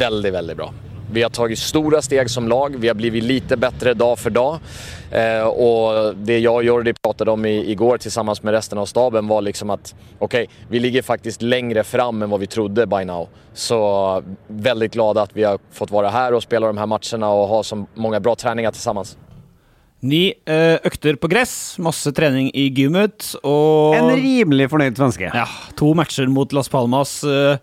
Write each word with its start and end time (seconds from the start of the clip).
Väldigt, 0.00 0.34
veldig 0.34 0.56
bra. 0.56 0.72
Vi 1.12 1.22
har 1.22 1.30
tatt 1.30 1.58
store 1.58 1.98
steg 2.02 2.30
som 2.30 2.48
lag. 2.48 2.76
Vi 2.78 2.88
har 2.88 2.94
blivit 2.94 3.24
lite 3.24 3.56
bedre 3.56 3.92
dag 3.94 4.18
for 4.18 4.30
dag. 4.30 4.58
Eh, 5.12 5.44
og 5.44 6.16
det 6.16 6.38
jeg 6.38 6.48
og 6.48 6.64
Jordi 6.64 6.94
pratet 6.96 7.28
om 7.28 7.44
i, 7.44 7.52
i 7.68 7.74
går 7.76 8.00
sammen 8.08 8.36
med 8.42 8.54
resten 8.54 8.80
av 8.80 8.88
staben 8.88 9.28
var 9.28 9.42
liksom 9.44 9.74
at 9.74 9.92
ok, 10.18 10.36
vi 10.70 10.80
ligger 10.80 11.04
faktisk 11.04 11.42
lenger 11.42 11.82
fram 11.84 12.22
enn 12.22 12.32
hva 12.32 12.38
vi 12.40 12.48
trodde 12.48 12.86
by 12.88 13.02
now. 13.04 13.28
Så 13.52 13.76
veldig 14.48 14.88
glad 14.96 15.20
at 15.20 15.36
vi 15.36 15.44
har 15.44 15.60
fått 15.68 15.92
være 15.92 16.14
her 16.16 16.32
og 16.32 16.46
spille 16.46 16.72
de 16.72 16.80
her 16.80 16.88
matchene 16.88 17.28
og 17.28 17.50
ha 17.52 17.60
så 17.60 17.82
mange 18.00 18.22
bra 18.24 18.38
treninger 18.40 18.80
sammen. 18.80 19.12
Ni 20.00 20.30
eh, 20.48 20.78
økter 20.80 21.20
på 21.20 21.28
gress, 21.28 21.76
masse 21.76 22.08
trening 22.16 22.48
i 22.56 22.70
gymmet 22.72 23.34
og 23.44 23.98
En 23.98 24.14
rimelig 24.16 24.70
fornøyd 24.72 24.96
svenske. 24.96 25.28
Ja, 25.28 25.44
to 25.76 25.92
matcher 25.92 26.30
mot 26.32 26.56
Las 26.56 26.72
Palmas. 26.72 27.18
Eh, 27.20 27.60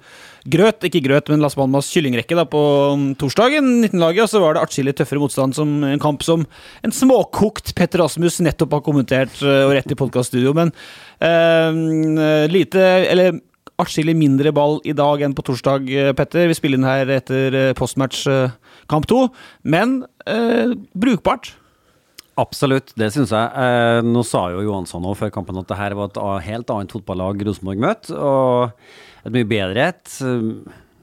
grøt, 0.52 0.86
ikke 0.88 1.04
grøt, 1.06 1.32
men 1.32 1.44
Las 1.44 1.58
Palmas 1.58 1.90
kyllingrekke 1.94 2.38
da, 2.38 2.46
på 2.50 2.62
um, 2.94 3.10
torsdagen. 3.20 3.68
19-laget, 3.86 4.24
og 4.26 4.32
så 4.32 4.42
var 4.44 4.56
det 4.56 4.64
atskillig 4.64 4.96
tøffere 4.98 5.22
motstand 5.24 5.58
som 5.58 5.74
en 5.88 6.02
kamp 6.04 6.26
som 6.26 6.46
en 6.86 6.96
småkokt 6.96 7.74
Petter 7.78 8.04
Rasmus 8.04 8.40
nettopp 8.46 8.78
har 8.78 8.86
kommentert 8.86 9.36
uh, 9.44 9.68
og 9.68 9.76
rett 9.78 9.94
i 9.94 10.00
podkaststudio. 10.00 10.56
Men 10.58 10.74
uh, 11.22 12.48
lite 12.52 12.88
Eller 13.12 13.40
atskillig 13.78 14.16
mindre 14.18 14.50
ball 14.56 14.80
i 14.90 14.96
dag 14.98 15.22
enn 15.22 15.36
på 15.38 15.46
torsdag, 15.46 15.92
Petter. 16.18 16.50
Vi 16.50 16.58
spiller 16.58 16.80
inn 16.80 16.88
her 16.88 17.12
etter 17.20 17.60
postmatch 17.78 18.26
uh, 18.32 18.50
kamp 18.90 19.06
to, 19.10 19.28
men 19.68 20.02
brukbart. 20.98 21.54
Absolutt, 22.38 22.92
det 22.94 23.10
syns 23.16 23.32
jeg. 23.34 23.50
Eh, 23.50 24.00
nå 24.06 24.22
sa 24.26 24.44
jo 24.54 24.62
Johansson 24.62 25.06
òg 25.10 25.16
før 25.18 25.32
kampen 25.34 25.58
at 25.58 25.70
det 25.72 25.78
her 25.80 25.96
var 25.98 26.12
et 26.12 26.20
helt 26.46 26.70
annet 26.70 26.94
fotballag 26.94 27.42
Rosenborg 27.48 27.82
møtte. 27.82 28.14
Og 28.14 28.70
et 29.28 29.36
mye 29.36 29.48
bedre 29.48 29.90
et. 29.92 30.14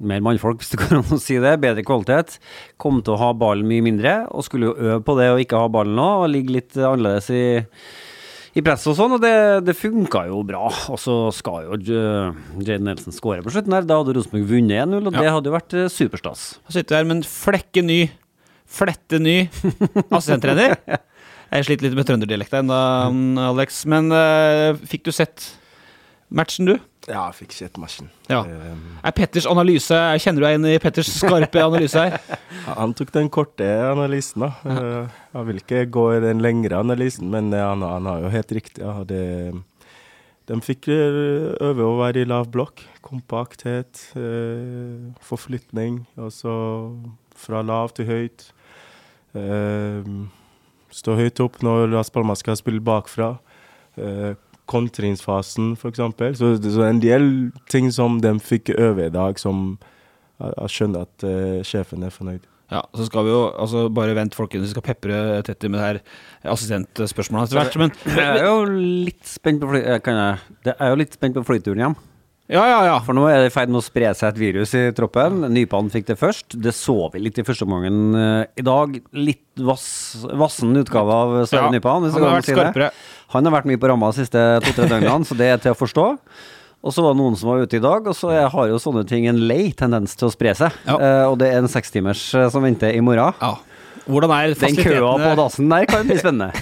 Mer 0.05 0.25
mannfolk, 0.25 0.62
hvis 0.62 0.72
det 0.72 0.80
går 0.80 0.98
an 0.98 1.14
å 1.14 1.20
si 1.22 1.36
det. 1.42 1.55
Bedre 1.62 1.84
kvalitet. 1.86 2.39
Kom 2.80 2.98
til 3.05 3.14
å 3.14 3.20
ha 3.20 3.30
ballen 3.36 3.69
mye 3.70 3.84
mindre, 3.84 4.17
og 4.33 4.47
skulle 4.47 4.72
jo 4.72 4.75
øve 4.75 5.05
på 5.06 5.14
det 5.20 5.30
å 5.33 5.39
ikke 5.42 5.61
ha 5.61 5.70
ballen 5.72 5.97
nå, 5.98 6.08
og 6.25 6.33
ligge 6.33 6.56
litt 6.56 6.75
annerledes 6.80 7.30
i, 7.34 7.45
i 8.58 8.64
presset 8.64 8.91
og 8.92 8.98
sånn, 8.98 9.17
og 9.17 9.22
det, 9.22 9.36
det 9.69 9.77
funka 9.78 10.27
jo 10.33 10.42
bra. 10.47 10.67
Og 10.92 11.00
så 11.00 11.17
skal 11.36 11.69
jo 11.69 11.78
Jaden 11.84 12.91
Nelson 12.91 13.14
skåre 13.14 13.45
på 13.45 13.55
slutten 13.55 13.77
her. 13.77 13.86
Da 13.89 14.00
hadde 14.02 14.17
Rosenborg 14.19 14.50
vunnet 14.50 14.83
1-0, 14.83 14.98
og 14.98 15.14
ja. 15.14 15.17
det 15.20 15.34
hadde 15.36 15.50
jo 15.52 15.56
vært 15.56 15.78
superstas. 15.95 16.47
Han 16.67 16.78
sitter 16.78 17.00
her 17.00 17.08
med 17.08 17.20
en 17.20 17.27
flekke 17.28 17.86
ny, 17.86 18.02
flette 18.64 19.22
ny 19.22 19.42
assistenttrener. 20.11 20.78
Jeg 21.55 21.69
sliter 21.69 21.86
litt 21.86 21.95
med 21.95 22.08
trønderdialekta 22.08 22.64
ennå, 22.64 22.78
Alex. 23.52 23.84
Men 23.86 24.11
uh, 24.11 24.75
fikk 24.91 25.05
du 25.06 25.12
sett 25.14 25.52
matchen, 26.37 26.69
du? 26.69 26.75
Ja, 27.05 27.27
jeg 27.29 27.37
fikk 27.43 27.55
sett 27.57 27.77
matchen. 27.81 28.09
Ja. 28.31 28.41
Um, 28.47 28.97
er 29.05 29.13
Petters 29.17 29.45
analyse 29.49 29.97
Kjenner 30.23 30.41
du 30.41 30.47
deg 30.47 30.57
inn 30.57 30.69
i 30.70 30.79
Petters 30.81 31.11
skarpe 31.13 31.61
analyse 31.61 32.01
her? 32.01 32.17
han 32.81 32.95
tok 32.97 33.13
den 33.13 33.29
korte 33.33 33.67
analysen, 33.91 34.47
da. 34.47 34.51
Ja. 34.64 35.03
Jeg 35.35 35.48
vil 35.51 35.61
ikke 35.61 35.85
gå 35.92 36.07
i 36.14 36.23
den 36.25 36.41
lengre 36.45 36.81
analysen, 36.81 37.29
men 37.33 37.53
uh, 37.53 37.61
han, 37.61 37.85
han, 37.85 38.08
har 38.08 38.25
jo 38.25 38.33
helt 38.33 38.57
riktig. 38.57 38.83
Ja. 38.85 38.97
Det, 39.08 39.23
de 40.48 40.61
fikk 40.64 40.89
øve 40.92 41.85
å 41.89 41.98
være 42.01 42.25
i 42.25 42.29
lav 42.29 42.51
blokk. 42.53 42.83
Kompakthet, 43.05 44.01
forflytning. 45.25 46.03
Altså 46.20 46.53
fra 47.37 47.61
lav 47.64 47.92
til 47.97 48.08
høyt. 48.08 48.47
Stå 50.95 51.17
høyt 51.19 51.41
opp 51.45 51.61
når 51.64 51.89
Las 51.92 52.13
Palmas 52.13 52.45
skal 52.45 52.58
spille 52.61 52.85
bakfra. 52.85 53.35
Eh, 54.64 54.70
kontringsfasen, 54.70 55.77
f.eks. 55.77 55.98
Så, 56.39 56.57
så 56.63 56.83
en 56.83 57.01
del 57.01 57.52
ting 57.69 57.92
som 57.92 58.20
de 58.20 58.39
fikk 58.41 58.70
øve 58.79 59.07
i 59.07 59.13
dag, 59.13 59.39
som 59.39 59.79
jeg 60.41 60.69
skjønner 60.69 61.05
at 61.05 61.25
uh, 61.25 61.63
sjefen 61.63 62.02
er 62.02 62.11
fornøyd. 62.11 62.42
Ja, 62.73 62.80
så 62.97 63.05
skal 63.07 63.25
vi 63.25 63.30
jo 63.30 63.52
altså 63.61 63.89
Bare 63.92 64.17
vent, 64.17 64.35
folkens. 64.35 64.64
Vi 64.64 64.73
skal 64.73 64.83
pepre 64.83 65.42
Tetti 65.45 65.69
med 65.69 65.79
det 65.79 65.86
her 65.86 65.98
assistentspørsmålet 66.51 67.52
etter 67.52 67.61
hvert. 67.61 67.77
Men 67.79 67.92
jeg 68.17 68.41
er 68.41 68.48
jo 68.48 68.64
litt 69.05 69.23
spent 69.29 69.61
på, 69.61 69.69
fly, 69.70 69.83
kan 70.02 70.19
jeg, 70.19 70.58
det 70.64 70.75
er 70.81 70.91
jo 70.91 70.98
litt 70.98 71.14
spent 71.14 71.36
på 71.36 71.45
flyturen 71.46 71.85
hjem. 71.85 71.96
Ja, 72.53 72.61
ja, 72.69 72.81
ja. 72.85 72.97
For 73.01 73.17
nå 73.17 73.25
er 73.31 73.41
det 73.41 73.49
i 73.49 73.55
ferd 73.55 73.71
med 73.73 73.81
å 73.81 73.85
spre 73.85 74.11
seg 74.13 74.35
et 74.35 74.41
virus 74.41 74.75
i 74.77 74.83
troppen. 74.97 75.47
Nypan 75.55 75.89
fikk 75.93 76.11
det 76.11 76.19
først. 76.21 76.59
Det 76.61 76.75
så 76.77 76.97
vi 77.15 77.23
litt 77.25 77.39
i 77.41 77.45
første 77.47 77.65
omgang 77.65 77.97
uh, 78.13 78.43
i 78.61 78.65
dag. 78.65 78.99
Litt 79.17 79.65
vass, 79.65 79.87
vassen 80.29 80.77
utgave 80.77 81.15
av 81.15 81.37
Sverre 81.49 81.71
ja, 81.71 81.77
Nypan. 81.79 82.11
Han 82.13 82.27
har 82.27 82.37
vært 82.37 82.51
skarpere. 82.51 82.91
Han 83.33 83.49
har 83.49 83.57
vært 83.57 83.71
mye 83.71 83.81
på 83.81 83.89
ramma 83.89 84.13
de 84.13 84.21
siste 84.21 84.43
to-tre 84.67 84.91
døgnene, 84.93 85.25
så 85.25 85.37
det 85.39 85.49
er 85.55 85.63
til 85.65 85.73
å 85.73 85.79
forstå. 85.79 86.05
Og 86.85 86.93
så 86.93 87.01
var 87.01 87.15
det 87.15 87.23
noen 87.23 87.39
som 87.41 87.49
var 87.49 87.65
ute 87.65 87.79
i 87.79 87.83
dag, 87.83 88.05
og 88.13 88.17
så 88.19 88.35
har 88.53 88.69
jo 88.69 88.81
sånne 88.83 89.07
ting 89.09 89.25
en 89.31 89.41
lei 89.49 89.71
tendens 89.73 90.13
til 90.21 90.29
å 90.29 90.35
spre 90.35 90.53
seg. 90.59 90.77
Ja. 90.85 90.99
Uh, 91.01 91.25
og 91.31 91.39
det 91.41 91.49
er 91.49 91.63
en 91.63 91.71
sekstimers 91.73 92.27
uh, 92.37 92.51
som 92.53 92.67
venter 92.67 92.93
i 92.93 93.01
morgen. 93.01 93.33
Ja. 93.41 93.57
Hvordan 94.05 94.35
er 94.37 94.53
fasilitetene 94.53 94.85
Den 94.85 95.01
køa 95.01 95.15
på 95.17 95.33
dassen 95.41 95.71
der 95.73 95.87
kan 95.89 96.05
bli 96.05 96.19
spennende. 96.21 96.53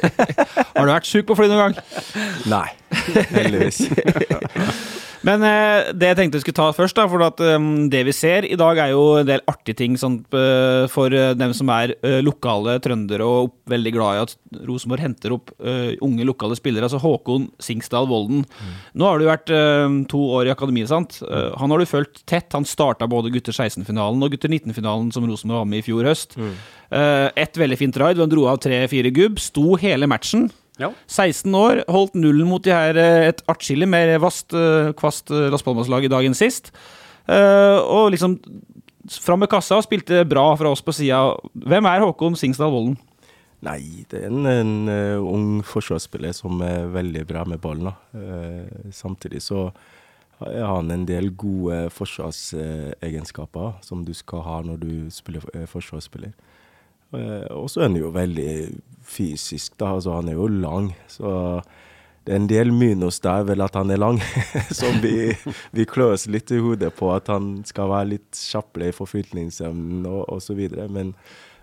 har 0.72 0.88
du 0.88 0.92
vært 0.94 1.12
sjuk 1.12 1.28
på 1.28 1.36
fly 1.36 1.50
noen 1.50 1.60
gang? 1.60 1.78
Nei, 2.48 2.66
heldigvis. 3.36 3.84
Men 5.26 5.42
eh, 5.44 5.90
det 5.92 6.10
jeg 6.10 6.18
tenkte 6.18 6.40
vi 6.40 6.44
skulle 6.46 6.58
ta 6.58 6.68
først, 6.74 6.96
da, 6.96 7.04
for 7.10 7.24
at, 7.24 7.40
um, 7.56 7.88
det 7.92 8.00
vi 8.08 8.14
ser 8.16 8.46
i 8.48 8.56
dag, 8.58 8.78
er 8.80 8.92
jo 8.94 9.20
en 9.20 9.28
del 9.28 9.42
artige 9.50 9.76
ting 9.82 9.98
sånn, 10.00 10.20
uh, 10.32 10.86
for 10.92 11.12
uh, 11.12 11.32
dem 11.36 11.52
som 11.56 11.70
er 11.74 11.92
uh, 12.00 12.20
lokale 12.24 12.78
trøndere 12.82 13.26
og 13.26 13.52
veldig 13.70 13.92
glad 13.94 14.16
i 14.16 14.22
at 14.24 14.34
Rosenborg 14.66 15.04
henter 15.04 15.34
opp 15.36 15.52
unge 15.60 16.24
lokale 16.26 16.56
spillere. 16.58 16.86
Altså 16.86 16.98
Håkon 17.02 17.46
Singsdal 17.62 18.08
Volden. 18.10 18.42
Mm. 18.42 18.72
Nå 18.98 19.06
har 19.06 19.20
du 19.20 19.26
vært 19.28 19.52
to 20.10 20.20
år 20.34 20.48
i 20.48 20.52
akademiet, 20.52 20.90
sant. 20.90 21.20
han 21.22 21.72
har 21.72 21.80
du 21.80 21.86
fulgt 21.86 22.22
tett. 22.28 22.50
Han 22.56 22.66
starta 22.66 23.08
både 23.10 23.30
gutter 23.34 23.54
16-finalen 23.54 24.22
og 24.24 24.34
gutter 24.34 24.50
19-finalen 24.50 25.12
som 25.14 25.26
Rosenborg 25.28 25.62
var 25.62 25.70
med 25.70 25.82
i 25.82 25.86
fjor 25.86 26.08
høst. 26.08 26.34
Mm. 26.40 26.56
et 27.44 27.60
veldig 27.62 27.78
fint 27.78 28.00
raid, 28.02 28.18
hvor 28.18 28.26
han 28.26 28.32
dro 28.32 28.48
av 28.50 28.58
tre-fire 28.64 29.12
gubb. 29.14 29.38
Sto 29.42 29.76
hele 29.80 30.10
matchen. 30.10 30.48
Ja. 30.80 30.90
16 31.06 31.54
år, 31.54 31.82
holdt 31.92 32.16
nullen 32.16 32.48
mot 32.48 32.64
de 32.64 32.72
her 32.72 32.96
eh, 32.96 33.28
et 33.28 33.42
atskillig 33.50 33.88
mer 33.90 34.14
vast, 34.22 34.54
eh, 34.56 34.90
kvast 34.96 35.32
eh, 35.34 35.50
Las 35.52 35.64
Palmas-lag 35.66 36.06
i 36.06 36.12
dag 36.12 36.24
enn 36.26 36.36
sist. 36.36 36.72
Og 37.30 38.08
liksom 38.10 38.40
fram 39.22 39.38
med 39.44 39.50
kassa 39.52 39.76
og 39.78 39.84
spilte 39.84 40.24
bra 40.26 40.48
fra 40.58 40.72
oss 40.72 40.82
på 40.82 40.94
sida. 40.96 41.20
Hvem 41.54 41.86
er 41.86 42.02
Håkon 42.02 42.34
Singsdal 42.38 42.72
Volden? 42.72 42.96
Nei, 43.62 44.02
det 44.10 44.24
er 44.24 44.32
en, 44.32 44.48
en 44.48 44.88
uh, 44.88 45.20
ung 45.20 45.60
forsvarsspiller 45.62 46.32
som 46.34 46.58
er 46.64 46.88
veldig 46.90 47.22
bra 47.28 47.44
med 47.46 47.60
ballen. 47.62 47.92
Uh, 48.16 48.90
samtidig 48.90 49.44
så 49.44 49.68
har 50.40 50.72
han 50.72 50.90
en 50.90 51.04
del 51.06 51.30
gode 51.38 51.84
forsvarsegenskaper 51.94 53.76
som 53.86 54.02
du 54.08 54.14
skal 54.16 54.42
ha 54.48 54.58
når 54.66 54.82
du 54.82 54.92
spiller 55.14 55.44
forsvarsspiller. 55.70 56.32
Og 57.12 57.70
så 57.70 57.82
er 57.82 57.88
han 57.88 57.98
jo 57.98 58.12
veldig 58.14 58.50
fysisk, 59.10 59.74
da. 59.80 59.96
Altså, 59.96 60.14
han 60.18 60.30
er 60.30 60.38
jo 60.38 60.46
lang. 60.46 60.92
Så 61.10 61.60
det 62.26 62.34
er 62.34 62.40
en 62.42 62.50
del 62.50 62.72
minus 62.74 63.20
der, 63.24 63.44
vel 63.48 63.64
at 63.64 63.78
han 63.78 63.90
er 63.90 64.00
lang. 64.00 64.20
Som 64.80 65.00
vi, 65.02 65.32
vi 65.74 65.86
klør 65.88 66.14
oss 66.16 66.28
litt 66.30 66.52
i 66.54 66.62
hodet 66.62 66.92
på, 66.98 67.10
at 67.14 67.30
han 67.32 67.60
skal 67.66 67.90
være 67.90 68.12
litt 68.14 68.42
kjappere 68.50 68.90
i 68.90 68.96
forflytningsevnen 68.96 70.06
og 70.10 70.26
osv. 70.36 70.66
Men 70.90 71.14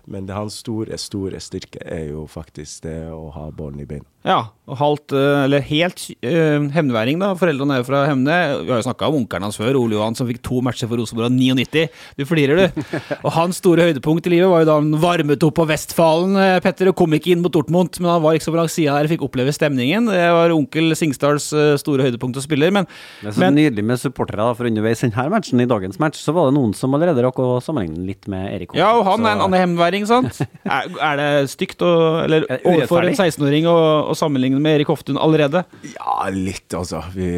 men 0.08 0.26
det 0.26 0.32
hans 0.32 0.54
store, 0.62 0.96
store 0.98 1.40
styrke 1.40 1.82
er 1.84 2.06
jo 2.14 2.22
faktisk 2.30 2.86
det 2.86 3.10
å 3.12 3.28
ha 3.34 3.48
ballen 3.52 3.82
i 3.82 3.88
beina. 3.88 4.06
Ja, 4.24 4.38
halvt, 4.76 5.14
eh, 5.16 5.44
eller 5.46 5.62
helt 5.64 6.02
uh, 6.20 6.66
hemneværing, 6.74 7.18
da. 7.22 7.30
Foreldrene 7.38 7.76
er 7.76 7.82
jo 7.82 7.86
fra 7.88 8.02
Hemne. 8.08 8.36
Vi 8.64 8.72
har 8.72 8.80
jo 8.80 8.86
snakka 8.86 9.08
om 9.08 9.20
onkelen 9.22 9.46
hans 9.46 9.58
før, 9.60 9.78
Ole 9.80 9.96
Johan, 9.96 10.16
som 10.18 10.28
fikk 10.28 10.42
to 10.44 10.60
matcher 10.64 10.90
for 10.90 11.00
Rosenborg 11.00 11.30
av 11.30 11.36
99. 11.36 11.86
Du 12.18 12.24
flirer, 12.28 12.60
du. 12.60 12.82
og 13.24 13.30
hans 13.36 13.60
store 13.62 13.88
høydepunkt 13.88 14.28
i 14.28 14.34
livet 14.34 14.50
var 14.50 14.64
jo 14.64 14.68
da 14.68 14.76
han 14.80 14.90
varmet 15.00 15.46
opp 15.46 15.56
på 15.58 15.66
Vestfalen, 15.70 16.36
eh, 16.42 16.58
Petter, 16.64 16.92
og 16.92 16.98
kom 16.98 17.16
ikke 17.16 17.32
inn 17.34 17.44
mot 17.44 17.54
Dortmund, 17.54 17.96
men 18.02 18.12
han 18.12 18.24
var 18.24 18.36
liksom 18.36 18.54
på 18.54 18.60
langs 18.60 18.76
sida 18.76 18.98
der 18.98 19.08
og 19.08 19.14
fikk 19.14 19.24
oppleve 19.28 19.54
stemningen. 19.56 20.10
Det 20.12 20.26
var 20.36 20.54
onkel 20.56 20.92
Singsdals 20.98 21.48
store 21.80 22.08
høydepunkt 22.08 22.38
å 22.40 22.44
spille, 22.44 22.70
men 22.74 22.88
Det 23.22 23.32
er 23.32 23.38
så 23.38 23.44
men, 23.46 23.58
nydelig 23.62 23.86
med 23.88 24.02
supportere, 24.02 24.50
for 24.58 24.68
underveis 24.68 25.04
denne 25.04 25.28
matchen, 25.32 25.64
i 25.64 25.68
dagens 25.68 26.00
match, 26.02 26.20
så 26.20 26.34
var 26.36 26.50
det 26.50 26.58
noen 26.58 26.74
som 26.76 26.92
allerede 26.96 27.24
rakk 27.24 27.40
å 27.40 27.48
sammenligne 27.64 28.04
litt 28.08 28.28
med 28.30 28.52
Erik. 28.52 28.76
Ja, 28.76 28.92
og 28.98 29.06
han 29.08 29.24
er 29.24 29.36
en 29.36 29.46
annen 29.46 29.62
hemneværing 29.62 30.08
sant? 30.08 30.42
Er, 30.68 30.88
er 31.00 31.16
det 31.16 31.50
stygt 31.52 31.80
å, 31.84 31.88
eller 32.24 32.44
Er 32.50 32.60
overfor 32.66 33.06
en 33.06 33.14
16-åring 33.14 33.66
å, 33.70 33.76
å 34.10 34.14
sammenligne 34.18 34.57
med 34.62 34.78
Erik 34.78 34.90
Hoftun 34.92 35.20
allerede? 35.20 35.64
Ja, 35.94 36.20
litt, 36.34 36.68
altså. 36.76 37.02
Vi, 37.14 37.28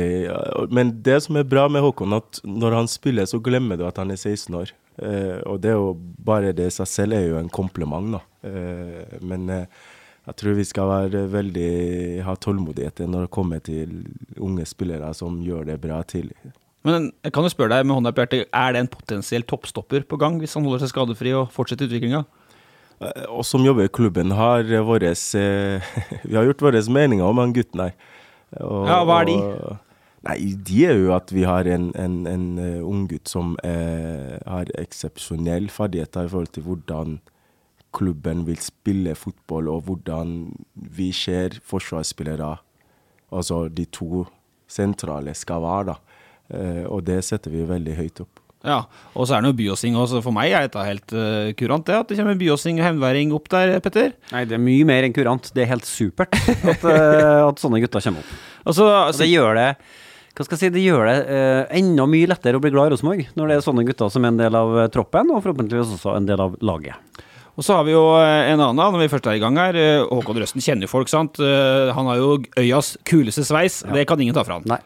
men 0.73 0.95
det 1.05 1.21
som 1.27 1.39
er 1.41 1.49
bra 1.49 1.67
med 1.73 1.85
Håkon, 1.85 2.17
at 2.19 2.43
når 2.45 2.79
han 2.81 2.91
spiller, 2.91 3.29
så 3.31 3.43
glemmer 3.43 3.81
du 3.81 3.87
at 3.89 4.01
han 4.01 4.13
er 4.13 4.21
16 4.21 4.57
år. 4.59 4.75
Eh, 5.01 5.39
og 5.49 5.63
det 5.63 5.73
er 5.73 5.79
jo 5.79 5.95
bare 5.97 6.53
det 6.57 6.69
i 6.69 6.77
seg 6.81 6.91
selv 6.91 7.17
er 7.17 7.29
jo 7.29 7.41
en 7.41 7.53
kompliment, 7.53 8.19
da. 8.19 8.23
Eh, 8.49 9.19
men 9.25 9.49
eh, 9.55 9.83
jeg 10.29 10.39
tror 10.41 10.59
vi 10.59 10.67
skal 10.69 10.91
være 10.91 11.27
veldig 11.33 11.71
ha 12.27 12.35
tålmodighet 12.37 13.03
når 13.09 13.27
det 13.27 13.35
kommer 13.35 13.63
til 13.65 14.03
unge 14.39 14.67
spillere 14.69 15.13
som 15.17 15.41
gjør 15.43 15.71
det 15.73 15.81
bra 15.83 16.03
tidlig. 16.07 16.37
Men 16.87 17.11
jeg 17.25 17.35
kan 17.37 17.45
jo 17.45 17.53
spørre 17.53 17.75
deg 17.75 17.89
med 17.89 17.99
hånda 17.99 18.13
på 18.17 18.23
hjertet, 18.23 18.53
er 18.57 18.73
det 18.73 18.85
en 18.85 18.93
potensiell 18.93 19.45
toppstopper 19.49 20.05
på 20.09 20.19
gang 20.21 20.39
hvis 20.41 20.55
han 20.57 20.65
holder 20.65 20.85
seg 20.85 20.93
skadefri 20.95 21.35
og 21.37 21.51
fortsetter 21.53 21.89
utviklinga? 21.89 22.23
Eh, 23.01 23.25
oss 23.33 23.49
som 23.49 23.65
jobber 23.65 23.85
i 23.89 23.93
klubben, 23.93 24.31
har 24.37 24.65
våres, 24.85 25.35
eh, 25.35 25.81
vi 26.29 26.37
har 26.37 26.45
gjort 26.45 26.63
våre 26.67 26.83
meninger 26.93 27.25
om 27.25 27.39
han 27.41 27.53
gutten 27.57 27.81
her. 27.87 27.95
Og- 28.61 28.87
Ja, 28.89 29.05
hva 29.05 29.21
er 29.23 29.25
de? 29.31 29.79
Nei, 30.23 30.53
de 30.69 30.83
er 30.85 30.99
jo 31.01 31.15
at 31.17 31.31
vi 31.33 31.47
har 31.49 31.65
en, 31.65 31.87
en, 31.97 32.27
en 32.29 32.59
eh, 32.61 32.83
unggutt 32.85 33.29
som 33.31 33.55
eh, 33.65 34.37
har 34.45 34.69
eksepsjonell 34.77 35.71
ferdigheter 35.73 36.27
i 36.27 36.29
forhold 36.29 36.51
til 36.53 36.67
hvordan 36.67 37.21
klubben 37.97 38.45
vil 38.47 38.59
spille 38.61 39.15
fotball, 39.17 39.69
og 39.73 39.83
hvordan 39.89 40.35
vi 40.77 41.09
ser 41.17 41.57
forsvarsspillere, 41.65 42.53
altså 43.33 43.63
de 43.73 43.87
to 43.87 44.27
sentrale, 44.69 45.33
skal 45.35 45.63
være. 45.65 45.85
da. 45.95 45.97
Eh, 46.53 46.85
og 46.87 47.07
det 47.07 47.23
setter 47.25 47.51
vi 47.51 47.65
veldig 47.67 47.97
høyt 47.97 48.21
opp. 48.27 48.40
Ja, 48.67 48.83
og 49.17 49.25
så 49.25 49.39
er 49.39 49.45
det 49.45 49.55
jo 49.55 49.57
Byåsing 49.57 49.97
også. 49.97 50.21
For 50.25 50.37
meg 50.37 50.53
er 50.53 50.67
dette 50.67 50.85
helt 50.85 51.15
uh, 51.17 51.49
kurant, 51.57 51.87
det. 51.89 51.97
At 51.97 52.11
det 52.13 52.19
kommer 52.19 52.37
Byåsing 52.41 52.81
og 52.81 52.85
Hemværing 52.85 53.33
opp 53.37 53.49
der, 53.53 53.73
Petter. 53.81 54.13
Nei, 54.35 54.45
det 54.49 54.59
er 54.59 54.63
mye 54.63 54.85
mer 54.89 55.07
enn 55.07 55.17
kurant. 55.17 55.49
Det 55.57 55.65
er 55.65 55.73
helt 55.73 55.89
supert 55.89 56.37
at, 56.37 56.85
uh, 56.85 57.47
at 57.49 57.63
sånne 57.63 57.81
gutter 57.81 58.05
kommer 58.05 58.25
opp. 58.25 58.37
Og 58.69 58.77
så, 58.77 58.87
Og 59.09 59.17
det 59.17 59.31
gjør 59.31 59.57
det 59.61 59.73
hva 60.31 60.45
skal 60.47 60.55
jeg 60.55 60.61
si, 60.61 60.69
det 60.73 60.83
gjør 60.87 61.03
det 61.05 61.17
uh, 61.27 61.73
enda 61.77 62.05
mye 62.09 62.29
lettere 62.31 62.57
å 62.57 62.63
bli 62.63 62.71
glad 62.73 62.89
i 62.89 62.93
Rosenborg 62.95 63.27
når 63.37 63.51
det 63.51 63.57
er 63.59 63.65
sånne 63.65 63.83
gutter 63.85 64.13
som 64.15 64.25
er 64.25 64.31
en 64.31 64.39
del 64.39 64.55
av 64.57 64.71
troppen, 64.95 65.33
og 65.35 65.43
forhåpentligvis 65.43 65.91
også 65.99 66.15
en 66.17 66.29
del 66.29 66.41
av 66.41 66.55
laget. 66.65 67.27
Og 67.59 67.67
så 67.67 67.77
har 67.77 67.85
vi 67.85 67.93
jo 67.93 68.05
en 68.15 68.63
annen, 68.63 68.79
når 68.79 69.03
vi 69.03 69.11
først 69.13 69.27
er 69.29 69.37
i 69.37 69.43
gang 69.43 69.59
her. 69.61 69.77
Håkon 70.07 70.39
Røsten 70.41 70.65
kjenner 70.65 70.89
folk, 70.89 71.11
sant. 71.13 71.37
Han 71.43 72.09
har 72.09 72.17
jo 72.17 72.39
øyas 72.57 72.95
kuleste 73.05 73.45
sveis. 73.45 73.83
Det 73.91 74.07
kan 74.09 74.23
ingen 74.23 74.39
ta 74.39 74.47
fra 74.47 74.57
han. 74.57 74.71
Nei. 74.71 74.79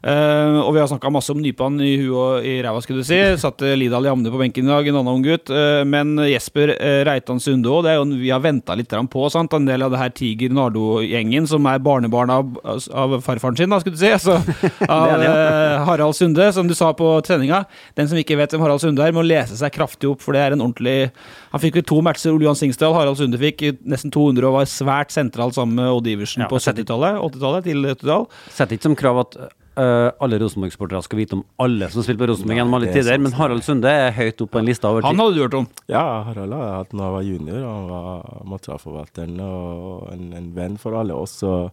Eh, 0.00 0.58
og 0.62 0.72
vi 0.72 0.80
har 0.80 0.88
snakka 0.88 1.10
masse 1.12 1.32
om 1.32 1.40
nypan 1.42 1.76
i 1.84 1.92
huet 2.00 2.16
og 2.16 2.46
i 2.46 2.54
ræva, 2.64 2.80
skulle 2.80 3.02
du 3.02 3.08
si. 3.08 3.18
Satte 3.40 3.74
Lidal 3.76 4.08
Jamne 4.08 4.32
på 4.32 4.40
benken 4.40 4.64
i 4.64 4.72
dag, 4.72 4.88
en 4.88 5.00
annen 5.00 5.18
ung 5.18 5.24
gutt. 5.24 5.52
Uh, 5.52 5.82
men 5.88 6.14
Jesper 6.24 6.72
uh, 6.72 7.02
Reitan 7.08 7.40
Sunde 7.42 7.68
òg, 7.68 7.84
det 7.84 7.92
er 7.92 7.98
jo 7.98 8.06
vi 8.20 8.32
har 8.32 8.42
venta 8.44 8.76
litt 8.78 8.94
på. 9.12 9.26
Sant? 9.32 9.52
En 9.56 9.68
del 9.68 9.84
av 9.84 9.92
det 9.92 10.00
her 10.00 10.14
Tiger 10.16 10.54
Nardo-gjengen, 10.56 11.48
som 11.50 11.68
er 11.68 11.82
barnebarn 11.84 12.32
av, 12.32 12.56
av 12.64 13.18
farfaren 13.24 13.58
sin, 13.60 13.72
da, 13.72 13.80
skulle 13.82 13.98
du 13.98 14.02
si. 14.02 14.12
Altså, 14.14 14.38
av 14.88 15.14
eh, 15.20 15.76
Harald 15.88 16.16
Sunde, 16.16 16.48
som 16.56 16.68
du 16.68 16.74
sa 16.78 16.92
på 16.96 17.12
treninga. 17.26 17.62
Den 17.98 18.10
som 18.10 18.18
ikke 18.20 18.38
vet 18.40 18.56
hvem 18.56 18.64
Harald 18.64 18.82
Sunde 18.82 19.04
er, 19.04 19.14
må 19.16 19.24
lese 19.26 19.58
seg 19.60 19.74
kraftig 19.76 20.10
opp, 20.10 20.24
for 20.24 20.36
det 20.36 20.44
er 20.46 20.56
en 20.56 20.64
ordentlig 20.64 21.10
Han 21.52 21.62
fikk 21.62 21.80
vel 21.80 21.86
to 21.86 22.00
matcher, 22.04 22.32
Ole 22.32 22.48
Johan 22.48 22.58
Singsdal. 22.58 22.96
Harald 22.96 23.20
Sunde 23.20 23.40
fikk 23.40 23.66
nesten 23.84 24.12
200 24.14 24.48
og 24.48 24.58
var 24.60 24.68
svært 24.70 25.14
sentral 25.14 25.52
sammen 25.54 25.76
med 25.80 25.92
Odd 25.92 26.08
Iversen 26.08 26.46
Ja, 26.46 26.50
på 26.50 26.60
70-tallet. 26.62 27.20
80-tallet 27.20 27.66
til 27.68 27.88
80-tall. 27.96 28.28
Setter 28.48 28.78
ikke 28.78 28.88
som 28.88 28.98
krav 28.98 29.24
at 29.26 29.40
eh, 29.78 30.08
alle 30.24 30.38
Rosenborg-sportere 30.42 31.02
skal 31.06 31.20
vite 31.20 31.36
om 31.38 31.44
alle 31.62 31.90
som 31.92 32.04
spiller 32.06 32.22
på 32.22 32.30
Rosenborg 32.32 32.60
gjennom 32.60 32.76
alle 32.78 32.90
er 32.90 32.96
tider, 32.96 33.12
sant. 33.14 33.24
men 33.26 33.36
Harald 33.38 33.66
Sunde 33.66 33.92
er 33.92 34.14
høyt 34.16 34.44
opp 34.44 34.52
på 34.54 34.62
en 34.62 34.70
liste 34.70 34.88
over 34.88 35.04
tid. 35.04 35.10
Han 35.10 35.22
hadde 35.22 35.36
du 35.36 35.42
hørt 35.44 35.58
om. 35.60 35.68
Ja, 35.90 36.04
Harald 36.28 36.56
har 36.56 36.64
jeg 36.66 36.76
hatt 36.78 36.94
da 36.94 37.04
jeg 37.04 37.16
var 37.16 37.26
junior. 37.28 37.66
Han 37.66 37.88
var 37.90 38.44
materialforvalteren 38.54 39.42
og 39.46 40.08
en, 40.14 40.30
en 40.40 40.50
venn 40.56 40.78
for 40.80 40.98
alle 41.00 41.16
oss. 41.16 41.36
Og 41.46 41.70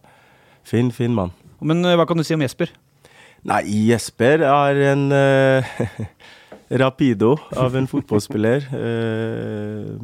fin, 0.68 0.92
fin 0.94 1.14
mann. 1.14 1.34
Men 1.64 1.82
uh, 1.86 1.96
hva 1.98 2.06
kan 2.06 2.20
du 2.20 2.26
si 2.26 2.36
om 2.36 2.44
Jesper? 2.44 2.70
Nei, 3.48 3.62
Jesper 3.88 4.42
er 4.46 4.82
en 4.92 5.08
uh, 5.14 5.78
rapido 6.82 7.36
av 7.56 7.76
en 7.76 7.90
fotballspiller. 7.90 8.68
Eh, 8.78 9.94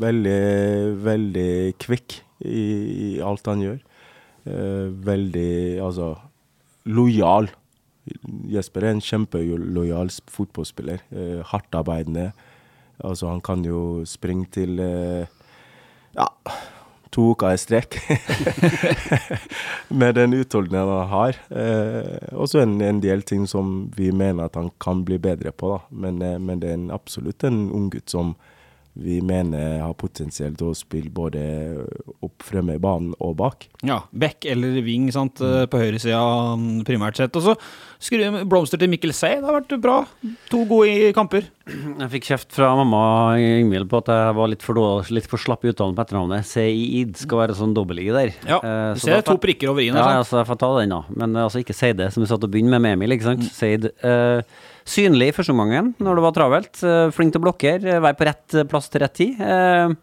veldig, 0.00 0.96
veldig 1.04 1.50
kvikk 1.78 2.16
i, 2.42 2.62
i 3.06 3.08
alt 3.22 3.46
han 3.46 3.62
gjør. 3.62 3.76
Eh, 4.44 4.88
veldig, 5.06 5.80
altså, 5.84 6.08
lojal. 6.86 7.48
Jesper 8.52 8.84
er 8.84 8.94
en 8.94 9.00
kjempelojal 9.04 10.10
sp- 10.12 10.30
fotballspiller. 10.34 11.00
Eh, 11.14 11.40
Hardtarbeidende. 11.48 12.32
Altså, 13.04 13.28
han 13.32 13.40
kan 13.44 13.64
jo 13.64 14.02
springe 14.06 14.46
til 14.54 14.78
eh, 14.80 15.26
ja, 16.14 16.26
to 17.14 17.30
uker 17.32 17.54
i 17.56 17.58
strekk. 17.58 17.96
Med 20.00 20.14
den 20.18 20.34
utholdenheten 20.36 20.92
han 20.94 21.08
har. 21.12 21.38
Eh, 21.50 22.28
og 22.36 22.48
så 22.50 22.62
en, 22.64 22.76
en 22.84 23.00
del 23.02 23.22
ting 23.26 23.46
som 23.50 23.90
vi 23.96 24.10
mener 24.14 24.46
at 24.48 24.58
han 24.58 24.70
kan 24.82 25.04
bli 25.06 25.18
bedre 25.22 25.52
på, 25.52 25.74
da. 25.74 25.80
Men, 26.04 26.20
eh, 26.22 26.38
men 26.38 26.60
det 26.62 26.70
er 26.70 26.78
en, 26.78 26.90
absolutt 26.94 27.44
en 27.48 27.66
unggutt 27.74 28.10
som 28.12 28.34
vi 28.94 29.18
mener 29.26 29.80
har 29.82 29.94
potensielt 29.98 30.60
å 30.62 30.70
spille 30.78 31.10
både 31.10 31.40
opp 32.22 32.44
fremme 32.46 32.76
i 32.76 32.82
banen 32.82 33.14
og 33.18 33.34
bak. 33.40 33.66
Ja, 33.82 34.04
back 34.14 34.46
eller 34.46 34.78
Wing 34.86 35.08
sant, 35.14 35.42
mm. 35.42 35.66
på 35.72 35.80
høyresida 35.82 36.20
primært 36.86 37.18
sett. 37.18 37.34
Og 37.34 37.42
så 37.42 38.44
blomster 38.46 38.78
til 38.78 38.92
Mikkel 38.92 39.14
Sey. 39.16 39.40
Det 39.40 39.48
har 39.48 39.58
vært 39.58 39.74
bra. 39.82 39.96
To 40.52 40.62
gode 40.70 41.10
kamper. 41.16 41.50
Jeg 42.02 42.08
fikk 42.12 42.26
kjeft 42.28 42.50
fra 42.52 42.70
mamma 42.76 43.00
Ingvild 43.40 43.88
på 43.88 43.96
at 44.02 44.10
jeg 44.12 44.34
var 44.36 44.50
litt 44.52 44.64
for, 44.64 44.76
dårlig, 44.76 45.14
litt 45.16 45.28
for 45.30 45.40
slapp 45.40 45.62
i 45.64 45.70
uttalen 45.72 45.94
på 45.96 46.02
etternavnet. 46.04 46.44
Seid 46.44 47.16
skal 47.16 47.40
være 47.40 47.56
sånn 47.56 47.72
dobbel-i 47.76 48.10
der. 48.12 48.34
Ja, 48.44 48.58
Eh, 48.60 48.92
Du 48.98 49.00
ser 49.00 49.22
to 49.24 49.38
prikker 49.40 49.72
over 49.72 49.80
i-en. 49.80 49.96
Ja, 49.96 50.04
her, 50.10 50.20
altså, 50.20 50.42
jeg 50.42 50.48
får 50.50 50.58
ta 50.60 50.70
den, 50.80 50.92
da. 50.92 51.00
Men 51.16 51.34
eh, 51.36 51.46
altså, 51.46 51.62
ikke 51.64 51.76
Seide, 51.76 52.10
som 52.12 52.20
vi 52.24 52.28
satt 52.28 52.44
og 52.44 52.52
begynte 52.52 52.74
med 52.76 52.84
med 52.84 52.98
Emil. 52.98 53.16
ikke 53.16 53.30
sant? 53.30 53.48
Seid. 53.56 53.88
Uh, 54.04 54.42
synlig 54.84 55.30
i 55.30 55.32
første 55.32 55.54
omgangen 55.56 55.94
når 56.04 56.18
det 56.20 56.24
var 56.26 56.34
travelt. 56.36 56.82
Uh, 56.84 57.08
flink 57.16 57.32
til 57.32 57.40
å 57.40 57.46
blokkere, 57.48 57.94
eh, 57.96 58.02
være 58.04 58.18
på 58.20 58.28
rett 58.28 58.58
eh, 58.60 58.66
plass 58.68 58.90
til 58.92 59.00
rett 59.00 59.14
tid. 59.16 59.40
Eh, 59.40 59.94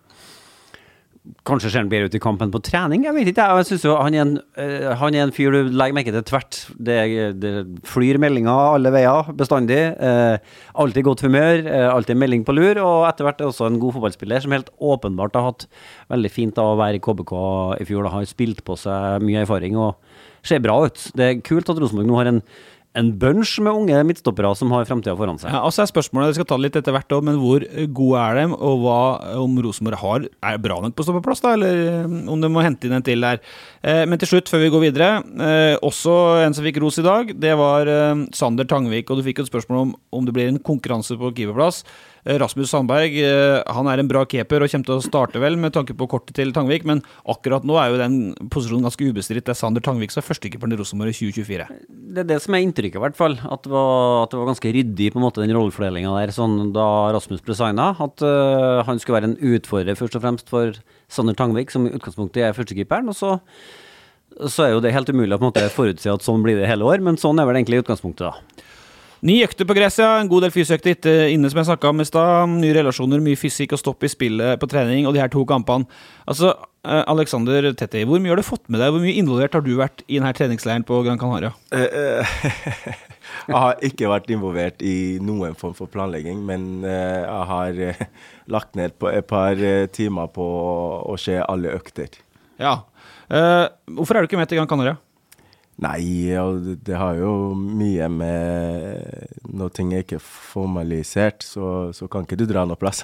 Kanskje 1.46 1.70
ser 1.70 1.84
han 1.84 1.90
bedre 1.92 2.10
ut 2.10 2.16
i 2.18 2.22
kampen 2.22 2.50
på 2.50 2.60
trening, 2.66 3.04
jeg 3.06 3.14
vet 3.14 3.28
ikke. 3.30 3.44
jeg. 3.46 3.66
Synes 3.70 3.84
jo 3.86 3.94
han 3.94 4.16
er, 4.18 4.24
en, 4.24 4.32
eh, 4.58 4.88
han 4.98 5.14
er 5.14 5.28
en 5.28 5.34
fyr 5.36 5.54
du 5.54 5.70
legger 5.70 5.94
merke 5.94 6.14
til 6.16 6.24
tvert. 6.26 6.58
Det, 6.82 6.98
det 7.38 7.52
flyr 7.86 8.18
meldinger 8.18 8.50
alle 8.50 8.90
veier, 8.94 9.30
bestandig. 9.38 9.78
Eh, 10.02 10.42
alltid 10.82 11.06
godt 11.06 11.22
humør, 11.28 11.62
eh, 11.62 11.86
alltid 11.92 12.18
melding 12.18 12.42
på 12.48 12.56
lur. 12.58 12.82
Og 12.82 13.06
etter 13.06 13.28
hvert 13.28 13.44
er 13.44 13.52
også 13.52 13.70
en 13.70 13.78
god 13.84 14.00
fotballspiller 14.00 14.42
som 14.42 14.58
helt 14.58 14.74
åpenbart 14.82 15.38
har 15.38 15.52
hatt 15.52 15.68
veldig 16.10 16.34
fint 16.34 16.58
av 16.58 16.74
å 16.74 16.82
være 16.82 16.98
i 16.98 17.06
KBK 17.06 17.38
i 17.78 17.86
fjor. 17.92 18.10
Da 18.10 18.16
har 18.18 18.26
spilt 18.26 18.66
på 18.66 18.80
seg 18.82 19.22
mye 19.22 19.46
erfaring 19.46 19.78
og 19.78 20.02
ser 20.42 20.62
bra 20.66 20.80
ut. 20.88 21.06
Det 21.14 21.28
er 21.28 21.42
kult 21.46 21.70
at 21.70 21.78
Rosenborg 21.78 22.10
nå 22.10 22.18
har 22.18 22.32
en, 22.32 22.42
en 22.98 23.12
bunch 23.16 23.54
med 23.64 23.72
unge 23.72 24.00
midtstoppere 24.04 24.52
som 24.60 24.72
har 24.76 24.88
framtida 24.88 25.14
foran 25.16 25.40
seg. 25.40 25.54
Ja, 25.54 25.62
altså 25.64 25.84
er 25.86 25.92
spørsmålet, 25.92 26.34
Vi 26.34 26.40
skal 26.42 26.48
ta 26.50 26.58
det 26.58 26.66
litt 26.66 26.80
etter 26.80 26.96
hvert, 26.96 27.08
også, 27.08 27.24
men 27.24 27.40
hvor 27.40 27.64
gode 27.96 28.24
er 28.24 28.40
de, 28.42 28.46
og 28.52 28.84
hva 28.84 28.98
om 29.40 29.56
Rosenborg 29.64 30.02
har 30.02 30.28
er 30.28 30.60
bra 30.60 30.82
nok 30.84 30.98
på 30.98 31.06
stoppeplass, 31.08 31.44
da, 31.46 31.54
eller 31.56 31.82
eh, 31.88 32.18
om 32.34 32.44
de 32.44 32.52
må 32.52 32.66
hente 32.66 32.90
inn 32.90 32.98
en 32.98 33.06
til 33.06 33.24
der. 33.24 33.40
Eh, 33.80 34.04
men 34.10 34.20
til 34.20 34.34
slutt, 34.34 34.52
før 34.52 34.66
vi 34.66 34.72
går 34.74 34.86
videre, 34.90 35.10
eh, 35.48 35.76
også 35.80 36.18
en 36.44 36.58
som 36.58 36.68
fikk 36.68 36.82
ros 36.84 37.00
i 37.00 37.08
dag, 37.08 37.32
det 37.32 37.56
var 37.60 37.88
eh, 37.88 38.26
Sander 38.36 38.68
Tangvik. 38.68 39.08
Og 39.10 39.22
du 39.22 39.28
fikk 39.30 39.44
et 39.44 39.52
spørsmål 39.52 39.86
om 39.86 39.96
om 40.12 40.26
det 40.28 40.34
blir 40.36 40.50
en 40.52 40.60
konkurranse 40.60 41.16
på 41.18 41.32
keeperplass. 41.36 41.86
Eh, 42.24 42.38
Rasmus 42.38 42.70
Sandberg 42.70 43.16
eh, 43.18 43.60
han 43.74 43.88
er 43.90 44.02
en 44.02 44.10
bra 44.10 44.22
keeper 44.30 44.62
og 44.62 44.70
kommer 44.72 44.88
til 44.88 44.98
å 45.00 45.04
starte 45.06 45.42
vel 45.42 45.58
med 45.58 45.74
tanke 45.74 45.96
på 45.98 46.08
kortet 46.12 46.36
til 46.38 46.54
Tangvik, 46.54 46.86
men 46.88 47.02
akkurat 47.30 47.66
nå 47.66 47.78
er 47.82 47.90
jo 47.90 48.02
den 48.02 48.18
posisjonen 48.54 48.86
ganske 48.86 49.08
ubestridt. 49.10 49.48
Det 49.48 49.56
er 49.56 49.60
Sander 49.60 49.84
Tangvik 49.86 50.14
som 50.14 50.22
er 50.22 50.28
førstekeeperen 50.28 50.76
i 50.76 50.80
Rosenborg 50.80 51.16
i 51.16 51.18
2024. 51.18 51.68
Det 51.90 52.24
er 52.24 52.30
det 52.30 52.40
som 52.44 52.58
er 52.58 52.66
inntrykket, 52.66 53.00
i 53.00 53.04
hvert 53.06 53.18
fall. 53.18 53.40
At 53.42 53.66
det 53.66 53.74
var, 53.74 54.26
at 54.26 54.34
det 54.34 54.42
var 54.42 54.52
ganske 54.52 54.74
ryddig, 54.78 55.12
på 55.14 55.22
en 55.22 55.26
måte, 55.26 55.42
den 55.42 55.56
rollefordelinga 55.58 56.14
der, 56.20 56.34
sånn 56.36 56.74
da 56.76 56.88
Rasmus 57.16 57.42
ble 57.46 57.58
signa. 57.58 57.92
At 58.04 58.22
uh, 58.26 58.82
han 58.88 59.02
skulle 59.02 59.20
være 59.20 59.32
en 59.32 59.56
utfordrer, 59.56 59.98
først 59.98 60.18
og 60.20 60.26
fremst, 60.26 60.52
for 60.52 60.78
Sander 61.12 61.38
Tangvik, 61.38 61.74
som 61.74 61.88
i 61.88 61.94
utgangspunktet 61.96 62.46
er 62.46 62.58
førstekeeperen. 62.58 63.10
Og 63.10 63.18
så, 63.18 63.38
så 64.46 64.68
er 64.68 64.76
jo 64.76 64.84
det 64.84 64.94
helt 64.94 65.10
umulig 65.10 65.34
å 65.34 65.40
på 65.40 65.48
en 65.48 65.54
måte 65.54 65.72
forutsi 65.74 66.12
at 66.12 66.26
sånn 66.26 66.44
blir 66.46 66.60
det 66.60 66.70
hele 66.70 66.86
år, 66.86 67.02
men 67.06 67.20
sånn 67.22 67.42
er 67.42 67.50
vel 67.50 67.62
egentlig 67.62 67.82
utgangspunktet, 67.82 68.30
da. 68.30 68.68
Ni 69.22 69.36
økter 69.46 69.68
på 69.70 69.76
gresset, 69.78 70.02
ja. 70.02 70.16
En 70.18 70.30
god 70.30 70.48
del 70.48 70.54
fysiøkter 70.54 70.96
etter 70.96 71.28
inne, 71.30 71.50
som 71.52 71.60
jeg 71.62 71.68
snakka 71.70 71.92
om 71.92 72.02
i 72.02 72.08
stad. 72.10 72.50
Nye 72.56 72.74
relasjoner, 72.74 73.22
mye 73.22 73.38
fysikk 73.38 73.76
og 73.78 73.82
stopp 73.82 74.02
i 74.06 74.10
spillet 74.10 74.58
på 74.62 74.70
trening, 74.70 75.06
og 75.06 75.14
de 75.14 75.22
her 75.22 75.30
to 75.30 75.44
kampene. 75.46 75.86
Altså, 76.26 76.56
eh, 76.82 77.04
Alexander 77.12 77.68
Tetti, 77.78 78.02
hvor 78.10 78.18
mye 78.18 78.34
har 78.34 78.42
du 78.42 78.48
fått 78.48 78.66
med 78.66 78.82
deg? 78.82 78.90
Hvor 78.96 79.04
mye 79.04 79.20
involvert 79.22 79.54
har 79.54 79.62
du 79.62 79.76
vært 79.78 80.02
i 80.08 80.18
denne 80.18 80.34
treningsleiren 80.34 80.86
på 80.88 81.04
Gran 81.06 81.22
Canaria? 81.22 81.54
Eh, 81.70 81.86
eh, 81.86 82.34
jeg 83.52 83.56
har 83.56 83.86
ikke 83.86 84.10
vært 84.10 84.34
involvert 84.34 84.82
i 84.82 84.96
noen 85.22 85.54
form 85.60 85.78
for 85.78 85.92
planlegging, 85.94 86.42
men 86.48 86.82
eh, 86.82 87.22
jeg 87.22 87.48
har 87.54 87.86
eh, 87.92 88.04
lagt 88.50 88.74
ned 88.80 88.98
på 88.98 89.14
et 89.14 89.30
par 89.30 89.54
eh, 89.54 89.86
timer 89.94 90.34
på 90.34 90.50
å 91.06 91.20
se 91.22 91.38
alle 91.46 91.78
økter. 91.78 92.18
Ja. 92.58 92.80
Eh, 93.30 93.70
hvorfor 93.94 94.18
er 94.18 94.26
du 94.26 94.32
ikke 94.32 94.42
med 94.42 94.50
til 94.50 94.58
Gran 94.58 94.74
Canaria? 94.74 94.98
Nei, 95.82 96.30
det, 96.86 96.94
har 96.94 97.16
jo 97.18 97.56
mye 97.58 98.06
med 98.14 99.48
Når 99.50 99.72
ting 99.74 99.94
er 99.96 100.04
ikke 100.04 100.20
formalisert, 100.22 101.42
så, 101.42 101.90
så 101.98 102.06
kan 102.12 102.28
ikke 102.28 102.38
du 102.38 102.46
dra 102.50 102.68
noe 102.70 102.78
plass. 102.78 103.02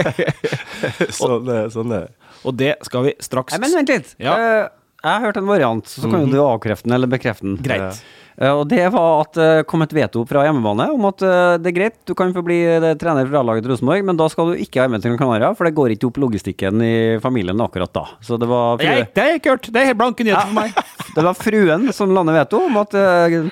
sånn, 1.20 1.48
er- 1.48 1.70
sånn 1.72 1.94
er 1.96 2.04
det. 2.04 2.30
Og 2.44 2.56
det 2.60 2.74
skal 2.86 3.08
vi 3.08 3.14
straks 3.24 3.56
Nei, 3.56 3.62
men 3.64 3.78
vent 3.80 3.92
litt. 3.94 4.12
Ja. 4.20 4.36
Eh, 4.36 4.68
jeg 5.00 5.08
har 5.14 5.24
hørt 5.24 5.40
en 5.40 5.48
variant, 5.48 5.88
så 5.88 6.04
kan 6.04 6.26
jo 6.26 6.32
du 6.32 6.40
avkrefte 6.44 6.84
den 6.88 6.96
eller 6.98 7.08
bekrefte 7.08 7.46
den. 7.48 7.56
Greit. 7.64 7.96
Eh, 7.96 8.19
og 8.40 8.62
det 8.70 8.86
var 8.94 9.20
at 9.20 9.36
det 9.36 9.48
kom 9.68 9.82
et 9.84 9.92
veto 9.92 10.22
fra 10.28 10.46
hjemmebane 10.46 10.86
om 10.94 11.02
at 11.10 11.24
eh, 11.26 11.56
det 11.60 11.72
er 11.72 11.76
greit, 11.76 11.96
du 12.08 12.14
kan 12.16 12.32
få 12.32 12.40
bli 12.46 12.56
eh, 12.64 12.86
trener 13.00 13.28
for 13.28 13.40
A-laget 13.42 13.66
til 13.66 13.74
Rosenborg, 13.74 14.06
men 14.08 14.16
da 14.16 14.28
skal 14.32 14.52
du 14.52 14.62
ikke 14.64 14.80
være 14.80 14.94
med 14.94 15.04
til 15.04 15.12
Gran 15.12 15.20
Canaria, 15.20 15.50
for 15.58 15.68
det 15.68 15.74
går 15.76 15.94
ikke 15.96 16.08
opp 16.08 16.20
logistikken 16.24 16.80
i 16.84 16.94
familien 17.20 17.60
akkurat 17.60 17.92
da. 17.92 18.06
Så 18.24 18.40
det 18.40 18.48
var, 18.48 18.80
frue, 18.80 19.04
det 19.04 19.24
har 19.24 19.34
jeg 19.34 19.42
ikke 19.42 19.56
hørt. 19.56 19.68
Det 19.68 19.82
er 19.82 19.90
helt 19.90 20.00
blanke 20.00 20.24
nyheter 20.24 20.48
for 20.48 20.56
meg. 20.56 20.80
det 21.18 21.26
var 21.28 21.36
fruen 21.36 21.86
som 21.96 22.16
landet 22.16 22.38
veto 22.40 22.64
om 22.70 22.80
at 22.80 22.96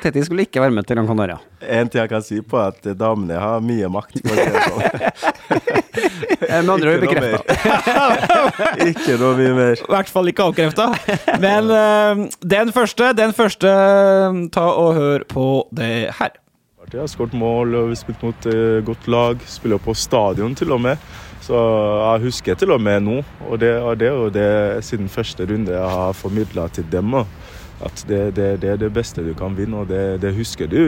Tetti 0.01 0.25
skulle 0.25 0.49
ikke 0.49 0.65
være 0.65 0.77
med 0.79 0.89
til 0.89 0.97
Gran 0.97 1.11
Canaria. 1.13 1.37
En 1.69 1.91
ting 1.91 2.01
jeg 2.01 2.13
kan 2.15 2.25
si 2.25 2.41
på, 2.41 2.57
at 2.63 2.89
damene 2.97 3.37
har 3.43 3.61
mye 3.65 3.93
makt. 3.93 4.23
For 4.25 4.41
det 4.41 4.65
sånn. 4.71 5.77
Eh, 6.49 6.63
Med 6.63 6.71
andre 6.71 6.93
ord 6.95 7.01
bekrefta. 7.03 7.41
ikke 8.91 9.17
noe 9.21 9.35
mye 9.39 9.55
mer. 9.57 9.81
I 9.83 9.91
hvert 9.93 10.13
fall 10.13 10.31
ikke 10.31 10.47
avkrefta. 10.49 10.87
Men 11.43 11.73
eh, 11.75 12.23
den 12.55 12.73
første, 12.75 13.11
den 13.19 13.35
første 13.37 13.73
Ta 14.55 14.67
og 14.79 14.95
hør 14.97 15.25
på 15.29 15.47
det 15.75 15.91
her. 16.21 16.37
Jeg 16.89 17.03
har 17.03 17.11
skåret 17.13 17.35
mål 17.37 17.75
og 17.77 17.89
vi 17.91 17.97
har 17.97 18.01
spilt 18.01 18.23
mot 18.25 18.47
et 18.49 18.85
godt 18.87 19.09
lag. 19.13 19.43
Spiller 19.51 19.81
på 19.85 19.93
stadion 19.99 20.55
til 20.57 20.73
og 20.73 20.81
med. 20.87 20.97
Så 21.45 21.59
jeg 21.59 22.23
husker 22.25 22.57
til 22.59 22.73
og 22.75 22.81
med 22.83 23.01
nå, 23.05 23.19
og 23.49 23.61
det, 23.61 23.75
og 23.81 23.99
det 24.01 24.09
er 24.09 24.17
jo 24.17 24.29
det 24.33 24.85
siden 24.85 25.09
første 25.13 25.45
runde 25.49 25.73
jeg 25.77 25.91
har 25.99 26.17
formidla 26.17 26.65
til 26.73 26.87
dem. 26.93 27.15
At 27.79 28.01
det, 28.09 28.33
det, 28.35 28.47
det 28.65 28.71
er 28.73 28.81
det 28.81 28.89
beste 28.97 29.23
du 29.23 29.31
kan 29.39 29.55
vinne, 29.55 29.85
og 29.85 29.87
det, 29.87 30.01
det 30.25 30.33
husker 30.35 30.67
du 30.67 30.81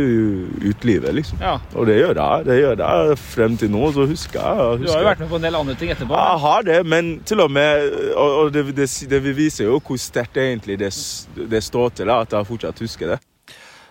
ut 0.67 0.85
livet, 0.89 1.13
liksom. 1.21 1.39
Ja. 1.39 1.53
Og 1.79 1.87
det 1.87 2.01
gjør 2.01 2.17
jeg. 2.19 2.47
Det 2.49 2.57
gjør 2.59 2.83
jeg 2.83 3.19
frem 3.23 3.55
til 3.61 3.71
nå, 3.71 3.93
så 3.95 4.09
husker 4.11 4.41
jeg. 4.43 4.81
Du 4.83 4.91
har 4.91 5.05
jo 5.05 5.07
vært 5.13 5.23
med 5.23 5.31
på 5.31 5.39
en 5.39 5.47
del 5.47 5.59
andre 5.61 5.77
ting 5.79 5.93
etterpå. 5.95 6.17
Jeg 6.19 6.43
har 6.49 6.67
det, 6.67 6.81
men 6.91 7.13
til 7.31 7.45
og 7.45 7.53
med 7.55 7.95
Og, 8.17 8.35
og 8.41 8.53
det, 8.57 8.65
det, 8.81 8.89
det 9.13 9.37
viser 9.39 9.69
jo 9.71 9.79
hvor 9.87 10.01
sterkt 10.03 10.41
egentlig 10.43 10.81
det, 10.83 10.91
s- 10.97 11.29
det 11.39 11.63
står 11.63 11.95
til, 12.01 12.11
at 12.11 12.33
jeg 12.35 12.49
fortsatt 12.51 12.83
husker 12.83 13.15
det. 13.15 13.21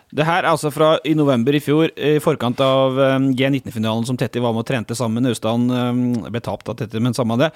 Det 0.09 0.25
her 0.25 0.41
er 0.41 0.49
altså 0.49 0.71
fra 0.73 0.95
i 1.05 1.11
november 1.13 1.53
i 1.53 1.61
fjor, 1.61 1.91
i 1.93 2.15
forkant 2.23 2.57
av 2.65 2.97
um, 2.97 3.27
G19-finalen 3.37 4.07
som 4.07 4.17
Tetti 4.17 4.41
var 4.41 4.55
med 4.55 4.63
og 4.63 4.69
trente 4.69 4.97
sammen 4.97 5.21
Naustdal. 5.21 5.67
Um, 5.69 5.99
ble 6.25 6.41
tapt 6.41 6.71
av 6.71 6.79
Tetti, 6.79 7.01
men 7.03 7.13
samme 7.13 7.37
det. 7.37 7.51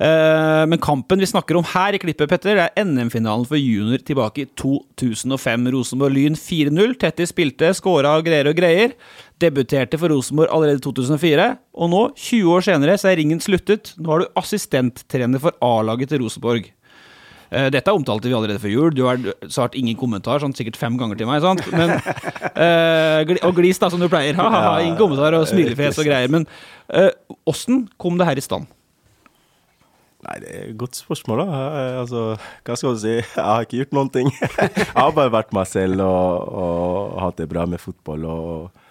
Eh, 0.00 0.62
men 0.70 0.80
kampen 0.80 1.20
vi 1.20 1.28
snakker 1.28 1.58
om 1.58 1.66
her 1.74 1.96
i 1.96 2.00
klippet, 2.00 2.30
Petter, 2.30 2.56
det 2.56 2.64
er 2.70 2.88
NM-finalen 2.88 3.44
for 3.48 3.60
junior 3.60 4.00
tilbake 4.00 4.46
i 4.46 4.48
2005. 4.56 5.68
Rosenborg-Lyn 5.74 6.38
4-0. 6.40 6.96
Tetti 7.02 7.28
spilte, 7.28 7.74
skåra 7.76 8.16
og 8.16 8.24
greier 8.28 8.48
og 8.48 8.56
greier. 8.56 8.96
Debuterte 9.42 10.00
for 10.00 10.14
Rosenborg 10.14 10.54
allerede 10.54 10.80
i 10.80 10.86
2004. 10.88 11.50
Og 11.76 11.92
nå, 11.92 12.02
20 12.16 12.56
år 12.56 12.68
senere, 12.70 12.96
så 12.96 13.12
er 13.12 13.20
ringen 13.20 13.44
sluttet. 13.44 13.92
Nå 14.00 14.16
er 14.16 14.24
du 14.24 14.40
assistenttrener 14.40 15.44
for 15.44 15.60
A-laget 15.64 16.14
til 16.14 16.24
Rosenborg. 16.24 16.72
Eh, 17.50 17.68
Dette 17.72 17.92
omtalte 17.94 18.28
vi 18.28 18.36
allerede 18.36 18.60
før 18.60 18.72
jul. 18.72 18.94
Du 18.94 19.04
har 19.06 19.20
svart 19.48 19.76
ingen 19.78 19.96
kommentar, 19.98 20.42
sånn 20.42 20.54
sikkert 20.56 20.78
fem 20.80 20.98
ganger 21.00 21.18
til 21.18 21.28
meg. 21.30 21.42
sant? 21.44 21.64
Men, 21.72 21.94
eh, 22.52 23.36
og 23.46 23.54
glis, 23.56 23.80
da, 23.80 23.90
som 23.92 24.00
du 24.00 24.08
pleier. 24.08 24.36
Ha, 24.36 24.48
ha, 24.48 24.64
ha, 24.66 24.74
ingen 24.84 24.98
kommentar 25.00 25.36
og 25.38 25.46
smilefjes 25.48 26.00
og 26.02 26.08
greier. 26.08 26.28
Men 26.32 26.48
åssen 26.88 27.48
åssen 27.48 27.86
kom 28.00 28.18
det 28.20 28.26
her 28.28 28.38
i 28.40 28.44
stand? 28.44 28.68
Nei, 30.26 30.34
det 30.42 30.50
er 30.50 30.62
et 30.66 30.76
godt 30.78 30.98
spørsmål, 30.98 31.44
da. 31.46 31.62
Altså, 32.00 32.22
hva 32.66 32.76
skal 32.76 32.96
du 32.96 33.00
si? 33.00 33.14
Jeg 33.20 33.44
har 33.44 33.64
ikke 33.64 33.80
gjort 33.82 33.96
noen 33.96 34.10
ting. 34.12 34.32
Jeg 34.40 34.90
har 34.96 35.14
bare 35.14 35.32
vært 35.32 35.54
meg 35.56 35.68
selv 35.70 36.02
og, 36.04 36.48
og 36.58 37.20
hatt 37.22 37.38
det 37.38 37.48
bra 37.48 37.64
med 37.70 37.80
fotball. 37.80 38.26
Og, 38.26 38.84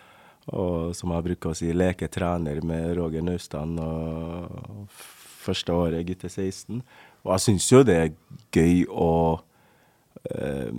og 0.47 0.95
som 0.95 1.11
jeg 1.11 1.25
bruker 1.25 1.51
å 1.51 1.57
si, 1.59 1.73
leketrener 1.75 2.61
med 2.63 2.93
Roger 2.95 3.25
Naustdal 3.27 3.75
første 5.47 5.75
året 5.75 6.07
gutte 6.07 6.29
16. 6.29 6.81
Og 7.27 7.35
jeg 7.35 7.43
syns 7.43 7.67
jo 7.69 7.83
det 7.85 7.97
er 7.99 8.15
gøy 8.55 8.85
å 8.87 9.11
eh, 10.31 10.71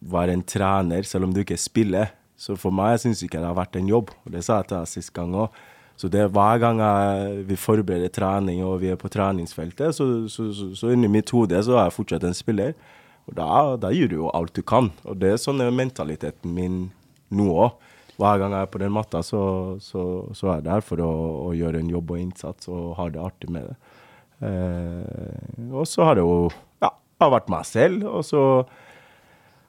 være 0.00 0.38
en 0.38 0.44
trener, 0.48 1.04
selv 1.06 1.28
om 1.28 1.34
du 1.34 1.42
ikke 1.42 1.60
spiller. 1.60 2.14
Så 2.40 2.56
for 2.58 2.74
meg 2.74 2.96
syns 3.02 3.20
ikke 3.22 3.38
det 3.38 3.50
har 3.50 3.58
vært 3.58 3.76
en 3.78 3.90
jobb, 3.90 4.10
og 4.24 4.32
det 4.34 4.42
sa 4.42 4.62
jeg 4.62 4.70
til 4.70 4.80
deg 4.80 4.90
sist 4.90 5.12
gang 5.14 5.36
òg. 5.44 5.60
Så 6.00 6.08
det 6.10 6.24
er 6.24 6.32
hver 6.32 6.58
gang 6.58 6.80
jeg, 6.80 7.44
vi 7.46 7.58
forbereder 7.60 8.10
trening 8.10 8.64
og 8.66 8.80
vi 8.82 8.90
er 8.90 8.98
på 8.98 9.10
treningsfeltet, 9.12 9.94
så, 9.94 10.06
så, 10.32 10.48
så, 10.56 10.72
så 10.74 10.90
inni 10.90 11.10
mitt 11.12 11.30
hode 11.30 11.60
så 11.62 11.76
er 11.76 11.86
jeg 11.86 11.96
fortsatt 12.00 12.26
en 12.26 12.34
spiller. 12.34 12.72
Og 13.30 13.36
da, 13.38 13.50
da 13.78 13.92
gjør 13.94 14.10
du 14.10 14.16
jo 14.16 14.32
alt 14.34 14.56
du 14.56 14.64
kan. 14.66 14.90
Og 15.06 15.20
det 15.20 15.34
er 15.34 15.38
sånn 15.38 15.62
er 15.62 15.70
mentaliteten 15.74 16.56
min 16.56 16.80
nå 17.30 17.48
òg. 17.68 17.88
Hver 18.18 18.40
gang 18.42 18.56
jeg 18.56 18.66
er 18.66 18.72
på 18.72 18.80
den 18.82 18.92
matta, 18.94 19.22
så, 19.24 19.42
så, 19.82 20.02
så 20.36 20.48
er 20.48 20.58
jeg 20.58 20.66
der 20.66 20.82
for 20.84 21.00
å, 21.02 21.12
å 21.46 21.54
gjøre 21.56 21.80
en 21.80 21.90
jobb 21.90 22.12
og 22.12 22.20
innsats 22.20 22.68
og 22.70 22.96
ha 22.98 23.06
det 23.12 23.22
artig 23.22 23.52
med 23.52 23.70
det. 23.70 23.91
Eh, 24.42 25.72
og 25.72 25.86
så 25.88 26.08
har 26.08 26.18
det 26.18 26.24
jo 26.26 26.48
ja, 26.82 26.90
jeg 26.90 27.24
har 27.24 27.34
vært 27.36 27.52
meg 27.52 27.68
selv. 27.68 28.06
Og 28.10 28.24
så 28.26 28.44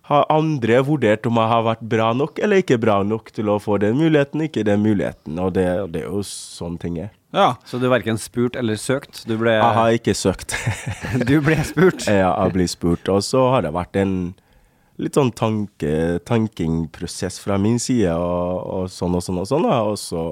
har 0.10 0.26
andre 0.34 0.82
vurdert 0.84 1.28
om 1.30 1.38
jeg 1.40 1.52
har 1.54 1.64
vært 1.64 1.84
bra 1.94 2.10
nok 2.18 2.40
eller 2.44 2.60
ikke 2.60 2.80
bra 2.82 2.98
nok 3.08 3.32
til 3.36 3.52
å 3.54 3.60
få 3.64 3.78
den 3.80 3.96
muligheten, 4.02 4.44
ikke 4.50 4.66
den 4.68 4.84
muligheten. 4.84 5.38
Og 5.40 5.54
det, 5.56 5.68
det 5.94 6.04
er 6.04 6.10
jo 6.10 6.24
sånn 6.28 6.76
ting 6.82 7.00
er. 7.06 7.14
Ja, 7.34 7.56
Så 7.66 7.80
du 7.82 7.88
verken 7.90 8.20
spurt 8.22 8.58
eller 8.60 8.78
søkt? 8.78 9.24
Du 9.26 9.38
ble, 9.40 9.56
Jeg 9.56 9.78
har 9.78 9.96
ikke 9.96 10.14
søkt. 10.14 10.54
du 11.30 11.40
ble 11.42 11.58
spurt? 11.66 12.06
Ja, 12.12 12.34
jeg 12.44 12.54
blir 12.58 12.70
spurt. 12.70 13.10
Og 13.10 13.24
så 13.26 13.48
har 13.56 13.66
det 13.66 13.72
vært 13.74 13.98
en 13.98 14.34
litt 15.02 15.18
sånn 15.18 15.32
tanke, 15.34 16.20
tankingprosess 16.30 17.40
fra 17.42 17.58
min 17.58 17.80
side, 17.82 18.12
og, 18.14 18.60
og 18.76 18.92
sånn 18.94 19.18
og 19.18 19.24
sånn 19.26 19.40
og 19.42 19.50
sånn. 19.50 19.66
Og 19.66 19.98
så 19.98 20.26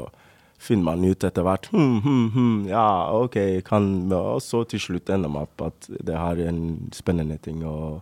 finner 0.61 0.91
man 0.91 1.05
ut 1.05 1.25
etter 1.25 1.45
hvert 1.45 1.67
hm, 1.73 1.97
hm, 2.05 2.25
hm, 2.35 2.55
Ja, 2.69 2.85
OK, 3.17 3.37
kan 3.67 3.89
Og 4.13 4.41
så 4.45 4.63
til 4.69 4.81
slutt 4.83 5.09
ender 5.13 5.31
man 5.31 5.47
opp 5.49 5.65
at 5.71 5.89
det 5.89 6.17
er 6.17 6.43
en 6.47 6.61
spennende 6.95 7.39
ting 7.41 7.63
å, 7.65 8.01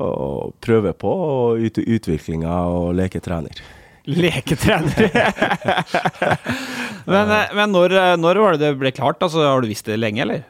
å 0.00 0.08
prøve 0.64 0.94
på, 0.96 1.12
og 1.12 1.62
ut, 1.62 1.80
utviklinga 1.82 2.56
og 2.72 2.94
leketrener. 2.96 3.62
leketrener. 4.06 5.08
men 7.12 7.32
eh, 7.36 7.54
men 7.58 7.72
når, 7.74 7.96
eh, 8.00 8.12
når 8.20 8.42
var 8.42 8.56
det 8.56 8.64
det 8.64 8.76
ble 8.80 8.92
klart? 8.96 9.22
Altså, 9.22 9.44
har 9.44 9.60
du 9.64 9.68
visst 9.70 9.88
det 9.88 9.98
lenge, 10.00 10.22
eller? 10.24 10.44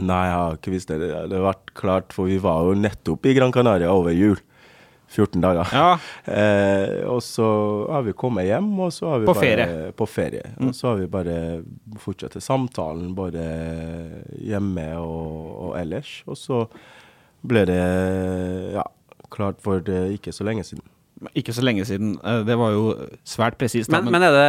Nei, 0.00 0.20
jeg 0.28 0.36
har 0.38 0.56
ikke 0.56 0.72
visst 0.72 0.92
det. 0.92 1.00
Det 1.04 1.36
har 1.36 1.48
vært 1.50 1.74
klart, 1.76 2.14
for 2.16 2.30
vi 2.30 2.38
var 2.40 2.64
jo 2.68 2.78
nettopp 2.78 3.26
i 3.28 3.34
Gran 3.36 3.52
Canaria 3.52 3.90
over 3.92 4.14
jul. 4.16 4.38
14 5.10 5.42
dager. 5.42 5.72
Ja. 5.74 5.98
Eh, 6.24 7.00
og 7.10 7.18
så 7.26 7.48
har 7.90 8.04
vi 8.06 8.14
kommet 8.14 8.46
hjem, 8.46 8.70
og 8.78 8.92
så 8.94 9.10
har 9.10 9.22
vi 9.22 9.26
På 9.26 9.34
bare 9.34 9.42
ferie. 9.42 9.66
Mm. 9.66 9.96
På 9.98 10.06
ferie. 10.06 10.52
Og 10.62 10.76
så 10.76 10.92
har 10.92 11.00
vi 11.00 11.10
bare 11.10 11.36
fortsatt 11.98 12.38
samtalen 12.44 13.10
både 13.18 13.42
hjemme 14.38 14.86
og, 15.02 15.50
og 15.66 15.74
ellers. 15.80 16.20
Og 16.30 16.38
så 16.38 16.62
ble 17.42 17.64
det 17.66 17.82
ja, 18.76 18.86
klart 19.34 19.60
for 19.64 19.82
det 19.82 20.06
ikke 20.18 20.34
så 20.36 20.46
lenge 20.46 20.66
siden. 20.68 20.86
Ikke 21.36 21.52
så 21.52 21.60
lenge 21.60 21.84
siden. 21.84 22.14
Eh, 22.24 22.38
Det 22.48 22.54
var 22.56 22.70
jo 22.72 22.94
svært 23.28 23.58
presist. 23.60 23.90
Men, 23.92 24.06
men 24.08 24.22
er 24.24 24.32
det 24.32 24.44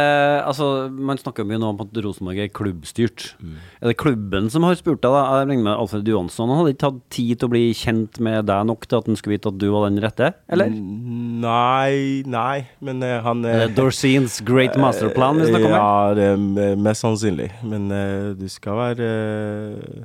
Altså, 0.46 0.88
man 0.90 1.18
snakker 1.20 1.44
mye 1.44 1.58
nå 1.60 1.68
om 1.74 1.80
at 1.84 1.98
Rosenborg 2.04 2.38
er 2.40 2.48
klubbstyrt. 2.48 3.34
Er 3.82 3.90
det 3.92 3.96
klubben 4.00 4.48
som 4.50 4.64
har 4.64 4.74
spurt 4.80 5.02
deg, 5.04 5.12
da? 5.12 5.20
Jeg 5.42 5.50
regner 5.50 5.66
med 5.66 5.74
Alfred 5.76 6.08
Johansson. 6.08 6.48
Han 6.48 6.62
hadde 6.62 6.72
ikke 6.72 6.88
hatt 6.88 7.02
tid 7.12 7.34
til 7.42 7.50
å 7.50 7.52
bli 7.52 7.64
kjent 7.76 8.18
med 8.24 8.46
deg 8.48 8.64
nok 8.70 8.86
til 8.88 8.98
at 9.02 9.10
han 9.10 9.20
skulle 9.20 9.36
vite 9.36 9.52
at 9.52 9.58
du 9.60 9.68
var 9.74 9.84
den 9.90 10.00
rette, 10.02 10.32
eller? 10.48 10.72
Mm, 10.72 11.20
Nei, 11.42 12.22
nei, 12.30 12.66
men 12.80 13.02
uh, 13.02 13.18
han 13.24 13.44
Er 13.44 13.68
Dorsins 13.74 14.40
great 14.46 14.76
masterplan 14.80 15.40
vi 15.42 15.48
snakker 15.50 15.68
om? 15.68 15.76
her? 15.76 15.82
Ja, 15.82 16.14
det 16.16 16.66
er 16.72 16.76
mest 16.88 17.02
sannsynlig. 17.04 17.50
Men 17.66 17.90
uh, 17.92 18.32
du 18.38 18.46
skal 18.48 18.78
være 18.78 19.08
eh, 19.12 20.04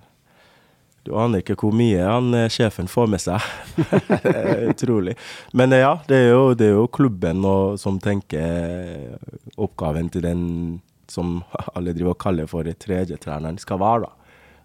Du 1.07 1.13
aner 1.15 1.39
ikke 1.39 1.55
hvor 1.61 1.71
mye 1.75 2.03
han 2.03 2.33
eh, 2.35 2.49
sjefen 2.51 2.89
får 2.91 3.07
med 3.13 3.23
seg. 3.23 3.45
Utrolig. 4.73 5.15
Men 5.55 5.71
eh, 5.71 5.85
ja, 5.85 5.93
det 6.09 6.19
er 6.25 6.29
jo, 6.33 6.41
det 6.57 6.67
er 6.67 6.75
jo 6.75 6.89
klubben 6.91 7.45
og, 7.47 7.77
som 7.79 7.99
tenker 8.03 8.43
eh, 8.43 9.35
oppgaven 9.55 10.11
til 10.11 10.25
den 10.27 10.43
som 11.07 11.39
alle 11.75 11.95
driver 11.95 12.17
og 12.17 12.21
kaller 12.25 12.49
for 12.51 12.67
tredjetreneren, 12.67 13.59
skal 13.63 13.79
være. 13.79 14.09
da. 14.09 14.13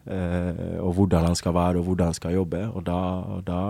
Eh, 0.02 0.78
og 0.82 0.96
hvordan 0.98 1.28
han 1.30 1.38
skal 1.38 1.54
være, 1.54 1.78
og 1.78 1.86
hvordan 1.86 2.10
han 2.10 2.18
skal 2.18 2.34
jobbe. 2.40 2.64
Og 2.74 2.86
da, 2.90 2.98
og 3.36 3.46
da 3.46 3.60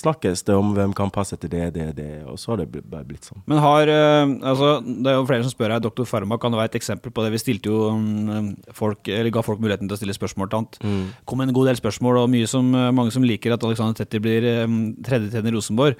snakkes 0.00 0.42
det 0.48 0.54
om 0.56 0.72
hvem 0.76 0.94
kan 0.96 1.12
passe 1.14 1.36
til 1.40 1.50
det, 1.52 1.68
det, 1.76 1.86
det. 1.98 2.08
Og 2.28 2.38
så 2.40 2.52
har 2.54 2.62
det 2.62 2.68
bare 2.90 3.06
blitt 3.08 3.28
sånn. 3.28 3.42
Men 3.50 3.60
har 3.62 3.90
eh, 3.92 4.32
Altså, 4.50 4.70
det 4.82 5.12
er 5.12 5.18
jo 5.18 5.28
flere 5.28 5.44
som 5.46 5.52
spør 5.52 5.76
her. 5.76 5.84
Dr. 5.84 6.06
Farma 6.08 6.38
kan 6.40 6.56
være 6.56 6.72
et 6.72 6.80
eksempel 6.80 7.12
på 7.14 7.24
det. 7.26 7.34
Vi 7.36 7.42
stilte 7.42 7.70
jo 7.72 7.90
mm, 7.94 8.50
folk, 8.76 9.06
eller 9.12 9.30
ga 9.34 9.44
folk 9.46 9.62
muligheten 9.62 9.90
til 9.90 9.98
å 9.98 10.00
stille 10.00 10.16
spørsmål 10.16 10.50
til 10.50 10.62
han. 10.64 10.98
kom 11.28 11.44
en 11.44 11.54
god 11.56 11.70
del 11.70 11.78
spørsmål, 11.80 12.24
og 12.24 12.32
mye 12.32 12.48
som, 12.50 12.72
eh, 12.74 12.90
mange 12.96 13.14
som 13.14 13.24
liker 13.26 13.54
at 13.54 13.64
Alexander 13.68 13.96
Tetti 14.00 14.20
blir 14.22 14.46
um, 14.64 14.82
tredjetrener 15.06 15.52
i 15.52 15.56
Rosenborg. 15.58 15.96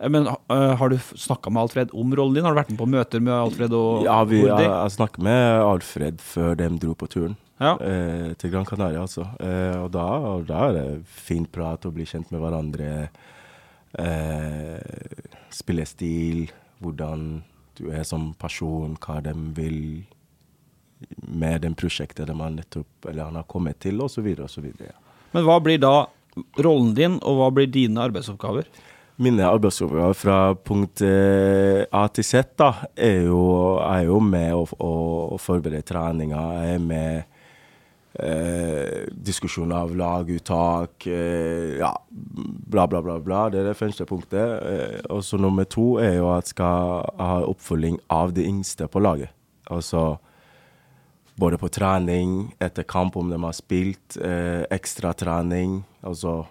Eh, 0.00 0.08
Men 0.12 0.26
eh, 0.28 0.74
har 0.76 0.92
du 0.92 0.98
snakka 0.98 1.50
med 1.50 1.62
Alfred 1.62 1.94
om 1.94 2.12
rollen 2.14 2.34
din? 2.36 2.44
Har 2.44 2.54
du 2.54 2.60
vært 2.60 2.70
med 2.74 2.80
på 2.82 2.90
møter 2.90 3.22
med 3.24 3.32
Alfred 3.34 3.72
og 3.72 4.04
Ja, 4.04 4.22
vi, 4.28 4.42
har 4.44 4.60
jeg, 4.60 4.70
jeg 4.70 4.96
snakket 4.98 5.22
med 5.24 5.62
Alfred 5.64 6.20
før 6.20 6.56
de 6.58 6.70
dro 6.82 6.94
på 6.98 7.08
turen. 7.08 7.36
Ja. 7.56 7.76
Eh, 7.80 8.34
til 8.36 8.52
Gran 8.52 8.66
Canaria, 8.68 9.00
altså. 9.00 9.24
Eh, 9.40 9.76
og, 9.80 9.88
da, 9.94 10.04
og 10.34 10.44
da 10.48 10.66
er 10.68 10.76
det 10.76 10.86
fin 11.08 11.46
prat 11.48 11.86
å 11.88 11.92
bli 11.94 12.04
kjent 12.08 12.28
med 12.34 12.42
hverandre. 12.44 13.08
Eh, 13.98 15.24
spillestil, 15.54 16.50
hvordan 16.82 17.42
du 17.76 17.88
er 17.92 18.04
som 18.08 18.30
person, 18.40 18.96
hva 19.00 19.20
de 19.24 19.34
vil 19.56 19.80
med 21.28 21.60
det 21.60 21.74
prosjektet 21.76 22.28
de 22.28 22.36
har 22.40 22.52
nettopp 22.54 23.08
eller 23.10 23.28
han 23.28 23.36
har 23.40 23.48
kommet 23.50 23.80
til, 23.84 24.00
osv. 24.00 24.26
osv. 24.44 24.68
Ja. 24.80 24.96
Men 25.34 25.44
hva 25.44 25.58
blir 25.60 25.80
da 25.82 26.06
rollen 26.62 26.94
din, 26.96 27.18
og 27.22 27.40
hva 27.40 27.50
blir 27.52 27.68
dine 27.72 28.00
arbeidsoppgaver? 28.04 28.68
Mine 29.20 29.46
arbeidsoppgaver 29.48 30.16
fra 30.16 30.38
punkt 30.60 31.00
eh, 31.04 31.84
A 31.88 32.04
til 32.12 32.24
Z 32.24 32.56
da, 32.60 32.70
er 32.92 33.24
jo, 33.28 33.44
er 33.80 34.04
jo 34.08 34.20
med 34.20 34.52
å, 34.56 34.66
å, 34.76 34.92
å 35.36 35.40
forberede 35.40 35.86
treninger. 35.88 36.60
Jeg 36.66 36.76
er 36.76 36.84
med 36.84 37.35
eh, 38.18 39.06
diskusjoner 39.12 39.76
av 39.76 39.94
laguttak, 39.96 41.06
eh, 41.06 41.78
ja, 41.78 41.92
bla, 42.10 42.86
bla, 42.86 43.02
bla. 43.02 43.18
bla. 43.20 43.48
Det 43.50 43.60
er 43.60 43.70
det 43.70 43.78
første 43.78 44.06
punktet. 44.08 44.62
Eh, 44.62 45.00
og 45.10 45.24
så 45.24 45.38
nummer 45.40 45.64
to 45.64 45.96
er 46.02 46.18
jo 46.18 46.30
at 46.34 46.52
skal 46.52 47.04
ha 47.18 47.40
oppfølging 47.46 48.00
av 48.10 48.34
de 48.36 48.46
yngste 48.48 48.88
på 48.88 49.02
laget. 49.02 49.32
Altså 49.70 50.16
både 51.36 51.58
på 51.60 51.68
trening, 51.68 52.54
etter 52.62 52.86
kamp 52.88 53.16
om 53.16 53.30
de 53.30 53.38
har 53.42 53.52
spilt, 53.52 54.16
eh, 54.16 54.64
ekstratrening. 54.72 55.84
Altså 56.02 56.46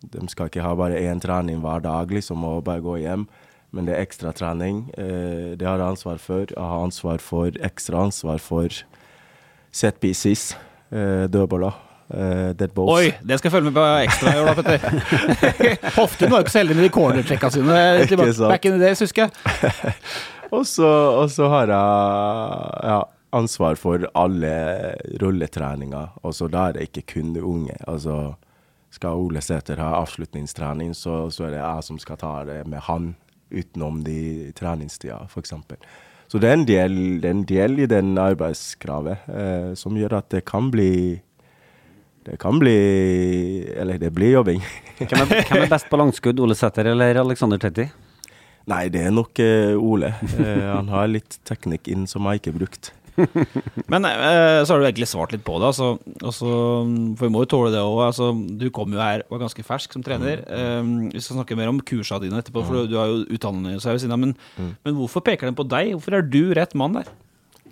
de 0.00 0.24
skal 0.32 0.48
ikke 0.48 0.64
ha 0.64 0.74
bare 0.74 1.00
én 1.00 1.20
trening 1.20 1.60
hver 1.60 1.82
dag 1.84 2.10
liksom, 2.10 2.44
og 2.44 2.64
bare 2.64 2.80
gå 2.80 2.96
hjem. 3.02 3.26
Men 3.70 3.86
det 3.86 3.94
er 3.94 4.02
ekstratrening. 4.02 4.90
Eh, 4.98 5.56
det 5.56 5.66
har 5.66 5.78
jeg 5.78 5.92
ansvar 5.92 6.18
for. 6.18 6.46
Jeg 6.48 6.56
har 6.56 6.84
ansvar 6.84 7.18
for 7.18 7.50
ekstra 7.60 8.06
ansvar 8.06 8.38
for 8.38 8.68
set 9.70 10.00
pieces, 10.00 10.56
dødballer. 10.90 11.86
Uh, 12.10 12.50
dead 12.58 12.72
balls. 12.74 12.90
Oi, 12.90 13.12
det 13.22 13.36
skal 13.38 13.46
jeg 13.46 13.52
følge 13.54 13.70
med 13.70 13.76
på 13.76 13.84
ekstra 14.02 14.32
i 14.34 14.40
år, 14.42 14.48
da, 14.48 14.54
Petter. 14.66 15.92
Hoften 16.00 16.32
var 16.32 16.40
jo 16.40 16.46
ikke 16.46 16.52
så 16.56 16.58
heldig 16.64 16.76
med 16.80 16.86
de 16.88 16.90
cornertrekka 16.96 17.50
sine 17.54 17.76
back 18.50 18.66
in 18.66 18.74
the 18.74 18.82
days, 18.82 19.02
husker 19.04 19.28
jeg. 19.28 19.94
og, 20.56 20.66
så, 20.66 21.46
har 21.52 21.70
jeg 21.70 22.90
ja, 22.90 22.98
ansvar 23.38 23.78
for 23.78 24.08
alle 24.18 24.52
rulletreninger, 25.22 26.18
og 26.26 26.34
så 26.34 26.50
da 26.50 26.66
er 26.66 26.80
det 26.80 26.88
ikke 26.88 27.06
kun 27.14 27.30
de 27.36 27.46
unge. 27.46 27.78
Altså, 27.86 28.32
skal 28.90 29.22
Ole 29.22 29.42
Sæter 29.44 29.78
ha 29.78 29.94
avslutningstrening, 30.00 30.96
så, 30.98 31.28
så, 31.30 31.46
er 31.46 31.54
det 31.54 31.62
jeg 31.62 31.88
som 31.92 32.02
skal 32.02 32.18
ta 32.18 32.32
det 32.48 32.64
med 32.66 32.82
han 32.90 33.12
utenom 33.54 34.02
de 34.02 34.50
treningstida, 34.58 35.22
f.eks. 35.30 35.54
Så 36.30 36.38
det 36.38 36.46
er, 36.46 36.54
en 36.60 36.66
del, 36.68 36.94
er 37.24 37.32
en 37.32 37.42
del 37.42 37.80
i 37.82 37.88
den 37.90 38.14
arbeidskravet 38.22 39.26
eh, 39.34 39.72
som 39.78 39.96
gjør 39.98 40.20
at 40.20 40.28
det 40.30 40.44
kan 40.46 40.68
bli 40.70 41.18
det 42.26 42.36
kan 42.38 42.58
bli 42.60 42.74
Eller 43.74 43.98
det 43.98 44.12
blir 44.14 44.36
jobbing. 44.36 44.60
hvem, 44.98 45.24
er, 45.24 45.42
hvem, 45.48 45.64
er, 45.64 45.70
best 45.72 45.88
på 45.90 45.98
langskudd, 45.98 46.38
Ole 46.44 46.54
Sæter 46.54 46.92
eller 46.92 47.18
Alexander 47.22 47.58
Tetti? 47.58 47.88
Nei, 48.70 48.84
det 48.92 49.06
er 49.08 49.14
nok 49.14 49.40
uh, 49.40 49.74
Ole. 49.80 50.12
Uh, 50.36 50.68
han 50.76 50.90
har 50.92 51.08
litt 51.10 51.40
teknikk 51.48 51.88
inn 51.90 52.04
som 52.06 52.28
jeg 52.28 52.42
ikke 52.42 52.52
har 52.52 52.58
brukt. 52.60 52.92
Men 53.92 54.06
eh, 54.08 54.60
så 54.64 54.74
har 54.74 54.80
du 54.80 54.86
egentlig 54.86 55.08
svart 55.10 55.34
litt 55.34 55.44
på 55.46 55.56
det, 55.60 55.70
altså, 55.70 55.92
altså, 56.18 56.50
for 57.18 57.26
vi 57.26 57.32
må 57.32 57.44
jo 57.44 57.50
tåle 57.54 57.72
det 57.74 57.82
òg. 57.82 58.02
Altså, 58.08 58.30
du 58.34 58.68
kom 58.74 58.92
jo 58.94 59.02
her 59.02 59.24
og 59.26 59.34
var 59.36 59.44
ganske 59.44 59.64
fersk 59.66 59.96
som 59.96 60.04
trener. 60.06 60.44
Mm. 60.46 60.60
Um, 60.60 60.92
vi 61.12 61.22
skal 61.22 61.40
snakke 61.40 61.58
mer 61.58 61.72
om 61.72 61.80
kursene 61.84 62.24
dine 62.26 62.40
etterpå, 62.42 62.64
for 62.66 62.80
du, 62.80 62.92
du 62.92 62.98
har 63.00 63.10
jo 63.10 63.24
utdannelse 63.26 63.88
her 63.88 63.98
ved 63.98 64.04
siden 64.04 64.16
av. 64.16 64.22
Men, 64.22 64.36
mm. 64.56 64.70
men, 64.86 64.96
hvorfor 65.00 65.24
peker 65.26 65.50
den 65.50 65.58
på 65.58 65.66
deg? 65.68 65.92
Hvorfor 65.96 66.20
er 66.20 66.26
du 66.26 66.42
rett 66.58 66.76
mann 66.78 66.98
der? 67.00 67.10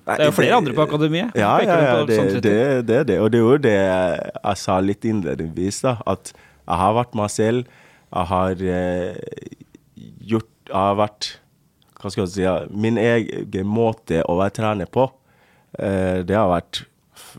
Det 0.09 0.23
er 0.25 0.31
jo 0.31 0.37
flere 0.39 0.57
andre 0.57 0.73
på 0.73 0.87
akademiet. 0.87 1.35
Ja, 1.37 1.59
ja, 1.61 1.75
ja 1.85 1.97
det, 2.09 2.17
er 2.17 2.39
det, 2.41 2.61
det, 2.89 3.01
det, 3.11 3.19
Og 3.21 3.29
det 3.33 3.41
er 3.41 3.45
jo 3.45 3.59
det 3.61 3.75
jeg 3.77 4.61
sa 4.63 4.79
litt 4.81 5.05
innledningsvis, 5.05 5.83
da. 5.85 5.99
At 6.09 6.33
jeg 6.33 6.81
har 6.81 6.97
vært 6.97 7.19
meg 7.19 7.29
selv. 7.33 7.77
Jeg 8.09 8.31
har 8.31 8.65
eh, 8.73 9.45
gjort 10.31 10.49
Jeg 10.71 10.77
har 10.77 10.97
vært 10.97 11.29
hva 11.99 12.11
skal 12.13 12.27
jeg 12.27 12.33
si, 12.37 12.75
min 12.79 12.99
egen 13.01 13.67
måte 13.67 14.23
å 14.29 14.37
være 14.39 14.55
trener 14.61 14.91
på. 14.91 15.09
Eh, 15.79 16.21
det 16.27 16.37
har 16.37 16.51
vært 16.51 16.83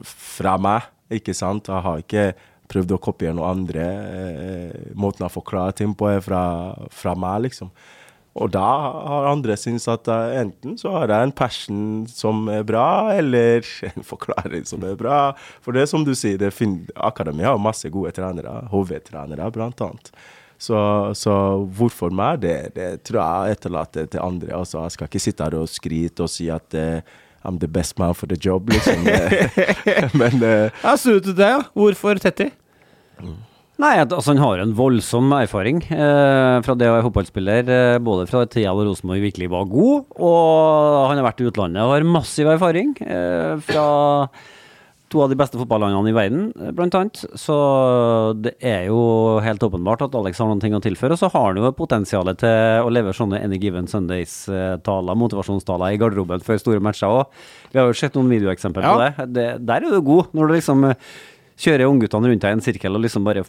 fra 0.07 0.57
meg, 0.61 0.87
ikke 1.19 1.35
sant. 1.37 1.69
Jeg 1.69 1.85
har 1.85 2.01
ikke 2.03 2.25
prøvd 2.69 2.95
å 2.95 3.01
kopiere 3.01 3.35
noen 3.37 3.63
andre. 3.63 3.85
Eh, 3.85 4.91
måten 4.97 5.27
å 5.27 5.31
forklare 5.33 5.75
ting 5.77 5.95
på, 5.97 6.09
er 6.11 6.23
fra, 6.25 6.43
fra 6.93 7.15
meg, 7.17 7.49
liksom. 7.49 7.71
Og 8.39 8.51
da 8.53 8.63
har 8.63 9.27
andre 9.31 9.55
syntes 9.57 9.87
at 9.91 10.07
enten 10.07 10.77
så 10.79 10.93
har 10.93 11.11
jeg 11.11 11.27
en 11.27 11.33
passion 11.35 11.79
som 12.07 12.45
er 12.53 12.61
bra, 12.63 13.11
eller 13.17 13.65
en 13.89 14.05
forklaring 14.05 14.67
som 14.69 14.85
er 14.87 14.99
bra. 14.99 15.21
For 15.65 15.75
det 15.75 15.83
er 15.83 15.89
som 15.91 16.05
du 16.07 16.13
sier, 16.15 16.39
det 16.39 16.53
akademia 16.95 17.55
har 17.55 17.63
masse 17.63 17.89
gode 17.91 18.13
trenere, 18.15 18.61
hovedtrenere 18.71 19.49
blant 19.55 19.81
annet. 19.83 20.13
Så, 20.59 20.75
så, 21.15 21.33
hvorfor 21.71 22.11
meg, 22.11 22.41
det, 22.43 22.55
det 22.75 22.89
tror 23.07 23.21
jeg 23.21 23.55
etterlater 23.55 24.09
til 24.11 24.23
andre. 24.23 24.51
Altså, 24.57 24.81
jeg 24.83 24.95
skal 24.97 25.07
ikke 25.07 25.21
sitte 25.23 25.45
her 25.47 25.55
og 25.55 25.71
skryte 25.71 26.25
og 26.25 26.31
si 26.31 26.49
at 26.51 26.75
eh, 26.75 27.13
I'm 27.43 27.59
the 27.59 27.67
best 27.67 27.97
man 27.99 28.13
for 28.13 28.27
the 28.27 28.37
job, 28.39 28.69
liksom. 28.69 29.05
Men 30.21 30.41
uh, 30.43 30.81
Jeg 30.83 30.99
så 30.99 31.19
ut 31.19 31.29
det, 31.29 31.53
ja. 31.53 31.61
Hvorfor 31.73 32.19
Tetti? 32.19 32.49
Mm. 33.19 33.37
Nei, 33.79 33.93
altså 34.01 34.33
Han 34.33 34.41
har 34.43 34.59
en 34.59 34.73
voldsom 34.75 35.31
erfaring 35.37 35.79
eh, 35.87 36.57
fra 36.65 36.73
det 36.75 36.89
å 36.89 36.97
være 36.97 37.05
fotballspiller. 37.05 37.69
Eh, 37.71 37.99
både 38.03 38.25
fra 38.27 38.43
tida 38.43 38.73
da 38.75 38.83
Rosenborg 38.83 39.23
virkelig 39.23 39.47
var 39.53 39.69
god, 39.71 40.09
og 40.19 41.05
han 41.07 41.15
har 41.15 41.27
vært 41.29 41.39
i 41.39 41.47
utlandet 41.47 41.85
og 41.85 41.93
har 41.95 42.07
massiv 42.07 42.51
erfaring. 42.51 42.91
Eh, 42.99 43.53
fra 43.69 43.85
to 45.09 45.23
av 45.23 45.31
de 45.31 45.37
beste 45.39 45.57
fotballandene 45.59 46.11
i 46.11 46.15
verden, 46.15 46.43
eh, 46.59 46.71
blant 46.75 46.95
annet. 46.95 47.21
Så 47.37 47.55
det 48.41 48.55
er 48.61 48.87
jo 48.87 49.39
helt 49.43 49.63
åpenbart 49.65 50.03
at 50.05 50.15
Alex 50.15 50.41
har 50.41 50.49
noen 50.49 50.61
ting 50.61 50.75
å 50.77 50.81
tilføre. 50.83 51.17
Og 51.17 51.21
så 51.21 51.31
har 51.33 51.47
han 51.49 51.61
jo 51.61 51.71
potensialet 51.75 52.41
til 52.43 52.85
å 52.85 52.91
levere 52.93 53.17
sånne 53.17 53.41
Any 53.43 53.59
Given 53.61 53.89
Sundays-taler, 53.89 55.19
motivasjonstaler, 55.19 55.93
i 55.93 56.01
garderoben 56.01 56.43
før 56.45 56.61
store 56.61 56.83
matcher 56.83 57.09
òg. 57.09 57.41
Vi 57.73 57.81
har 57.81 57.89
jo 57.89 57.97
sett 57.97 58.17
noen 58.17 58.31
videoeksempler 58.31 58.85
ja. 58.85 58.93
på 58.93 59.01
det. 59.01 59.33
det. 59.33 59.49
Der 59.65 59.83
er 59.83 59.89
du 59.89 60.01
god, 60.01 60.33
når 60.33 60.47
du 60.47 60.57
liksom 60.57 60.85
eh, 60.89 61.09
kjører 61.59 61.89
ungguttene 61.89 62.31
rundt 62.31 62.45
deg 62.45 62.53
i 62.53 62.57
en 62.59 62.63
sirkel 62.63 62.95
og 62.95 63.03
liksom 63.03 63.25
bare 63.27 63.45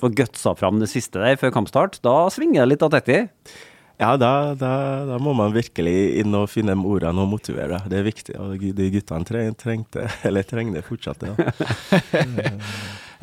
får 0.00 0.16
gutsa 0.16 0.54
fram 0.58 0.80
det 0.80 0.90
siste 0.92 1.22
der 1.22 1.38
før 1.40 1.54
kampstart. 1.54 2.00
Da 2.04 2.24
svinger 2.32 2.64
det 2.64 2.74
litt 2.74 2.84
av 2.84 2.92
30. 2.96 3.30
Ja, 3.94 4.16
da, 4.18 4.54
da, 4.58 4.72
da, 5.06 5.18
må 5.22 5.32
man 5.38 5.52
virkelig 5.54 5.94
inn 6.18 6.34
og 6.34 6.48
finne 6.50 6.74
ordene 6.74 7.22
og 7.22 7.30
motivere. 7.30 7.78
Det 7.90 8.00
er 8.00 8.06
viktig. 8.06 8.34
Og 8.42 8.58
de 8.58 8.88
guttene 8.96 9.28
treng, 9.28 9.54
trengte, 9.58 10.08
eller 10.26 10.46
trenger 10.48 10.80
det 10.80 10.84
fortsatt. 10.88 11.22
Ja. 11.22 11.34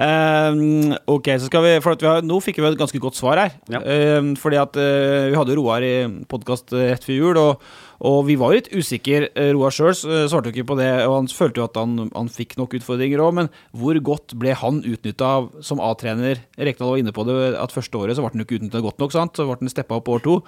um, 0.07 0.95
ok, 1.17 1.27
så 1.35 1.49
skal 1.49 1.65
vi, 1.67 1.75
for 1.83 1.99
vi 1.99 2.07
har, 2.07 2.23
Nå 2.23 2.39
fikk 2.43 2.61
vi 2.61 2.69
et 2.71 2.79
ganske 2.79 3.03
godt 3.03 3.19
svar 3.19 3.43
her. 3.43 3.55
Ja. 3.73 3.83
Um, 4.21 4.33
fordi 4.39 4.61
at 4.61 4.79
uh, 4.79 5.27
Vi 5.33 5.39
hadde 5.41 5.59
Roar 5.59 5.83
i 5.83 5.95
podkast 6.31 6.71
rett 6.77 7.07
før 7.07 7.19
jul. 7.19 7.41
og 7.41 7.71
og 8.01 8.23
vi 8.25 8.35
var 8.39 8.51
jo 8.51 8.57
litt 8.57 8.71
usikre. 8.73 9.29
Eh, 9.37 9.51
Roar 9.53 9.73
sjøl 9.75 9.93
eh, 9.93 10.25
svarte 10.29 10.49
jo 10.49 10.55
ikke 10.55 10.71
på 10.71 10.77
det, 10.79 10.89
og 11.05 11.19
han 11.19 11.29
følte 11.29 11.61
jo 11.61 11.67
at 11.67 11.77
han, 11.77 12.09
han 12.15 12.31
fikk 12.33 12.57
nok 12.57 12.73
utfordringer 12.79 13.21
òg. 13.21 13.35
Men 13.37 13.49
hvor 13.77 13.97
godt 14.01 14.33
ble 14.41 14.55
han 14.57 14.81
utnytta 14.81 15.31
som 15.65 15.81
A-trener? 15.83 16.41
Rekdal 16.57 16.95
var 16.95 17.01
inne 17.03 17.13
på 17.13 17.25
det 17.29 17.37
at 17.61 17.75
første 17.75 18.01
året 18.01 18.17
så 18.17 18.25
ble 18.25 18.33
han 18.33 18.41
jo 18.41 18.47
ikke 18.47 18.61
utnytta 18.61 18.81
godt 18.81 19.03
nok, 19.03 19.13
sant? 19.13 19.37
så 19.37 19.45
ble 19.45 19.59
han 19.61 19.73
steppa 19.73 20.01
opp 20.01 20.09
år 20.09 20.25
to. 20.25 20.39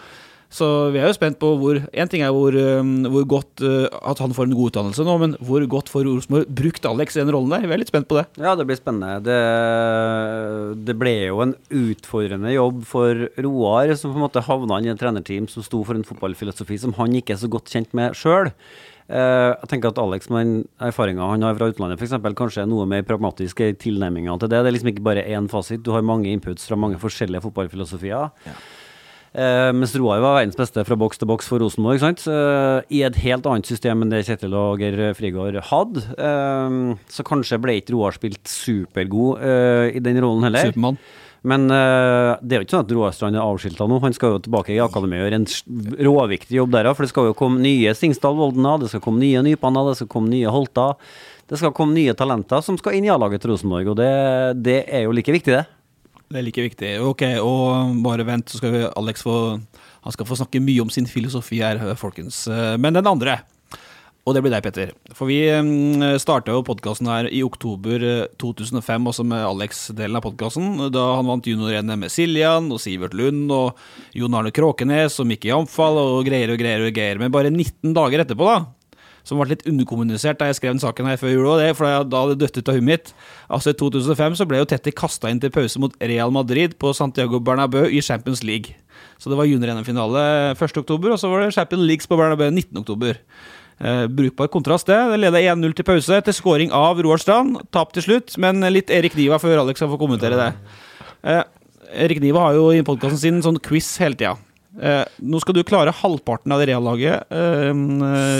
Så 0.54 0.68
vi 0.94 1.00
er 1.02 1.08
jo 1.10 1.16
spent 1.18 1.39
på 1.42 1.50
hvor 1.58 1.80
En 1.82 2.12
ting 2.12 2.22
er 2.22 2.34
hvor, 2.36 2.54
hvor 2.54 3.26
godt 3.36 3.63
uh, 3.66 3.88
at 4.06 4.22
han 4.22 4.36
får 4.36 4.50
en 4.50 4.56
god 4.58 4.72
utdannelse 4.72 5.06
nå, 5.08 5.16
men 5.22 5.36
hvor 5.42 5.66
godt 5.70 5.89
får 5.89 6.06
Rosenborg 6.06 6.52
brukt 6.62 6.86
Alex 6.86 7.18
i 7.18 7.24
den 7.24 7.34
rollen 7.34 7.54
der? 7.56 7.66
Vi 7.66 7.74
er 7.74 7.82
litt 7.82 7.92
spent 7.92 8.10
på 8.10 8.20
det. 8.20 8.28
Ja, 8.38 8.54
det 8.60 8.68
blir 8.70 8.78
spennende. 8.78 9.18
Det, 9.26 9.39
det 10.86 10.98
ble 11.00 11.16
jo 11.26 11.42
en 11.46 11.56
utfordrende 11.74 12.54
jobb 12.54 12.84
for 12.89 13.28
Roar, 13.42 13.96
som 13.98 14.13
på 14.13 14.20
en 14.20 14.26
måte 14.28 14.46
havna 14.46 14.82
i 14.84 14.92
et 14.94 15.02
trenerteam 15.02 15.50
som 15.50 15.66
sto 15.66 15.82
for 15.88 15.98
en 15.98 16.06
fotballfilosofi 16.08 16.80
som 16.86 16.96
han 17.00 17.18
ikke 17.18 17.36
er 17.36 17.42
så 17.42 17.50
godt 17.52 17.74
kjent 17.74 17.96
med 17.98 18.18
sjøl. 18.18 18.52
Uh, 19.10 19.52
jeg 19.60 19.72
tenker 19.74 19.92
at 19.92 20.00
Alex 20.00 20.30
med 20.32 20.46
den 20.46 20.54
erfaringa 20.82 21.26
han 21.34 21.44
har 21.44 21.58
fra 21.58 21.68
utlandet, 21.74 22.00
f.eks., 22.00 22.16
kanskje 22.38 22.63
er 22.63 22.70
noe 22.72 22.86
mer 22.89 23.04
pragmatisk 23.08 23.66
i 23.66 23.74
tilnærminga 23.76 24.38
til 24.39 24.54
det. 24.54 24.62
Det 24.62 24.72
er 24.72 24.78
liksom 24.78 24.94
ikke 24.94 25.08
bare 25.10 25.26
én 25.28 25.50
fasit, 25.52 25.84
du 25.84 25.92
har 25.96 26.06
mange 26.06 26.32
inputs 26.32 26.70
fra 26.70 26.80
mange 26.80 27.02
forskjellige 27.02 27.44
fotballfilosofier. 27.48 28.32
Ja. 28.48 28.56
Uh, 29.34 29.72
mens 29.74 29.96
Roar 29.98 30.19
var 30.22 30.36
verdens 30.38 30.58
beste 30.60 30.84
fra 30.86 30.98
boks 31.00 31.17
til 31.17 31.30
boks 31.30 31.48
for 31.50 31.63
Rosenborg. 31.63 32.04
Uh, 32.30 32.86
I 32.93 33.02
et 33.08 33.17
helt 33.24 33.48
annet 33.50 33.65
system 33.65 34.06
enn 34.06 34.13
det 34.13 34.22
Kjetil 34.28 34.54
og 34.54 34.82
Geir 34.84 35.15
Frigård 35.17 35.58
hadde. 35.72 36.04
Uh, 36.19 36.93
så 37.10 37.26
kanskje 37.26 37.58
ble 37.63 37.80
ikke 37.80 37.96
Roar 37.96 38.13
spilt 38.13 38.46
supergod 38.50 39.41
i 39.41 40.02
den 40.04 40.22
rollen 40.22 40.46
heller. 40.46 40.69
Supermann. 40.69 41.02
Men 41.43 41.65
det 41.67 42.56
er 42.56 42.62
jo 42.62 42.63
ikke 42.63 42.72
sånn 42.72 42.86
at 42.86 42.91
Roarstrand 42.96 43.36
er 43.36 43.43
avskilta 43.43 43.84
nå. 43.89 43.98
Han 44.00 44.13
skal 44.15 44.38
jo 44.38 44.43
tilbake 44.46 44.72
i 44.72 44.80
akademiet 44.80 45.26
og 45.26 45.28
gjøre 45.28 45.39
en 45.41 46.06
råviktig 46.08 46.56
jobb 46.56 46.72
der. 46.72 46.88
For 46.93 47.04
det 47.04 47.12
skal 47.12 47.28
jo 47.28 47.36
komme 47.36 47.60
nye 47.60 47.91
Stingstad 48.00 48.38
Voldener, 48.38 48.80
det 48.80 48.93
skal 48.93 49.04
komme 49.04 49.19
nye 49.19 49.41
Nypanna, 49.43 49.84
det 49.89 49.98
skal 50.00 50.12
komme 50.13 50.32
nye 50.32 50.54
Holta. 50.54 50.93
Det 51.52 51.60
skal 51.60 51.74
komme 51.76 51.98
nye 51.98 52.15
talenter 52.15 52.63
som 52.63 52.80
skal 52.80 52.96
inn 52.96 53.10
i 53.10 53.12
A-laget 53.12 53.43
til 53.43 53.52
Rosenborg, 53.52 53.91
og 53.91 54.00
det, 54.00 54.13
det 54.63 54.78
er 54.88 55.04
jo 55.04 55.17
like 55.17 55.36
viktig, 55.36 55.58
det. 55.58 55.65
Det 56.34 56.41
er 56.41 56.46
like 56.48 56.63
viktig. 56.65 56.91
Ok, 57.06 57.24
og 57.46 57.93
bare 58.02 58.26
vent, 58.26 58.50
så 58.50 58.58
skal 58.58 58.88
Alex 58.89 59.22
få 59.22 59.38
Han 60.04 60.13
skal 60.15 60.28
få 60.28 60.36
snakke 60.39 60.60
mye 60.60 60.82
om 60.82 60.89
sin 60.91 61.06
filosofi 61.08 61.62
her, 61.62 61.80
folkens. 61.96 62.48
Men 62.82 62.98
den 62.98 63.08
andre. 63.08 63.38
Og 64.24 64.36
det 64.36 64.39
blir 64.43 64.54
deg, 64.54 64.63
Petter. 64.63 64.91
For 65.17 65.28
vi 65.28 65.41
um, 65.52 66.04
starta 66.22 66.54
jo 66.56 66.63
podkasten 66.63 67.10
her 67.12 67.28
i 67.28 67.41
oktober 67.43 68.06
eh, 68.08 68.30
2005, 68.39 69.10
også 69.12 69.26
med 69.28 69.43
Alex-delen 69.43 70.15
av 70.15 70.24
podkasten. 70.24 70.69
Da 70.96 71.04
han 71.17 71.28
vant 71.28 71.50
junior-NM 71.50 72.06
med 72.06 72.13
Siljan 72.13 72.69
og 72.72 72.80
Sivert 72.80 73.17
Lund 73.19 73.52
og 73.52 73.82
Jon 74.15 74.38
Arne 74.39 74.54
Kråkenes 74.56 75.19
og 75.19 75.28
Mikke 75.28 75.52
Jamfall 75.52 76.00
og 76.00 76.22
greier 76.30 76.54
og 76.56 76.62
greier 76.62 76.88
og 76.88 76.96
greier. 76.96 77.19
Men 77.19 77.36
bare 77.36 77.52
19 77.52 77.91
dager 77.98 78.24
etterpå, 78.24 78.48
da, 78.48 78.62
som 79.24 79.40
ble 79.40 79.54
litt 79.54 79.66
underkommunisert 79.70 80.40
da 80.40 80.50
jeg 80.50 80.60
skrev 80.60 80.76
den 80.76 80.84
saken 80.84 81.08
her 81.08 81.20
før 81.20 81.32
jul, 81.32 81.48
òg, 81.54 81.64
for 81.78 81.88
da 81.88 82.22
hadde 82.24 82.36
det 82.36 82.44
dødd 82.44 82.60
ut 82.60 82.72
av 82.72 82.78
huet 82.78 82.88
mitt. 82.90 83.14
Altså 83.48 83.72
I 83.72 83.78
2005 83.80 84.38
så 84.40 84.48
ble 84.50 84.60
jo 84.60 84.68
Tetti 84.70 84.94
kasta 84.96 85.32
inn 85.32 85.42
til 85.44 85.54
pause 85.54 85.80
mot 85.80 85.96
Real 86.04 86.34
Madrid 86.36 86.76
på 86.82 86.92
Santiago 86.98 87.40
Bernabeu 87.40 87.88
i 87.88 88.04
Champions 88.04 88.44
League. 88.44 88.76
Så 89.22 89.32
det 89.32 89.40
var 89.40 89.48
junior-NM-finale 89.48 90.24
1.10, 90.60 90.84
og 90.84 91.20
så 91.20 91.32
var 91.32 91.44
det 91.46 91.56
Champions 91.56 91.88
Leagues 91.88 92.10
på 92.10 92.20
Bernabeu 92.20 92.52
19.10. 92.52 93.24
Eh, 93.84 94.06
brukbar 94.08 94.52
kontrast, 94.52 94.88
det. 94.88 95.00
Det 95.14 95.20
leda 95.24 95.42
1-0 95.56 95.74
til 95.76 95.88
pause 95.88 96.20
etter 96.20 96.36
scoring 96.36 96.72
av 96.76 97.00
Roar 97.04 97.22
Strand. 97.22 97.62
Tap 97.74 97.96
til 97.96 98.06
slutt, 98.06 98.36
men 98.42 98.64
litt 98.72 98.92
Erik 98.94 99.16
Niva 99.18 99.40
før 99.42 99.64
Alex 99.64 99.80
skal 99.82 99.92
få 99.92 100.00
kommentere 100.02 100.40
det. 100.40 100.50
Eh, 101.24 101.44
Erik 102.06 102.22
Niva 102.24 102.44
har 102.48 102.58
jo 102.58 102.70
i 102.74 102.84
podkasten 102.86 103.22
sin 103.22 103.42
sånn 103.46 103.62
quiz 103.64 103.88
hele 104.04 104.20
tida. 104.20 104.36
Eh, 104.82 105.04
nå 105.22 105.38
skal 105.38 105.54
du 105.54 105.62
klare 105.68 105.92
halvparten 105.94 106.54
av 106.54 106.58
det 106.58 106.72
reallaget 106.72 107.30
eh, 107.30 107.68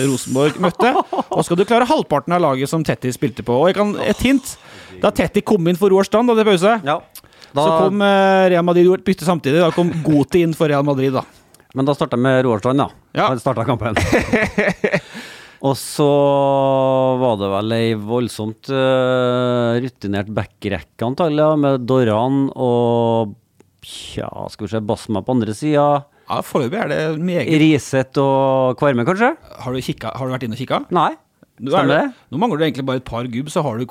Rosenborg 0.08 0.58
møtte. 0.64 0.94
Og 1.36 1.44
skal 1.46 1.60
du 1.60 1.66
klare 1.70 1.86
halvparten 1.90 2.34
av 2.34 2.42
laget 2.42 2.72
som 2.72 2.86
Tetty 2.86 3.12
spilte 3.14 3.46
på. 3.46 3.54
Og 3.54 3.70
jeg 3.70 3.78
kan, 3.78 3.94
et 4.02 4.24
hint. 4.26 4.56
Da 5.04 5.14
Tetty 5.14 5.44
kom 5.46 5.70
inn 5.70 5.78
for 5.78 5.94
Roar 5.94 6.08
Strand, 6.08 6.32
da 6.32 6.48
pause, 6.48 6.80
Ja. 6.88 7.02
Da, 7.54 7.62
så 7.62 7.74
kom 7.84 8.02
eh, 8.02 8.48
Real 8.50 8.66
Madrid 8.66 8.88
og 8.90 9.04
bytte 9.06 9.28
samtidig. 9.28 9.62
Da 9.62 9.70
kom 9.76 9.92
Goti 10.02 10.42
inn 10.42 10.56
for 10.58 10.72
Real 10.72 10.86
Madrid, 10.88 11.14
da. 11.14 11.22
men 11.78 11.86
da 11.86 11.94
starta 11.94 12.18
jeg 12.18 12.26
med 12.26 12.40
Roar 12.48 12.64
Strand, 12.64 12.82
da. 12.82 12.88
Ja. 13.14 13.28
Han 13.30 13.42
starta 13.42 13.66
kampen. 13.68 13.94
Og 15.64 15.78
så 15.80 16.08
var 17.22 17.38
det 17.40 17.52
vel 17.54 17.76
ei 17.78 17.92
voldsomt 17.96 18.68
uh, 18.74 19.78
rutinert 19.80 20.34
backrekke, 20.36 21.06
antagelig, 21.06 21.46
med 21.62 21.86
Doran 21.88 22.50
og 22.52 23.38
Tja, 23.84 24.28
skal 24.52 24.66
vi 24.66 24.72
se, 24.74 24.82
Basma 24.84 25.22
på 25.24 25.38
andre 25.38 25.56
sida. 25.56 25.86
Ja, 26.30 26.40
Foreløpig 26.46 26.80
er 26.80 26.88
det 26.90 27.02
meget 27.20 27.52
Riset 27.62 28.18
og 28.22 28.78
Kvarme, 28.80 29.04
kanskje? 29.06 29.34
Har 29.64 29.74
du, 29.76 29.80
kikka, 29.84 30.14
har 30.18 30.30
du 30.30 30.34
vært 30.34 30.46
inne 30.48 30.56
og 30.56 30.62
kikka? 30.64 30.80
Nei. 30.96 31.12
Er 31.14 31.70
Stemmer 31.70 31.92
det-? 31.94 32.14
Nå 32.34 32.40
mangler 32.42 32.58
du 32.58 32.64
egentlig 32.66 32.86
bare 32.88 32.98
et 33.02 33.06
par 33.06 33.28
gubb, 33.30 33.50
så 33.54 33.62
har 33.62 33.78
du 33.78 33.84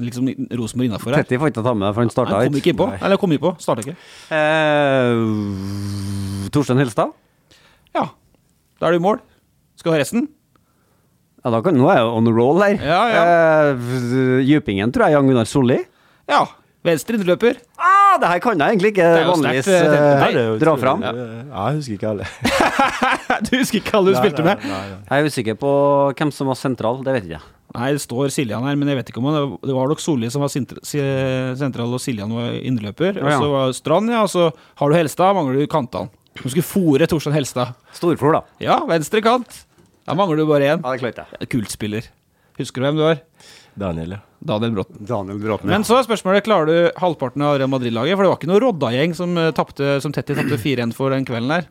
liksom 0.00 0.30
Rosenborg 0.56 0.88
innafor 0.88 1.12
her. 1.12 1.20
Tetti 1.26 1.36
får 1.42 1.50
ikke 1.52 1.64
ta 1.66 1.74
med, 1.76 1.90
for 1.92 2.00
han 2.06 2.12
starta 2.14 2.38
Han 2.40 2.48
kom 2.54 2.60
ikke 2.62 2.72
innpå. 2.72 2.86
Eller 3.02 3.20
kom 3.20 3.34
innpå, 3.36 3.52
starta 3.60 3.84
ikke. 3.84 3.96
Eh, 4.32 5.12
Torstein 6.54 6.80
Helstad? 6.80 7.12
Ja, 7.96 8.06
da 8.80 8.88
er 8.88 8.96
du 8.96 9.00
i 9.00 9.04
mål. 9.04 9.20
Skal 9.76 9.92
du 9.92 9.96
ha 9.96 10.00
resten? 10.00 10.26
Ja, 11.44 11.52
da 11.54 11.60
kan, 11.62 11.76
nå 11.78 11.86
er 11.92 12.00
jeg 12.00 12.08
on 12.16 12.26
the 12.26 12.32
roll 12.34 12.58
her. 12.64 12.74
Ja, 12.80 13.02
Eh, 13.20 13.72
Djupingen 14.48 14.90
tror 14.94 15.06
jeg 15.06 15.14
Jan 15.18 15.28
Gunnar 15.30 15.48
Solli. 15.50 15.78
Ja. 16.30 16.40
Venstre 16.86 17.18
innløper. 17.18 17.54
Ah, 17.82 17.95
det 18.22 18.30
her 18.30 18.40
kan 18.44 18.62
jeg 18.62 18.76
egentlig 18.76 18.92
ikke 18.94 19.08
vanligvis 19.30 19.68
Nei, 19.72 20.30
jo 20.36 20.54
dra 20.60 20.76
fram. 20.80 21.04
Ja, 21.04 21.12
jeg 21.16 21.80
husker 21.80 21.96
ikke 21.98 22.12
alle. 22.14 22.28
du 23.48 23.52
husker 23.56 23.80
ikke 23.80 23.98
alle 23.98 24.14
du 24.14 24.18
spilte 24.20 24.46
med? 24.46 24.64
Nei, 24.64 24.70
nei, 24.72 24.86
nei. 24.94 25.02
Jeg 25.10 25.26
er 25.26 25.30
usikker 25.32 25.60
på 25.60 25.74
hvem 26.18 26.32
som 26.34 26.50
var 26.50 26.58
sentral, 26.60 27.02
det 27.06 27.14
vet 27.16 27.28
jeg 27.28 27.38
ikke. 27.38 27.52
Nei, 27.76 27.90
det 27.92 28.02
står 28.04 28.30
Siljan 28.32 28.64
her, 28.64 28.76
men 28.78 28.88
jeg 28.88 29.00
vet 29.00 29.10
ikke 29.10 29.20
om 29.20 29.26
han 29.28 29.56
Det 29.60 29.74
var 29.76 29.90
nok 29.90 30.00
Solli 30.00 30.30
som 30.32 30.44
var 30.44 30.52
sentral, 30.52 31.92
og 31.92 32.00
Siljan 32.00 32.32
var 32.32 32.54
indreløper. 32.56 33.20
Og 33.20 33.32
så 33.32 33.50
var 33.52 33.74
Strand, 33.76 34.12
ja. 34.14 34.22
Og 34.24 34.32
så 34.32 34.48
har 34.80 34.92
du 34.92 34.96
Helstad, 34.96 35.36
mangler 35.36 35.60
du 35.60 35.70
kantene. 35.70 36.12
Du 36.36 36.46
skulle 36.48 36.66
fòre 36.68 37.08
Torstein 37.08 37.36
Helstad. 37.36 37.74
Storflor, 37.96 38.38
da. 38.38 38.42
Ja, 38.62 38.78
venstre 38.88 39.22
kant. 39.24 39.64
Da 40.06 40.14
mangler 40.16 40.38
du 40.40 40.46
bare 40.48 40.74
én. 40.74 40.84
Ja, 40.84 40.92
det 40.92 41.02
klarte 41.02 41.24
jeg. 41.32 41.48
Kultspiller. 41.52 42.08
Husker 42.60 42.80
du 42.80 42.86
hvem 42.86 43.00
du 43.00 43.04
var? 43.04 43.20
Daniel, 43.76 44.16
ja. 44.16 44.18
Daniel 44.46 44.72
Bråten. 44.72 44.96
Daniel 45.08 45.38
Bråten. 45.40 45.68
Men 45.68 45.84
så 45.84 45.98
er 45.98 46.06
spørsmålet, 46.06 46.44
klarer 46.46 46.68
du 46.70 47.00
halvparten 47.00 47.42
av 47.44 47.58
Real 47.58 47.68
Madrid-laget? 47.72 48.16
For 48.16 48.24
det 48.24 48.30
var 48.32 48.38
ikke 48.40 48.50
noe 48.52 48.62
Rodda-gjeng 48.64 49.14
som, 49.16 49.36
eh, 49.38 49.50
tapte- 49.52 50.00
som 50.00 50.12
Tetti 50.12 50.36
tapte 50.36 50.56
4-1 50.60 50.94
for 50.94 51.10
den 51.10 51.24
kvelden 51.28 51.48
der. 51.48 51.66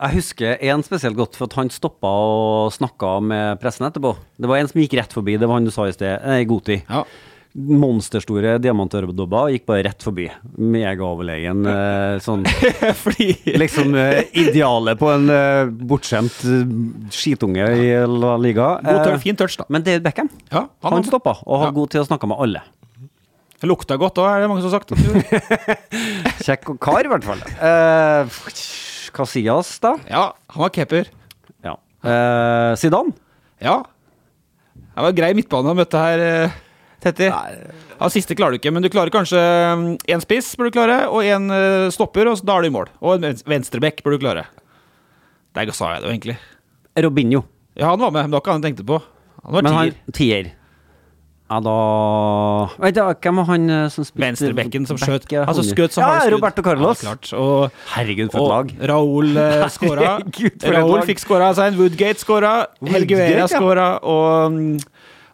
Jeg 0.00 0.14
husker 0.16 0.56
en 0.64 0.82
spesielt 0.82 1.16
godt, 1.16 1.36
for 1.36 1.44
at 1.44 1.52
han 1.60 1.68
stoppa 1.68 2.08
og 2.08 2.72
snakka 2.72 3.20
med 3.22 3.60
pressen 3.60 3.84
etterpå. 3.84 4.14
Det 4.40 4.48
var 4.48 4.56
en 4.56 4.68
som 4.68 4.80
gikk 4.80 4.96
rett 4.96 5.12
forbi, 5.12 5.38
det 5.38 5.46
var 5.46 5.58
han 5.58 5.64
du 5.64 5.70
sa 5.70 5.84
i 5.84 5.92
sted, 5.92 6.20
eh, 6.24 6.44
Goti. 6.44 6.82
Ja. 6.88 7.04
Monsterstore 7.50 8.52
diamantøredobber 8.62 9.48
gikk 9.50 9.64
bare 9.66 9.82
rett 9.88 10.04
forbi. 10.06 10.28
Megaoverlegen. 10.54 11.64
Eh, 11.66 12.18
sånn 12.22 12.44
Fordi 13.02 13.32
liksom 13.58 13.96
eh, 13.98 14.20
idealet 14.38 15.00
på 15.00 15.08
en 15.10 15.26
eh, 15.34 15.64
bortskjemt 15.90 16.36
skitunge 17.10 17.66
i 17.74 17.88
La 18.06 18.36
Liga. 18.38 18.68
God 18.86 19.00
tør, 19.02 19.18
fin 19.24 19.38
touch, 19.40 19.56
da. 19.58 19.66
men 19.68 19.82
David 19.86 20.06
Beckham, 20.06 20.30
Ja, 20.52 20.68
han, 20.68 20.94
han, 21.00 21.08
stoppa 21.08 21.34
og 21.42 21.64
har 21.64 21.72
Ja. 21.72 21.74
god 21.80 21.90
til 21.96 22.04
å 22.04 22.06
snakke 22.06 22.30
med 22.30 22.38
alle. 22.46 22.62
Det 23.60 23.68
lukta 23.68 23.98
godt 24.00 24.22
òg, 24.22 24.30
er 24.30 24.40
det 24.46 24.48
mange 24.48 24.62
som 24.62 24.70
har 24.70 24.78
sagt. 24.78 24.94
Kjekk 26.46 26.70
og 26.72 26.78
kar, 26.80 27.02
i 27.04 27.10
hvert 27.12 27.26
fall. 27.26 27.42
Eh, 27.60 28.38
Casillas, 29.12 29.74
da? 29.82 29.96
Ja, 30.08 30.22
han 30.54 30.62
var 30.68 30.70
keeper. 30.72 31.10
Ja. 31.66 31.74
Eh, 32.06 32.70
Zidane? 32.80 33.12
Ja. 33.60 33.80
Det 34.78 35.04
var 35.10 35.18
grei 35.18 35.34
midtbane 35.36 35.74
å 35.74 35.76
møte 35.76 36.00
her, 36.00 36.22
Tetti. 37.00 37.28
Ja, 37.30 38.08
siste 38.12 38.36
klarer 38.36 38.52
du 38.56 38.58
ikke, 38.60 38.72
men 38.76 38.84
du 38.84 38.90
klarer 38.92 39.08
kanskje 39.14 39.40
én 40.10 40.20
spiss, 40.24 40.52
bør 40.60 40.68
du 40.68 40.74
klare, 40.76 40.98
og 41.08 41.22
én 41.24 41.46
stopper, 41.94 42.28
og 42.28 42.42
da 42.44 42.58
er 42.58 42.66
du 42.66 42.68
i 42.68 42.74
mål. 42.76 42.90
Og 43.00 43.14
en 43.16 43.24
vens- 43.30 43.44
venstrebekk 43.48 44.02
bør 44.04 44.16
du 44.18 44.24
klare. 44.26 44.44
Der 45.56 45.72
sa 45.72 45.94
jeg 45.94 46.02
det 46.02 46.08
jo 46.10 46.14
egentlig. 46.14 46.36
Robinho. 47.00 47.44
Ja, 47.78 47.88
han 47.90 48.00
var 48.00 48.10
med, 48.12 48.22
men 48.26 48.30
det 48.30 48.36
var 48.36 48.42
ikke 48.44 48.52
han 48.52 48.62
jeg 48.62 48.74
tenkte 48.74 48.86
på. 48.86 49.00
Han 49.44 49.52
var 49.56 49.62
Men 49.62 49.72
han 49.72 49.94
tier. 50.12 50.52
Ja, 51.50 51.58
da 51.58 51.72
Vet 52.78 52.94
du, 52.94 53.00
Hvem 53.24 53.40
var 53.40 53.46
han 53.48 53.64
eh, 53.74 53.88
som 53.90 54.04
spilte 54.06 54.22
Venstrebekken 54.28 54.84
som 54.86 54.96
skjøt. 55.00 55.24
ja, 55.32 55.42
Altså 55.50 55.64
skjøt 55.66 55.96
som 55.96 56.04
Ja. 56.04 56.28
Roberto 56.30 56.62
Carlos. 56.62 57.02
Ja. 57.02 57.16
Og, 57.40 57.72
Herregud, 57.96 58.30
for 58.30 58.38
et 58.38 58.44
og 58.44 58.50
lag. 58.52 58.70
Raúl 58.92 59.32
eh, 59.36 59.64
skåra. 59.76 60.12
Raúl 60.76 61.02
fikk 61.08 61.18
skåra 61.24 61.48
seg 61.58 61.72
en 61.72 61.80
Woodgate 61.80 62.22
skåra. 62.22 62.52
Helge 62.86 63.18
Vera 63.18 63.48
skåra, 63.50 63.88
og, 64.04 64.52
mm, 64.52 64.78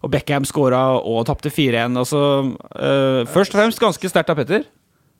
og 0.02 0.12
Beckham 0.12 0.46
skåra 0.48 0.82
og 1.00 1.26
tapte 1.28 1.52
4-1. 1.52 1.96
Altså, 1.98 2.22
uh, 2.54 3.22
først 3.32 3.54
og 3.54 3.62
fremst 3.62 3.82
ganske 3.82 4.12
sterkt 4.12 4.32
av 4.32 4.40
Petter. 4.40 4.66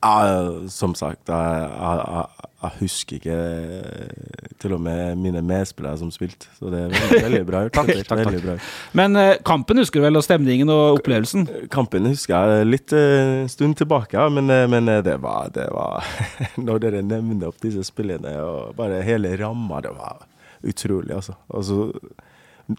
Ja, 0.04 0.68
som 0.68 0.92
sagt, 0.94 1.30
jeg, 1.32 1.68
jeg, 1.80 2.50
jeg, 2.62 2.72
husker 2.82 3.16
ikke 3.16 3.36
eh, 3.36 4.50
til 4.60 4.74
og 4.76 4.82
med 4.84 5.16
mine 5.18 5.40
medspillere 5.42 5.96
som 5.98 6.10
spilte, 6.12 6.50
så 6.58 6.68
det 6.70 6.82
er 6.82 6.92
veldig, 6.92 7.22
veldig 7.26 7.40
bra 7.48 7.62
gjort. 7.64 7.78
Takk, 7.78 8.04
takk, 8.04 8.22
takk, 8.28 8.36
bra. 8.44 8.56
Men 9.00 9.18
uh, 9.18 9.30
kampen 9.46 9.80
husker 9.80 10.02
du 10.02 10.06
vel, 10.06 10.20
og 10.20 10.26
stemningen 10.26 10.70
og 10.70 11.00
opplevelsen? 11.00 11.48
Kampen 11.72 12.06
husker 12.10 12.36
jeg 12.36 12.68
litt 12.68 12.94
uh, 12.94 13.48
stund 13.50 13.80
tilbake, 13.80 14.20
ja, 14.20 14.28
men, 14.30 14.52
uh, 14.52 14.66
men 14.70 14.92
det 15.06 15.16
var, 15.24 15.48
det 15.56 15.66
var 15.74 16.06
Når 16.68 16.84
dere 16.84 17.02
nevner 17.02 17.48
opp 17.48 17.58
disse 17.64 17.82
spillene 17.88 18.36
og 18.44 18.76
bare 18.78 19.00
hele 19.06 19.32
ramma, 19.40 19.80
det 19.82 19.96
var 19.96 20.22
utrolig, 20.66 21.16
altså. 21.16 21.38
altså 21.48 21.88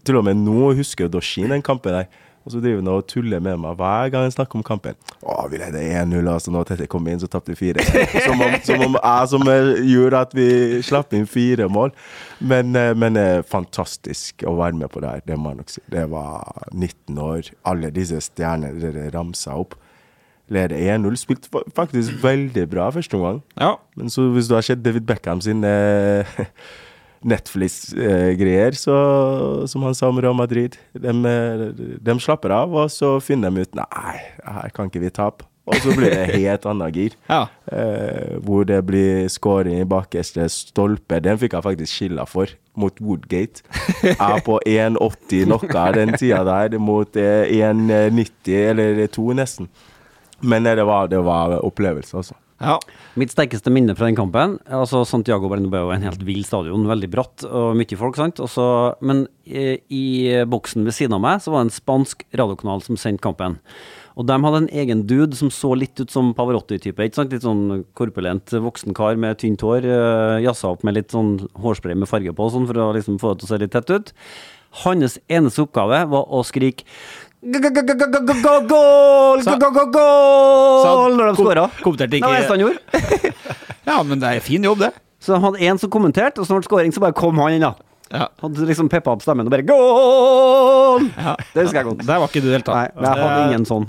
til 0.04 0.18
og 0.20 0.26
med 0.28 0.40
nå 0.40 0.72
husker 0.78 1.06
jeg 1.06 1.14
Doshin 1.14 1.54
den 1.54 1.64
kampen 1.64 1.96
der. 1.96 2.08
Og 2.48 2.52
så 2.54 2.62
driver 2.64 2.78
han 2.80 2.88
og 2.88 3.04
tuller 3.04 3.42
med 3.44 3.58
meg 3.60 3.74
hver 3.76 4.08
gang 4.08 4.22
han 4.24 4.32
snakker 4.32 4.56
om 4.56 4.62
kampen. 4.64 4.94
'Å, 5.20 5.50
vi 5.52 5.58
leder 5.60 5.82
1-0, 6.00 6.28
altså. 6.32 6.52
Nå 6.54 6.62
Tette 6.64 6.86
kom 6.88 7.04
inn, 7.10 7.20
så 7.20 7.28
tapte 7.28 7.52
vi 7.52 7.58
4 7.74 7.84
Som 8.26 8.40
om, 8.40 8.54
som 8.64 8.84
om 8.86 8.96
jeg 8.96 9.28
som 9.34 9.44
eh, 9.52 9.82
gjorde 9.90 10.22
at 10.24 10.32
vi 10.36 10.46
slapp 10.86 11.12
inn 11.12 11.28
fire 11.28 11.68
mål. 11.68 11.92
Men, 12.40 12.72
eh, 12.72 12.94
men 12.96 13.20
eh, 13.20 13.42
fantastisk 13.44 14.46
å 14.48 14.54
være 14.56 14.80
med 14.80 14.88
på 14.94 15.04
det 15.04 15.12
her, 15.12 15.26
det 15.28 15.36
må 15.36 15.52
jeg 15.52 15.60
nok 15.60 15.74
si. 15.74 15.84
Det 15.92 16.06
var 16.14 16.64
19 16.72 17.20
år, 17.26 17.52
alle 17.68 17.92
disse 17.92 18.22
stjernene 18.30 18.80
dere 18.80 19.10
ramsa 19.12 19.58
opp. 19.60 19.76
Leder 20.48 20.80
1-0. 20.96 21.20
Spilte 21.20 21.64
faktisk 21.76 22.22
veldig 22.22 22.64
bra 22.72 22.88
første 22.96 23.18
omgang. 23.18 23.42
Ja. 23.60 23.74
Men 23.98 24.08
så 24.08 24.30
hvis 24.32 24.48
du 24.48 24.56
har 24.56 24.64
sett 24.64 24.80
David 24.80 25.04
Beckham 25.04 25.44
sin 25.44 25.60
eh, 25.68 26.24
Netflix-greier, 27.26 28.76
så 28.78 28.96
som 29.66 29.82
han 29.86 29.96
sa 29.96 30.08
om 30.12 30.20
Real 30.22 30.36
Madrid 30.38 30.76
de, 30.92 31.14
eh, 31.26 31.68
de 31.98 32.18
slapper 32.22 32.54
av, 32.54 32.74
og 32.74 32.90
så 32.92 33.16
finner 33.24 33.50
de 33.50 33.66
ut 33.66 33.78
Nei, 33.78 34.16
her 34.44 34.74
kan 34.74 34.90
ikke 34.90 35.02
vi 35.02 35.14
tape. 35.14 35.48
Og 35.68 35.76
så 35.84 35.92
blir 35.92 36.14
det 36.14 36.30
helt 36.40 36.64
annet 36.68 36.96
gir. 36.96 37.16
ja. 37.28 37.42
Eh, 37.68 38.38
hvor 38.40 38.64
det 38.64 38.78
blir 38.88 39.28
scoring 39.28 39.82
i 39.82 39.84
bakerste 39.88 40.46
stolpe. 40.48 41.18
Den 41.20 41.36
fikk 41.40 41.52
jeg 41.58 41.66
faktisk 41.66 41.92
skylda 41.92 42.24
for, 42.24 42.54
mot 42.78 43.00
Woodgate. 43.04 43.60
Jeg 44.06 44.16
er 44.16 44.40
på 44.46 44.56
1,80 44.64 45.44
noe 45.50 45.84
den 45.98 46.14
tida 46.16 46.40
der, 46.46 46.78
mot 46.80 47.16
eh, 47.20 47.44
1,90 47.52 48.56
eller 48.70 49.06
2 49.12 49.26
nesten. 49.36 49.68
Men 50.40 50.66
eh, 50.66 50.78
det 50.78 50.86
var, 50.88 51.10
det 51.12 51.20
var 51.24 51.58
opplevelse, 51.60 52.16
altså. 52.16 52.38
Ja. 52.58 52.74
Mitt 53.18 53.30
sterkeste 53.30 53.70
minne 53.70 53.94
fra 53.98 54.08
den 54.08 54.18
kampen 54.18 54.56
altså 54.66 55.04
Santiago 55.06 55.50
Bernabeu 55.50 55.92
er 55.92 55.98
en 55.98 56.08
helt 56.08 56.24
vill 56.26 56.42
stadion, 56.46 56.88
veldig 56.90 57.10
bratt 57.12 57.44
og 57.46 57.78
mye 57.78 57.98
folk. 58.00 58.18
sant? 58.18 58.42
Også, 58.42 58.66
men 59.00 59.26
i, 59.46 59.78
i 59.94 60.04
boksen 60.48 60.86
ved 60.86 60.96
siden 60.96 61.14
av 61.18 61.22
meg 61.22 61.44
så 61.44 61.54
var 61.54 61.62
det 61.62 61.70
en 61.70 61.78
spansk 61.78 62.26
radiokanal 62.34 62.82
som 62.84 62.98
sendte 62.98 63.22
kampen. 63.24 63.60
Og 64.18 64.26
de 64.26 64.34
hadde 64.42 64.60
en 64.64 64.72
egen 64.82 65.04
dude 65.06 65.38
som 65.38 65.50
så 65.54 65.70
litt 65.78 66.00
ut 66.02 66.10
som 66.10 66.32
Pavarotti-type. 66.34 66.98
ikke 66.98 67.20
sant? 67.20 67.30
Litt 67.30 67.46
sånn 67.46 67.84
korpulent 67.94 68.50
voksen 68.50 68.96
kar 68.98 69.14
med 69.14 69.38
tynt 69.38 69.62
hår. 69.62 69.86
Uh, 69.86 70.42
Jazza 70.42 70.72
opp 70.72 70.82
med 70.86 70.98
litt 70.98 71.14
sånn 71.14 71.36
hårspray 71.62 71.94
med 71.94 72.10
farge 72.10 72.34
på 72.34 72.48
sånn 72.50 72.66
for 72.66 72.82
å 72.82 72.90
liksom 72.96 73.20
få 73.22 73.36
det 73.36 73.44
til 73.44 73.46
å 73.46 73.52
se 73.52 73.60
litt 73.62 73.74
tett 73.76 73.94
ut. 73.94 74.10
Hans 74.82 75.16
eneste 75.30 75.62
oppgave 75.64 76.02
var 76.10 76.26
å 76.34 76.42
skrike 76.44 76.84
Goal! 78.68 79.42
Goal! 79.92 81.14
Når 81.14 81.24
de 81.28 81.34
skåra. 81.38 81.66
Kommenterte 81.82 82.10
Det 82.18 82.22
var 82.22 82.32
det 82.32 82.38
eneste 82.38 82.54
han 82.56 82.62
gjorde. 82.64 82.78
Ja, 83.88 84.02
men 84.04 84.20
det 84.20 84.28
er 84.36 84.40
fin 84.44 84.64
jobb, 84.66 84.82
det. 84.82 84.90
Så 85.22 85.34
han 85.36 85.44
hadde 85.46 85.62
én 85.64 85.78
som 85.80 85.90
kommenterte, 85.90 86.40
og 86.42 86.46
så 86.48 86.54
når 86.54 86.64
det 86.64 86.68
skåring, 86.68 86.92
så 86.94 87.00
bare 87.02 87.16
kom 87.16 87.38
han 87.42 87.54
inn, 87.56 87.64
da. 87.64 87.72
Ja. 88.10 88.26
Hadde 88.42 88.66
liksom 88.68 88.88
peppa 88.90 89.12
opp 89.14 89.22
stemmen 89.24 89.46
og 89.48 89.52
bare 89.52 89.64
Goal! 89.68 91.08
Det 91.14 91.62
husker 91.62 91.78
jeg 91.82 91.88
godt. 91.90 92.04
Der 92.08 92.20
var 92.22 92.26
ikke 92.30 92.42
du 92.44 92.50
deltatt. 92.50 92.74
Nei, 92.98 93.06
jeg 93.06 93.22
hadde 93.22 93.40
ingen 93.48 93.66
sånn. 93.68 93.86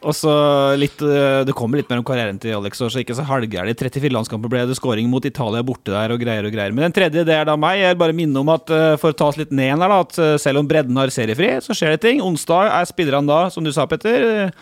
Og 0.00 0.14
så 0.16 0.32
litt 0.80 1.02
eh, 1.04 1.42
Det 1.44 1.54
kommer 1.56 1.80
litt 1.80 1.90
mellom 1.90 2.04
karrieren 2.08 2.38
til 2.40 2.56
Alex, 2.56 2.80
og 2.80 2.92
så 2.92 3.02
ikke 3.02 3.16
så 3.18 3.26
halvgærent. 3.28 3.82
34 3.84 4.12
landskamper 4.14 4.52
ble 4.52 4.62
det 4.68 4.76
scoring 4.78 5.10
mot 5.12 5.24
Italia 5.28 5.60
borte 5.66 5.92
der 5.92 6.14
og 6.14 6.22
greier 6.22 6.46
og 6.46 6.54
greier. 6.54 6.72
Men 6.72 6.88
den 6.88 6.96
tredje, 6.96 7.24
det 7.28 7.36
er 7.36 7.48
da 7.48 7.56
meg. 7.60 7.82
Jeg 7.82 7.94
vil 7.94 8.00
bare 8.00 8.16
minne 8.16 8.40
om 8.40 8.52
at 8.54 8.72
eh, 8.72 8.94
for 9.00 9.12
å 9.12 9.18
ta 9.18 9.28
oss 9.28 9.40
litt 9.40 9.52
ned 9.52 9.74
her, 9.74 9.82
da, 9.84 9.98
at 10.00 10.20
eh, 10.20 10.36
selv 10.40 10.62
om 10.62 10.70
bredden 10.70 11.00
har 11.00 11.12
seriefri, 11.12 11.52
så 11.64 11.76
skjer 11.76 11.96
det 11.96 12.04
ting. 12.06 12.22
Onsdag 12.24 12.72
er 12.78 12.88
spillerne 12.88 13.28
da, 13.28 13.42
som 13.52 13.66
du 13.66 13.72
sa, 13.76 13.84
Petter. 13.90 14.54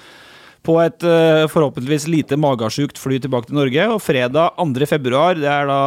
På 0.66 0.74
et 0.82 1.04
forhåpentligvis 1.48 2.08
lite 2.10 2.36
magesjukt 2.36 2.98
fly 2.98 3.20
tilbake 3.22 3.48
til 3.48 3.56
Norge. 3.56 3.84
Og 3.94 4.02
fredag 4.02 4.58
2. 4.58 4.88
februar, 4.90 5.38
det 5.38 5.46
er 5.48 5.70
da 5.70 5.78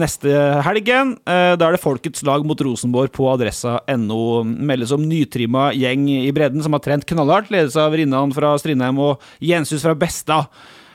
neste 0.00 0.32
helgen. 0.66 1.14
Eh, 1.22 1.54
da 1.56 1.68
er 1.68 1.76
det 1.76 1.82
Folkets 1.82 2.24
lag 2.26 2.44
mot 2.46 2.60
Rosenborg 2.60 3.12
på 3.14 3.28
adressa.no. 3.30 4.20
Meldes 4.44 4.92
om 4.94 5.04
nytrimma 5.06 5.70
gjeng 5.78 6.08
i 6.10 6.32
bredden 6.34 6.64
som 6.64 6.74
har 6.74 6.82
trent 6.84 7.06
knallhardt. 7.06 7.52
Ledes 7.54 7.78
av 7.78 7.94
Rinnan 7.94 8.34
fra 8.34 8.56
Strindheim 8.58 8.98
og 9.02 9.22
Jenshus 9.40 9.86
fra 9.86 9.94
Besta. 9.94 10.42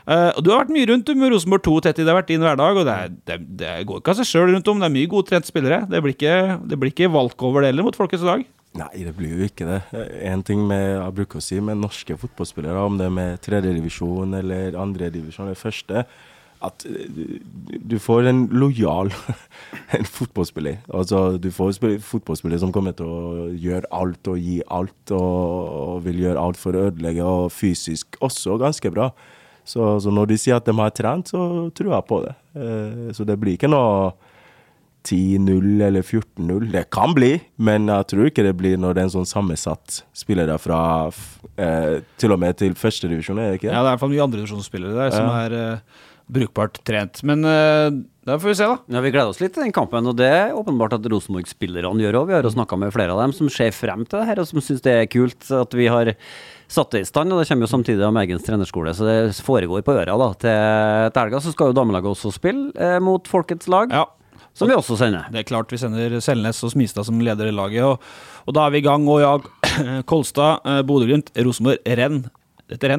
Eh, 0.07 0.29
og 0.35 0.43
Du 0.43 0.51
har 0.51 0.65
vært 0.65 0.75
mye 0.75 0.87
rundt 0.91 1.09
med 1.15 1.31
Rosenborg 1.33 1.63
2 1.63 1.79
Tetti. 1.87 2.03
Det 2.03 2.11
har 2.11 2.21
vært 2.21 2.31
din 2.31 2.43
hverdag. 2.43 2.77
og 2.81 2.85
Det, 2.87 2.99
det, 3.27 3.39
det 3.63 3.73
går 3.87 4.03
ikke 4.03 4.13
av 4.13 4.21
seg 4.21 4.29
sjøl 4.29 4.53
rundt 4.53 4.67
om. 4.71 4.79
Det 4.83 4.89
er 4.89 4.95
mye 4.99 5.11
gode 5.11 5.31
trente 5.31 5.51
spillere. 5.51 5.81
Det 5.87 6.03
blir 6.03 6.15
ikke, 6.15 6.37
det 6.67 6.79
blir 6.79 6.93
ikke 6.93 7.11
valkover 7.11 7.63
det 7.63 7.73
heller 7.73 7.87
mot 7.87 7.97
Folkets 7.97 8.25
lag. 8.27 8.45
Nei, 8.77 9.03
det 9.07 9.13
blir 9.17 9.39
jo 9.39 9.47
ikke 9.47 9.65
det. 9.65 9.79
En 10.27 10.43
ting 10.45 10.59
med, 10.67 10.83
jeg 10.99 11.15
bruker 11.17 11.39
å 11.39 11.43
si 11.43 11.57
med 11.63 11.79
norske 11.81 12.17
fotballspillere, 12.19 12.83
om 12.85 12.99
det 12.99 13.07
er 13.07 13.15
med 13.15 13.39
tredjedivisjon 13.41 14.37
eller 14.37 14.77
andredivisjon 14.77 15.47
eller 15.47 15.57
første, 15.57 16.03
at 16.65 16.85
du, 16.87 17.37
du 17.85 17.97
får 18.01 18.27
en 18.31 18.43
lojal 18.49 19.11
en 19.97 20.05
fotballspiller. 20.09 20.79
Altså, 20.93 21.37
du 21.37 21.49
får 21.53 21.75
en 21.85 21.99
fotballspiller 22.01 22.57
som 22.63 22.71
kommer 22.75 22.95
til 22.97 23.05
å 23.09 23.47
gjøre 23.53 23.89
alt 23.93 24.27
og 24.31 24.39
gi 24.41 24.59
alt, 24.73 25.13
og, 25.13 25.73
og 25.81 26.05
vil 26.07 26.23
gjøre 26.25 26.41
alt 26.41 26.57
for 26.61 26.73
å 26.77 26.87
ødelegge, 26.89 27.25
og 27.25 27.51
fysisk 27.53 28.17
også 28.25 28.57
ganske 28.61 28.91
bra. 28.93 29.11
Så, 29.67 29.97
så 29.99 30.13
når 30.15 30.29
de 30.31 30.37
sier 30.39 30.55
at 30.61 30.65
de 30.65 30.73
har 30.79 30.93
trent, 30.95 31.27
så 31.33 31.67
tror 31.75 31.93
jeg 31.97 32.07
på 32.07 32.21
det. 32.23 32.33
Eh, 32.55 33.11
så 33.17 33.25
det 33.27 33.35
blir 33.41 33.57
ikke 33.57 33.69
noe 33.69 34.13
10-0 35.07 35.81
eller 35.87 36.01
14-0. 36.03 36.71
Det 36.73 36.85
kan 36.91 37.13
bli, 37.15 37.33
men 37.63 37.87
jeg 37.91 38.07
tror 38.11 38.27
ikke 38.29 38.43
det 38.47 38.55
blir 38.59 38.79
når 38.79 38.95
det 38.97 39.03
er 39.03 39.07
en 39.09 39.13
sånn 39.19 39.29
sammensatt 39.29 40.01
spillere 40.17 40.57
fra 40.59 40.79
eh, 41.55 41.99
til 42.19 42.33
og 42.35 42.41
med 42.43 42.57
til 42.59 42.75
førstedivisjon, 42.75 43.39
er 43.39 43.53
det 43.53 43.61
ikke 43.61 43.69
Ja, 43.71 43.71
det? 43.71 43.77
Det 43.77 43.79
er 43.79 43.87
i 43.87 43.91
hvert 43.93 44.03
fall 44.03 44.13
mye 44.15 44.25
andredivisjonsspillere 44.27 44.97
der 44.97 45.15
som 45.15 45.29
Ja. 45.29 45.37
er 45.45 45.57
eh, 45.61 46.03
brukbart 46.27 46.81
trent. 46.87 47.21
Men 47.27 47.45
uh, 47.47 47.87
da 48.27 48.35
får 48.35 48.51
vi 48.51 48.55
se, 48.59 48.67
da. 48.67 48.77
Ja, 48.91 49.01
Vi 49.05 49.11
gleder 49.13 49.31
oss 49.31 49.39
litt 49.39 49.53
til 49.55 49.63
den 49.63 49.73
kampen, 49.75 50.07
og 50.09 50.17
det 50.19 50.27
er 50.27 50.55
åpenbart 50.57 50.97
at 50.97 51.05
Rosenborg-spillerne 51.07 52.03
gjør 52.03 52.19
òg. 52.21 52.27
Vi 52.31 52.35
har 52.35 52.43
jo 52.47 52.51
snakka 52.51 52.79
med 52.79 52.91
flere 52.95 53.15
av 53.15 53.21
dem 53.23 53.35
som 53.35 53.47
ser 53.53 53.71
frem 53.75 54.03
til 54.03 54.19
det 54.19 54.27
her, 54.27 54.41
og 54.43 54.49
som 54.49 54.59
syns 54.63 54.83
det 54.83 54.93
er 54.93 55.07
kult 55.11 55.47
at 55.55 55.77
vi 55.77 55.87
har 55.91 56.11
satt 56.67 56.91
det 56.91 57.05
i 57.05 57.07
stand. 57.07 57.31
Og 57.31 57.39
det 57.39 57.47
kommer 57.47 57.67
jo 57.67 57.71
samtidig 57.71 58.03
av 58.03 58.13
Mergens 58.15 58.43
trenerskole, 58.43 58.91
så 58.97 59.07
det 59.07 59.17
foregår 59.47 59.85
på 59.87 59.95
øra. 59.95 60.19
da. 60.19 60.29
Til, 60.43 61.11
til 61.15 61.23
helga 61.23 61.43
så 61.43 61.55
skal 61.55 61.71
jo 61.71 61.79
damelaget 61.79 62.11
også 62.11 62.33
spille 62.35 62.71
eh, 62.75 62.99
mot 63.03 63.27
Folkets 63.31 63.71
lag, 63.71 63.95
Ja, 63.95 64.03
som 64.57 64.67
vi 64.67 64.75
også 64.75 64.97
sender. 64.99 65.29
Det 65.31 65.43
er 65.43 65.47
klart 65.47 65.71
vi 65.71 65.79
sender 65.79 66.19
Selnes 66.23 66.59
og 66.65 66.73
Smistad 66.73 67.07
som 67.07 67.21
leder 67.23 67.47
i 67.47 67.55
laget, 67.55 67.85
og, 67.87 68.03
og 68.43 68.57
da 68.57 68.65
er 68.67 68.75
vi 68.75 68.83
i 68.83 68.87
gang. 68.89 69.07
Og 69.07 69.23
ja, 69.23 69.35
Kolstad, 70.09 70.65
eh, 70.67 70.83
Bodø-Glimt, 70.83 71.31
Rosenborg, 71.39 71.79
Renn. 71.99 72.25
Dette 72.67 72.89
er 72.89 72.97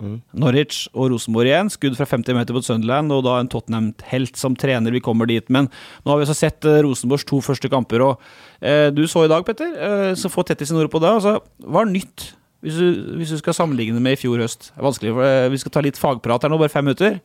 Renn. 0.00 0.18
Norwich 0.32 0.86
og 0.94 1.10
Rosenborg 1.12 1.50
igjen. 1.50 1.70
Skudd 1.72 1.98
fra 1.98 2.06
50 2.08 2.36
meter 2.36 2.56
mot 2.56 2.66
Sunderland, 2.66 3.12
og 3.14 3.24
da 3.26 3.38
en 3.40 3.50
Tottenham-helt 3.50 4.38
som 4.38 4.56
trener. 4.58 4.94
Vi 4.94 5.04
kommer 5.04 5.28
dit. 5.30 5.46
Men 5.52 5.68
nå 5.68 6.12
har 6.12 6.20
vi 6.20 6.26
også 6.26 6.38
sett 6.38 6.68
eh, 6.68 6.80
Rosenborgs 6.86 7.26
to 7.28 7.40
første 7.44 7.70
kamper, 7.72 8.04
og 8.06 8.28
eh, 8.60 8.88
du 8.94 9.04
så 9.10 9.26
i 9.26 9.32
dag, 9.32 9.46
Petter, 9.46 9.72
eh, 9.74 10.12
så 10.18 10.32
få 10.32 10.46
Tettis 10.46 10.72
sine 10.72 10.84
ord 10.84 10.92
på 10.92 11.02
det. 11.04 11.14
Altså, 11.20 11.38
hva 11.66 11.84
er 11.84 11.90
nytt, 11.92 12.30
hvis 12.64 12.78
du, 12.78 13.16
hvis 13.18 13.34
du 13.34 13.40
skal 13.40 13.56
sammenligne 13.56 14.02
med 14.02 14.18
i 14.18 14.20
fjor 14.20 14.42
høst? 14.42 14.70
Det 14.70 14.80
er 14.80 14.88
vanskelig, 14.90 15.16
for 15.18 15.30
eh, 15.30 15.50
vi 15.54 15.60
skal 15.64 15.74
ta 15.74 15.84
litt 15.84 16.00
fagprat 16.00 16.46
her 16.46 16.54
nå, 16.54 16.60
bare 16.62 16.72
fem 16.72 16.88
minutter. 16.88 17.20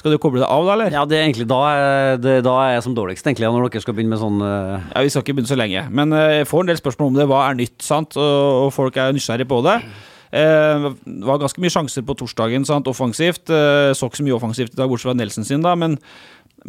Skal 0.00 0.14
du 0.14 0.20
koble 0.20 0.40
deg 0.40 0.48
av 0.48 0.64
da, 0.64 0.74
eller? 0.78 0.94
Ja, 0.94 1.02
det 1.04 1.18
er 1.18 1.26
egentlig 1.26 1.44
da, 1.50 1.58
det, 2.16 2.38
da 2.46 2.54
er 2.62 2.70
jeg 2.78 2.84
som 2.86 2.94
dårligst, 2.96 3.26
egentlig, 3.26 3.50
når 3.52 3.66
dere 3.66 3.82
skal 3.84 3.96
begynne 3.98 4.14
med 4.14 4.22
sånn 4.22 4.38
uh... 4.40 4.78
Ja, 4.94 5.02
Vi 5.04 5.12
skal 5.12 5.26
ikke 5.26 5.34
begynne 5.36 5.50
så 5.50 5.58
lenge, 5.60 5.82
men 5.92 6.14
eh, 6.16 6.38
jeg 6.38 6.48
får 6.48 6.64
en 6.64 6.70
del 6.70 6.80
spørsmål 6.80 7.10
om 7.10 7.18
det. 7.18 7.26
Hva 7.28 7.42
er 7.48 7.58
nytt? 7.58 7.76
sant? 7.84 8.16
Og, 8.16 8.38
og 8.64 8.70
folk 8.72 8.96
er 8.96 9.12
nysgjerrige 9.12 9.50
på 9.50 9.60
det. 9.66 9.76
Eh, 9.84 10.09
det 10.30 11.26
var 11.26 11.40
ganske 11.42 11.62
mye 11.62 11.72
sjanser 11.74 12.04
på 12.06 12.14
torsdagen 12.20 12.66
sant? 12.68 12.90
offensivt. 12.90 13.50
Eh, 13.50 13.90
så 13.96 14.08
ikke 14.08 14.20
så 14.20 14.26
mye 14.26 14.36
offensivt 14.36 14.76
i 14.76 14.78
dag, 14.78 14.90
bortsett 14.90 15.10
fra 15.10 15.16
Nelson 15.18 15.46
sin, 15.46 15.64
da. 15.66 15.74
Men, 15.78 15.96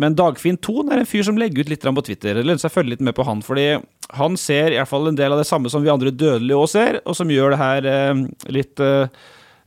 men 0.01 0.17
Dagfinn 0.17 0.59
Thon 0.61 0.91
er 0.91 1.03
en 1.03 1.09
fyr 1.09 1.25
som 1.27 1.37
legger 1.37 1.61
ut 1.61 1.73
litt 1.73 1.85
på 1.85 2.05
Twitter. 2.07 2.37
Det 2.39 2.45
lønner 2.45 2.61
seg 2.61 2.71
å 2.73 2.77
følge 2.79 2.95
litt 2.95 3.05
med 3.05 3.17
på 3.17 3.27
han, 3.27 3.43
fordi 3.45 3.75
han 4.17 4.39
ser 4.39 4.73
i 4.73 4.79
hvert 4.79 4.91
fall 4.91 5.11
en 5.11 5.19
del 5.19 5.35
av 5.35 5.39
det 5.39 5.47
samme 5.47 5.71
som 5.71 5.83
vi 5.83 5.93
andre 5.93 6.11
dødelige 6.11 6.57
òg 6.57 6.71
ser, 6.71 6.99
og 7.05 7.15
som 7.17 7.31
gjør 7.31 7.53
det 7.53 7.61
her 7.61 7.91
eh, 7.91 8.25
litt 8.57 8.85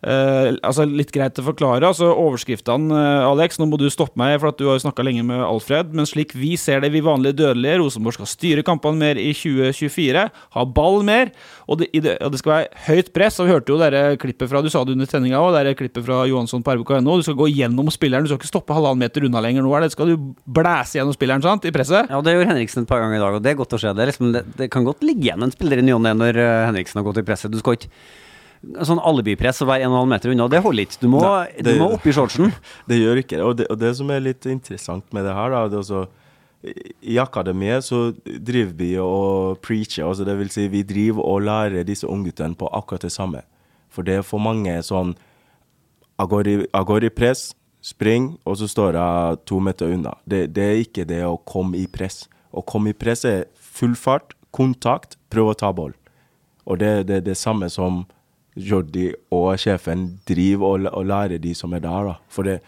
Eh, 0.05 0.51
altså 0.61 0.85
Litt 0.85 1.13
greit 1.15 1.39
å 1.41 1.47
forklare. 1.47 1.87
altså 1.89 2.11
Overskriftene, 2.13 2.93
uh, 2.93 3.31
Alex, 3.31 3.57
nå 3.59 3.67
må 3.71 3.79
du 3.81 3.87
stoppe 3.93 4.19
meg, 4.21 4.37
for 4.43 4.53
at 4.53 4.59
du 4.61 4.67
har 4.69 4.77
jo 4.77 4.85
snakka 4.85 5.05
lenge 5.07 5.25
med 5.27 5.41
Alfred. 5.41 5.95
Men 5.97 6.09
slik 6.09 6.35
vi 6.37 6.55
ser 6.61 6.83
det, 6.85 6.93
vi 6.93 7.03
vanlige 7.05 7.39
dødelige, 7.41 7.79
Rosenborg 7.81 8.19
skal 8.19 8.29
styre 8.29 8.65
kampene 8.67 9.01
mer 9.01 9.21
i 9.21 9.31
2024. 9.37 10.27
Ha 10.57 10.67
ball 10.77 11.01
mer. 11.07 11.33
Og 11.69 11.81
det, 11.81 11.89
det, 12.05 12.19
og 12.21 12.35
det 12.35 12.43
skal 12.43 12.55
være 12.55 12.83
høyt 12.89 13.13
press. 13.17 13.41
og 13.41 13.49
Vi 13.49 13.55
hørte 13.55 13.73
jo 13.73 13.81
dere 13.81 14.03
klippet 14.21 14.51
fra 14.51 14.63
du 14.65 14.71
sa 14.73 14.85
det 14.85 14.97
under 14.97 15.09
tenninga 15.09 15.41
òg, 15.41 15.55
det 15.57 15.73
er 15.73 15.79
klippet 15.79 16.05
fra 16.07 16.23
Johansson 16.29 16.65
på 16.65 16.77
RBK.no. 16.77 17.19
Du 17.21 17.25
skal 17.27 17.39
gå 17.41 17.49
gjennom 17.55 17.89
spilleren, 17.95 18.27
du 18.27 18.33
skal 18.33 18.43
ikke 18.43 18.53
stoppe 18.53 18.77
halvannen 18.77 19.07
meter 19.07 19.25
unna 19.25 19.43
lenger. 19.45 19.65
Nå 19.65 19.73
er 19.79 19.87
det, 19.87 19.95
skal 19.97 20.13
du 20.13 20.29
blæse 20.45 20.99
gjennom 20.99 21.17
spilleren 21.17 21.45
sant, 21.45 21.65
i 21.65 21.73
presset. 21.75 22.13
Ja, 22.13 22.21
det 22.25 22.37
gjorde 22.37 22.51
Henriksen 22.53 22.85
et 22.85 22.91
par 22.91 23.01
ganger 23.03 23.19
i 23.19 23.25
dag, 23.25 23.39
og 23.39 23.45
det 23.45 23.55
er 23.55 23.59
godt 23.63 23.79
å 23.79 23.81
se. 23.81 23.95
Det, 23.97 24.11
liksom, 24.13 24.35
det, 24.37 24.45
det 24.61 24.69
kan 24.73 24.85
godt 24.87 25.05
ligge 25.07 25.31
igjen 25.31 25.49
en 25.49 25.55
spiller 25.55 25.81
i 25.81 25.87
ny 25.87 25.97
og 25.97 26.05
ne 26.05 26.13
når 26.19 26.41
eh, 26.43 26.67
Henriksen 26.69 27.01
har 27.01 27.09
gått 27.09 27.23
i 27.23 27.27
presset. 27.27 27.53
Du 27.53 27.61
skal 27.63 27.79
ikke 27.79 27.93
Sånn 28.87 29.01
alibipress 29.03 29.63
og 29.65 29.71
være 29.71 29.89
1,5 29.89 30.11
meter 30.11 30.33
unna, 30.33 30.49
det 30.51 30.61
holder 30.65 30.87
ikke. 30.87 31.01
Du 31.03 31.09
må, 31.13 31.23
Nei, 31.25 31.65
du 31.67 31.73
må 31.81 31.89
opp 31.97 32.07
i 32.07 32.15
shortsen. 32.17 32.53
Det 32.91 32.99
gjør 33.01 33.21
ikke 33.23 33.37
det. 33.37 33.45
Og 33.45 33.57
det, 33.59 33.67
og 33.73 33.81
det 33.81 33.91
som 33.99 34.13
er 34.13 34.23
litt 34.25 34.47
interessant 34.51 35.07
med 35.15 35.27
det 35.27 35.35
her, 35.37 35.51
da, 35.53 35.65
det 35.69 35.79
er 35.79 35.83
også 35.83 36.05
I 37.05 37.19
akademiet 37.21 37.85
så 37.85 37.99
driver 38.25 38.73
vi 38.79 38.91
og 39.01 39.59
preacher, 39.65 40.07
altså 40.07 40.25
det 40.25 40.37
vil 40.39 40.53
si 40.53 40.65
vi 40.73 40.81
driver 40.87 41.27
og 41.29 41.43
lærer 41.45 41.85
disse 41.85 42.09
ungguttene 42.09 42.57
på 42.57 42.71
akkurat 42.73 43.05
det 43.05 43.13
samme. 43.13 43.43
For 43.93 44.07
det 44.07 44.21
er 44.21 44.27
for 44.27 44.43
mange 44.43 44.73
sånn 44.83 45.15
Jeg 46.15 46.31
går 46.31 46.47
i, 46.47 46.55
jeg 46.63 46.87
går 46.87 47.05
i 47.05 47.11
press, 47.11 47.49
spring, 47.85 48.39
og 48.47 48.57
så 48.57 48.69
står 48.71 48.95
jeg 48.97 49.39
to 49.51 49.59
meter 49.61 49.91
unna. 49.93 50.15
Det, 50.25 50.47
det 50.55 50.65
er 50.65 50.83
ikke 50.85 51.05
det 51.05 51.21
å 51.27 51.37
komme 51.43 51.77
i 51.77 51.89
press. 51.91 52.29
Å 52.55 52.63
komme 52.63 52.93
i 52.93 52.97
press 52.97 53.25
er 53.27 53.49
full 53.59 53.97
fart, 53.99 54.33
kontakt, 54.55 55.19
prøve 55.29 55.53
å 55.53 55.59
ta 55.59 55.73
ball. 55.75 55.93
Og 56.65 56.79
det 56.81 56.89
er 56.89 57.03
det, 57.09 57.19
det 57.27 57.35
samme 57.37 57.67
som 57.69 58.05
Jordi 58.57 59.09
og 59.35 59.59
sjefen 59.59 60.07
driver 60.29 60.77
og, 60.77 60.89
og 60.93 61.07
lærer 61.11 61.43
de 61.43 61.55
som 61.55 61.75
er 61.75 61.83
der. 61.85 62.11
da. 62.11 62.15
For 62.29 62.47
det 62.47 62.61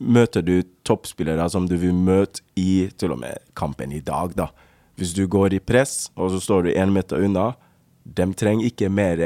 møter 0.00 0.44
du 0.44 0.62
toppspillere 0.84 1.48
som 1.50 1.68
du 1.68 1.76
vil 1.80 1.94
møte 1.94 2.44
i 2.56 2.88
til 2.98 3.14
og 3.14 3.20
med 3.24 3.40
kampen 3.56 3.92
i 3.92 4.00
dag. 4.04 4.36
da. 4.36 4.48
Hvis 4.96 5.14
du 5.14 5.26
går 5.26 5.54
i 5.54 5.62
press, 5.62 6.10
og 6.16 6.30
så 6.30 6.40
står 6.40 6.62
du 6.62 6.74
én 6.74 6.92
meter 6.92 7.24
unna, 7.24 7.54
de 8.04 8.26
trenger 8.34 8.68
ikke 8.68 8.92
mer 8.92 9.22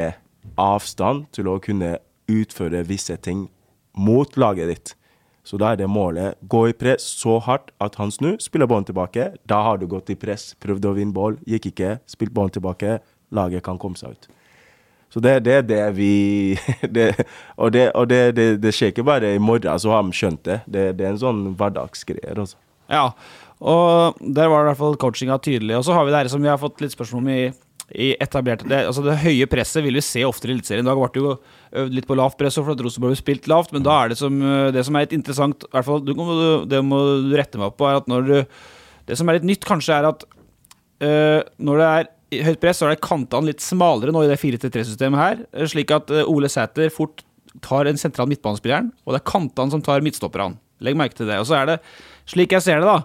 avstand 0.57 1.27
til 1.35 1.47
å 1.51 1.59
kunne 1.59 1.97
utføre 2.29 2.85
visse 2.87 3.15
ting 3.17 3.49
mot 3.93 4.37
laget 4.37 4.71
ditt. 4.71 4.95
Så 5.43 5.57
da 5.57 5.71
er 5.73 5.79
det 5.79 5.89
målet. 5.89 6.37
Gå 6.45 6.67
i 6.69 6.75
press 6.77 7.05
så 7.17 7.39
hardt 7.41 7.71
at 7.81 7.95
han 7.97 8.11
snur, 8.13 8.37
spiller 8.43 8.69
ballen 8.69 8.85
tilbake. 8.85 9.31
Da 9.49 9.63
har 9.65 9.79
du 9.79 9.87
gått 9.89 10.11
i 10.13 10.17
press, 10.19 10.53
prøvd 10.61 10.85
å 10.85 10.95
vinne 10.97 11.15
ball, 11.15 11.39
gikk 11.47 11.71
ikke, 11.71 11.95
spilt 12.09 12.35
ballen 12.35 12.53
tilbake. 12.53 12.99
Laget 13.33 13.65
kan 13.65 13.79
komme 13.81 13.97
seg 13.97 14.13
ut. 14.13 14.29
Så 15.09 15.21
det, 15.25 15.39
det 15.45 15.53
er 15.57 15.65
det 15.65 15.83
vi 15.97 16.13
det, 16.95 17.11
Og, 17.57 17.71
det, 17.73 17.89
og 17.97 18.09
det, 18.09 18.73
skjer 18.75 18.93
ikke 18.93 19.07
bare 19.07 19.33
i 19.35 19.41
morgen, 19.41 19.79
så 19.81 19.93
har 19.93 20.05
de 20.05 20.15
skjønt 20.15 20.43
det. 20.45 20.59
Det, 20.69 20.91
er 20.99 21.13
en 21.13 21.21
sånn 21.21 21.45
hverdagsgreier. 21.57 22.37
Altså. 22.37 22.59
Ja, 22.89 23.09
og 23.59 24.19
der 24.21 24.51
var 24.51 24.63
i 24.63 24.69
hvert 24.69 24.79
fall 24.79 24.99
coachinga 25.01 25.39
tydelig. 25.43 25.79
Og 25.79 25.87
så 25.87 25.97
har 25.97 26.05
vi 26.05 26.13
det 26.13 26.21
her 26.21 26.31
som 26.31 26.45
vi 26.45 26.51
har 26.51 26.61
fått 26.61 26.83
litt 26.83 26.93
spørsmål 26.93 27.25
om 27.25 27.31
i, 27.33 27.41
i 27.89 28.11
etablerte 28.21 28.67
det, 28.69 28.83
altså 28.85 29.01
det 29.01 29.17
høye 29.23 29.47
presset 29.49 29.81
vil 29.83 29.97
vi 29.97 30.05
se 30.05 30.21
oftere 30.27 30.53
i 30.53 30.59
Eliteserien. 30.59 30.85
I 30.85 30.89
dag 30.91 31.01
ble 31.01 31.09
det 31.15 31.23
jo 31.23 31.33
øvd 31.83 31.97
litt 31.97 32.09
på 32.09 32.17
lavt 32.19 32.37
press, 32.39 32.59
for 32.61 32.75
at 32.75 32.83
Rosenborg 32.85 33.15
har 33.17 33.21
spilt 33.23 33.49
lavt, 33.49 33.73
men 33.73 33.85
da 33.85 33.95
er 33.97 34.13
det 34.13 34.19
som, 34.21 34.37
det 34.75 34.85
som 34.85 34.95
er 34.95 35.07
litt 35.07 35.17
interessant, 35.17 35.65
i 35.65 35.73
hvert 35.73 35.89
fall 35.89 36.05
du, 36.05 36.13
det 36.69 36.83
må 36.85 37.01
du 37.25 37.33
rette 37.33 37.59
meg 37.59 37.71
opp 37.71 37.79
på, 37.81 37.89
er 37.89 38.03
at 38.03 38.11
når 38.11 38.29
du 38.29 38.37
Det 39.09 39.17
som 39.17 39.29
er 39.29 39.39
litt 39.39 39.47
nytt, 39.49 39.65
kanskje, 39.65 39.95
er 39.95 40.05
at 40.05 40.23
øh, 41.01 41.41
når 41.57 41.79
det 41.81 41.85
er 41.89 42.09
i 42.33 42.43
høyt 42.45 42.61
press, 42.61 42.79
så 42.81 42.87
er 42.87 42.95
det 42.95 43.05
kantene 43.05 43.49
litt 43.49 43.63
smalere 43.63 44.13
nå 44.13 44.23
i 44.25 44.29
det 44.29 44.39
4-3-systemet 44.41 45.21
her, 45.21 45.41
øh, 45.53 45.69
slik 45.69 45.93
at 45.95 46.11
øh, 46.13 46.27
Ole 46.29 46.49
Sæter 46.51 46.91
fort 46.93 47.23
tar 47.65 47.89
en 47.89 47.97
sentral 47.97 48.29
midtbanespilleren, 48.29 48.91
og 49.05 49.15
det 49.15 49.21
er 49.21 49.31
kantene 49.31 49.73
som 49.73 49.83
tar 49.85 50.05
midtstopperne. 50.05 50.59
Legg 50.85 50.95
merke 50.95 51.17
til 51.17 51.27
det. 51.27 51.39
Og 51.41 51.49
så 51.49 51.57
er 51.59 51.73
det, 51.73 51.79
slik 52.29 52.53
jeg 52.55 52.63
ser 52.63 52.79
det, 52.79 52.87
da, 52.87 53.01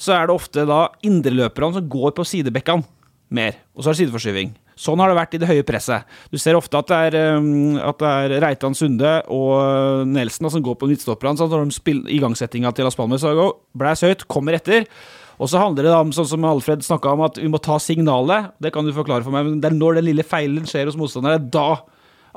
så 0.00 0.14
er 0.14 0.28
det 0.28 0.38
ofte 0.38 0.64
da 0.68 0.86
indreløperne 1.04 1.76
som 1.76 1.90
går 1.90 2.14
på 2.16 2.24
sidebekkene. 2.24 2.86
mer. 3.28 3.58
Og 3.76 3.82
så 3.84 3.90
er 3.90 3.92
det 3.92 3.98
sideforskyving. 3.98 4.54
Sånn 4.78 5.00
har 5.02 5.10
det 5.10 5.18
vært 5.18 5.34
i 5.34 5.40
det 5.42 5.48
høye 5.50 5.64
presset. 5.66 6.06
Du 6.32 6.38
ser 6.40 6.56
ofte 6.56 6.78
at 6.78 6.88
det 6.88 6.98
er, 7.10 7.36
um, 7.36 7.76
at 7.76 7.98
det 8.00 8.08
er 8.08 8.34
Reitan 8.44 8.76
Sunde 8.78 9.18
og 9.34 10.06
Nelson 10.08 10.48
som 10.54 10.62
går 10.64 10.78
på 10.78 10.88
midtstopperne. 10.88 11.36
Sånn, 11.36 11.74
spiller 11.74 12.08
igangsettinga 12.14 12.72
til 12.72 12.86
Las 12.86 12.96
Palmas 12.96 13.26
Blæs 13.76 14.06
høyt, 14.06 14.24
kommer 14.30 14.56
etter. 14.56 14.86
Og 15.38 15.50
så 15.50 15.60
handler 15.62 15.86
det 15.86 15.92
da 15.92 16.00
om, 16.02 16.10
sånn 16.14 16.26
som 16.26 16.46
Alfred 16.48 16.82
snakka 16.82 17.12
om, 17.14 17.22
at 17.28 17.38
vi 17.38 17.50
må 17.50 17.60
ta 17.62 17.78
signalet. 17.82 18.50
Det 18.62 18.72
kan 18.74 18.86
du 18.86 18.94
forklare 18.94 19.22
for 19.26 19.34
meg, 19.34 19.46
men 19.46 19.60
det 19.62 19.70
er 19.70 19.76
når 19.78 20.00
den 20.00 20.08
lille 20.10 20.26
feilen 20.26 20.66
skjer 20.66 20.90
hos 20.90 20.98
motstanderen, 20.98 21.38
er 21.38 21.52
da 21.54 21.68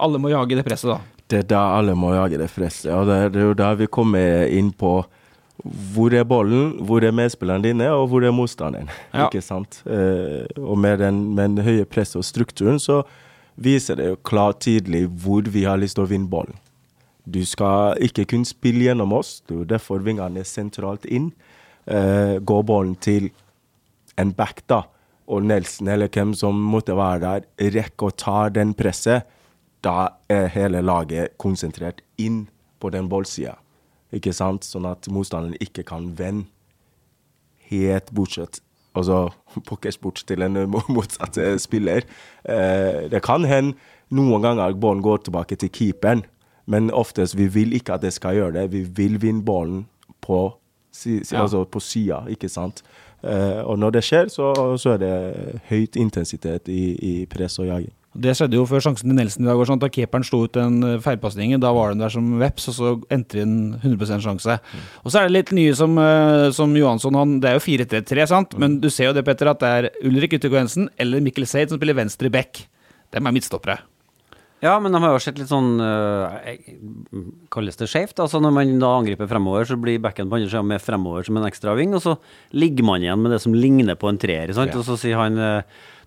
alle 0.02 0.22
må 0.22 0.30
jage 0.32 0.58
det 0.58 0.66
presset, 0.68 0.94
da. 0.94 1.26
Det 1.32 1.42
er 1.42 1.50
da 1.50 1.64
alle 1.78 1.96
må 1.98 2.12
jage 2.14 2.38
det 2.42 2.50
presset. 2.54 2.92
Og 2.94 3.10
det 3.10 3.18
er, 3.18 3.34
det 3.34 3.42
er 3.42 3.50
jo 3.50 3.58
da 3.58 3.72
vi 3.80 3.90
kommer 3.90 4.46
inn 4.52 4.70
på 4.76 5.00
hvor 5.94 6.14
er 6.18 6.26
ballen, 6.26 6.80
hvor 6.86 7.06
er 7.06 7.14
medspillerne 7.14 7.64
dine, 7.68 7.90
og 7.94 8.08
hvor 8.10 8.26
er 8.26 8.34
motstanderen. 8.34 8.90
Ja. 9.14 9.28
Ikke 9.28 9.44
sant? 9.46 9.82
Eh, 9.86 10.48
og 10.58 10.80
med 10.82 11.00
den, 11.04 11.22
med 11.36 11.58
den 11.58 11.66
høye 11.66 11.86
presset 11.86 12.18
og 12.22 12.26
strukturen, 12.26 12.82
så 12.82 13.04
viser 13.62 14.00
det 14.00 14.10
jo 14.10 14.20
klart 14.26 14.64
tydelig 14.66 15.06
hvor 15.22 15.46
vi 15.54 15.66
har 15.70 15.80
lyst 15.82 16.00
til 16.00 16.08
å 16.08 16.10
vinne 16.10 16.30
ballen. 16.32 16.58
Du 17.30 17.44
skal 17.46 18.00
ikke 18.02 18.26
kun 18.34 18.46
spille 18.48 18.88
gjennom 18.88 19.14
oss, 19.14 19.40
det 19.46 19.54
er 19.54 19.60
jo 19.60 19.70
derfor 19.76 20.02
vingene 20.06 20.42
er 20.42 20.50
sentralt 20.50 21.06
inn. 21.06 21.30
Eh, 21.88 22.38
gå 22.40 22.62
ballen 22.68 22.96
til 23.02 23.30
en 24.22 24.34
back, 24.38 24.62
da, 24.70 24.84
og 25.32 25.44
Nelson 25.48 25.88
eller 25.88 26.12
hvem 26.12 26.34
som 26.38 26.58
måtte 26.72 26.94
være 26.98 27.22
der, 27.24 27.46
rekker 27.78 28.10
å 28.12 28.16
ta 28.18 28.50
den 28.54 28.74
presset, 28.78 29.26
da 29.82 30.10
er 30.30 30.52
hele 30.54 30.82
laget 30.86 31.38
konsentrert 31.42 32.04
inn 32.22 32.44
på 32.82 32.92
den 32.94 33.08
ballsida. 33.10 33.56
Ikke 34.14 34.34
sant? 34.36 34.68
Sånn 34.68 34.86
at 34.86 35.08
motstanderen 35.10 35.56
ikke 35.64 35.86
kan 35.88 36.12
vende 36.20 36.50
helt 37.72 38.12
bortsett 38.12 38.60
Altså 38.92 39.30
pokkers 39.70 39.96
bort 40.04 40.20
til 40.28 40.42
en 40.44 40.58
mo- 40.68 40.84
motsatt 40.92 41.38
eh, 41.40 41.54
spiller. 41.64 42.04
Eh, 42.44 43.06
det 43.08 43.22
kan 43.24 43.46
hende 43.48 43.78
noen 44.12 44.44
ganger 44.44 44.76
ballen 44.76 45.00
går 45.06 45.22
tilbake 45.24 45.56
til 45.56 45.72
keeperen, 45.72 46.26
men 46.68 46.90
oftest 46.92 47.38
vi 47.40 47.46
vil 47.48 47.72
ikke 47.78 47.96
at 47.96 48.04
det 48.04 48.12
skal 48.12 48.36
gjøre 48.36 48.58
det. 48.58 48.66
Vi 48.74 48.82
vil 48.98 49.16
vinne 49.24 49.46
ballen 49.48 49.86
på, 50.20 50.42
si, 50.92 51.20
si- 51.24 51.36
Ja. 51.36 51.42
altså 51.46 51.64
på 51.66 51.80
sida, 51.82 52.24
ikke 52.30 52.50
sant. 52.52 52.84
Uh, 53.24 53.62
og 53.70 53.78
når 53.78 53.92
det 54.00 54.04
skjer, 54.04 54.30
så, 54.34 54.52
så 54.82 54.96
er 54.96 55.02
det 55.04 55.62
høyt 55.70 55.96
intensitet 56.02 56.68
i, 56.74 56.98
i 56.98 57.26
press 57.30 57.60
og 57.62 57.68
jaging. 57.70 57.92
Det 58.12 58.34
skjedde 58.36 58.58
jo 58.58 58.66
før 58.68 58.82
sjansen 58.84 59.08
til 59.08 59.16
Nelson 59.16 59.46
i 59.46 59.48
dag. 59.48 59.62
Sånn, 59.70 59.80
da 59.80 59.88
keeperen 59.88 60.26
slo 60.28 60.42
ut 60.44 60.52
den 60.58 60.82
eh, 60.84 60.98
feilpasningen, 61.00 61.62
da 61.64 61.70
var 61.72 61.94
den 61.94 62.02
der 62.04 62.12
som 62.12 62.26
veps, 62.42 62.66
og 62.68 62.76
så 62.76 62.90
endte 63.14 63.38
det 63.38 63.46
en 63.46 63.54
100% 63.80 64.26
sjanse. 64.26 64.58
Og 65.06 65.14
så 65.14 65.22
er 65.22 65.30
det 65.30 65.36
litt 65.38 65.54
nye 65.56 65.72
som, 65.78 65.94
eh, 66.02 66.50
som 66.52 66.74
Johansson. 66.76 67.16
Han, 67.16 67.38
det 67.40 67.54
er 67.54 67.56
jo 67.56 67.64
4-3-3, 67.64 68.26
sant? 68.34 68.58
men 68.60 68.82
du 68.84 68.90
ser 68.92 69.12
jo 69.12 69.14
det, 69.16 69.24
Petter, 69.30 69.48
at 69.54 69.62
det 69.64 69.70
er 69.78 69.90
Ulrik 70.10 70.34
Yttergård 70.36 70.66
Jensen 70.66 70.90
eller 71.00 71.24
Mikkel 71.24 71.48
Seid 71.48 71.72
som 71.72 71.80
spiller 71.80 71.96
venstre 72.02 72.34
back. 72.34 72.66
Dem 73.16 73.28
er 73.32 73.38
midtstoppere. 73.38 73.78
Ja, 74.62 74.76
men 74.80 74.94
de 74.94 75.00
har 75.02 75.16
jo 75.16 75.22
sett 75.24 75.40
litt 75.42 75.50
sånn 75.50 75.80
uh, 75.82 76.36
Kalles 77.54 77.80
det 77.80 77.88
skjevt? 77.90 78.20
Altså 78.22 78.38
når 78.44 78.54
man 78.54 78.74
da 78.82 78.92
angriper 79.00 79.30
fremover, 79.30 79.66
så 79.66 79.78
blir 79.82 79.98
backen 80.04 80.30
på 80.30 80.38
andre 80.38 80.52
sida 80.52 80.62
med 80.70 80.84
fremover 80.84 81.26
som 81.26 81.40
en 81.40 81.48
ekstra 81.48 81.74
ving, 81.80 81.96
og 81.98 82.04
så 82.04 82.14
ligger 82.54 82.86
man 82.86 83.02
igjen 83.02 83.24
med 83.24 83.34
det 83.34 83.40
som 83.42 83.56
ligner 83.58 83.98
på 83.98 84.12
en 84.12 84.20
treer. 84.22 84.54
Sant? 84.54 84.76
Og 84.78 84.86
så 84.86 85.00
sier 85.02 85.18
han 85.18 85.40
øh, 85.42 85.64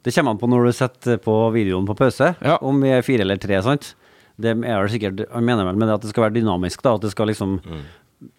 Det 0.07 0.15
kommer 0.15 0.37
an 0.37 0.39
på 0.39 0.51
når 0.53 0.69
du 0.69 0.73
setter 0.79 1.19
på 1.25 1.35
videoen 1.57 1.89
på 1.89 1.97
pause, 1.99 2.31
Ja. 2.45 2.59
om 2.63 2.79
vi 2.85 2.93
er 2.95 3.03
fire 3.03 3.27
eller 3.27 3.43
tre, 3.43 3.59
sant? 3.67 3.95
Det 4.39 4.51
er 4.55 4.57
vel 4.83 4.91
sikkert 4.91 5.21
Han 5.31 5.45
mener 5.47 5.67
vel 5.67 5.77
med 5.79 5.87
det 5.91 5.95
at 5.99 6.07
det 6.07 6.11
skal 6.15 6.29
være 6.29 6.39
dynamisk, 6.39 6.83
da. 6.83 6.95
At 6.95 7.05
det 7.07 7.13
skal 7.15 7.31
liksom 7.31 7.59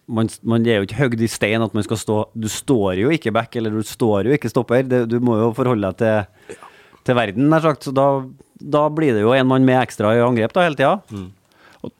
man, 0.08 0.28
man 0.42 0.64
er 0.66 0.80
jo 0.80 0.86
ikke 0.88 0.98
høgd 0.98 1.20
i 1.22 1.28
stein 1.30 1.62
at 1.62 1.74
man 1.76 1.84
skal 1.86 1.98
stå 2.00 2.16
Du 2.34 2.48
står 2.50 2.96
jo 3.04 3.12
ikke 3.14 3.32
back, 3.36 3.54
eller 3.56 3.70
du 3.70 3.84
står 3.86 4.30
jo 4.30 4.34
ikke 4.36 4.50
stopper. 4.50 4.82
Det, 4.88 5.04
du 5.12 5.20
må 5.20 5.36
jo 5.40 5.52
forholde 5.56 5.92
deg 5.92 6.00
til, 6.00 6.58
til 7.06 7.18
verden, 7.20 7.48
nær 7.52 7.62
sagt. 7.68 7.86
Så 7.86 7.94
da, 7.94 8.06
da 8.60 8.86
blir 8.92 9.16
det 9.16 9.24
jo 9.24 9.34
en 9.36 9.48
mann 9.48 9.66
med 9.66 9.80
ekstra 9.82 10.14
i 10.16 10.22
angrep 10.24 10.54
da 10.56 10.64
hele 10.64 10.78
tida. 10.78 11.26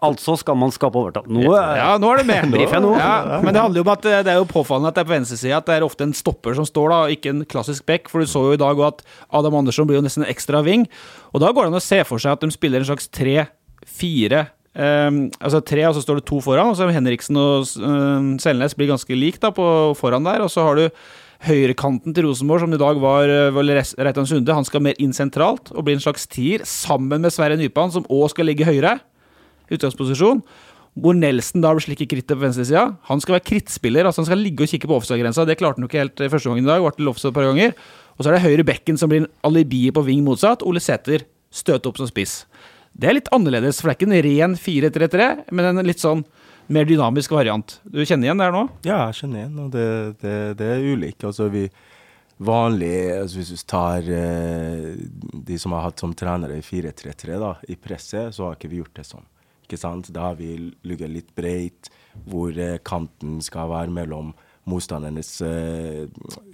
Altså 0.03 0.35
skal 0.41 0.57
man 0.59 0.73
skape 0.75 0.99
overtall. 0.99 1.27
Nå 1.31 1.45
Ja, 1.79 1.93
nå 2.01 2.09
er 2.11 2.23
det 2.23 2.27
med. 2.27 2.57
Ja, 2.99 3.39
men 3.45 3.55
det 3.55 3.61
handler 3.63 3.81
jo 3.81 3.85
om 3.87 3.93
at 3.93 4.09
eh, 4.09 4.23
det 4.27 4.33
er 4.33 4.41
jo 4.41 4.49
påfallende 4.51 4.91
at 4.91 4.97
det 4.97 5.05
er 5.05 5.09
på 5.09 5.15
venstresida 5.15 5.61
at 5.61 5.69
det 5.69 5.77
er 5.77 5.87
ofte 5.87 6.07
en 6.09 6.17
stopper 6.17 6.57
som 6.59 6.67
står, 6.67 6.91
da, 6.91 6.99
ikke 7.15 7.33
en 7.35 7.45
klassisk 7.47 7.87
back. 7.87 8.11
For 8.11 8.25
du 8.25 8.31
så 8.31 8.43
jo 8.49 8.57
i 8.57 8.61
dag 8.61 8.81
at 8.89 9.05
Adam 9.31 9.55
Andersson 9.61 9.87
blir 9.89 10.01
jo 10.01 10.07
nesten 10.07 10.25
en 10.25 10.33
ekstra 10.33 10.65
wing. 10.67 10.89
Og 11.33 11.45
da 11.45 11.53
går 11.53 11.67
det 11.69 11.75
an 11.75 11.81
å 11.81 11.85
se 11.85 12.01
for 12.09 12.23
seg 12.23 12.35
at 12.35 12.43
de 12.43 12.51
spiller 12.55 12.83
en 12.83 12.89
slags 12.89 13.07
tre-fire. 13.13 14.47
altså 14.77 15.61
tre, 15.65 15.87
og 15.89 15.95
så 15.97 16.03
står 16.03 16.21
det 16.21 16.27
to 16.29 16.41
foran. 16.45 16.73
Og 16.73 16.81
så 16.81 16.89
Henriksen 16.91 17.39
og 17.41 17.71
um, 17.79 18.35
Selnes 18.43 18.75
blir 18.77 18.91
ganske 18.91 19.15
lik 19.17 19.39
da 19.41 19.53
på 19.55 19.69
foran 20.01 20.27
der. 20.27 20.43
Og 20.45 20.51
så 20.51 20.67
har 20.67 20.81
du 20.81 20.89
høyrekanten 21.45 22.15
til 22.17 22.27
Rosenborg, 22.29 22.65
som 22.65 22.73
i 22.73 22.81
dag 22.81 23.01
var 23.03 23.31
eh, 23.31 23.59
Reitan 24.01 24.29
Sunde. 24.29 24.55
Han 24.57 24.67
skal 24.67 24.85
mer 24.87 24.97
inn 25.03 25.13
sentralt 25.17 25.73
og 25.75 25.85
bli 25.87 25.97
en 25.97 26.03
slags 26.03 26.25
tier, 26.31 26.65
sammen 26.65 27.21
med 27.25 27.35
Sverre 27.35 27.59
Nypan, 27.61 27.93
som 27.93 28.09
òg 28.09 28.31
skal 28.33 28.49
ligge 28.49 28.67
høyere 28.69 28.97
utgangsposisjon. 29.73 30.43
Hvor 30.97 31.13
Nelson 31.13 31.61
da 31.61 31.75
blir 31.77 31.85
slik 31.85 32.07
i 32.07 32.09
krittet 32.09 32.39
på 32.39 32.41
venstresida. 32.41 32.87
Han 33.11 33.21
skal 33.21 33.37
være 33.37 33.45
krittspiller, 33.51 34.09
altså 34.09 34.23
han 34.23 34.31
skal 34.31 34.41
ligge 34.41 34.65
og 34.65 34.71
kikke 34.73 34.89
på 34.89 34.97
offside-grensa. 34.97 35.45
Det 35.45 35.59
klarte 35.61 35.77
han 35.77 35.85
jo 35.85 35.91
ikke 35.91 36.01
helt 36.01 36.23
første 36.33 36.49
gangen 36.49 36.65
i 36.65 36.71
dag. 36.71 36.81
Ble 36.81 36.97
til 36.97 37.11
offside 37.13 37.35
et 37.35 37.37
par 37.37 37.49
ganger. 37.51 37.75
Og 38.17 38.25
så 38.25 38.31
er 38.31 38.39
det 38.39 38.47
høyre 38.47 38.65
bekken 38.65 38.97
som 38.97 39.13
blir 39.13 39.27
en 39.27 39.33
alibi 39.45 39.83
på 39.93 40.07
ving 40.07 40.23
motsatt. 40.25 40.65
Ole 40.65 40.81
Sæter 40.81 41.27
støter 41.53 41.93
opp 41.93 42.01
som 42.01 42.09
spiss. 42.09 42.47
Det 42.97 43.11
er 43.11 43.19
litt 43.19 43.29
annerledes, 43.35 43.83
for 43.83 43.91
det 43.91 43.93
er 43.93 43.99
ikke 43.99 44.09
en 44.09 44.25
ren 44.25 44.57
4-3-3, 44.57 45.29
men 45.53 45.69
en 45.69 45.85
litt 45.85 46.01
sånn 46.01 46.25
mer 46.73 46.89
dynamisk 46.89 47.35
variant. 47.37 47.79
Du 47.85 48.01
kjenner 48.05 48.29
igjen 48.29 48.41
det 48.41 48.49
her 48.49 48.55
nå? 48.55 48.65
Ja, 48.87 49.03
jeg 49.09 49.21
kjenner 49.21 49.43
igjen, 49.43 49.61
og 49.63 49.71
det, 49.75 49.87
det, 50.23 50.35
det 50.61 50.73
er 50.73 50.89
ulikt. 50.95 51.27
Altså, 51.29 51.49
vi 51.53 51.67
vanlig, 52.37 52.97
altså 53.17 53.41
hvis 53.41 53.53
vi 53.55 53.61
tar 53.71 54.11
eh, 54.13 54.91
de 55.51 55.59
som 55.61 55.73
har 55.77 55.87
hatt 55.89 56.03
som 56.03 56.15
trenere 56.17 56.59
i 56.59 56.65
4-3-3, 56.65 57.39
da, 57.41 57.55
i 57.69 57.79
presset, 57.81 58.35
så 58.37 58.49
har 58.49 58.59
ikke 58.59 58.73
vi 58.73 58.83
gjort 58.83 58.99
det 58.99 59.07
sånn. 59.09 59.29
Ikke 59.67 59.79
sant? 59.81 60.11
Da 60.15 60.31
har 60.31 60.37
vi 60.39 60.53
ligget 60.87 61.11
litt 61.13 61.33
breit, 61.37 61.91
hvor 62.29 62.53
eh, 62.53 62.79
kanten 62.85 63.41
skal 63.45 63.73
være 63.73 63.95
mellom 63.95 64.35
motstandernes 64.67 65.31
eh, 65.47 66.05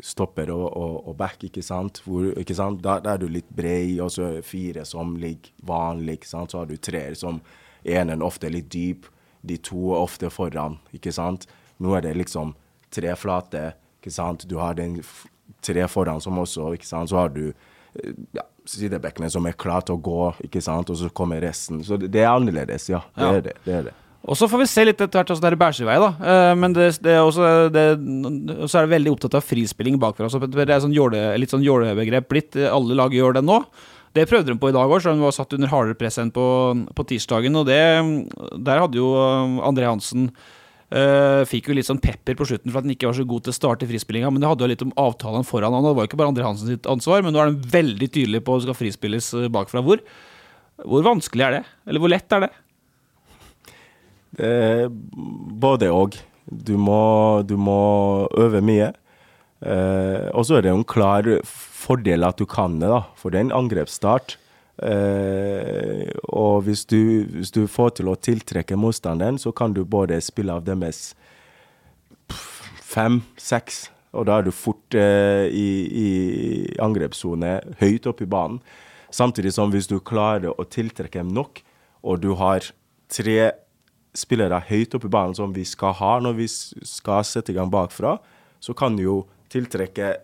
stopper 0.04 0.52
og, 0.52 0.66
og, 0.68 0.96
og 1.08 1.16
back, 1.18 1.48
ikke 1.48 1.64
sant? 1.64 2.02
Hvor, 2.04 2.28
ikke 2.38 2.56
sant? 2.56 2.82
Da, 2.84 2.98
da 3.02 3.16
er 3.16 3.24
du 3.24 3.28
litt 3.32 3.50
brei, 3.52 3.96
og 4.04 4.12
så 4.12 4.34
fire 4.44 4.84
som 4.88 5.16
ligger 5.20 5.54
vanlig, 5.66 6.20
ikke 6.20 6.30
sant? 6.30 6.52
Så 6.52 6.62
har 6.62 6.70
du 6.70 6.76
treer 6.76 7.16
som 7.18 7.40
enen 7.82 8.22
ofte 8.22 8.46
er 8.46 8.56
litt 8.58 8.70
dyp, 8.72 9.08
de 9.42 9.56
to 9.58 9.92
er 9.94 10.02
ofte 10.04 10.30
foran, 10.30 10.78
ikke 10.94 11.12
sant? 11.14 11.46
Nå 11.82 11.96
er 11.98 12.04
det 12.06 12.16
liksom 12.20 12.54
tre 12.94 13.14
flate, 13.18 13.72
ikke 14.00 14.12
sant? 14.14 14.44
Du 14.50 14.56
har 14.62 14.74
den 14.78 15.00
tre 15.62 15.86
foran 15.90 16.20
som 16.22 16.38
også, 16.42 16.72
ikke 16.76 16.86
sant? 16.86 17.10
Så 17.10 17.18
har 17.18 17.32
du 17.34 17.48
eh, 17.50 18.12
ja, 18.36 18.44
sidebekkene 18.68 19.30
som 19.32 19.46
er 19.50 19.56
klare 19.58 19.86
til 19.88 19.96
å 19.98 20.02
gå, 20.02 20.20
ikke 20.46 20.62
sant? 20.62 20.90
Og 20.92 20.96
så 21.00 21.10
kommer 21.10 21.42
resten. 21.42 21.82
Så 21.86 21.98
det, 21.98 22.12
det 22.14 22.22
er 22.22 22.30
annerledes, 22.34 22.88
ja. 22.92 23.02
Det 23.16 23.22
Ja. 23.26 23.32
er 23.38 23.44
det. 23.48 23.56
det, 23.66 23.74
er 23.80 23.82
det. 23.90 23.94
Og 24.22 24.36
så 24.38 24.46
får 24.46 24.60
vi 24.62 24.66
se 24.70 24.84
litt 24.86 25.00
etter 25.02 25.18
hvert 25.18 25.32
hvordan 25.32 25.42
det 25.42 25.52
er 25.56 25.58
Bæsjevei, 25.64 25.96
da. 25.98 26.10
Eh, 26.32 26.52
men 26.62 26.72
det, 26.76 26.84
det 27.02 27.16
er 27.16 27.24
også, 27.26 27.48
det, 27.74 27.86
så 28.70 28.78
er 28.78 28.86
det 28.86 28.92
veldig 28.94 29.14
opptatt 29.16 29.34
av 29.40 29.42
frispilling 29.42 29.98
bakfra. 29.98 30.28
Så 30.30 30.38
det 30.46 30.68
er 30.70 30.78
sånn 30.84 30.94
jåle, 30.94 31.24
litt 31.42 31.50
sånn 31.50 31.64
jålebegrep 31.66 32.28
blitt. 32.30 32.54
Alle 32.70 32.94
lag 32.94 33.10
gjør 33.16 33.40
det 33.40 33.42
nå. 33.48 33.58
Det 34.12 34.26
prøvde 34.28 34.52
de 34.52 34.60
på 34.60 34.68
i 34.68 34.74
dag 34.76 34.90
òg, 34.90 35.00
så 35.00 35.12
de 35.14 35.24
var 35.24 35.32
satt 35.32 35.54
under 35.56 35.70
hardere 35.72 35.96
press 35.96 36.18
enn 36.20 36.32
på, 36.34 36.46
på 36.92 37.06
tirsdagen. 37.08 37.54
Og 37.56 37.68
det, 37.68 37.80
der 38.60 38.82
hadde 38.84 39.00
jo 39.00 39.14
eh, 39.16 39.62
André 39.68 39.88
Hansen 39.88 40.30
Uh, 40.92 41.40
Fikk 41.48 41.70
jo 41.70 41.74
litt 41.76 41.88
sånn 41.88 42.02
pepper 42.02 42.36
på 42.36 42.44
slutten 42.44 42.68
for 42.68 42.82
at 42.82 42.84
han 42.84 42.92
ikke 42.92 43.06
var 43.08 43.16
så 43.16 43.24
god 43.24 43.46
til 43.46 43.52
å 43.54 43.56
starte 43.56 43.86
frispillinga, 43.88 44.28
men 44.28 44.42
det 44.42 44.48
hadde 44.50 44.66
jo 44.66 44.72
litt 44.74 44.82
om 44.84 44.90
avtalen 45.00 45.46
foran 45.48 45.72
han. 45.72 45.80
og 45.80 45.88
Det 45.88 45.96
var 45.96 46.04
jo 46.04 46.10
ikke 46.10 46.18
bare 46.20 46.32
André 46.34 46.44
Hansen 46.44 46.68
sitt 46.68 46.88
ansvar, 46.90 47.22
men 47.24 47.32
nå 47.32 47.40
er 47.40 47.48
de 47.48 47.70
veldig 47.72 48.08
tydelige 48.12 48.44
på 48.44 48.52
at 48.52 48.60
det 48.60 48.66
skal 48.66 48.76
frispilles 48.76 49.28
eh, 49.38 49.48
bakfra. 49.54 49.80
Hvor, 49.86 50.02
hvor 50.84 51.06
vanskelig 51.06 51.46
er 51.46 51.56
det? 51.56 51.62
Eller 51.88 52.04
hvor 52.04 52.12
lett 52.12 52.36
er 52.36 52.44
det? 52.44 52.50
Det 54.36 54.52
både 55.64 55.88
og. 55.96 56.20
Du 56.52 56.74
du 56.76 57.56
må 57.56 57.80
øve 58.36 58.60
mye. 58.60 58.92
Eh, 59.62 60.28
og 60.34 60.46
så 60.46 60.58
er 60.58 60.64
det 60.64 60.72
jo 60.72 60.80
en 60.80 60.88
klar 60.88 61.28
fordel 61.46 62.26
at 62.26 62.40
du 62.40 62.46
kan 62.50 62.80
det, 62.82 62.90
da, 62.90 63.04
for 63.18 63.30
det 63.30 63.40
er 63.40 63.46
en 63.48 63.58
angrepsstart. 63.62 64.36
Eh, 64.82 66.10
og 66.32 66.64
hvis 66.66 66.84
du, 66.90 67.28
hvis 67.30 67.52
du 67.54 67.64
får 67.70 67.98
til 67.98 68.10
å 68.10 68.18
tiltrekke 68.18 68.78
motstanderen, 68.78 69.38
så 69.38 69.52
kan 69.54 69.74
du 69.76 69.84
både 69.84 70.20
spille 70.24 70.54
av 70.54 70.66
deres 70.66 71.12
fem, 72.92 73.22
seks, 73.40 73.86
og 74.12 74.26
da 74.28 74.38
er 74.38 74.48
du 74.48 74.52
fort 74.52 74.96
eh, 74.98 75.46
i, 75.48 75.68
i 75.88 76.08
angrepssone 76.82 77.58
høyt 77.80 78.08
oppe 78.10 78.26
i 78.26 78.30
banen. 78.30 78.60
Samtidig 79.12 79.54
som 79.54 79.72
hvis 79.72 79.88
du 79.88 79.98
klarer 80.00 80.52
å 80.52 80.66
tiltrekke 80.68 81.20
dem 81.20 81.32
nok, 81.36 81.62
og 82.02 82.20
du 82.24 82.32
har 82.40 82.66
tre 83.12 83.52
spillere 84.16 84.58
høyt 84.68 84.96
oppe 84.96 85.08
i 85.08 85.12
banen 85.12 85.36
som 85.36 85.52
vi 85.56 85.64
skal 85.68 85.94
ha 85.96 86.16
når 86.20 86.36
vi 86.40 86.48
skal 86.48 87.24
sette 87.24 87.52
i 87.52 87.56
gang 87.56 87.70
bakfra, 87.72 88.18
så 88.62 88.74
kan 88.76 88.96
du 88.96 89.04
jo 89.04 89.16
tiltrekke 89.52 90.16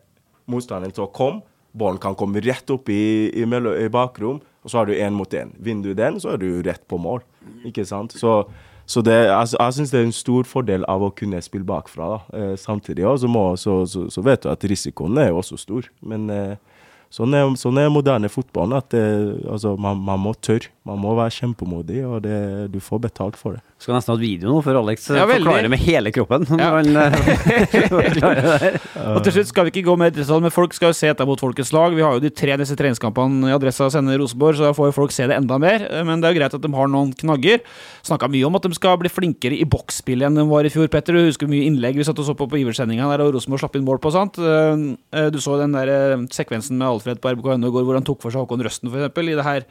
motstanderen 0.48 0.94
til 0.96 1.06
å 1.06 1.12
komme. 1.12 1.44
Ballen 1.78 2.00
kan 2.02 2.16
komme 2.18 2.40
rett 2.42 2.70
opp 2.72 2.88
i, 2.90 3.28
i, 3.28 3.44
i 3.44 3.90
bakrom, 3.92 4.40
og 4.64 4.72
så 4.72 4.80
har 4.80 4.88
du 4.88 4.96
én 4.96 5.14
mot 5.14 5.34
én. 5.36 5.52
Vinner 5.62 5.90
du 5.90 5.98
den, 5.98 6.16
så 6.20 6.34
er 6.34 6.40
du 6.42 6.48
rett 6.64 6.82
på 6.88 6.98
mål. 7.00 7.22
Ikke 7.68 7.84
sant? 7.86 8.16
Så, 8.16 8.40
så 8.88 9.02
det, 9.04 9.18
jeg, 9.28 9.52
jeg 9.54 9.76
syns 9.76 9.92
det 9.92 10.00
er 10.00 10.08
en 10.08 10.16
stor 10.16 10.48
fordel 10.48 10.86
av 10.88 11.04
å 11.04 11.12
kunne 11.14 11.40
spille 11.44 11.68
bakfra. 11.68 12.22
Eh, 12.34 12.54
samtidig 12.60 13.06
også, 13.06 13.30
må, 13.30 13.44
så, 13.60 13.82
så, 13.86 14.06
så 14.12 14.24
vet 14.24 14.44
du 14.44 14.50
at 14.52 14.66
risikoen 14.68 15.20
er 15.20 15.30
jo 15.30 15.42
også 15.42 15.60
stor. 15.60 15.90
Men 16.00 16.26
eh, 16.32 16.82
sånn, 17.14 17.36
er, 17.36 17.52
sånn 17.60 17.80
er 17.80 17.92
moderne 17.92 18.32
fotball. 18.32 18.74
At 18.80 18.90
det, 18.96 19.04
altså, 19.44 19.76
man, 19.80 20.00
man, 20.08 20.24
må 20.24 20.34
tørre. 20.40 20.72
Man 20.88 21.04
må 21.04 21.14
være 21.20 21.36
kjempemodig, 21.36 22.00
og 22.08 22.24
det, 22.26 22.38
du 22.72 22.80
får 22.82 23.04
betalt 23.10 23.38
for 23.38 23.58
det. 23.58 23.64
Skal 23.78 23.94
nesten 23.94 24.10
ha 24.10 24.16
et 24.18 24.24
video 24.24 24.50
nå, 24.50 24.58
for 24.66 24.74
Alex 24.74 25.04
ja, 25.14 25.22
forklarer 25.30 25.70
med 25.70 25.78
hele 25.78 26.10
kroppen. 26.10 26.42
Ja. 26.58 26.72
Han, 26.74 26.98
og 29.14 29.22
til 29.22 29.32
slutt 29.36 29.46
skal 29.52 29.68
vi 29.68 29.70
ikke 29.70 29.86
gå 29.86 29.94
med 30.00 30.16
detalj, 30.16 30.42
men 30.42 30.50
folk 30.50 30.74
skal 30.74 30.90
jo 30.90 30.96
se 30.98 31.06
etter 31.12 31.22
mot 31.28 31.38
Folkets 31.38 31.70
lag. 31.76 31.94
Vi 31.94 32.02
har 32.02 32.10
jo 32.16 32.22
de 32.24 32.32
tre 32.34 32.56
neste 32.58 32.74
treningskampene 32.78 33.46
i 33.46 33.54
Adressa 33.54 33.86
sender 33.94 34.18
Rosenborg, 34.18 34.58
så 34.58 34.66
da 34.66 34.72
får 34.74 34.86
jo 34.90 34.94
folk 34.96 35.12
se 35.14 35.28
det 35.30 35.36
enda 35.38 35.54
mer. 35.62 35.78
Men 36.02 36.18
det 36.18 36.26
er 36.26 36.34
jo 36.34 36.40
greit 36.40 36.54
at 36.58 36.64
de 36.64 36.70
har 36.74 36.88
noen 36.90 37.12
knagger. 37.20 37.62
Snakka 38.08 38.26
mye 38.34 38.48
om 38.48 38.58
at 38.58 38.66
de 38.66 38.72
skal 38.74 38.98
bli 38.98 39.10
flinkere 39.12 39.54
i 39.54 39.68
boksspill 39.68 40.26
enn 40.26 40.34
de 40.40 40.44
var 40.50 40.66
i 40.66 40.72
fjor, 40.74 40.90
Petter. 40.90 41.14
Du 41.14 41.22
husker 41.28 41.46
mye 41.50 41.68
innlegg 41.68 41.94
vi 42.00 42.06
satt 42.08 42.18
og 42.18 42.26
så 42.26 42.34
på 42.34 42.48
på 42.50 42.58
Iversendinga 42.58 43.06
der, 43.12 43.22
og 43.28 43.30
Rosenborg 43.36 43.60
slapp 43.62 43.78
inn 43.78 43.86
mål 43.86 44.00
på. 44.02 44.10
sant? 44.14 44.34
Eh, 44.42 44.74
eh, 45.14 45.28
du 45.30 45.38
så 45.44 45.54
den 45.62 45.72
der 45.76 45.88
eh, 45.92 46.16
sekvensen 46.34 46.74
med 46.82 46.88
Alfred 46.88 47.22
på 47.22 47.30
RBK 47.30 47.54
går 47.62 47.86
hvor 47.86 48.00
han 48.00 48.08
tok 48.10 48.26
for 48.26 48.30
seg 48.34 48.42
Håkon 48.42 48.66
Røsten, 48.66 48.90
f.eks., 48.90 49.22
i 49.22 49.38
det 49.38 49.46
her 49.46 49.62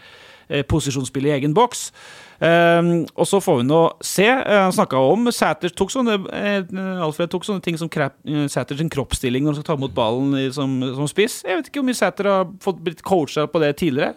posisjonsspillet 0.72 1.34
i 1.34 1.36
egen 1.42 1.52
boks. 1.58 1.90
Uh, 2.38 3.02
og 3.18 3.26
så 3.26 3.40
får 3.42 3.62
vi 3.62 3.66
nå 3.66 3.80
se. 4.06 4.26
Han 4.30 4.70
uh, 4.70 4.76
snakka 4.76 5.00
om 5.02 5.26
Sæter 5.34 5.72
tok 5.74 5.90
sånne 5.90 6.20
uh, 6.22 7.06
Alfred 7.06 7.32
tok 7.34 7.48
sånne 7.48 7.64
ting 7.66 7.80
som 7.82 7.90
uh, 7.90 8.44
Sæters 8.52 8.84
kroppsstilling 8.94 9.46
når 9.46 9.56
han 9.56 9.58
skal 9.58 9.68
ta 9.72 9.78
imot 9.80 9.96
ballen 9.98 10.36
som, 10.54 10.76
som, 10.94 11.10
spiss. 11.10 11.40
Jeg 11.48 11.58
vet 11.58 11.72
ikke 11.72 11.82
hvor 11.82 11.88
mye 11.90 11.98
Sæter 11.98 12.30
har 12.30 12.52
fått 12.62 12.84
blitt 12.86 13.02
coacha 13.06 13.48
på 13.50 13.62
det 13.64 13.72
tidligere. 13.82 14.14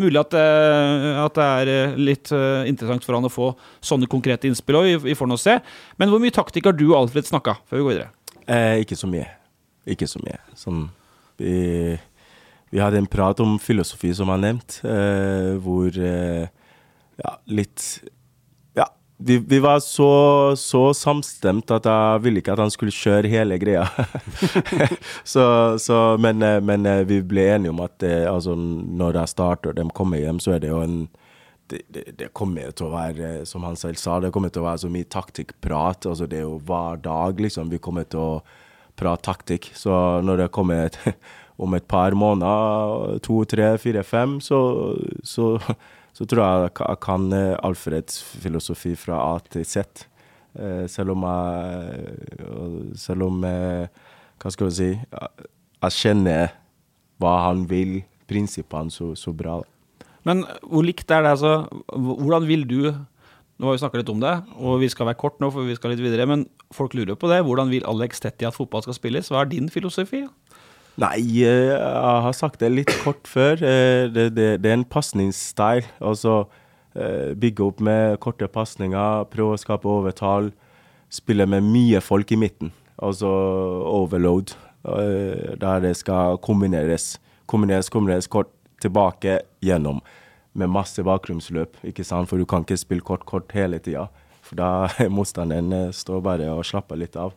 mulig 0.00 0.20
at, 0.22 0.34
at, 0.34 1.36
det 1.36 1.48
er 1.74 1.98
litt 2.00 2.32
interessant 2.32 3.04
for 3.04 3.16
han 3.16 3.28
å 3.28 3.32
få 3.32 3.50
sånne 3.84 4.08
konkrete 4.10 4.48
innspill 4.48 4.80
òg. 4.80 4.88
Vi, 5.04 5.16
får 5.18 5.28
nå 5.28 5.36
se. 5.40 5.58
Men 6.00 6.12
hvor 6.12 6.22
mye 6.22 6.32
taktikk 6.34 6.70
har 6.70 6.76
du 6.76 6.86
og 6.90 7.02
Alfred 7.02 7.28
snakka 7.28 7.58
før 7.68 7.80
vi 7.80 7.84
går 7.84 7.94
videre? 7.96 8.10
ikke 8.82 8.96
så 8.98 9.10
mye. 9.10 9.28
Ikke 9.92 10.08
så 10.08 10.22
mye. 10.24 10.40
Sånn 10.58 10.86
vi, 11.40 11.52
vi 12.72 12.80
hadde 12.80 13.00
en 13.02 13.10
prat 13.10 13.40
om 13.44 13.58
filosofi, 13.60 14.14
som 14.16 14.32
han 14.32 14.44
nevnt, 14.46 14.80
hvor 15.62 16.00
ja, 17.20 17.36
litt 17.46 17.84
Ja, 18.78 18.86
vi, 19.16 19.38
vi 19.38 19.58
var 19.62 19.80
så, 19.84 20.10
så, 20.56 20.84
samstemt 20.96 21.70
at 21.74 21.86
jeg 21.88 22.22
ville 22.24 22.42
ikke 22.42 22.54
at 22.56 22.62
han 22.62 22.72
skulle 22.72 22.94
kjøre 22.94 23.30
hele 23.30 23.58
greia. 23.60 23.84
så, 25.32 25.44
så, 25.78 25.98
men, 26.22 26.42
eh, 26.42 26.60
men, 26.64 26.86
eh, 26.88 27.04
vi 27.08 27.20
ble 27.22 27.50
enige 27.54 27.74
om 27.74 27.82
at 27.84 27.98
det, 28.02 28.14
altså, 28.30 28.56
når 28.56 29.20
jeg 29.20 29.34
starter, 29.34 29.76
de 29.76 29.86
kommer 29.94 30.22
hjem, 30.22 30.40
så 30.42 30.56
er 30.56 30.64
det 30.64 30.72
jo 30.72 30.80
en 30.84 31.04
det, 31.72 31.82
det, 31.88 32.02
det, 32.18 32.32
kommer 32.36 32.72
til 32.76 32.88
å 32.88 32.92
være, 32.92 33.30
som 33.48 33.64
han 33.64 33.78
selv 33.80 34.00
sa, 34.00 34.18
det 34.20 34.32
kommer 34.34 34.52
til 34.52 34.60
å 34.64 34.66
være 34.66 34.82
så 34.84 34.90
mye 34.92 35.08
taktikkprat. 35.08 36.08
Altså 36.10 36.28
det 36.28 36.42
er 36.42 36.44
jo 36.44 36.58
hver 36.66 37.00
dag, 37.00 37.40
liksom. 37.40 37.70
Vi 37.72 37.80
kommer 37.82 38.04
til 38.04 38.20
å 38.20 38.42
prate 38.98 39.24
taktikk. 39.30 39.70
Så 39.78 39.94
når 40.26 40.44
det 40.44 40.52
kommer 40.54 40.90
et, 40.90 40.98
om 41.62 41.74
et 41.78 41.88
par 41.88 42.16
måneder, 42.18 43.18
to, 43.24 43.42
tre, 43.48 43.74
fire, 43.82 44.04
fem, 44.06 44.38
så, 44.44 44.60
så 45.24 45.54
så 46.22 46.28
tror 46.30 46.42
jeg 46.44 46.70
jeg 46.78 46.98
kan 47.02 47.24
eh, 47.34 47.58
Alfreds 47.66 48.20
filosofi 48.38 48.94
fra 48.94 49.18
A 49.18 49.40
til 49.50 49.64
Z. 49.66 50.06
Eh, 50.54 50.84
selv 50.86 51.16
om 51.16 51.24
jeg 51.26 52.96
Selv 53.00 53.24
om 53.24 53.38
Hva 53.40 54.50
skal 54.52 54.68
vi 54.68 54.74
si 54.76 54.90
Jeg 54.92 55.96
kjenner 55.96 56.52
hva 57.22 57.32
han 57.46 57.62
vil, 57.70 58.02
prinsippene, 58.26 58.90
så, 58.90 59.12
så 59.14 59.30
bra. 59.30 59.60
Men 60.26 60.42
hvor 60.66 60.82
likt 60.82 61.10
er 61.10 61.22
det, 61.22 61.36
altså? 61.36 61.68
Hvordan 61.94 62.48
vil 62.48 62.66
du 62.66 62.80
Nå 62.90 63.68
har 63.68 63.76
vi 63.76 63.82
snakka 63.82 64.00
litt 64.00 64.10
om 64.10 64.22
det, 64.22 64.32
og 64.58 64.80
vi 64.82 64.88
skal 64.90 65.06
være 65.06 65.20
kort 65.20 65.36
nå, 65.38 65.52
for 65.54 65.62
vi 65.68 65.76
skal 65.78 65.92
litt 65.92 66.02
videre. 66.02 66.26
Men 66.26 66.48
folk 66.74 66.96
lurer 66.98 67.14
på 67.14 67.28
det. 67.30 67.44
Hvordan 67.46 67.70
vil 67.70 67.86
Alex 67.86 68.18
Tetti 68.24 68.48
at 68.48 68.56
fotball 68.56 68.82
skal 68.82 68.96
spilles? 68.96 69.30
Hva 69.30 69.44
er 69.44 69.52
din 69.52 69.70
filosofi? 69.70 70.24
Nei, 71.00 71.40
eh, 71.40 71.72
jeg 71.72 72.22
har 72.26 72.34
sagt 72.36 72.60
det 72.60 72.68
litt 72.68 72.92
kort 73.00 73.28
før. 73.28 73.56
Eh, 73.64 74.10
det, 74.12 74.26
det, 74.36 74.48
det 74.60 74.68
er 74.70 74.76
en 74.76 74.84
pasningsstyle. 74.84 75.86
Altså 76.04 76.42
eh, 76.92 77.32
bygge 77.38 77.64
opp 77.64 77.80
med 77.80 78.18
korte 78.20 78.48
pasninger, 78.52 79.24
prøve 79.32 79.56
å 79.56 79.60
skape 79.60 79.88
overtall. 79.88 80.50
Spille 81.12 81.46
med 81.48 81.64
mye 81.64 82.02
folk 82.04 82.32
i 82.32 82.40
midten. 82.40 82.74
Altså 83.00 83.28
overload. 83.88 84.52
Der 84.82 85.80
det 85.80 85.94
skal 85.96 86.38
kombineres. 86.42 87.16
Kombineres, 87.46 87.88
kombineres 87.92 88.28
kort 88.28 88.50
tilbake 88.82 89.40
gjennom. 89.64 90.00
Med 90.52 90.68
masse 90.68 91.00
bakgrunnsløp, 91.06 91.78
ikke 91.86 92.04
sant? 92.04 92.28
for 92.28 92.36
du 92.36 92.44
kan 92.44 92.66
ikke 92.66 92.80
spille 92.80 93.04
kort-kort 93.06 93.52
hele 93.56 93.78
tida. 93.80 94.08
For 94.44 94.58
da 94.60 94.88
motstanderen 95.16 95.92
står 95.96 96.24
bare 96.24 96.52
og 96.52 96.66
slapper 96.68 97.00
litt 97.00 97.16
av. 97.16 97.32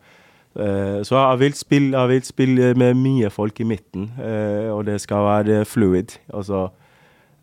Eh, 0.56 1.03
så 1.03 1.18
jeg 1.20 1.39
vil, 1.39 1.53
spille, 1.53 1.99
jeg 1.99 2.10
vil, 2.10 2.24
spille, 2.24 2.74
med 2.80 2.95
mye 2.95 3.30
folk 3.30 3.60
i 3.60 3.68
midten, 3.68 4.08
eh, 4.24 4.72
og 4.72 4.86
det 4.88 5.01
skal 5.03 5.26
være 5.28 5.66
fluid. 5.68 6.16
Altså 6.32 6.70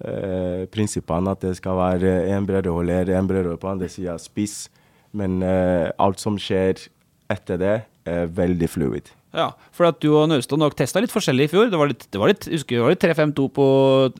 eh, 0.00 0.64
prinsippene 0.72 1.34
at 1.34 1.42
det 1.44 1.56
skal 1.58 1.76
være 1.76 2.14
én 2.32 2.46
breddeholder, 2.48 3.12
én 3.12 3.28
breddeholder 3.28 3.60
på 3.60 3.72
andre 3.74 3.88
sida, 3.92 4.16
spiss. 4.18 4.70
Men 5.12 5.42
alt 5.44 6.22
som 6.22 6.38
skjer 6.40 6.86
etter 7.28 7.58
det, 7.60 7.74
er 8.08 8.30
veldig 8.32 8.68
fluid. 8.72 9.10
Ja, 9.36 9.50
for 9.76 9.90
at 9.90 9.98
du 10.00 10.08
og 10.16 10.24
Naustad 10.30 10.56
nok 10.56 10.72
testa 10.76 11.02
litt 11.04 11.12
forskjellig 11.12 11.44
i 11.44 11.50
fjor. 11.52 11.68
Det 11.68 11.78
var 11.78 11.90
litt, 11.90 12.06
det 12.08 12.20
var 12.20 12.32
litt, 12.32 12.46
husker, 12.48 12.78
det 12.78 12.86
var 12.86 12.94
litt 12.94 13.04
3-5-2 13.04 13.44
på 13.52 13.66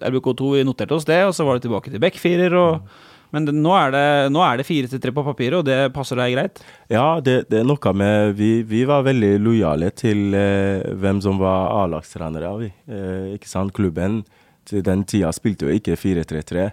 RBK2 0.05 0.51
vi 0.53 0.66
noterte 0.68 0.99
oss 0.99 1.09
det, 1.09 1.18
og 1.24 1.32
så 1.32 1.49
var 1.49 1.57
det 1.57 1.64
tilbake 1.64 1.88
til 1.88 2.03
backfirer. 2.05 2.53
og 2.53 2.84
mm. 2.84 3.12
Men 3.33 3.47
det, 3.49 3.55
nå 3.57 3.72
er 3.72 3.93
det, 3.95 4.05
nå 4.35 4.43
er 4.45 4.61
det 4.61 4.66
4-3 4.68 5.12
på 5.16 5.24
papiret, 5.24 5.57
og 5.62 5.64
det 5.64 5.95
passer 5.97 6.20
deg 6.20 6.35
greit? 6.35 6.61
Ja, 6.93 7.16
det, 7.24 7.47
det 7.49 7.62
er 7.62 7.66
noe 7.68 7.95
med 7.97 8.37
Vi, 8.37 8.51
vi 8.68 8.85
var 8.89 9.07
veldig 9.07 9.33
lojale 9.41 9.89
til 9.97 10.37
eh, 10.37 10.85
hvem 11.01 11.22
som 11.24 11.41
var 11.41 11.72
A-lagstrenere. 11.80 12.53
Eh, 12.68 13.35
ikke 13.39 13.49
sant? 13.49 13.72
Klubben 13.72 14.20
til 14.68 14.85
den 14.85 15.07
tida 15.09 15.33
spilte 15.33 15.66
jo 15.66 15.76
ikke 15.80 15.97
4-3-3. 15.97 16.68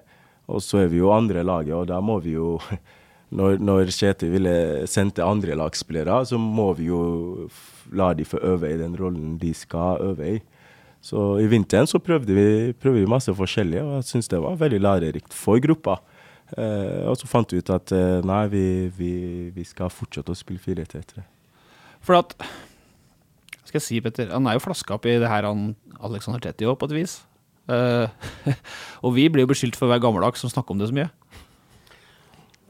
Og 0.50 0.64
så 0.66 0.84
er 0.84 0.92
vi 0.92 1.00
jo 1.00 1.14
andre 1.16 1.46
laget, 1.48 1.78
og 1.78 1.88
da 1.88 2.02
må 2.04 2.20
vi 2.24 2.36
jo 2.38 2.58
Når, 3.30 3.60
når 3.62 3.92
Kjetil 3.94 4.32
ville 4.34 4.52
sendte 4.90 5.22
andre 5.22 5.54
lagsspillere, 5.54 6.16
så 6.26 6.40
må 6.42 6.72
vi 6.74 6.88
jo 6.88 7.02
la 7.94 8.08
de 8.18 8.26
få 8.26 8.40
øve 8.42 8.72
i 8.74 8.80
den 8.80 8.96
rollen 8.98 9.36
de 9.38 9.52
skal 9.54 10.02
øve 10.02 10.32
i. 10.32 10.40
Så 10.98 11.38
i 11.38 11.46
vinteren 11.46 11.86
så 11.86 12.02
prøvde 12.02 12.34
vi, 12.34 12.48
prøvde 12.74 13.04
vi 13.04 13.12
masse 13.12 13.30
forskjellige, 13.38 13.84
og 13.86 14.00
jeg 14.00 14.08
syns 14.10 14.32
det 14.34 14.42
var 14.42 14.58
veldig 14.58 14.82
lærerikt 14.82 15.38
for 15.38 15.62
gruppa. 15.62 16.00
Eh, 16.58 17.06
og 17.06 17.18
så 17.20 17.30
fant 17.30 17.52
vi 17.54 17.62
ut 17.62 17.70
at 17.74 17.94
eh, 17.94 18.26
nei, 18.26 18.42
vi, 18.50 18.64
vi, 18.96 19.14
vi, 19.54 19.66
skal 19.68 19.92
fortsette 19.94 20.34
å 20.34 20.38
spille 20.38 20.62
4-3-3. 20.64 21.24
For 22.06 22.18
at 22.18 22.34
skal 23.68 23.78
jeg 23.78 23.86
si, 23.86 24.00
Petter, 24.02 24.32
Han 24.34 24.48
er 24.50 24.58
jo 24.58 24.66
flaska 24.66 24.96
opp 24.96 25.06
i 25.06 25.20
det 25.22 25.30
her 25.30 25.46
han 25.46 25.76
Alexander 26.02 26.42
Tetti 26.42 26.66
òg, 26.66 26.80
på 26.82 26.90
et 26.90 26.96
vis. 26.98 27.20
Uh, 27.70 28.10
og 29.06 29.14
vi 29.14 29.28
blir 29.30 29.46
jo 29.46 29.52
beskyldt 29.52 29.78
for 29.78 29.86
å 29.86 29.92
være 29.92 30.02
gammeldags 30.08 30.42
som 30.42 30.50
snakker 30.50 30.74
om 30.74 30.82
det 30.82 30.88
så 30.90 30.98
mye. 30.98 31.12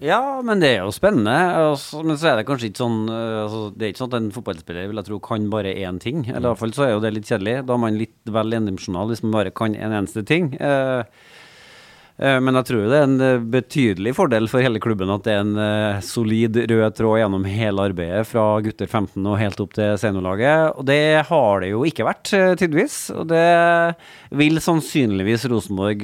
Ja, 0.03 0.19
men 0.43 0.59
det 0.59 0.73
er 0.73 0.83
jo 0.83 0.91
spennende. 0.95 1.37
Altså, 1.55 2.01
men 2.03 2.19
så 2.19 2.33
er 2.33 2.39
det 2.39 2.45
kanskje 2.47 2.69
ikke 2.69 2.81
sånn 2.81 2.99
altså, 3.11 3.63
Det 3.75 3.83
er 3.83 3.89
ikke 3.91 3.99
sånn 3.99 4.11
at 4.11 4.19
en 4.19 4.29
fotballspiller 4.35 4.87
vil 4.91 4.99
jeg 4.99 5.07
tro 5.07 5.19
kan 5.23 5.47
bare 5.51 5.75
én 5.75 5.99
ting. 6.03 6.25
Eller 6.27 6.45
i 6.45 6.49
hvert 6.49 6.61
fall 6.65 6.75
så 6.75 6.85
er 6.85 6.93
jo 6.93 7.01
det 7.03 7.13
litt 7.15 7.31
kjedelig. 7.31 7.57
Da 7.67 7.75
er 7.75 7.83
man 7.83 7.99
litt 7.99 8.31
vel 8.39 8.59
endimensjonal 8.59 9.11
hvis 9.11 9.23
man 9.23 9.35
bare 9.35 9.55
kan 9.55 9.75
en 9.75 9.95
eneste 10.01 10.23
ting. 10.27 10.53
Uh, 10.59 11.03
Eh, 11.03 11.38
men 12.43 12.57
jeg 12.59 12.67
tror 12.67 12.81
det 12.91 12.97
er 12.97 13.05
en 13.05 13.21
eh, 13.23 13.43
betydelig 13.53 14.11
fordel 14.17 14.49
for 14.51 14.63
hele 14.63 14.81
klubben 14.83 15.11
at 15.13 15.23
det 15.23 15.31
er 15.37 15.43
en 15.45 15.59
eh, 15.63 16.01
solid 16.03 16.57
rød 16.67 16.97
tråd 16.97 17.21
gjennom 17.21 17.45
hele 17.47 17.85
arbeidet, 17.87 18.25
fra 18.27 18.43
gutter 18.65 18.89
15 18.89 19.23
og 19.23 19.37
helt 19.39 19.61
opp 19.63 19.77
til 19.77 19.95
seniorlaget. 20.01 20.75
Og 20.75 20.87
det 20.89 20.99
har 21.29 21.63
det 21.63 21.69
jo 21.71 21.85
ikke 21.87 22.07
vært, 22.09 22.33
tydeligvis. 22.59 22.97
Og 23.15 23.29
det 23.31 23.45
vil 24.41 24.59
sannsynligvis 24.63 25.47
Rosenborg 25.51 26.03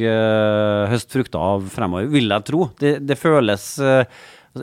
høste 0.91 1.17
frukter 1.17 1.41
av 1.41 1.67
fremover, 1.73 2.07
vil 2.13 2.31
jeg 2.31 2.47
tro. 2.47 2.69
Det, 2.79 2.95
det 3.03 3.19
føles 3.19 3.67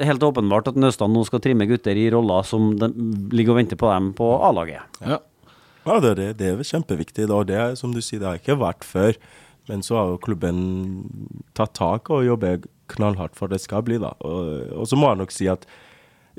helt 0.00 0.24
åpenbart 0.24 0.72
at 0.72 0.80
Nøstad 0.80 1.12
nå 1.12 1.26
skal 1.28 1.42
trimme 1.44 1.68
gutter 1.68 1.98
i 2.00 2.08
roller 2.14 2.48
som 2.48 2.72
ligger 2.80 3.52
og 3.52 3.60
venter 3.60 3.80
på 3.80 3.92
dem 3.92 4.10
på 4.16 4.32
A-laget. 4.48 5.00
Ja. 5.04 5.20
ja, 5.84 6.00
det, 6.00 6.16
er, 6.16 6.34
det 6.38 6.52
er 6.54 6.64
kjempeviktig. 6.72 7.28
Og 7.28 7.48
det 7.52 7.60
er 7.60 7.76
som 7.76 7.92
du 7.92 8.00
sier, 8.00 8.22
det 8.22 8.30
har 8.30 8.40
ikke 8.40 8.60
vært 8.62 8.88
før. 8.88 9.20
Men 9.70 9.84
så 9.86 9.98
har 9.98 10.10
jo 10.10 10.22
klubben 10.22 10.58
tatt 11.54 11.74
tak 11.78 12.10
og 12.10 12.26
jobber 12.26 12.64
knallhardt 12.92 13.36
for 13.38 13.52
det 13.52 13.60
skal 13.62 13.84
bli, 13.86 14.00
da. 14.02 14.12
Og, 14.26 14.72
og 14.82 14.88
så 14.90 14.98
må 14.98 15.12
jeg 15.12 15.22
nok 15.22 15.34
si 15.34 15.48
at 15.50 15.66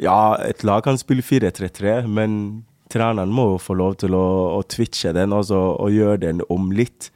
ja, 0.02 0.36
et 0.42 0.64
lag 0.66 0.84
kan 0.86 0.98
spille 0.98 1.24
4-3-3, 1.24 2.04
men 2.10 2.64
treneren 2.92 3.34
må 3.34 3.54
jo 3.54 3.62
få 3.62 3.78
lov 3.78 3.98
til 4.02 4.16
å, 4.18 4.26
å 4.58 4.62
twitche 4.70 5.14
den 5.16 5.34
altså, 5.36 5.60
og 5.78 5.94
gjøre 5.94 6.24
den 6.26 6.42
om 6.54 6.72
litt 6.76 7.12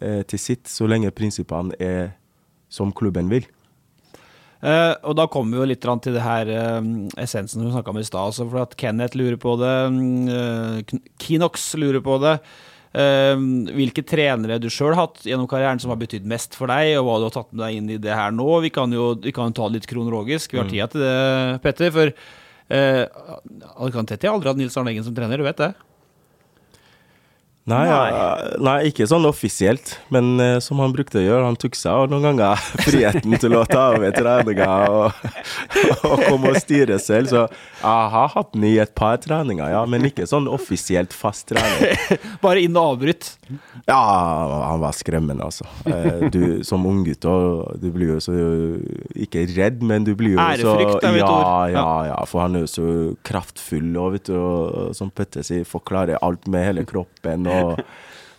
eh, 0.00 0.22
til 0.28 0.40
sitt, 0.40 0.68
så 0.68 0.88
lenge 0.88 1.12
prinsippene 1.14 1.76
er 1.80 2.14
som 2.72 2.92
klubben 2.96 3.28
vil. 3.32 3.46
Uh, 4.62 4.94
og 5.10 5.16
da 5.18 5.24
kommer 5.26 5.56
vi 5.56 5.58
jo 5.58 5.68
litt 5.72 5.82
til 5.82 6.14
det 6.14 6.22
her 6.22 6.46
uh, 6.54 6.78
essensen 7.18 7.64
vi 7.64 7.72
snakka 7.72 7.90
om 7.90 7.98
i 7.98 8.04
stad. 8.06 8.36
For 8.38 8.76
Kenneth 8.78 9.18
lurer 9.18 9.38
på 9.42 9.56
det, 9.58 9.74
uh, 10.30 11.00
Kinox 11.18 11.72
lurer 11.82 11.98
på 12.04 12.20
det. 12.22 12.36
Ehm, 12.92 13.64
hvilke 13.72 14.04
trenere 14.04 14.58
du 14.60 14.68
sjøl 14.68 14.92
har 14.92 15.06
hatt 15.06 15.22
gjennom 15.24 15.48
karrieren 15.48 15.80
som 15.80 15.92
har 15.94 16.00
betydd 16.00 16.26
mest 16.28 16.56
for 16.58 16.68
deg, 16.72 16.98
og 16.98 17.06
hva 17.06 17.18
du 17.20 17.26
har 17.28 17.34
tatt 17.38 17.52
med 17.52 17.64
deg 17.64 17.78
inn 17.78 17.92
i 17.94 18.00
det 18.02 18.12
her 18.16 18.34
nå. 18.36 18.48
Vi 18.66 18.72
kan 18.74 18.92
jo, 18.92 19.12
vi 19.22 19.32
kan 19.34 19.54
ta 19.56 19.68
det 19.68 19.80
litt 19.80 19.88
kronologisk. 19.90 20.52
Vi 20.52 20.60
har 20.60 20.68
mm. 20.68 20.72
tida 20.74 20.90
til 20.92 21.06
det, 21.06 21.14
Petter. 21.64 21.94
For 21.94 22.12
uh, 22.12 23.38
Alcantetti 23.86 24.28
har 24.28 24.36
aldri 24.36 24.52
hatt 24.52 24.60
Nils 24.60 24.76
Arne 24.76 24.92
Eggen 24.92 25.08
som 25.08 25.16
trener, 25.16 25.40
du 25.40 25.48
vet 25.48 25.62
det? 25.62 25.72
Nei, 27.70 27.84
ja, 27.86 27.98
nei, 28.58 28.88
ikke 28.88 29.06
sånn 29.06 29.22
offisielt, 29.28 29.92
men 30.10 30.34
uh, 30.42 30.56
som 30.58 30.80
han 30.82 30.90
brukte 30.90 31.20
å 31.20 31.22
gjøre. 31.22 31.44
Han 31.46 31.58
tok 31.62 31.76
seg 31.78 32.10
noen 32.10 32.24
ganger 32.26 32.58
friheten 32.88 33.36
til 33.38 33.54
å 33.54 33.62
ta 33.70 33.92
over 33.94 34.10
treninger 34.16 34.90
og, 34.90 35.20
og 36.08 36.24
komme 36.26 36.50
og 36.50 36.58
styre 36.58 36.98
selv. 36.98 37.30
Så 37.30 37.44
jeg 37.46 38.08
har 38.16 38.32
hatt 38.34 38.50
den 38.56 38.66
i 38.66 38.72
et 38.82 38.90
par 38.98 39.20
treninger, 39.22 39.62
ja, 39.76 39.84
men 39.86 40.08
ikke 40.10 40.26
sånn 40.26 40.48
offisielt 40.50 41.14
fast 41.14 41.52
trening. 41.52 41.94
Bare 42.42 42.64
inn 42.64 42.74
og 42.74 42.96
avbryt? 42.96 43.30
Ja, 43.86 44.00
han 44.66 44.82
var 44.82 44.98
skremmende, 44.98 45.46
altså. 45.46 45.68
Uh, 45.86 46.26
du, 46.34 46.42
som 46.66 46.82
unggutt 46.88 47.22
du 47.22 47.88
blir 47.94 48.16
jo 48.16 48.18
så 48.24 48.34
ikke 49.14 49.44
redd, 49.52 49.84
men 49.86 50.02
du 50.02 50.16
blir 50.18 50.34
jo 50.34 50.42
Ærefrykt, 50.42 50.96
så 50.98 51.12
er 51.12 51.14
mitt 51.14 51.28
ord. 51.28 51.46
Ja, 51.46 51.78
ja, 51.78 51.86
ja, 52.10 52.18
for 52.26 52.42
han 52.42 52.58
er 52.58 52.66
jo 52.66 52.72
så 52.74 52.88
kraftfull 53.22 53.94
og, 53.94 54.16
vet 54.16 54.32
du, 54.32 54.34
og 54.34 54.98
som 54.98 55.14
Petter 55.14 55.46
sier, 55.46 55.62
forklarer 55.68 56.18
alt 56.26 56.50
med 56.50 56.66
hele 56.66 56.86
kroppen 56.88 57.46
og, 57.46 57.51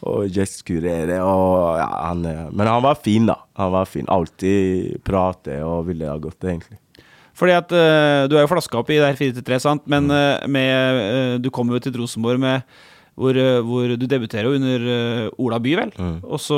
og 0.03 0.29
gestikulere. 0.35 1.19
Og, 1.23 1.79
ja, 1.79 1.89
han, 2.09 2.23
men 2.51 2.69
han 2.69 2.83
var 2.83 2.99
fin, 2.99 3.27
da. 3.29 3.39
Han 3.59 3.73
var 3.75 3.89
fin. 3.89 4.07
Alltid 4.11 4.99
prate 5.05 5.59
og 5.65 5.87
ville 5.89 6.09
ha 6.09 6.17
gått, 6.21 6.41
egentlig. 6.43 6.79
Fordi 7.33 7.53
at 7.57 7.71
uh, 7.73 8.29
Du 8.29 8.37
er 8.37 8.45
jo 8.45 8.51
flaska 8.51 8.79
opp 8.79 8.91
i 8.93 8.99
det 9.01 9.13
her 9.13 9.19
4-3, 9.19 9.61
sant? 9.63 9.85
men 9.89 10.09
uh, 10.13 10.43
med, 10.45 10.99
uh, 11.01 11.35
du 11.41 11.49
kommer 11.53 11.77
jo 11.77 11.85
til 11.85 11.95
Rosenborg 12.01 12.41
med 12.41 12.81
hvor, 13.13 13.37
hvor, 13.61 13.91
du 13.93 14.07
debuterer 14.09 14.47
jo 14.49 14.57
under 14.57 14.85
Ola 15.37 15.59
By, 15.61 15.75
vel. 15.77 15.91
Mm. 15.93 16.15
Og 16.25 16.39
så 16.41 16.57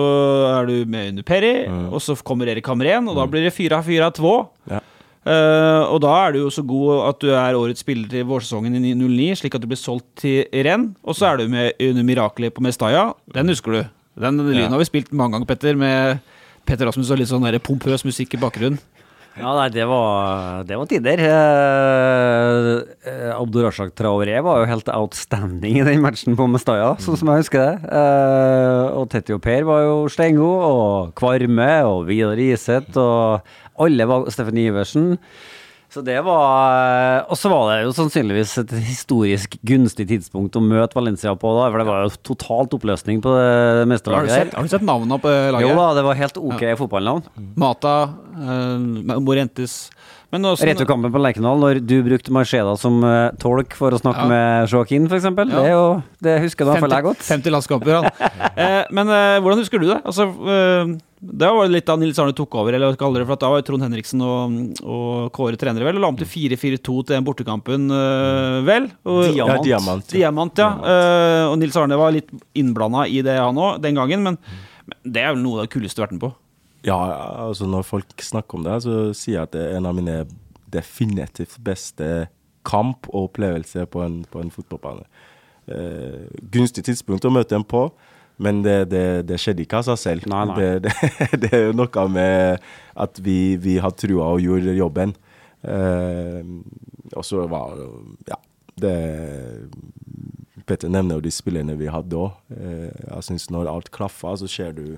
er 0.53 0.69
du 0.69 0.75
med 0.87 1.09
under 1.09 1.25
Perry, 1.27 1.65
mm. 1.67 1.89
og 1.91 1.99
så 1.99 2.15
kommer 2.23 2.47
Erik 2.47 2.69
Hamren, 2.71 3.09
og 3.11 3.17
da 3.17 3.25
mm. 3.25 3.33
blir 3.33 3.43
det 3.43 3.51
4-4-2. 3.57 4.31
Ja. 4.71 4.79
Uh, 5.25 5.89
og 5.89 6.03
da 6.03 6.11
er 6.21 6.35
du 6.35 6.43
jo 6.43 6.51
så 6.53 6.61
god 6.61 6.99
at 7.07 7.21
du 7.23 7.31
er 7.33 7.57
årets 7.57 7.81
spiller 7.81 8.11
i 8.13 8.25
vårsesongen 8.29 8.77
i 8.77 8.93
09, 8.93 9.31
slik 9.41 9.57
at 9.57 9.63
du 9.63 9.69
blir 9.71 9.81
solgt 9.81 10.07
til 10.21 10.45
renn. 10.67 10.91
Og 11.01 11.17
så 11.17 11.31
er 11.31 11.41
du 11.41 11.49
med 11.49 11.81
under 11.81 12.05
Miraklet 12.05 12.53
på 12.53 12.61
Mestaya. 12.65 13.07
Den 13.33 13.49
husker 13.49 13.73
du. 13.73 13.81
Den 14.21 14.37
lyden 14.39 14.67
ja. 14.67 14.71
har 14.71 14.79
vi 14.79 14.87
spilt 14.87 15.09
mange 15.11 15.35
ganger, 15.35 15.49
Petter, 15.49 15.79
med 15.79 16.21
Petter 16.65 16.87
Rasmus 16.87 17.09
og 17.11 17.19
litt 17.19 17.31
sånn 17.31 17.43
der 17.45 17.57
pompøs 17.63 18.05
musikk 18.07 18.37
i 18.37 18.41
bakgrunnen. 18.41 18.79
Ja, 19.35 19.49
nei, 19.51 19.65
det 19.67 19.83
var, 19.83 20.61
det 20.63 20.77
var 20.79 20.87
tider. 20.87 21.19
Eh, 21.19 22.67
eh 23.11 23.33
Abdurashak 23.35 23.91
Traoré 23.91 24.37
var 24.39 24.61
jo 24.61 24.69
helt 24.69 24.87
outstanding 24.93 25.81
i 25.81 25.83
den 25.83 25.99
matchen 26.05 26.37
på 26.39 26.47
Mestaya, 26.47 26.93
sånn 27.03 27.19
som 27.19 27.33
jeg 27.33 27.43
husker 27.43 27.65
det. 27.65 27.89
Eh, 27.99 28.95
og 28.95 29.09
Tetty 29.11 29.35
og 29.35 29.43
Per 29.43 29.67
var 29.67 29.83
jo 29.83 29.97
steingode, 30.13 30.69
og 30.71 31.11
Kvarme 31.19 31.67
og 31.83 32.05
Vidar 32.07 32.39
Iseth 32.39 32.95
og 32.95 33.43
alle 33.81 34.07
var 34.09 34.27
Steffen 34.33 34.59
Iversen. 34.61 35.13
Så 35.95 36.01
det 36.03 36.17
var 36.25 37.23
Og 37.29 37.37
så 37.39 37.49
var 37.51 37.69
det 37.69 37.85
jo 37.85 37.93
sannsynligvis 37.95 38.57
et 38.63 38.73
historisk 38.83 39.55
gunstig 39.63 40.07
tidspunkt 40.09 40.57
å 40.57 40.63
møte 40.63 40.97
Valencia 40.97 41.31
på, 41.39 41.51
da, 41.55 41.69
for 41.69 41.79
det 41.79 41.87
var 41.87 42.03
jo 42.03 42.15
totalt 42.33 42.75
oppløsning 42.75 43.21
på 43.23 43.31
det 43.37 43.85
meste 43.91 44.11
laget. 44.11 44.33
Har, 44.33 44.51
har 44.57 44.67
du 44.67 44.73
sett 44.73 44.85
navnene 44.85 45.19
på 45.21 45.31
laget? 45.31 45.63
Jo 45.63 45.77
da, 45.77 45.87
det 45.95 46.03
var 46.07 46.19
helt 46.19 46.41
ok 46.41 46.65
ja. 46.65 46.75
fotballnavn. 46.81 47.29
Mata, 47.61 47.95
uh, 48.35 49.21
Morientes 49.23 49.77
også, 50.43 50.65
Returkampen 50.67 51.11
på 51.13 51.19
Lerkendal, 51.21 51.59
når 51.61 51.79
du 51.85 51.95
brukte 52.05 52.33
Marceda 52.35 52.75
som 52.79 52.97
uh, 53.05 53.31
tolk 53.41 53.75
for 53.77 53.95
å 53.95 53.99
snakke 54.01 54.25
ja. 54.25 54.29
med 54.31 54.71
Joaquin, 54.73 55.07
f.eks. 55.07 55.27
Ja. 55.29 55.45
Det, 55.51 55.63
jo, 55.71 55.83
det 56.27 56.35
husker 56.43 56.67
du 56.67 56.71
iallfall 56.73 56.95
jeg 56.97 57.05
godt. 57.07 57.25
50 57.27 57.55
landskamper, 57.55 57.99
han. 57.99 58.31
eh, 58.65 58.81
men 58.95 59.11
eh, 59.15 59.37
hvordan 59.39 59.61
husker 59.63 59.81
du 59.81 59.87
det? 59.89 59.99
Altså, 60.03 60.27
eh, 60.27 60.93
det 61.25 61.49
var 61.57 61.71
litt 61.71 61.87
da 61.87 61.97
Nils 62.01 62.19
Arne 62.21 62.35
tok 62.37 62.57
over, 62.59 62.75
eller 62.75 62.91
hva 62.91 62.99
kaller 62.99 63.23
det, 63.23 63.29
for 63.31 63.41
da 63.41 63.51
var 63.53 63.65
Trond 63.65 63.87
Henriksen 63.87 64.23
og, 64.25 64.59
og 64.83 65.31
Kåre 65.35 65.59
trenere, 65.61 65.87
vel, 65.87 65.99
og 65.99 66.05
la 66.05 66.11
om 66.11 66.19
til 66.19 66.29
4-4-2 66.29 66.79
til 66.83 67.15
den 67.15 67.25
bortekampen, 67.27 67.89
vel? 68.67 68.89
Og, 69.07 69.21
diamant. 69.31 69.65
Ja, 69.65 69.67
diamant. 69.69 70.09
diamant 70.11 70.61
ja. 70.61 70.71
og 71.49 71.59
Nils 71.61 71.77
Arne 71.79 71.97
var 72.01 72.13
litt 72.15 72.33
innblanda 72.57 73.07
i 73.07 73.23
det, 73.25 73.39
han 73.41 73.57
òg, 73.57 73.79
den 73.85 73.97
gangen, 73.97 74.25
men, 74.27 74.41
men 74.85 75.13
det 75.15 75.23
er 75.23 75.33
vel 75.33 75.45
noe 75.45 75.63
av 75.63 75.69
det 75.69 75.73
kuleste 75.77 75.97
du 75.97 76.03
har 76.03 76.11
vært 76.11 76.19
med 76.19 76.27
på? 76.27 76.35
Ja, 76.85 76.97
altså 77.47 77.65
når 77.69 77.85
folk 77.87 78.21
snakker 78.21 78.59
om 78.59 78.65
det, 78.65 78.79
så 78.85 78.97
sier 79.17 79.39
jeg 79.39 79.47
at 79.47 79.53
det 79.55 79.63
er 79.65 79.77
en 79.79 79.89
av 79.89 79.95
mine 79.97 80.19
definitivt 80.73 81.57
beste 81.65 82.27
kamp 82.65 83.09
og 83.11 83.31
opplevelse 83.31 83.85
på 83.89 84.03
en, 84.05 84.19
på 84.29 84.41
en 84.41 84.51
fotballbane. 84.53 85.05
Eh, 85.65 86.25
gunstig 86.53 86.85
tidspunkt 86.85 87.25
å 87.25 87.33
møte 87.33 87.55
dem 87.55 87.65
på, 87.65 87.87
men 88.41 88.61
det, 88.65 88.91
det, 88.91 89.05
det 89.29 89.39
skjedde 89.41 89.63
ikke 89.63 89.81
av 89.81 89.87
seg 89.89 90.01
selv. 90.01 90.27
Nei, 90.29 90.43
nei. 90.49 90.57
Det, 90.59 90.97
det, 91.41 91.51
er 91.57 91.67
jo 91.69 91.77
noe 91.77 92.07
med 92.11 92.65
at 93.05 93.21
vi, 93.23 93.55
vi 93.61 93.79
har 93.81 93.95
trua 93.97 94.33
og 94.35 94.43
gjorde 94.43 94.75
jobben. 94.77 95.15
Eh, 95.65 96.41
og 97.15 97.25
så 97.25 97.45
var 97.49 97.79
Ja, 98.29 98.37
det 98.81 98.95
Petter 100.65 100.89
nevner 100.89 101.19
jo 101.19 101.25
de 101.25 101.31
spillerne 101.33 101.77
vi 101.77 101.89
hadde 101.93 102.17
òg. 102.17 102.37
Eh, 102.53 102.89
jeg 102.89 103.25
syns 103.27 103.49
når 103.53 103.69
alt 103.69 103.91
klaffer, 103.93 104.37
så 104.41 104.49
ser 104.49 104.73
du 104.77 104.97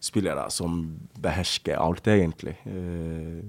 spillere 0.00 0.46
som 0.50 0.80
behersker 1.20 1.76
alt, 1.76 2.08
egentlig. 2.08 2.56
Eh, 2.64 3.40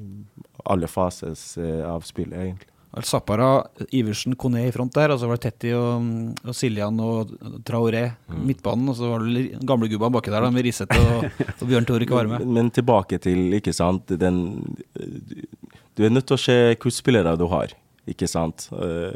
alle 0.65 0.89
faser 0.91 1.35
eh, 1.63 1.85
av 1.87 2.03
spillet, 2.07 2.37
egentlig. 2.39 2.71
Zappara, 3.07 3.63
Iversen, 3.95 4.35
Kone 4.35 4.65
i 4.67 4.71
front 4.75 4.91
der, 4.97 5.13
og 5.13 5.21
så 5.21 5.29
var 5.29 5.37
det 5.39 5.45
Tetti 5.45 5.69
og, 5.77 6.07
og 6.43 6.55
Siljan 6.55 6.97
og 6.99 7.29
Traoré 7.63 8.03
mm. 8.11 8.41
midtbanen. 8.49 8.89
Og 8.91 8.97
så 8.99 9.13
var 9.13 9.23
det 9.23 9.45
gamlegubba 9.67 10.09
baki 10.11 10.33
der 10.33 10.43
da, 10.43 10.49
med 10.51 10.67
Riseth 10.67 10.99
og, 10.99 11.29
og 11.53 11.63
Bjørn 11.69 11.87
Tore 11.87 12.09
Kvarme. 12.09 12.41
Men, 12.41 12.51
men, 12.57 12.73
tilbake 12.75 13.21
til, 13.23 13.47
ikke 13.55 13.71
sant 13.75 14.11
den, 14.19 14.41
Du 15.95 16.03
er 16.03 16.11
nødt 16.11 16.27
til 16.27 16.35
å 16.35 16.43
se 16.43 16.57
hvilke 16.65 16.91
spillere 16.91 17.37
du 17.39 17.47
har, 17.53 17.71
ikke 18.11 18.27
sant. 18.27 18.67
Uh, 18.75 19.15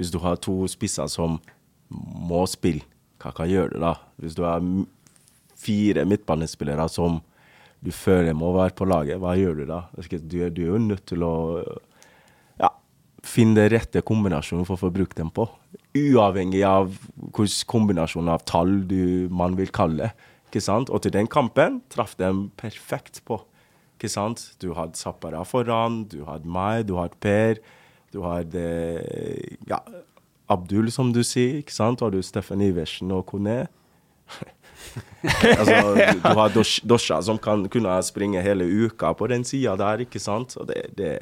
hvis 0.00 0.14
du 0.14 0.18
har 0.24 0.40
to 0.40 0.62
spisser 0.70 1.10
som 1.12 1.36
må 1.92 2.46
spille, 2.48 2.86
hva 3.20 3.32
kan 3.36 3.48
gjøre 3.48 3.76
det 3.76 3.84
da? 3.84 3.94
Hvis 4.20 4.40
du 4.40 4.44
har 4.48 4.64
fire 5.64 6.04
midtbanespillere 6.08 6.88
som 6.92 7.20
du 7.84 7.92
føler 7.92 8.36
må 8.36 8.52
være 8.54 8.76
på 8.78 8.86
laget, 8.88 9.20
hva 9.20 9.34
gjør 9.36 9.60
du 9.60 9.64
da? 9.68 9.82
Du 10.24 10.38
er, 10.40 10.52
jo 10.56 10.80
nødt 10.80 11.04
til 11.10 11.24
å 11.26 11.34
ja, 12.60 12.70
finne 13.24 13.58
den 13.58 13.74
rette 13.74 14.00
kombinasjonen 14.06 14.64
for 14.64 14.78
å 14.78 14.84
få 14.86 14.92
brukt 14.94 15.18
dem 15.20 15.32
på. 15.34 15.46
Uavhengig 15.94 16.62
av 16.64 16.94
hvilken 17.34 17.68
kombinasjon 17.70 18.30
av 18.32 18.46
tall 18.48 18.78
du, 18.88 19.28
man 19.28 19.58
vil 19.60 19.72
kalle 19.74 20.08
det. 20.08 20.14
Og 20.54 21.00
til 21.02 21.10
den 21.10 21.26
kampen 21.26 21.80
traff 21.90 22.14
de 22.16 22.30
perfekt 22.56 23.24
på. 23.26 23.40
Du 23.98 24.74
hadde 24.76 24.98
Zappara 24.98 25.42
foran, 25.48 26.04
du 26.04 26.24
hadde 26.28 26.50
meg, 26.50 26.84
du 26.86 26.96
hadde 26.98 27.18
Per. 27.20 27.60
Du 28.12 28.20
hadde 28.22 28.64
ja, 29.66 29.80
Abdul, 30.48 30.90
som 30.92 31.12
du 31.12 31.22
sier. 31.24 31.60
ikke 31.62 31.74
sant? 31.74 32.02
Og 32.02 32.12
du 32.12 32.22
Steffen 32.22 32.62
Iversen 32.62 33.12
og 33.12 33.26
Kone. 33.26 33.64
Altså, 35.24 35.78
du, 35.94 36.20
du 36.20 36.28
har 36.38 36.52
dosjer 36.94 37.24
som 37.26 37.38
kan 37.42 37.64
kunne 37.72 37.94
springe 38.06 38.42
hele 38.44 38.66
uka 38.66 39.14
på 39.16 39.28
den 39.32 39.46
sida 39.48 39.76
der, 39.80 40.04
ikke 40.06 40.22
sant. 40.22 40.56
Og 40.60 40.68
det, 40.70 40.82
det, 40.98 41.14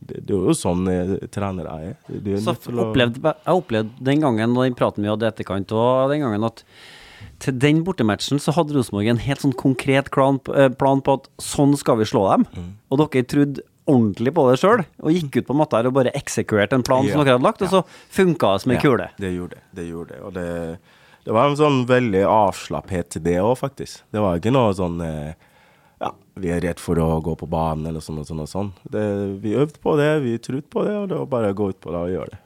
det, 0.00 0.22
det 0.22 0.34
er 0.36 0.48
jo 0.48 0.56
sånn 0.56 0.88
eh, 0.90 1.14
trenere 1.32 1.76
er. 1.90 2.40
Så 2.42 2.56
opplevde, 2.72 3.22
jeg 3.22 3.60
opplevde 3.62 4.08
den 4.10 4.24
gangen, 4.24 4.58
den 4.58 4.78
praten 4.78 5.04
vi 5.04 5.12
hadde 5.12 5.30
etterkant, 5.30 5.74
og 5.76 6.12
den 6.12 6.24
gangen 6.26 6.48
at 6.50 6.64
til 7.42 7.56
den 7.58 7.82
bortematchen 7.86 8.38
så 8.42 8.54
hadde 8.54 8.76
Rosenborg 8.76 9.08
en 9.10 9.20
helt 9.22 9.42
sånn 9.42 9.54
konkret 9.58 10.10
plan, 10.14 10.38
eh, 10.54 10.70
plan, 10.70 11.02
på 11.02 11.18
at 11.18 11.28
sånn 11.42 11.74
skal 11.78 11.98
vi 11.98 12.06
slå 12.08 12.28
dem. 12.30 12.46
Mm. 12.54 12.72
Og 12.92 13.02
dere 13.02 13.26
trodde 13.26 13.66
ordentlig 13.90 14.30
på 14.36 14.44
det 14.46 14.58
sjøl, 14.62 14.84
og 15.02 15.14
gikk 15.16 15.40
ut 15.40 15.48
på 15.48 15.56
matta 15.58 15.80
her 15.80 15.90
og 15.90 15.96
bare 15.96 16.14
eksekverte 16.14 16.78
en 16.78 16.86
plan 16.86 17.06
ja. 17.06 17.14
som 17.14 17.24
dere 17.24 17.36
hadde 17.36 17.48
lagt, 17.48 17.64
og 17.66 17.72
så 17.72 17.82
funka 18.14 18.54
det 18.54 18.64
som 18.64 18.74
ei 18.74 18.78
ja, 18.78 18.82
kule. 18.84 19.08
Det 19.18 19.32
gjorde 19.34 19.58
det. 19.58 19.64
Det 19.78 19.86
gjorde 19.88 20.12
det. 20.12 20.20
Og 20.22 20.36
det 20.36 20.48
det 21.24 21.34
var 21.34 21.48
en 21.48 21.58
sånn 21.58 21.82
veldig 21.86 22.22
avslapphet 22.26 23.12
til 23.14 23.24
det 23.26 23.38
òg, 23.42 23.54
faktisk. 23.60 24.02
Det 24.10 24.22
var 24.22 24.40
ikke 24.40 24.54
noe 24.54 24.74
sånn 24.74 25.02
eh, 25.06 25.34
Ja, 26.02 26.10
vi 26.42 26.50
er 26.50 26.62
redd 26.64 26.82
for 26.82 26.98
å 26.98 27.20
gå 27.22 27.36
på 27.38 27.46
banen 27.50 27.86
eller 27.90 28.02
sånn 28.02 28.18
og 28.22 28.26
sånn 28.26 28.42
og 28.42 28.50
sånn. 28.50 28.72
Det, 28.82 29.04
vi 29.42 29.54
øvde 29.54 29.78
på 29.82 29.94
det, 30.00 30.14
vi 30.24 30.38
trodde 30.42 30.66
på 30.72 30.86
det, 30.88 30.96
og 30.98 31.12
det 31.12 31.20
var 31.20 31.28
bare 31.36 31.52
å 31.54 31.60
gå 31.60 31.70
ut 31.70 31.78
på 31.82 31.94
det 31.94 32.00
og 32.00 32.16
gjøre 32.16 32.34
det. 32.34 32.40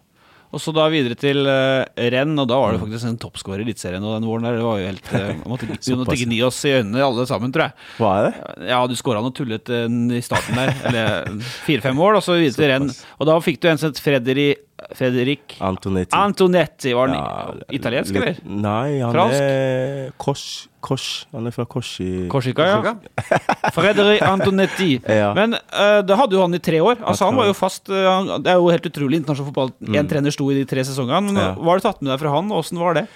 Og 0.54 0.62
så 0.62 0.72
da 0.72 0.86
videre 0.88 1.16
til 1.18 1.42
uh, 1.48 1.82
renn, 2.12 2.36
og 2.38 2.46
da 2.48 2.58
var 2.60 2.72
det 2.72 2.80
faktisk 2.80 3.08
en 3.08 3.18
toppskårer 3.20 3.60
i 3.60 3.66
Eliteserien. 3.66 4.04
Den 4.04 4.28
våren 4.28 4.46
der, 4.46 4.60
det 4.60 4.64
var 4.64 4.78
jo 4.78 4.86
helt 4.88 5.10
uh, 5.16 5.48
måtte, 5.50 5.68
Vi 5.72 5.96
måtte 5.98 6.18
gni 6.20 6.38
oss 6.46 6.60
i 6.68 6.76
øynene 6.76 7.02
alle 7.04 7.26
sammen, 7.28 7.52
tror 7.52 7.66
jeg. 7.66 7.88
Hva 7.98 8.12
er 8.20 8.28
det? 8.28 8.68
Ja, 8.70 8.78
du 8.86 8.94
skåra 8.96 9.24
noe 9.24 9.34
tullete 9.36 9.82
i 9.88 10.22
starten 10.24 10.60
der. 10.60 10.72
eller 10.92 11.42
fire-fem 11.66 11.98
mål, 11.98 12.20
og 12.20 12.24
så 12.24 12.38
videre 12.38 12.56
til 12.60 12.72
renn. 12.72 12.94
Og 13.18 13.28
da 13.28 13.40
fikk 13.44 13.60
du 13.60 13.68
en 13.72 13.82
som 13.82 13.90
het 13.90 14.00
Fredrik 14.04 14.65
Fredrik 14.92 15.56
Antonetti. 15.64 16.12
Antonetti. 16.16 16.92
Var 16.92 17.08
han 17.08 17.16
ja, 17.16 17.66
italiensk, 17.72 18.16
eller? 18.16 18.36
Nei, 18.44 18.98
han 19.00 19.14
Fransk? 19.14 19.38
er 19.40 20.10
Kors, 20.20 20.44
Kors. 20.84 21.06
Han 21.32 21.48
er 21.48 21.54
fra 21.54 21.64
Korsi... 21.64 22.26
Korsika, 22.30 22.66
ja. 22.68 22.92
Fredrik 23.76 24.20
Antonetti. 24.26 24.98
ja. 25.08 25.30
Men 25.36 25.56
uh, 25.56 26.02
da 26.04 26.18
hadde 26.20 26.36
jo 26.36 26.44
han 26.44 26.58
i 26.58 26.60
tre 26.60 26.82
år. 26.84 27.00
Altså, 27.00 27.30
han 27.30 27.40
var 27.40 27.48
jo 27.48 27.56
fast 27.56 27.88
uh, 27.88 28.36
Det 28.36 28.52
er 28.52 28.60
jo 28.60 28.68
helt 28.74 28.90
utrolig 28.90 29.22
internasjonal 29.22 29.48
fotball. 29.48 29.72
Én 29.88 30.02
mm. 30.04 30.12
trener 30.12 30.36
sto 30.36 30.50
i 30.52 30.60
de 30.60 30.68
tre 30.68 30.84
sesongene. 30.84 31.32
Ja. 31.40 31.48
Hva 31.56 31.72
har 31.72 31.80
du 31.80 31.88
tatt 31.88 32.04
med 32.04 32.12
deg 32.12 32.20
fra 32.22 32.36
han? 32.36 32.52
Åssen 32.60 32.82
var 32.82 33.00
det? 33.00 33.06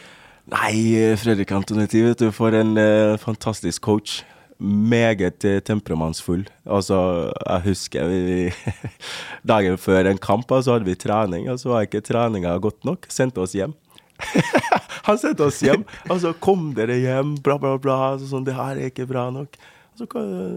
Nei, 0.50 0.74
Fredrik 1.20 1.52
Antonetti, 1.54 2.00
vet 2.02 2.24
du, 2.24 2.30
for 2.34 2.56
en 2.56 2.72
uh, 2.80 3.20
fantastisk 3.20 3.84
coach 3.84 4.22
meget 4.60 5.44
temperamentsfull. 5.66 6.44
Altså, 6.68 6.98
jeg 7.34 7.64
husker 7.66 8.08
vi, 8.10 8.20
vi 8.26 8.90
Dagen 9.52 9.78
før 9.80 10.10
en 10.10 10.20
kamp 10.20 10.50
så 10.50 10.76
hadde 10.76 10.88
vi 10.88 10.98
trening, 10.98 11.48
og 11.50 11.60
så 11.60 11.72
var 11.72 11.88
ikke 11.88 12.04
treninga 12.04 12.56
godt 12.62 12.84
nok. 12.88 13.08
Sendte 13.12 13.42
oss 13.42 13.56
hjem. 13.56 13.74
han 15.08 15.18
sendte 15.20 15.46
oss 15.48 15.60
hjem. 15.64 15.84
Altså, 16.10 16.34
kom 16.38 16.70
dere 16.76 16.98
hjem, 17.00 17.36
bla, 17.44 17.58
bla, 17.60 17.76
bla. 17.80 18.00
Sånn, 18.20 18.46
det 18.46 18.56
her 18.58 18.76
er 18.76 18.92
ikke 18.92 19.08
bra 19.10 19.28
nok. 19.34 19.56
Så 20.00 20.06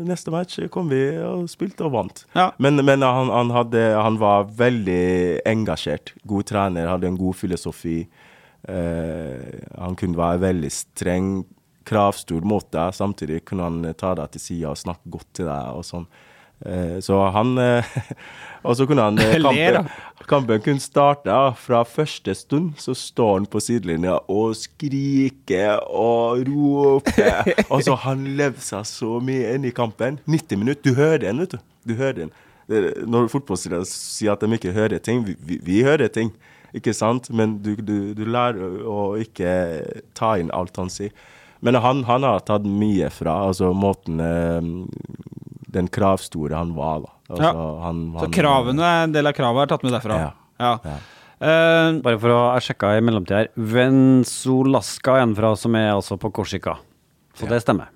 neste 0.07 0.31
match 0.31 0.59
kom 0.71 0.91
vi 0.91 1.01
og 1.19 1.49
spilte 1.51 1.83
og 1.87 1.95
vant. 1.97 2.23
Ja. 2.35 2.51
Men, 2.63 2.79
men 2.85 3.03
han, 3.03 3.31
han, 3.33 3.51
hadde, 3.51 3.81
han 3.97 4.19
var 4.21 4.47
veldig 4.59 5.43
engasjert. 5.49 6.13
God 6.29 6.47
trener, 6.51 6.91
hadde 6.91 7.09
en 7.09 7.19
god 7.19 7.35
filosofi. 7.41 8.03
Eh, 8.63 9.57
han 9.75 9.97
kunne 9.99 10.19
være 10.19 10.43
veldig 10.45 10.71
streng, 10.71 11.33
kravstor 11.87 12.45
mot 12.47 12.65
deg. 12.73 12.93
Samtidig 12.95 13.43
kunne 13.47 13.69
han 13.69 13.95
ta 13.99 14.13
deg 14.19 14.35
til 14.35 14.45
sida 14.47 14.73
og 14.73 14.79
snakke 14.81 15.13
godt 15.17 15.29
til 15.39 15.49
deg 15.51 15.79
og 15.79 15.87
sånn. 15.87 16.07
Eh, 16.65 16.99
så 16.99 17.17
han 17.27 17.57
eh, 17.57 17.83
Og 18.63 18.77
så 18.77 18.85
kunne 18.87 19.03
han 19.03 19.17
eh, 19.19 19.33
kampen, 19.43 19.89
kampen 20.29 20.61
kunne 20.63 20.79
starte 20.79 21.35
fra 21.59 21.81
første 21.83 22.35
stund. 22.35 22.77
Så 22.79 22.95
står 22.95 23.33
han 23.41 23.47
på 23.51 23.59
sidelinja 23.59 24.21
og 24.31 24.55
skriker 24.55 25.83
og 25.89 26.47
roper. 26.47 27.51
og 27.73 27.83
så 27.83 27.97
han 28.05 28.23
levde 28.39 28.63
seg 28.63 28.87
så 28.87 29.19
mye 29.19 29.51
inn 29.57 29.67
i 29.67 29.73
kampen. 29.75 30.21
90 30.23 30.63
minutter. 30.63 30.87
Du 30.87 30.95
hører 30.95 31.25
den, 31.25 31.43
vet 31.43 31.57
du. 31.57 31.59
Du 31.83 31.95
hører 31.99 32.21
den. 32.21 32.33
Når 33.11 33.27
fotballspillere 33.33 33.83
sier 33.89 34.37
at 34.37 34.45
de 34.45 34.55
ikke 34.55 34.71
hører 34.71 35.03
ting, 35.03 35.25
vi, 35.27 35.35
vi, 35.43 35.59
vi 35.59 35.83
hører 35.83 36.07
ting. 36.07 36.31
Ikke 36.73 36.95
sant? 36.95 37.27
Men 37.35 37.57
du, 37.65 37.73
du, 37.75 38.13
du 38.15 38.23
lærer 38.23 38.79
å 38.87 39.17
ikke 39.19 39.51
ta 40.15 40.37
inn 40.39 40.53
alt 40.55 40.79
han 40.79 40.89
sier. 40.89 41.11
Men 41.63 41.77
han, 41.79 42.03
han 42.09 42.25
har 42.27 42.43
tatt 42.43 42.65
mye 42.67 43.07
fra 43.13 43.37
altså 43.47 43.69
måten 43.77 44.19
eh, 44.19 44.67
Den 45.73 45.87
kravstore 45.87 46.57
han 46.59 46.73
var, 46.75 47.05
da. 47.05 47.11
Altså, 47.33 47.49
Ja. 47.49 47.65
han, 47.87 48.01
Så 48.19 48.29
kravene, 48.35 48.93
en 49.07 49.15
del 49.15 49.29
av 49.31 49.33
kravet 49.37 49.63
er 49.65 49.71
tatt 49.73 49.83
med 49.87 49.95
derfra. 49.95 50.19
Ja. 50.19 50.31
Ja. 50.59 50.73
Ja. 50.83 50.97
Uh, 51.43 51.99
Bare 52.05 52.19
for 52.21 52.31
å 52.31 52.39
sjekke 52.55 52.67
sjekka 52.69 52.89
i 52.99 53.03
mellomtida 53.03 53.41
her. 53.41 53.49
Venzolaska 53.57 55.17
er 55.17 55.25
en 55.25 55.33
fra, 55.35 55.55
som 55.59 55.75
er 55.75 55.89
altså 55.91 56.15
på 56.21 56.31
Korsika. 56.35 56.77
Så 57.33 57.47
det 57.49 57.63
stemmer. 57.63 57.89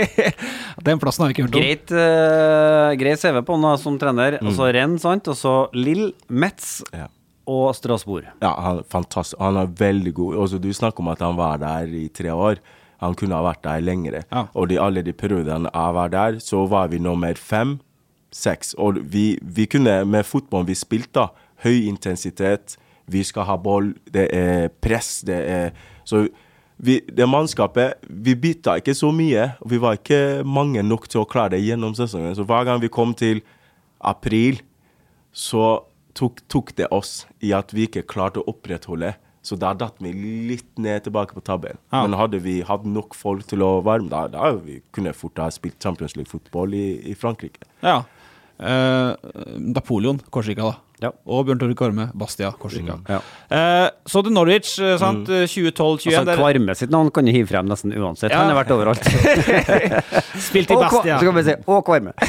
den 0.86 1.00
plassen 1.02 1.24
har 1.24 1.32
vi 1.32 1.34
ikke 1.34 1.48
hørt 1.48 1.56
om. 1.58 1.64
Greit, 1.64 1.90
uh, 1.90 2.92
greit 3.00 3.20
CV 3.20 3.40
på 3.42 3.56
han 3.58 3.80
som 3.82 3.96
trener. 4.00 4.38
Altså 4.38 4.68
Renn, 4.72 4.94
sant. 5.02 5.26
Og 5.32 5.36
så 5.36 5.54
Lill, 5.74 6.12
Metz 6.30 6.78
Ja. 6.94 7.08
og 7.50 7.74
Strasbourg. 7.74 8.28
Ja, 8.40 8.52
han, 8.62 8.84
fantastisk. 8.88 9.40
han 9.42 9.58
er 9.58 9.72
veldig 9.80 10.14
god. 10.14 10.38
Også, 10.44 10.62
du 10.62 10.70
snakker 10.76 11.02
om 11.02 11.10
at 11.10 11.24
han 11.26 11.36
var 11.40 11.58
der 11.60 11.90
i 11.90 12.06
tre 12.14 12.30
år. 12.30 12.62
Han 13.00 13.16
kunne 13.16 13.38
ha 13.38 13.44
vært 13.44 13.64
der 13.64 13.84
lengre. 13.84 14.24
Ja. 14.30 14.46
Og 14.54 14.72
i 14.72 14.80
alle 14.80 15.04
de 15.04 15.14
periodene 15.16 15.70
jeg 15.72 15.96
var 15.96 16.12
der, 16.12 16.38
så 16.44 16.66
var 16.68 16.90
vi 16.92 17.00
nummer 17.00 17.34
fem, 17.34 17.78
seks. 18.30 18.74
Og 18.78 19.00
vi, 19.12 19.38
vi 19.42 19.66
kunne, 19.66 20.02
med 20.04 20.28
fotballen 20.28 20.68
vi 20.68 20.76
spilte, 20.78 21.30
høy 21.64 21.88
intensitet, 21.88 22.76
vi 23.10 23.24
skal 23.26 23.48
ha 23.48 23.56
ball, 23.58 23.92
det 24.12 24.28
er 24.36 24.68
press, 24.82 25.20
det 25.26 25.40
er 25.50 25.72
Så 26.04 26.28
vi, 26.80 27.00
det 27.12 27.26
mannskapet 27.28 28.00
Vi 28.08 28.34
bytta 28.38 28.78
ikke 28.80 28.94
så 28.96 29.10
mye, 29.12 29.50
og 29.60 29.70
vi 29.72 29.80
var 29.82 29.98
ikke 29.98 30.42
mange 30.46 30.82
nok 30.82 31.08
til 31.10 31.24
å 31.24 31.28
klare 31.28 31.56
det 31.56 31.64
gjennom 31.64 31.94
sesongen. 31.98 32.36
Så 32.36 32.46
hver 32.48 32.64
gang 32.68 32.80
vi 32.80 32.88
kom 32.88 33.12
til 33.14 33.42
april, 33.98 34.62
så 35.32 35.82
tok, 36.16 36.40
tok 36.48 36.72
det 36.78 36.88
oss 36.94 37.26
i 37.44 37.52
at 37.56 37.74
vi 37.74 37.86
ikke 37.88 38.06
klarte 38.08 38.40
å 38.40 38.48
opprettholde. 38.50 39.12
Så 39.42 39.56
da 39.56 39.72
datt 39.72 39.96
vi 40.04 40.12
litt 40.50 40.68
ned 40.80 41.06
tilbake 41.06 41.36
på 41.36 41.42
tabben. 41.44 41.78
Ja. 41.92 42.02
Men 42.04 42.18
hadde 42.20 42.42
vi 42.44 42.58
hatt 42.66 42.84
nok 42.84 43.16
folk 43.16 43.46
til 43.48 43.64
å 43.64 43.78
varme, 43.84 44.10
da, 44.12 44.26
da 44.28 44.50
vi 44.58 44.80
kunne 44.92 45.14
fort 45.16 45.40
ha 45.40 45.48
spilt 45.54 45.80
Champions 45.80 46.16
League-fotball 46.18 46.76
i, 46.76 46.86
i 47.08 47.16
Frankrike. 47.16 47.64
Ja. 47.80 48.02
Eh, 48.60 49.30
Napoleon, 49.56 50.20
Korsika, 50.30 50.68
da. 50.68 50.89
Ja. 51.00 51.10
Og 51.26 51.46
Bjørn 51.48 51.60
Tore 51.62 51.76
Kvarme, 51.78 52.08
Bastia, 52.14 52.50
Korsika. 52.60 52.98
Ja. 53.08 53.20
Eh, 53.50 53.88
så 54.06 54.22
til 54.26 54.34
Norwich, 54.36 54.74
sant. 55.00 55.28
Mm. 55.28 55.46
2012-2021. 55.48 56.18
Altså, 56.20 56.36
Kvarme 56.40 56.76
sitt 56.78 56.92
navn 56.92 57.10
kan 57.14 57.24
du 57.26 57.32
hive 57.34 57.48
frem 57.50 57.68
nesten 57.70 57.94
uansett. 57.96 58.30
Ja. 58.34 58.42
Han 58.44 58.52
har 58.52 58.60
vært 58.60 58.74
overalt. 58.76 59.04
Spilt 60.50 60.70
i 60.70 60.76
Og 60.76 60.84
Bastia. 60.84 61.18
Så 61.20 61.26
kan 61.30 61.38
vi 61.40 61.46
si 61.48 61.56
og 61.66 61.84
Kvarme. 61.88 62.12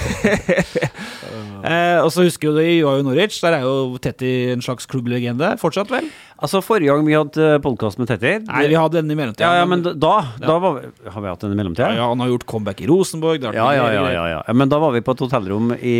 Eh, 1.61 1.99
og 2.01 2.09
så 2.09 2.23
husker 2.25 2.49
jo 2.49 2.55
du, 2.57 2.61
var 2.87 2.97
i 2.97 3.03
Norwich. 3.05 3.35
Der 3.43 3.53
er 3.59 3.65
jo 3.67 3.97
Tetti 4.01 4.49
en 4.49 4.63
slags 4.65 4.87
klubblegende. 4.89 5.53
Fortsatt, 5.61 5.91
vel? 5.93 6.07
Altså, 6.41 6.57
forrige 6.65 6.89
gang 6.89 7.05
vi 7.05 7.13
hadde 7.13 7.59
podkast 7.61 7.99
med 8.01 8.09
Tetti 8.09 8.31
Nei, 8.47 8.63
vi 8.71 8.77
hadde 8.79 8.97
den 8.97 9.13
i 9.13 9.17
mellomtida. 9.19 9.45
ja, 9.45 9.59
ja, 9.61 9.67
men 9.69 9.83
da, 9.85 10.13
da 10.41 10.55
var 10.57 10.79
vi, 10.79 10.87
Har 11.05 11.21
vi 11.21 11.29
hatt 11.29 11.43
den 11.45 11.53
i 11.53 11.57
mellomtida? 11.59 11.91
ja, 11.93 12.07
Han 12.09 12.19
har 12.23 12.31
gjort 12.31 12.47
comeback 12.49 12.81
i 12.81 12.87
Rosenborg. 12.89 13.43
det 13.43 13.53
Ja, 13.53 13.67
ja, 13.77 13.91
ja, 13.93 14.07
ja, 14.09 14.23
ja. 14.31 14.39
Ja, 14.47 14.53
Men 14.57 14.69
da 14.73 14.79
var 14.81 14.91
vi 14.95 15.03
på 15.05 15.13
et 15.13 15.21
hotellrom 15.21 15.69
i 15.77 15.97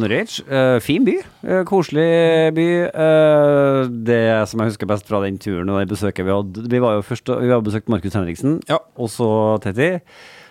Norwich. 0.00 0.40
Eh, 0.48 0.80
fin 0.82 1.04
by. 1.06 1.20
Eh, 1.46 1.62
koselig 1.64 1.89
by. 1.94 2.66
Eh, 2.88 3.88
det 4.06 4.20
som 4.50 4.60
jeg 4.62 4.70
husker 4.72 4.86
best 4.90 5.06
fra 5.08 5.20
den 5.24 5.38
turen 5.42 5.68
og 5.70 5.80
det 5.82 5.88
besøket 5.90 6.24
vi 6.26 6.30
hadde 6.34 6.66
Vi 6.70 6.78
var 6.82 6.98
jo 6.98 7.02
først 7.06 7.30
Vi 7.40 7.50
har 7.50 7.60
besøkt 7.66 7.88
Markus 7.92 8.14
Henriksen, 8.14 8.60
Ja. 8.68 8.78
og 8.96 9.08
så 9.10 9.58
Tetti. 9.64 10.00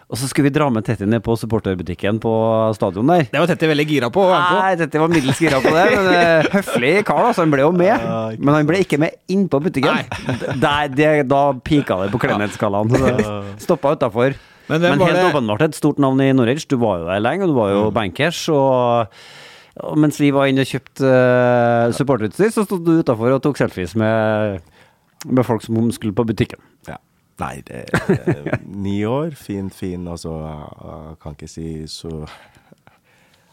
Og 0.10 0.18
så 0.18 0.26
skulle 0.26 0.50
vi 0.50 0.56
dra 0.58 0.66
med 0.74 0.84
Tetti 0.88 1.06
ned 1.06 1.22
på 1.22 1.36
supporterbutikken 1.38 2.18
på 2.20 2.32
stadion 2.74 3.06
der. 3.12 3.28
Det 3.30 3.38
var 3.38 3.46
Tetti 3.46 3.68
veldig 3.70 3.86
gira 3.88 4.10
på. 4.10 4.24
Nei, 4.26 4.72
Tetti 4.80 4.98
var 4.98 5.08
middels 5.14 5.38
gira 5.38 5.60
på 5.62 5.70
det, 5.70 5.84
men 5.94 6.08
eh, 6.16 6.48
høflig 6.58 6.94
kar, 7.06 7.22
da, 7.28 7.34
så 7.38 7.44
han 7.46 7.52
ble 7.54 7.62
jo 7.62 7.70
med. 7.72 8.08
Men 8.42 8.54
han 8.56 8.66
ble 8.66 8.80
ikke 8.82 8.98
med 8.98 9.14
inn 9.30 9.46
på 9.48 9.60
butikken. 9.62 10.10
Der, 10.58 10.90
det, 10.90 11.12
da 11.30 11.44
pika 11.62 12.00
det 12.02 12.10
på 12.16 12.24
klenhetsskalaen. 12.26 12.90
Stoppa 13.62 13.94
utafor. 14.00 14.34
Men 14.70 14.82
Men, 14.82 15.00
helt 15.02 15.14
det- 15.18 15.30
åpenbart 15.30 15.62
et 15.70 15.78
stort 15.78 15.98
navn 16.02 16.20
i 16.26 16.32
Norwich. 16.34 16.66
Du 16.70 16.78
var 16.82 17.00
jo 17.04 17.06
der 17.06 17.22
lenge, 17.22 17.46
og 17.46 17.54
du 17.54 17.60
var 17.62 17.70
jo 17.76 17.86
bankers. 17.94 18.42
Og, 18.50 19.14
mens 20.00 20.20
vi 20.22 20.32
var 20.36 20.50
inne 20.50 20.66
og 20.66 20.72
kjøpte 20.72 21.10
uh, 21.10 21.94
supporterutstyr, 21.96 22.52
så 22.54 22.66
sto 22.66 22.80
du 22.82 23.00
utafor 23.00 23.36
og 23.36 23.44
tok 23.46 23.60
selfies 23.62 23.96
med, 24.00 24.64
med 25.28 25.46
folk 25.48 25.64
som 25.66 25.92
skulle 25.96 26.16
på 26.18 26.28
butikken. 26.28 26.62
Ja. 26.90 26.98
Nei, 27.40 27.62
det 27.68 27.86
er 27.94 28.58
ni 28.68 29.00
år. 29.08 29.36
Fin, 29.40 29.70
fin. 29.72 30.08
Altså, 30.12 30.34
jeg, 30.44 30.72
jeg 30.90 31.20
kan 31.24 31.38
ikke 31.38 31.52
si 31.52 31.70
så 31.88 32.26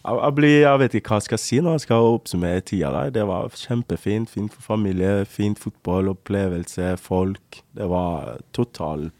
jeg, 0.06 0.18
jeg, 0.22 0.34
blir, 0.38 0.54
jeg 0.62 0.80
vet 0.82 0.96
ikke 0.98 1.10
hva 1.10 1.18
jeg 1.20 1.26
skal 1.26 1.40
si 1.42 1.58
når 1.62 1.76
jeg 1.76 1.84
skal 1.86 2.08
oppsummere 2.14 2.64
tida 2.66 2.92
der. 2.94 3.12
Det 3.14 3.26
var 3.26 3.54
kjempefint. 3.58 4.30
Fint 4.30 4.54
for 4.54 4.66
familie, 4.74 5.24
fint 5.30 5.60
fotball, 5.62 6.12
opplevelse, 6.14 6.94
folk. 7.02 7.62
Det 7.76 7.88
var 7.90 8.36
total 8.56 9.10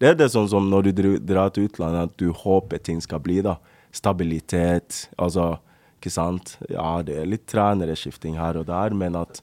Det 0.00 0.10
er 0.10 0.16
det 0.18 0.28
sånn 0.34 0.50
som 0.52 0.66
når 0.68 0.90
du 0.90 1.04
drar 1.24 1.54
til 1.54 1.70
utlandet, 1.70 2.10
at 2.10 2.18
du 2.20 2.28
håper 2.36 2.82
ting 2.82 2.98
skal 3.00 3.22
bli, 3.24 3.38
da. 3.46 3.56
Stabilitet. 3.94 5.06
Altså, 5.16 5.54
ikke 5.96 6.12
sant. 6.12 6.56
Ja, 6.70 7.00
det 7.06 7.16
er 7.22 7.30
litt 7.30 7.46
trenerskifting 7.50 8.36
her 8.38 8.60
og 8.60 8.68
der, 8.68 8.94
men 8.96 9.16
at, 9.18 9.42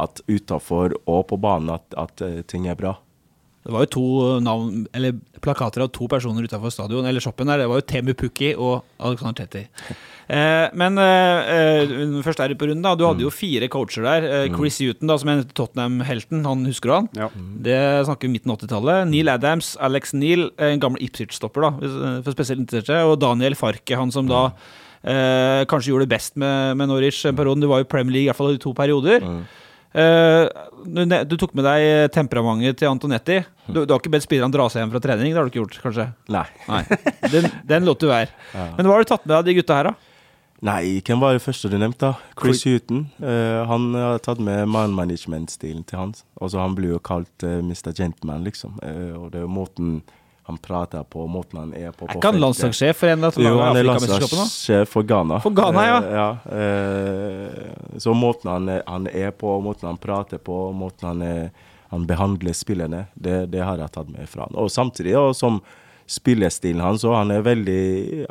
at 0.00 0.22
utafor 0.28 0.96
og 1.04 1.26
på 1.30 1.38
banen 1.40 1.76
at, 1.76 1.86
at 2.00 2.24
eh, 2.26 2.42
ting 2.48 2.68
er 2.70 2.78
bra. 2.78 2.96
Det 3.60 3.74
var 3.74 3.84
jo 3.84 3.88
to 3.92 4.04
navn, 4.40 4.86
eller 4.96 5.18
plakater 5.44 5.84
av 5.84 5.90
to 5.92 6.06
personer 6.08 6.46
utafor 6.48 6.72
stadion, 6.72 7.04
eller 7.04 7.20
shoppen 7.20 7.50
der. 7.50 7.60
Det 7.60 7.68
var 7.68 7.82
jo 7.82 7.84
Temu 7.92 8.14
Pukki 8.16 8.54
og 8.56 8.80
Alexander 8.98 9.44
Tetti. 9.44 9.66
Eh, 10.30 10.68
men 10.78 10.94
eh, 11.02 11.48
eh, 11.50 12.02
først 12.22 12.38
er 12.38 12.52
det 12.52 12.56
på 12.60 12.68
runden, 12.68 12.84
da. 12.84 12.92
Du 12.94 13.00
hadde 13.02 13.24
jo 13.24 13.32
fire 13.34 13.66
coacher 13.66 14.04
der. 14.06 14.26
Eh, 14.28 14.52
Chris 14.54 14.76
Huton, 14.78 15.08
da, 15.10 15.16
som 15.18 15.32
er 15.32 15.40
Tottenham-helten, 15.58 16.44
han 16.46 16.62
husker 16.68 16.86
du 16.86 16.94
han? 16.94 17.08
Ja. 17.18 17.26
Det 17.66 17.78
snakker 18.06 18.28
vi 18.28 18.36
midten 18.36 18.52
av 18.54 18.60
80-tallet. 18.60 19.08
Neil 19.10 19.32
Adams, 19.32 19.72
Alex 19.82 20.14
Neil, 20.14 20.46
en 20.62 20.78
gammel 20.84 21.02
Ipswich-stopper, 21.02 21.66
da, 21.66 21.72
eh, 21.82 22.20
for 22.22 22.36
spesielt 22.36 22.62
interesserte. 22.62 23.00
Og 23.10 23.18
Daniel 23.18 23.58
Farke, 23.58 23.98
han 23.98 24.14
som 24.14 24.30
da 24.30 24.44
eh, 25.02 25.62
kanskje 25.70 25.92
gjorde 25.92 26.06
det 26.08 26.14
best 26.14 26.36
med, 26.40 26.76
med 26.80 26.90
Norwich 26.90 27.24
en 27.28 27.38
periode. 27.38 27.62
Du 27.62 27.70
var 27.70 27.82
jo 27.82 27.88
Premier 27.90 28.16
League 28.16 28.28
i 28.28 28.32
hvert 28.32 28.40
fall 28.40 28.54
i 28.56 28.62
to 28.62 28.74
perioder. 28.76 29.26
Eh, 29.90 30.44
du, 30.86 31.00
du 31.26 31.34
tok 31.40 31.56
med 31.58 31.66
deg 31.66 32.12
temperamentet 32.14 32.78
til 32.82 32.90
Antonetti. 32.90 33.40
Du, 33.66 33.82
du 33.82 33.94
har 33.94 33.98
ikke 33.98 34.12
bedt 34.12 34.26
spillerne 34.26 34.54
dra 34.54 34.68
seg 34.70 34.84
hjem 34.84 34.92
fra 34.94 35.02
trening? 35.02 35.32
Det 35.32 35.40
har 35.40 35.48
du 35.48 35.52
ikke 35.52 35.64
gjort, 35.64 35.80
kanskje? 35.86 36.06
Nei. 36.30 36.46
Nei. 36.68 36.84
Den, 37.32 37.50
den 37.72 37.88
lot 37.88 38.02
du 38.02 38.10
være. 38.10 38.30
Men 38.78 38.86
hva 38.86 38.96
har 38.96 39.04
du 39.04 39.10
tatt 39.10 39.26
med 39.26 39.34
deg 39.34 39.40
av 39.40 39.50
de 39.50 39.58
gutta 39.60 39.80
her, 39.80 39.90
da? 39.90 40.10
Nei, 40.60 41.00
hvem 41.00 41.22
var 41.22 41.32
det 41.32 41.40
første 41.40 41.70
du 41.72 41.78
nevnte? 41.80 42.10
da? 42.10 42.34
Chris 42.36 42.66
Huton. 42.68 43.06
Uh, 43.16 43.64
han 43.68 43.94
har 43.96 44.20
tatt 44.20 44.42
med 44.44 44.68
man 44.68 44.92
management-stilen 44.92 45.86
til 45.88 46.02
hans. 46.02 46.24
Altså, 46.36 46.60
han 46.60 46.76
blir 46.76 46.92
jo 46.92 47.00
kalt 47.00 47.46
uh, 47.46 47.62
Mr. 47.64 47.94
Gentleman, 47.96 48.44
liksom. 48.44 48.76
Uh, 48.84 49.16
og 49.16 49.30
det 49.32 49.40
er 49.40 49.46
jo 49.46 49.52
måten 49.54 49.94
han 50.50 50.58
prater 50.62 51.06
på, 51.08 51.24
måten 51.30 51.60
han 51.62 51.72
er 51.78 51.94
på. 51.94 52.04
Er 52.08 52.12
på 52.12 52.18
ikke 52.20 52.32
han 52.34 52.40
landslagssjef 52.42 53.00
for 53.00 53.12
en 53.14 53.24
av 53.30 53.38
Jo, 53.40 53.54
han 53.62 53.78
er 53.80 53.86
landslagssjef 53.88 54.92
for 54.92 55.06
Ghana. 55.08 55.40
For 55.44 55.54
Ghana, 55.56 55.86
ja. 55.88 55.98
Eh, 56.04 56.14
ja 56.20 56.28
eh, 56.58 57.98
så 58.02 58.14
måten 58.14 58.50
han 58.52 58.68
er, 58.76 58.82
han 58.86 59.06
er 59.10 59.30
på, 59.34 59.56
måten 59.64 59.88
han 59.90 59.98
prater 60.02 60.38
på, 60.42 60.58
måten 60.76 61.08
han, 61.14 61.22
er, 61.26 61.50
han 61.94 62.06
behandler 62.10 62.54
spillerne, 62.56 63.06
det, 63.14 63.46
det 63.54 63.62
har 63.66 63.80
jeg 63.82 63.94
tatt 63.96 64.10
med 64.12 64.28
fra 64.30 64.46
han. 64.48 64.58
Og 64.60 64.70
samtidig, 64.70 65.16
og 65.18 65.32
som 65.38 65.60
spillestilen 66.10 66.82
hans, 66.82 67.04
og 67.06 67.14
han 67.14 67.30
er 67.30 67.44
veldig 67.46 67.82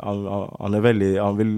han, 0.04 0.24
han- 0.28 0.50
han 0.60 0.74
er 0.76 0.82
veldig 0.84 1.12
Han 1.22 1.38
vil 1.38 1.54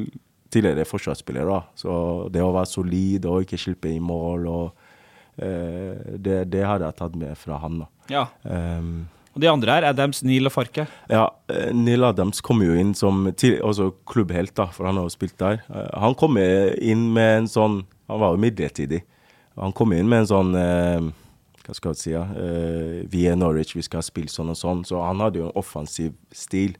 tidligere 0.52 0.84
forsvarsspiller, 0.86 1.48
da. 1.48 1.62
Så 1.74 2.28
det 2.30 2.42
å 2.44 2.52
være 2.52 2.68
solid 2.68 3.24
og 3.26 3.42
ikke 3.46 3.58
slippe 3.58 3.88
i 3.88 3.98
mål, 4.04 4.46
og 4.52 4.66
eh, 5.42 5.96
det, 6.20 6.42
det 6.52 6.62
har 6.68 6.84
jeg 6.84 6.98
tatt 6.98 7.16
med 7.16 7.32
fra 7.40 7.56
han, 7.62 7.78
da. 7.82 7.88
Ja. 8.12 8.26
Um, 8.44 9.08
Og 9.32 9.40
de 9.40 9.48
andre 9.48 9.78
her, 9.78 9.86
Adams, 9.88 10.20
Neil 10.26 10.48
og 10.48 10.52
Farke. 10.52 10.86
ja, 11.08 11.24
eh, 11.48 11.72
Neil 11.72 12.04
Adams 12.04 12.42
kom 12.44 12.60
jo 12.62 12.74
inn 12.76 12.92
som 12.94 13.26
altså 13.26 13.92
klubbhelt, 14.06 14.54
da, 14.54 14.66
for 14.66 14.86
han 14.86 15.00
har 15.00 15.08
jo 15.08 15.14
spilt 15.14 15.38
der. 15.38 15.62
Eh, 15.72 16.00
Han 16.00 16.14
kom 16.14 16.36
inn 16.36 17.12
med 17.12 17.38
en 17.38 17.48
sånn 17.48 17.84
Han 18.08 18.20
var 18.20 18.32
jo 18.34 18.42
midlertidig. 18.42 19.02
Han 19.56 19.72
kom 19.72 19.92
inn 19.92 20.08
med 20.08 20.20
en 20.20 20.26
sånn 20.26 20.54
eh, 20.54 21.00
hva 21.62 21.74
skal 21.74 21.92
jeg 21.92 21.96
si, 22.00 22.10
ja, 22.10 22.26
vi 23.08 23.28
er 23.30 23.36
Norwich, 23.36 23.76
vi 23.76 23.84
skal 23.86 24.02
spille 24.02 24.28
sånn 24.28 24.50
og 24.50 24.56
sånn. 24.58 24.80
Så 24.84 24.98
han 24.98 25.20
hadde 25.22 25.38
jo 25.38 25.46
en 25.46 25.54
offensiv 25.54 26.10
stil. 26.34 26.74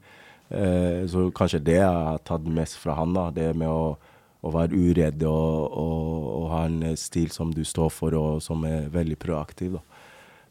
Så 0.51 1.29
kanskje 1.31 1.61
det 1.63 1.77
jeg 1.77 1.87
har 1.87 2.19
tatt 2.27 2.43
mest 2.43 2.75
fra 2.81 2.97
han, 2.97 3.13
da. 3.15 3.29
Det 3.31 3.53
med 3.55 3.71
å, 3.71 3.95
å 4.43 4.51
være 4.51 4.75
uredd 4.75 5.23
og, 5.23 5.71
og, 5.71 6.27
og, 6.33 6.49
ha 6.51 6.65
en 6.67 6.97
stil 6.99 7.31
som 7.31 7.55
du 7.55 7.63
står 7.63 7.93
for, 7.95 8.19
og 8.19 8.43
som 8.43 8.67
er 8.67 8.91
veldig 8.91 9.15
proaktiv. 9.23 9.79
da. 9.79 9.92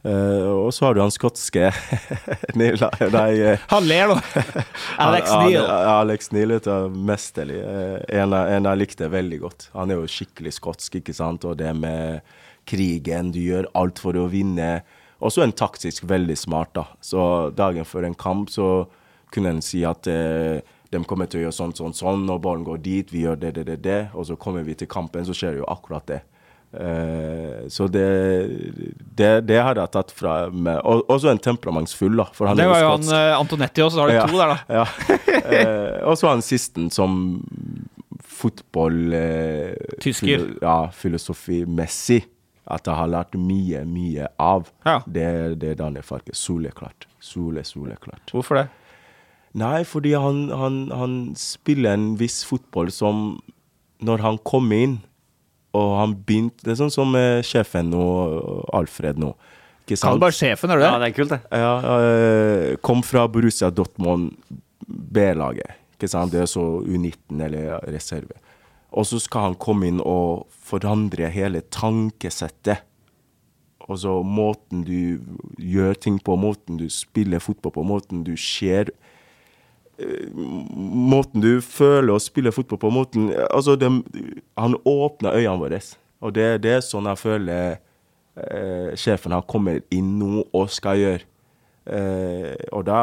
Uh, 0.02 0.66
og 0.66 0.72
så 0.74 0.88
har 0.88 0.96
du 0.96 0.98
han 0.98 1.12
skotske 1.14 1.68
Neil 2.58 2.80
Nei, 3.12 3.28
uh, 3.38 3.66
Han 3.70 3.84
ler, 3.86 4.10
nå! 4.10 4.16
Alex 5.04 5.30
Neil. 5.30 5.60
Alex 5.62 6.32
Neil 6.34 6.56
er 6.56 6.88
mesterlig. 6.90 7.60
Uh, 7.62 8.00
en, 8.10 8.34
en, 8.34 8.66
jeg 8.66 8.80
likte 8.80 9.10
veldig 9.12 9.38
godt. 9.44 9.68
Han 9.76 9.94
er 9.94 10.00
jo 10.00 10.10
skikkelig 10.10 10.56
skotsk, 10.58 10.98
ikke 10.98 11.14
sant. 11.14 11.46
Og 11.46 11.54
det 11.60 11.70
med 11.78 12.26
krigen, 12.66 13.30
du 13.30 13.38
gjør 13.44 13.70
alt 13.78 14.02
for 14.02 14.18
å 14.18 14.26
vinne. 14.32 14.80
Også 15.22 15.44
en 15.46 15.54
taktisk 15.54 16.08
veldig 16.10 16.38
smart, 16.40 16.74
da. 16.74 16.88
Så 16.98 17.22
dagen 17.54 17.86
før 17.86 18.08
en 18.08 18.18
kamp 18.18 18.50
så 18.50 18.88
kunne 19.32 19.54
en 19.54 19.62
si 19.64 19.84
at 19.86 20.02
de 20.92 21.00
kommer 21.08 21.30
til 21.30 21.40
å 21.40 21.46
gjøre 21.46 21.56
sånn, 21.56 21.76
sånn, 21.78 21.94
sånn, 21.96 22.26
og 22.28 22.42
ballen 22.44 22.66
går 22.66 22.82
dit, 22.84 23.14
vi 23.14 23.22
gjør 23.22 23.38
det, 23.40 23.54
det, 23.56 23.64
det, 23.70 23.78
det. 23.86 24.00
Og 24.18 24.26
så 24.28 24.36
kommer 24.36 24.66
vi 24.66 24.74
til 24.76 24.90
kampen, 24.90 25.24
så 25.24 25.36
skjer 25.36 25.62
jo 25.62 25.68
akkurat 25.70 26.04
det. 26.10 26.20
Uh, 26.72 27.68
så 27.68 27.86
det, 27.86 28.48
det, 29.14 29.40
det, 29.44 29.58
har 29.60 29.76
jeg 29.76 29.92
tatt 29.92 30.12
fra 30.16 30.36
meg. 30.48 30.80
Og, 30.88 31.04
også 31.12 31.32
en 31.32 31.40
temperamentsfull, 31.42 32.16
da. 32.16 32.54
det 32.56 32.68
var 32.70 32.80
jo 32.80 32.90
han 32.94 33.08
uh, 33.12 33.36
Antonetti 33.36 33.84
også, 33.84 33.98
så 33.98 34.04
har 34.04 34.12
du 34.12 34.16
ja, 34.16 34.26
to 34.26 34.40
der, 34.40 34.54
da. 34.54 34.58
ja. 34.80 34.86
uh, 35.52 36.10
og 36.10 36.16
så 36.20 36.32
han 36.32 36.44
sisten 36.44 36.88
som 36.92 37.18
fotball 38.24 39.16
Tysker. 40.02 40.48
Ja, 40.64 40.78
filosofimessig. 40.96 42.24
At 42.72 42.86
jeg 42.86 42.94
har 42.94 43.08
lært 43.10 43.34
mye, 43.36 43.82
mye 43.84 44.28
av. 44.40 44.68
Ja. 44.86 45.00
Det, 45.04 45.26
det 45.60 45.74
er 45.74 45.80
Daniel 45.80 46.06
Farke. 46.06 46.32
Soleklart. 46.38 47.08
Sole, 47.22 47.66
soleklart. 47.66 48.30
Hvorfor 48.32 48.60
det? 48.60 48.68
Nei, 49.58 49.82
fordi 49.84 50.14
han, 50.16 50.46
han, 50.56 50.84
han 50.94 51.16
spiller 51.36 51.98
en 51.98 52.12
viss 52.16 52.40
fotball 52.48 52.88
som 52.94 53.42
Når 54.00 54.22
han 54.24 54.38
kommer 54.48 54.86
inn 54.86 54.94
og 55.72 55.90
han 55.96 56.14
begynte 56.26 56.66
Det 56.66 56.74
er 56.74 56.80
sånn 56.82 56.92
som 56.92 57.14
uh, 57.16 57.40
sjefen 57.46 57.90
nå, 57.92 58.04
Alfred 58.76 59.20
nå. 59.20 59.32
Ikke 59.82 59.96
sant? 59.96 60.12
Kall 60.12 60.22
bare 60.22 60.36
sjefen, 60.36 60.70
er 60.70 60.78
du 60.78 60.84
det? 60.84 60.90
Ja, 60.90 60.98
det 61.00 61.08
er 61.08 61.16
kult, 61.16 61.32
det. 61.32 61.62
Ja, 61.62 61.72
uh, 61.82 62.66
kom 62.84 63.02
fra 63.06 63.26
Borussia 63.32 63.72
Dortmund 63.74 64.36
B-laget. 64.86 65.78
Ikke 65.96 66.10
sant? 66.12 66.34
Det 66.34 66.44
er 66.44 66.50
så 66.50 66.64
U19 66.84 67.42
eller 67.46 67.78
reserve. 67.92 68.38
Og 68.92 69.08
så 69.08 69.20
skal 69.22 69.48
han 69.48 69.60
komme 69.60 69.88
inn 69.88 70.00
og 70.04 70.48
forandre 70.68 71.30
hele 71.32 71.62
tankesettet. 71.72 72.84
Og 73.88 73.98
så 74.04 74.18
måten 74.22 74.84
du 74.86 75.22
gjør 75.58 75.96
ting 75.98 76.18
på, 76.22 76.36
måten 76.38 76.78
du 76.78 76.86
spiller 76.92 77.42
fotball 77.42 77.74
på, 77.74 77.86
måten 77.86 78.22
du 78.26 78.36
ser 78.38 78.92
måten 80.34 81.42
du 81.42 81.56
føler 81.64 82.14
å 82.14 82.22
spille 82.22 82.52
fotball 82.54 82.80
på, 82.80 82.92
måten 82.94 83.30
Altså, 83.48 83.76
de, 83.76 83.88
han 84.58 84.76
åpner 84.84 85.38
øynene 85.38 85.60
våre. 85.60 85.80
Og 86.22 86.34
det, 86.36 86.46
det, 86.62 86.76
er 86.76 86.86
sånn 86.86 87.08
jeg 87.10 87.20
føler 87.20 87.76
eh, 88.38 88.94
sjefen 88.98 89.34
har 89.34 89.46
kommet 89.50 89.86
inn 89.94 90.14
nå 90.20 90.46
og 90.46 90.70
skal 90.72 91.00
gjøre. 91.00 91.28
Eh, 91.82 92.54
og 92.70 92.84
da 92.86 92.98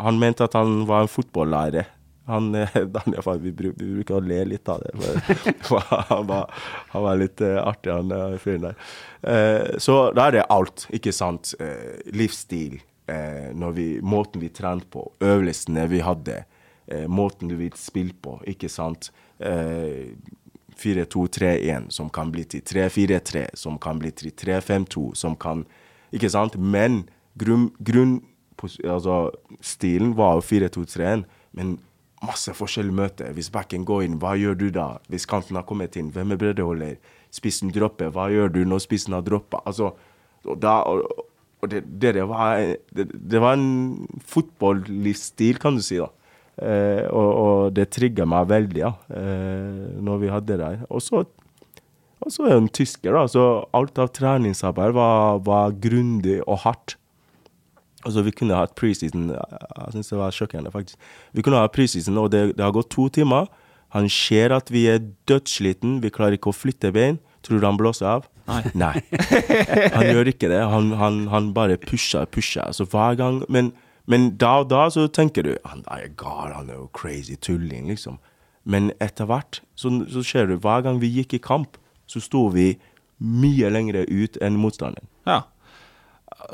Han 0.00 0.16
mente 0.16 0.46
at 0.46 0.56
han 0.56 0.86
var 0.88 1.04
en 1.04 1.12
fotballærer. 1.12 1.90
Han, 2.28 2.50
Daniel, 2.96 3.22
bruker, 3.24 3.42
vi, 3.44 3.52
bruker 3.52 4.18
å 4.18 4.24
le 4.24 4.42
litt 4.50 4.68
av 4.68 4.82
det. 4.84 4.94
For, 5.64 5.84
han, 6.10 6.26
var, 6.28 6.48
han, 6.92 7.04
var, 7.04 7.20
litt 7.20 7.40
uh, 7.44 7.56
artig, 7.64 7.92
han 7.92 8.12
fyren 8.40 8.68
der. 8.68 8.82
Eh, 9.22 9.78
så 9.80 10.00
da 10.16 10.28
er 10.28 10.38
det 10.38 10.48
alt, 10.52 10.84
ikke 10.92 11.14
sant. 11.16 11.54
Livsstil, 12.12 12.78
eh, 13.08 13.72
vi, 13.74 13.88
måten 14.02 14.40
vi 14.40 14.48
trente 14.48 14.86
på, 14.90 15.06
øvelsene 15.20 15.88
vi 15.88 16.00
hadde, 16.00 16.44
eh, 16.86 17.06
måten 17.08 17.52
vi 17.58 17.70
spilte 17.76 18.20
på, 18.22 18.38
ikke 18.46 18.68
sant. 18.68 19.10
Eh, 19.38 20.14
4-2-3-1 20.78 21.90
som 21.90 22.10
kan 22.10 22.30
bli 22.30 22.44
til 22.44 22.62
3-4-3, 22.62 23.48
som 23.54 23.78
kan 23.78 23.98
bli 23.98 24.10
til 24.10 24.30
3-5-2, 24.30 25.14
som 25.14 25.36
kan 25.36 25.66
Ikke 26.12 26.30
sant? 26.30 26.54
Men 26.56 27.02
grunn, 27.36 28.22
altså, 28.84 29.30
stilen 29.60 30.14
var 30.16 30.38
jo 30.38 30.40
4-2-3-1, 30.40 31.26
men 31.52 31.74
masse 32.24 32.54
forskjellige 32.56 32.96
møter. 32.96 33.32
Hvis 33.36 33.50
backen 33.52 33.84
går 33.84 34.06
inn, 34.06 34.16
hva 34.22 34.32
gjør 34.38 34.56
du 34.56 34.70
da? 34.72 34.86
Hvis 35.12 35.26
kanten 35.28 35.58
har 35.58 35.66
kommet 35.68 35.98
inn, 36.00 36.08
hvem 36.14 36.32
er 36.32 36.40
breddeholder? 36.40 36.96
Spissen 37.30 37.68
dropper, 37.74 38.08
hva 38.14 38.30
gjør 38.32 38.48
du 38.54 38.62
når 38.64 38.80
spissen 38.86 39.12
har 39.12 39.26
droppa? 39.26 39.60
Altså, 39.68 39.92
da, 40.56 40.80
det, 41.66 41.82
det, 41.86 42.14
det, 42.14 42.26
var, 42.30 42.60
det, 42.94 43.08
det, 43.10 43.40
var, 43.42 43.58
en 43.58 44.06
fotballstil, 44.22 45.58
kan 45.58 45.78
du 45.78 45.82
si. 45.82 45.98
da. 45.98 46.06
Eh, 46.58 47.04
og, 47.10 47.28
og, 47.28 47.74
det 47.74 47.88
trigga 47.94 48.26
meg 48.26 48.48
veldig 48.50 48.80
ja, 48.80 48.92
eh, 49.14 49.98
når 50.02 50.22
vi 50.22 50.30
hadde 50.32 50.52
det 50.52 50.60
der. 50.62 50.86
Og 50.90 51.02
så 51.02 51.22
er 51.22 52.52
jeg 52.52 52.62
en 52.62 52.72
tysker, 52.80 53.14
da, 53.14 53.26
så 53.30 53.44
alt 53.74 53.98
av 53.98 54.10
treningsarbeid 54.14 54.94
var, 54.96 55.42
var 55.46 55.76
grundig 55.82 56.40
og 56.46 56.62
hardt. 56.66 56.96
Og 58.06 58.14
så 58.14 58.22
vi 58.22 58.30
kunne 58.30 58.54
hatt 58.54 58.76
preseason 58.78 59.32
Jeg 59.34 59.94
syns 59.94 60.10
det 60.12 60.18
var 60.20 60.34
sjokkerende, 60.34 60.70
faktisk. 60.70 60.98
Vi 61.34 61.42
kunne 61.42 61.58
ha 61.58 61.70
preseason, 61.70 62.18
og 62.22 62.30
det, 62.30 62.52
det 62.58 62.62
har 62.62 62.74
gått 62.74 62.92
to 62.94 63.08
timer. 63.10 63.50
Han 63.96 64.06
ser 64.12 64.52
at 64.54 64.70
vi 64.70 64.86
er 64.90 65.02
dødssliten, 65.28 65.98
vi 66.04 66.12
klarer 66.12 66.36
ikke 66.38 66.52
å 66.52 66.56
flytte 66.56 66.92
bein. 66.94 67.18
Tror 67.46 67.64
han 67.64 67.78
blåser 67.80 68.06
av? 68.10 68.28
Nei. 68.48 68.62
Nei. 68.82 68.94
Han 69.94 70.08
gjør 70.08 70.30
ikke 70.32 70.50
det. 70.50 70.62
Han, 70.72 70.92
han, 70.98 71.20
han 71.32 71.52
bare 71.56 71.78
pusher, 71.80 72.26
pusher. 72.32 72.72
Så 72.72 72.88
hver 72.88 73.18
gang 73.20 73.42
men, 73.52 73.72
men, 74.08 74.30
da 74.40 74.58
og 74.62 74.70
da 74.72 74.86
så 74.92 75.06
tenker 75.12 75.46
du 75.46 75.52
han 75.68 75.84
er 75.92 76.08
gal, 76.20 76.54
han 76.56 76.72
er 76.72 76.80
jo 76.80 76.88
crazy 76.96 77.36
tulling, 77.36 77.90
liksom. 77.92 78.18
Men 78.68 78.90
etter 79.04 79.28
hvert 79.28 79.62
så, 79.78 79.92
så 80.12 80.24
ser 80.26 80.48
du 80.48 80.56
hver 80.60 80.84
gang 80.84 81.00
vi 81.00 81.10
gikk 81.20 81.36
i 81.38 81.42
kamp, 81.44 81.78
så 82.08 82.20
sto 82.24 82.48
vi 82.52 82.74
mye 83.18 83.70
lengre 83.72 84.04
ut 84.08 84.36
enn 84.44 84.58
motstanderen. 84.60 85.08
Ja. 85.28 85.42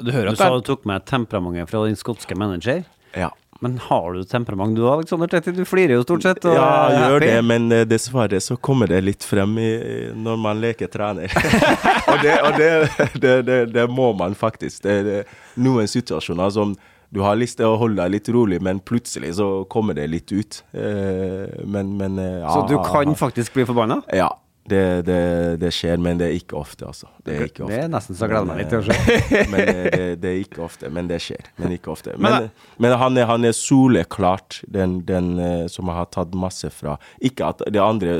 Du 0.00 0.10
hører 0.14 0.32
at 0.32 0.38
du 0.38 0.40
sa 0.40 0.50
du 0.54 0.64
tok 0.64 0.86
med 0.88 1.04
temperamentet 1.06 1.70
fra 1.70 1.82
din 1.86 1.98
skotske 1.98 2.36
manager. 2.38 2.84
Ja. 3.14 3.30
Men 3.64 3.78
har 3.80 4.12
du 4.12 4.24
temperament 4.28 4.76
du, 4.76 4.82
Alexander 4.88 5.30
Tetti? 5.32 5.52
Du 5.56 5.64
flirer 5.64 5.96
jo 5.96 6.02
stort 6.04 6.22
sett. 6.26 6.44
ja, 6.44 6.66
jeg 6.92 7.06
gjør 7.08 7.24
det, 7.24 7.36
men 7.48 7.70
uh, 7.72 7.80
dessverre 7.88 8.40
så 8.44 8.58
kommer 8.60 8.90
det 8.92 8.98
litt 9.06 9.24
frem 9.24 9.56
i, 9.56 9.70
når 10.12 10.42
man 10.42 10.60
leker 10.60 10.90
trener. 10.92 11.32
og, 12.12 12.18
det, 12.20 12.34
og 12.44 12.58
det, 12.60 13.32
det, 13.48 13.58
det, 13.72 13.86
må 13.88 14.10
man 14.18 14.36
faktisk. 14.36 14.82
Det 14.84 14.98
er 15.00 15.32
noen 15.56 15.88
situasjoner 15.88 16.52
som 16.52 16.76
du 17.14 17.22
har 17.24 17.40
lyst 17.40 17.56
til 17.62 17.70
å 17.70 17.78
holde 17.80 18.02
deg 18.02 18.18
litt 18.18 18.28
rolig, 18.36 18.60
men 18.60 18.84
plutselig 18.84 19.36
så 19.40 19.48
kommer 19.72 19.96
det 19.96 20.10
litt 20.12 20.34
ut. 20.34 20.60
Uh, 20.76 21.48
men, 21.64 21.96
men 21.96 22.20
uh, 22.20 22.42
ja, 22.42 22.52
Så 22.52 22.66
du 22.68 22.76
kan 22.84 23.16
faktisk 23.16 23.56
bli 23.56 23.64
forbanna? 23.64 24.02
Ja. 24.12 24.28
Det, 24.64 25.02
det, 25.04 25.16
det, 25.60 25.70
skjer, 25.76 25.98
men 26.00 26.16
det 26.16 26.30
er 26.30 26.38
ikke 26.38 26.56
ofte, 26.56 26.86
altså. 26.88 27.10
Det 27.20 27.34
er, 27.36 27.42
ofte. 27.50 27.66
Det 27.68 27.80
er 27.82 27.90
nesten 27.92 28.16
så 28.16 28.28
gleder 28.30 28.48
meg 28.48 28.62
litt 28.62 28.70
til 28.72 28.80
å 28.80 28.86
se. 28.86 29.40
men 29.52 29.58
det, 29.60 30.04
det, 30.22 30.30
er 30.30 30.38
ikke 30.40 30.62
ofte, 30.64 30.88
men 30.88 31.10
det 31.10 31.18
skjer. 31.20 31.50
Men 31.60 31.74
ikke 31.76 31.92
ofte. 31.92 32.14
Men, 32.16 32.48
men 32.80 32.94
han, 32.96 33.18
er, 33.20 33.28
han 33.28 33.44
er 33.44 33.52
soleklart 33.58 34.62
den, 34.72 35.02
den 35.04 35.34
uh, 35.36 35.66
som 35.68 35.90
jeg 35.92 35.98
har 35.98 36.08
tatt 36.16 36.32
masse 36.38 36.70
fra. 36.72 36.96
Ikke 37.20 37.50
at 37.52 37.60
de 37.68 37.82
andre 37.82 38.14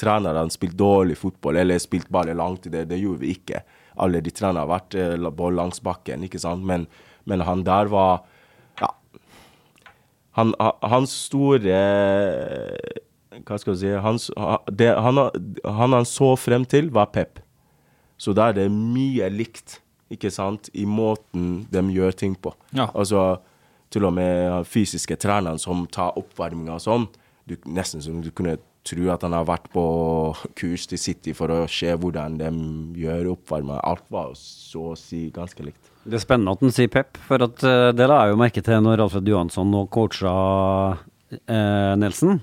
trenerne 0.00 0.46
spilt 0.54 0.78
dårlig 0.80 1.18
fotball 1.20 1.60
eller 1.60 1.82
spilt 1.84 2.08
bare 2.08 2.32
langt, 2.36 2.70
det, 2.72 2.86
det 2.88 3.02
gjorde 3.02 3.20
vi 3.26 3.34
ikke. 3.36 3.60
Alle 4.00 4.22
de 4.24 4.32
trenerne 4.32 4.64
har 4.64 4.72
vært 4.72 4.96
på 5.36 5.52
langs 5.52 5.84
bakken, 5.84 6.24
ikke 6.24 6.40
sant. 6.40 6.64
Men, 6.64 6.88
men, 7.28 7.44
han 7.44 7.66
der 7.68 7.92
var 7.92 8.22
Ja. 8.80 8.88
Han, 10.40 10.54
hans 10.80 11.12
store 11.28 11.84
hva 13.30 13.58
skal 13.60 13.76
jeg 13.76 13.80
si 13.80 13.92
han, 14.02 14.18
det, 14.74 14.90
han, 14.98 15.20
han, 15.64 15.94
han 15.94 16.08
så 16.08 16.32
frem 16.38 16.66
til, 16.68 16.90
var 16.94 17.12
Pep. 17.14 17.38
Så 18.20 18.34
da 18.36 18.50
er 18.50 18.58
det 18.58 18.66
mye 18.72 19.30
likt, 19.32 19.78
ikke 20.10 20.32
sant, 20.34 20.68
i 20.74 20.84
måten 20.88 21.64
de 21.70 21.84
gjør 21.94 22.16
ting 22.18 22.34
på. 22.34 22.52
Ja. 22.76 22.90
Altså 22.90 23.38
til 23.90 24.06
og 24.06 24.14
med 24.14 24.66
fysiske 24.70 25.16
trenere 25.18 25.58
som 25.58 25.86
tar 25.90 26.18
oppvarminga 26.18 26.76
og 26.76 26.82
sånn. 26.84 27.06
Du, 27.48 27.56
nesten 27.66 28.02
som 28.02 28.20
du 28.22 28.30
kunne 28.34 28.58
tro 28.86 29.08
at 29.12 29.24
han 29.26 29.34
har 29.36 29.46
vært 29.48 29.70
på 29.72 29.84
kurs 30.58 30.86
til 30.90 31.00
City 31.00 31.34
for 31.36 31.52
å 31.54 31.62
se 31.70 31.94
hvordan 31.94 32.38
de 32.40 32.50
gjør 33.02 33.32
oppvarminga. 33.36 33.80
Alt 33.86 34.06
var 34.12 34.34
så 34.38 34.90
å 34.92 34.98
si 34.98 35.28
ganske 35.34 35.66
likt. 35.66 35.90
Det 36.04 36.16
er 36.16 36.22
spennende 36.22 36.54
at 36.56 36.62
han 36.64 36.74
sier 36.74 36.90
Pep, 36.90 37.18
for 37.28 37.46
at, 37.46 37.62
uh, 37.62 37.90
det 37.94 38.06
la 38.08 38.24
jeg 38.24 38.34
jo 38.34 38.42
merke 38.42 38.62
til 38.64 38.84
når 38.84 39.04
Alfred 39.06 39.26
Johansson 39.28 39.68
nå 39.70 39.84
coacha 39.92 40.36
uh, 40.96 41.92
Nelson 42.00 42.40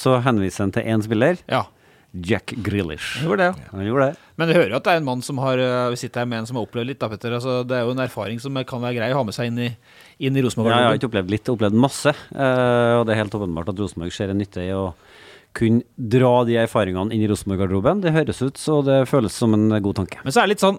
så 0.00 0.16
henviser 0.24 0.66
han 0.66 0.74
til 0.74 0.88
én 0.88 1.04
spiller. 1.04 1.44
Ja. 1.50 1.66
Jack 2.10 2.56
Grealish. 2.66 3.20
Han 3.20 3.28
gjorde 3.28 3.44
det. 3.46 3.66
Han 3.70 3.86
gjorde 3.86 4.06
det. 4.08 4.30
Men 4.40 4.48
du 4.48 4.54
hører 4.56 4.72
jo 4.72 4.78
at 4.80 4.86
det 4.86 4.94
er 4.96 4.98
en 4.98 5.06
mann 5.06 5.20
som 5.22 5.38
har 5.38 5.60
Vi 5.92 5.98
sitter 6.00 6.24
her 6.24 6.30
med 6.30 6.40
en 6.40 6.48
som 6.48 6.58
har 6.58 6.66
opplevd 6.66 6.90
litt, 6.90 6.98
da, 6.98 7.08
Petter. 7.12 7.36
Altså, 7.36 7.60
det 7.62 7.76
er 7.76 7.84
jo 7.86 7.94
en 7.94 8.02
erfaring 8.02 8.40
som 8.42 8.58
kan 8.66 8.82
være 8.82 8.98
grei 8.98 9.12
å 9.14 9.20
ha 9.20 9.26
med 9.28 9.36
seg 9.36 9.52
inn 9.52 9.60
i, 9.62 9.68
inn 10.26 10.34
i 10.34 10.42
Rosenborg. 10.42 10.74
Ja, 10.74 10.80
jeg 10.80 10.90
har 10.90 10.98
ikke 10.98 11.10
opplevd 11.12 11.30
litt, 11.30 11.44
jeg 11.44 11.52
har 11.52 11.60
opplevd 11.60 11.78
masse. 11.86 12.14
Uh, 12.34 12.98
og 12.98 13.06
det 13.06 13.14
er 13.14 13.22
helt 13.22 13.36
åpenbart 13.38 13.70
at 13.70 13.84
Rosenborg 13.84 14.16
ser 14.16 14.34
en 14.34 14.42
nytte 14.42 14.64
i 14.64 14.72
å 14.74 14.88
kunne 15.56 15.86
dra 15.94 16.32
de 16.46 16.58
erfaringene 16.62 17.14
inn 17.14 17.22
i 17.24 17.30
Rosenborg-garderoben. 17.30 18.02
Det 18.02 18.14
høres 18.14 18.42
ut 18.42 18.58
så 18.58 18.80
det 18.86 19.04
føles 19.10 19.34
som 19.34 19.54
en 19.54 19.70
god 19.82 20.02
tanke. 20.02 20.22
Men 20.24 20.34
så 20.34 20.42
er 20.42 20.48
det 20.48 20.56
litt 20.56 20.66
sånn 20.66 20.78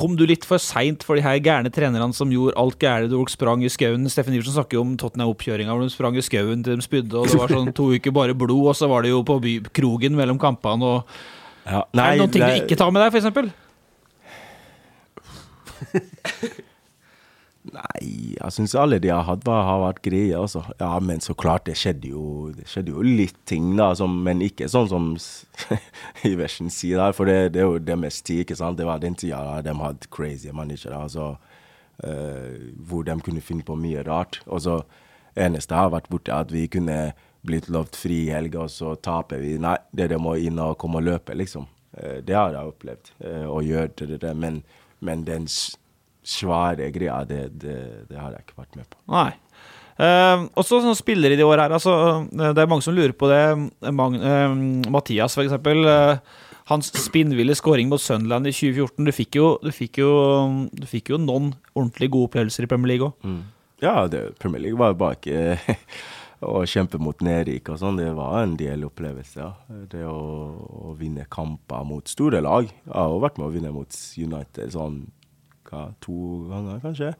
Kom 0.00 0.14
du 0.16 0.24
litt 0.24 0.46
for 0.48 0.56
seint 0.62 1.02
for 1.04 1.18
de 1.18 1.22
her 1.24 1.36
gærne 1.44 1.68
trenerne 1.72 2.14
som 2.16 2.30
gjorde 2.32 2.56
alt 2.56 2.78
gærent? 2.80 3.12
Du 3.12 3.20
sprang 3.28 3.60
i 3.60 3.68
skauen. 3.72 4.06
Steffen 4.08 4.32
Iversen 4.32 4.54
snakker 4.56 4.78
jo 4.78 4.84
om 4.86 4.94
Tottenham-oppkjøringa 5.00 5.74
hvor 5.74 5.84
de 5.84 5.92
sprang 5.92 6.16
i 6.16 6.24
skauen 6.24 6.62
til 6.64 6.78
de 6.78 6.84
spydde, 6.86 7.12
og 7.20 7.28
det 7.28 7.36
var 7.40 7.52
sånn 7.52 7.74
to 7.76 7.90
uker 7.92 8.14
bare 8.16 8.36
blod, 8.38 8.70
og 8.72 8.78
så 8.78 8.88
var 8.88 9.04
det 9.04 9.12
jo 9.12 9.20
på 9.28 9.36
by, 9.44 9.58
krogen 9.76 10.16
mellom 10.16 10.40
kampene 10.40 10.94
og 10.94 11.18
Ja, 11.68 11.82
Er 11.84 12.14
det 12.14 12.20
noen 12.22 12.32
ting 12.32 12.46
du 12.46 12.54
ikke 12.62 12.78
tar 12.80 12.88
med 12.94 13.04
deg, 13.04 13.12
f.eks.? 13.12 13.28
Nei, 17.68 18.34
jeg 18.36 18.54
syns 18.54 18.74
alle 18.78 19.00
de 19.02 19.10
har 19.12 19.26
hatt, 19.26 19.44
har 19.44 19.82
vært 19.82 20.00
greie, 20.04 20.32
altså. 20.38 20.62
Ja, 20.80 20.94
men 21.04 21.20
så 21.24 21.34
klart, 21.36 21.66
det 21.68 21.76
skjedde 21.76 22.12
jo, 22.12 22.22
det 22.56 22.68
skjedde 22.70 22.94
jo 22.94 23.04
litt 23.04 23.36
ting, 23.48 23.74
da, 23.76 23.90
som, 23.98 24.14
men 24.24 24.40
ikke 24.44 24.70
sånn 24.72 24.88
som 24.88 25.10
Iversen 26.30 26.72
sier 26.72 27.02
der, 27.02 27.16
for 27.16 27.28
det, 27.28 27.52
det 27.56 27.64
er 27.64 27.68
jo 27.68 27.82
deres 27.82 28.22
tid, 28.22 28.44
ikke 28.46 28.56
sant. 28.58 28.78
Det 28.80 28.88
var 28.88 29.02
den 29.02 29.18
tida 29.18 29.42
da 29.44 29.60
de 29.66 29.76
hadde 29.82 30.10
crazy 30.14 30.54
managere, 30.54 31.04
altså, 31.08 31.34
Uh, 31.98 32.68
hvor 32.86 33.02
de 33.02 33.14
kunne 33.26 33.40
finne 33.42 33.64
på 33.66 33.74
mye 33.74 34.04
rart. 34.06 34.36
Og 34.46 34.60
så 34.62 34.76
eneste 35.34 35.74
har 35.74 35.88
vært 35.90 36.06
borti, 36.06 36.30
er 36.30 36.44
at 36.44 36.52
vi 36.54 36.68
kunne 36.70 36.98
blitt 37.42 37.66
lovt 37.74 37.98
fri 37.98 38.20
i 38.28 38.30
helga, 38.30 38.68
og 38.68 38.70
så 38.70 38.92
taper 39.02 39.42
vi. 39.42 39.56
Nei, 39.58 39.74
dere 39.90 40.20
må 40.22 40.36
inn 40.38 40.60
og 40.62 40.76
komme 40.78 41.00
og 41.00 41.08
løpe, 41.08 41.34
liksom. 41.34 41.66
Uh, 41.98 42.20
det 42.22 42.36
har 42.38 42.54
jeg 42.54 42.70
opplevd, 42.70 43.10
uh, 43.24 43.48
og 43.50 43.66
gjør 43.66 43.90
det, 43.98 44.20
det, 44.22 44.30
men, 44.38 44.62
men 45.02 45.26
den 45.26 45.50
svære 46.28 46.90
greia, 46.94 47.22
det, 47.28 47.44
det, 47.62 47.76
det 48.10 48.18
har 48.20 48.34
jeg 48.34 48.46
ikke 48.46 48.60
vært 48.62 48.80
med 48.80 48.88
på. 48.90 49.00
Nei. 49.14 49.30
Uh, 49.98 50.44
også 50.54 50.78
sånn 50.84 50.94
spillere 50.94 51.34
i 51.34 51.38
de 51.40 51.46
år 51.46 51.64
her. 51.64 51.72
Altså, 51.74 51.92
eh, 52.30 52.52
det 52.54 52.62
er 52.62 52.68
mange 52.70 52.86
som 52.86 52.94
lurer 52.94 53.16
på 53.18 53.26
det. 53.30 53.40
Mang, 53.90 54.14
eh, 54.14 54.52
Mathias, 54.94 55.34
for 55.34 55.42
eksempel. 55.42 55.82
eh, 55.90 56.44
hans 56.68 56.92
spinnville 57.00 57.56
scoring 57.56 57.88
mot 57.88 58.00
Sunderland 58.00 58.46
i 58.46 58.52
2014. 58.52 59.08
Du 59.08 59.12
fikk 59.16 59.38
jo, 59.40 59.46
du 59.64 59.72
fikk 59.72 59.98
jo, 60.02 60.12
du 60.70 60.86
fikk 60.86 61.10
jo 61.14 61.18
noen 61.18 61.54
ordentlig 61.74 62.10
gode 62.12 62.28
opplevelser 62.28 62.66
i 62.66 62.70
Premier 62.70 62.92
League 62.92 63.08
òg. 63.08 63.38
Ja, 63.80 64.06
det, 64.10 64.38
Premier 64.42 64.66
League 64.66 64.78
var 64.78 64.96
bare 64.98 65.16
ikke 65.16 65.76
å 66.52 66.62
kjempe 66.68 67.00
mot 67.02 67.18
nedrykk 67.24 67.72
og 67.72 67.80
sånn. 67.80 67.98
Det 67.98 68.10
var 68.18 68.42
en 68.42 68.56
del 68.60 68.84
opplevelser. 68.86 69.54
Det 69.90 70.04
å, 70.06 70.18
å 70.92 70.94
vinne 70.98 71.24
kamper 71.32 71.86
mot 71.88 72.10
store 72.10 72.42
lag. 72.44 72.68
Jeg 72.68 72.94
har 72.94 73.22
vært 73.24 73.40
med 73.40 73.48
å 73.48 73.54
vinne 73.54 73.72
mot 73.74 74.00
United 74.18 74.76
sånn 74.76 75.06
hva, 75.70 75.86
to 76.04 76.18
ganger, 76.50 76.80
kanskje. 76.84 77.12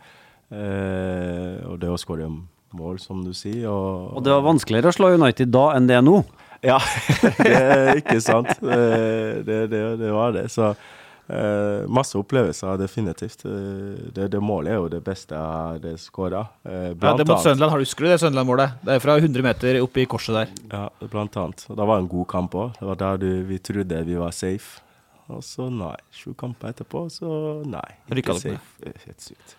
Eh, 0.51 1.59
og 1.69 1.79
det 1.83 1.91
å 1.93 1.99
skåre 2.01 2.29
mål, 2.77 2.99
som 3.01 3.23
du 3.25 3.33
sier. 3.37 3.67
Og, 3.71 4.17
Og 4.19 4.25
det 4.25 4.33
var 4.35 4.45
vanskeligere 4.47 4.93
å 4.93 4.97
slå 4.97 5.13
United 5.17 5.53
da 5.55 5.67
enn 5.77 5.89
det 5.89 5.99
er 5.99 6.05
nå. 6.05 6.23
Ja, 6.65 6.79
det 7.39 7.53
er 7.55 7.99
ikke 8.01 8.21
sant. 8.25 8.51
Eh, 8.65 9.43
Det, 9.47 9.59
det, 9.71 9.83
det 10.01 10.09
var 10.15 10.33
det. 10.35 10.49
Så 10.51 10.73
eh, 10.73 11.85
masse 11.87 12.19
opplevelser, 12.19 12.79
definitivt. 12.81 13.45
Eh, 13.47 14.09
Det, 14.17 14.27
det 14.33 14.41
målet 14.43 14.73
er 14.75 14.81
jo 14.81 14.89
det 14.97 15.03
beste 15.07 15.37
jeg 15.39 15.85
har 15.85 16.01
skåra. 16.03 16.43
Eh, 16.67 16.91
Ja, 16.97 17.15
det 17.15 17.29
mot 17.29 17.45
Søndeland, 17.45 17.71
har 17.73 17.79
du 17.79 17.87
husker 17.87 18.09
du 18.09 18.11
det 18.11 18.19
Søndeland-målet? 18.25 18.81
Det 18.83 18.97
er 18.97 19.05
fra 19.05 19.17
100 19.21 19.43
meter 19.47 19.81
oppi 19.85 20.03
i 20.03 20.11
korset 20.11 20.35
der. 20.41 20.53
Ja, 20.73 20.89
blant 21.13 21.37
annet. 21.39 21.65
Og 21.71 21.77
det 21.79 21.87
var 21.93 22.03
en 22.03 22.11
god 22.11 22.27
kamp 22.33 22.59
òg. 22.59 22.75
Det 22.81 22.89
var 22.91 23.01
der 23.05 23.23
du, 23.23 23.31
vi 23.53 23.59
trodde 23.63 24.05
vi 24.09 24.19
var 24.19 24.33
safe. 24.35 24.81
Og 25.29 25.45
så 25.45 25.69
nei. 25.73 25.97
Sju 26.15 26.33
kamper 26.39 26.73
etterpå, 26.73 27.07
så 27.13 27.31
nei. 27.69 27.89
Rykka 28.13 28.37
dere 28.41 28.57
ned. 28.57 29.01
Helt 29.05 29.25
sykt. 29.25 29.57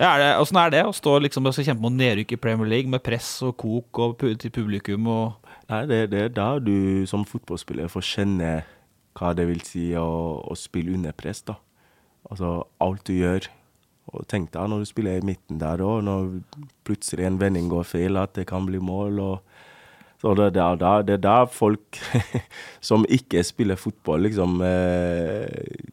Ja, 0.00 0.14
er 0.14 0.22
det, 0.22 0.28
Åssen 0.40 0.56
er 0.56 0.70
det 0.72 0.80
å 0.88 0.96
stå 0.96 1.18
liksom 1.20 1.48
og 1.48 1.56
kjempe 1.56 1.84
mot 1.84 1.92
nedrykk 1.92 2.32
i 2.32 2.40
Premier 2.40 2.68
League 2.68 2.88
med 2.88 3.02
press 3.04 3.28
og 3.44 3.58
kok 3.60 4.00
og 4.00 4.22
til 4.40 4.52
publikum 4.52 5.08
og 5.12 5.48
Nei, 5.70 5.84
det, 5.86 5.98
det 6.10 6.22
er 6.24 6.32
da 6.34 6.56
du 6.58 7.06
som 7.06 7.22
fotballspiller 7.28 7.86
får 7.92 8.02
kjenne 8.02 8.48
hva 9.14 9.28
det 9.38 9.44
vil 9.46 9.60
si 9.62 9.84
å, 9.94 10.40
å 10.42 10.56
spille 10.58 10.96
under 10.96 11.14
press. 11.14 11.44
da. 11.46 11.54
Altså 12.26 12.64
alt 12.82 13.04
du 13.06 13.12
gjør. 13.14 13.46
Og 14.10 14.24
tenk 14.26 14.50
deg 14.50 14.70
når 14.72 14.82
du 14.82 14.88
spiller 14.90 15.20
i 15.20 15.26
midten 15.28 15.60
der 15.60 15.82
òg, 15.84 16.00
når 16.08 16.40
plutselig 16.88 17.28
en 17.28 17.38
vending 17.38 17.68
går 17.70 17.86
feil, 17.86 18.18
at 18.18 18.34
det 18.34 18.48
kan 18.50 18.66
bli 18.66 18.80
mål. 18.82 19.20
og 19.22 19.60
så 20.20 20.34
det, 20.36 20.50
er 20.60 20.76
der, 20.76 21.04
det 21.08 21.14
er 21.16 21.22
der 21.24 21.46
folk 21.48 22.00
som 22.88 23.06
ikke 23.08 23.44
spiller 23.46 23.80
fotball, 23.80 24.26
liksom 24.26 24.60
eh, 24.64 25.86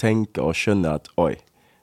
tenker 0.00 0.48
og 0.48 0.56
skjønner 0.56 0.96
at 0.96 1.10
oi, 1.20 1.34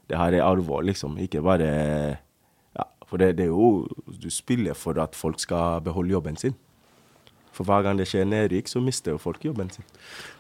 det 0.10 0.18
her 0.18 0.40
er 0.40 0.48
alvor, 0.48 0.82
liksom. 0.88 1.20
Ikke 1.22 1.44
bare 1.46 1.70
ja, 1.70 2.88
For 3.06 3.22
det, 3.22 3.36
det 3.38 3.46
er 3.46 3.54
jo 3.54 3.86
Du 4.10 4.30
spiller 4.34 4.74
for 4.74 4.98
at 4.98 5.14
folk 5.16 5.40
skal 5.40 5.84
beholde 5.86 6.18
jobben 6.18 6.42
sin. 6.42 6.58
For 7.54 7.68
hver 7.68 7.86
gang 7.86 8.00
det 8.00 8.08
skjer 8.10 8.26
nedrykk, 8.26 8.70
så 8.72 8.82
mister 8.82 9.14
jo 9.14 9.22
folk 9.22 9.46
jobben 9.46 9.70
sin. 9.70 9.86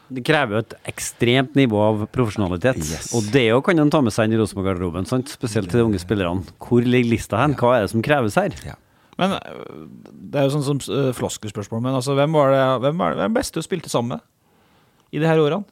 Det 0.09 0.23
krever 0.25 0.55
jo 0.55 0.63
et 0.63 0.75
ekstremt 0.89 1.53
nivå 1.57 1.77
av 1.83 2.05
profesjonalitet. 2.09 2.79
Yes. 2.81 3.11
Og 3.13 3.29
det 3.33 3.51
òg 3.53 3.67
kan 3.67 3.77
en 3.77 3.91
ta 3.93 4.01
med 4.01 4.15
seg 4.15 4.25
inn 4.25 4.37
i 4.37 4.39
Rosenborg-garderoben, 4.41 5.05
spesielt 5.29 5.69
til 5.69 5.83
de 5.83 5.87
unge 5.91 6.01
spillerne. 6.01 6.57
Hvor 6.57 6.81
ligger 6.81 7.11
lista 7.13 7.43
hen? 7.43 7.53
Hva 7.59 7.75
er 7.75 7.85
det 7.85 7.91
som 7.93 8.05
kreves 8.05 8.39
her? 8.39 8.55
Men 9.19 9.35
øh, 9.35 9.85
det 10.31 10.39
er 10.39 10.47
jo 10.47 10.53
sånn 10.55 10.65
som 10.65 10.81
uh, 10.93 11.11
floskespørsmål, 11.15 11.83
men 11.83 11.97
altså, 11.97 12.15
hvem 12.17 12.37
var 12.37 12.53
det 12.55 12.63
hvem 12.85 13.03
er, 13.05 13.17
hvem 13.19 13.35
beste 13.35 13.59
du 13.59 13.65
spilte 13.65 13.91
sammen 13.91 14.17
med 14.17 15.15
i 15.15 15.21
de 15.21 15.27
her 15.27 15.41
årene? 15.41 15.67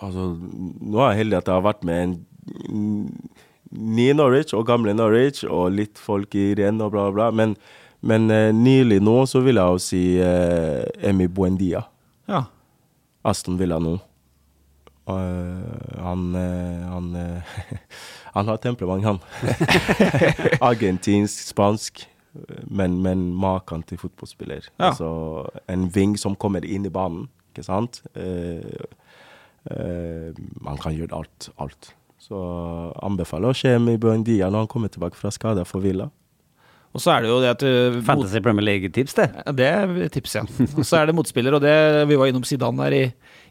Altså, 0.00 0.30
nå 0.36 1.00
er 1.00 1.12
jeg 1.12 1.22
heldig 1.24 1.38
at 1.40 1.48
jeg 1.48 1.58
har 1.58 1.66
vært 1.66 1.86
med 1.88 2.02
en 2.04 2.14
ny 3.70 4.06
Norwich 4.16 4.54
og 4.56 4.64
gamle 4.68 4.94
Norwich 4.96 5.44
og 5.44 5.74
litt 5.76 6.00
folk 6.00 6.34
i 6.36 6.50
renn 6.58 6.80
og 6.80 6.92
bla, 6.94 7.08
bla, 7.08 7.30
bla. 7.30 7.30
Men, 7.36 7.56
men 8.00 8.28
uh, 8.32 8.48
nylig 8.56 9.00
nå 9.04 9.18
så 9.30 9.44
vil 9.44 9.60
jeg 9.60 9.76
jo 9.76 9.82
si 9.84 10.04
uh, 10.20 10.84
Emi 11.04 11.28
Buendia. 11.28 11.84
Ja. 12.30 12.46
Aston 13.26 13.58
Villa 13.60 13.80
nå. 13.82 13.98
Uh, 15.10 16.02
han 16.04 16.34
eh, 16.34 16.88
han, 16.88 17.14
eh, 17.16 17.42
han 18.34 18.48
har 18.48 18.56
temperament, 18.56 19.04
han. 19.04 19.18
Argentinsk, 20.70 21.48
spansk. 21.48 22.04
Men, 22.70 23.00
men 23.02 23.30
maken 23.34 23.82
til 23.88 23.98
fotballspiller. 23.98 24.68
Ja. 24.76 24.90
Altså 24.90 25.10
en 25.70 25.88
ving 25.94 26.16
som 26.20 26.36
kommer 26.38 26.66
inn 26.66 26.86
i 26.86 26.92
banen, 26.94 27.26
ikke 27.50 27.66
sant. 27.66 28.02
Uh, 28.14 28.62
uh, 29.70 30.30
man 30.62 30.78
kan 30.82 30.94
gjøre 30.94 31.16
alt. 31.18 31.50
alt. 31.58 31.92
Så 32.20 32.38
anbefaler 33.02 33.50
å 33.50 33.56
se 33.56 33.74
med 33.82 33.98
Buendia 34.02 34.50
når 34.50 34.66
han 34.66 34.70
kommer 34.70 34.92
tilbake 34.92 35.18
fra 35.18 35.32
Skada 35.34 35.66
for 35.66 35.82
Villa. 35.82 36.10
Og 36.90 37.02
så 37.02 37.12
er 37.14 37.22
det 37.22 37.30
jo 37.30 37.38
det 37.38 37.50
at 37.52 37.62
du 37.62 37.98
Fantasy 38.06 38.40
Premier 38.42 38.66
League-tips, 38.66 39.14
det. 39.14 39.28
Det 39.58 39.66
er 39.66 40.08
tips, 40.10 40.32
ja. 40.34 40.42
Og 40.74 40.82
så 40.86 40.98
er 40.98 41.06
det 41.06 41.14
motspiller, 41.14 41.54
og 41.54 41.62
det, 41.62 41.74
vi 42.10 42.18
var 42.18 42.30
innom 42.30 42.46
Zidane 42.46 42.82
her 42.82 42.96
i, 42.96 43.04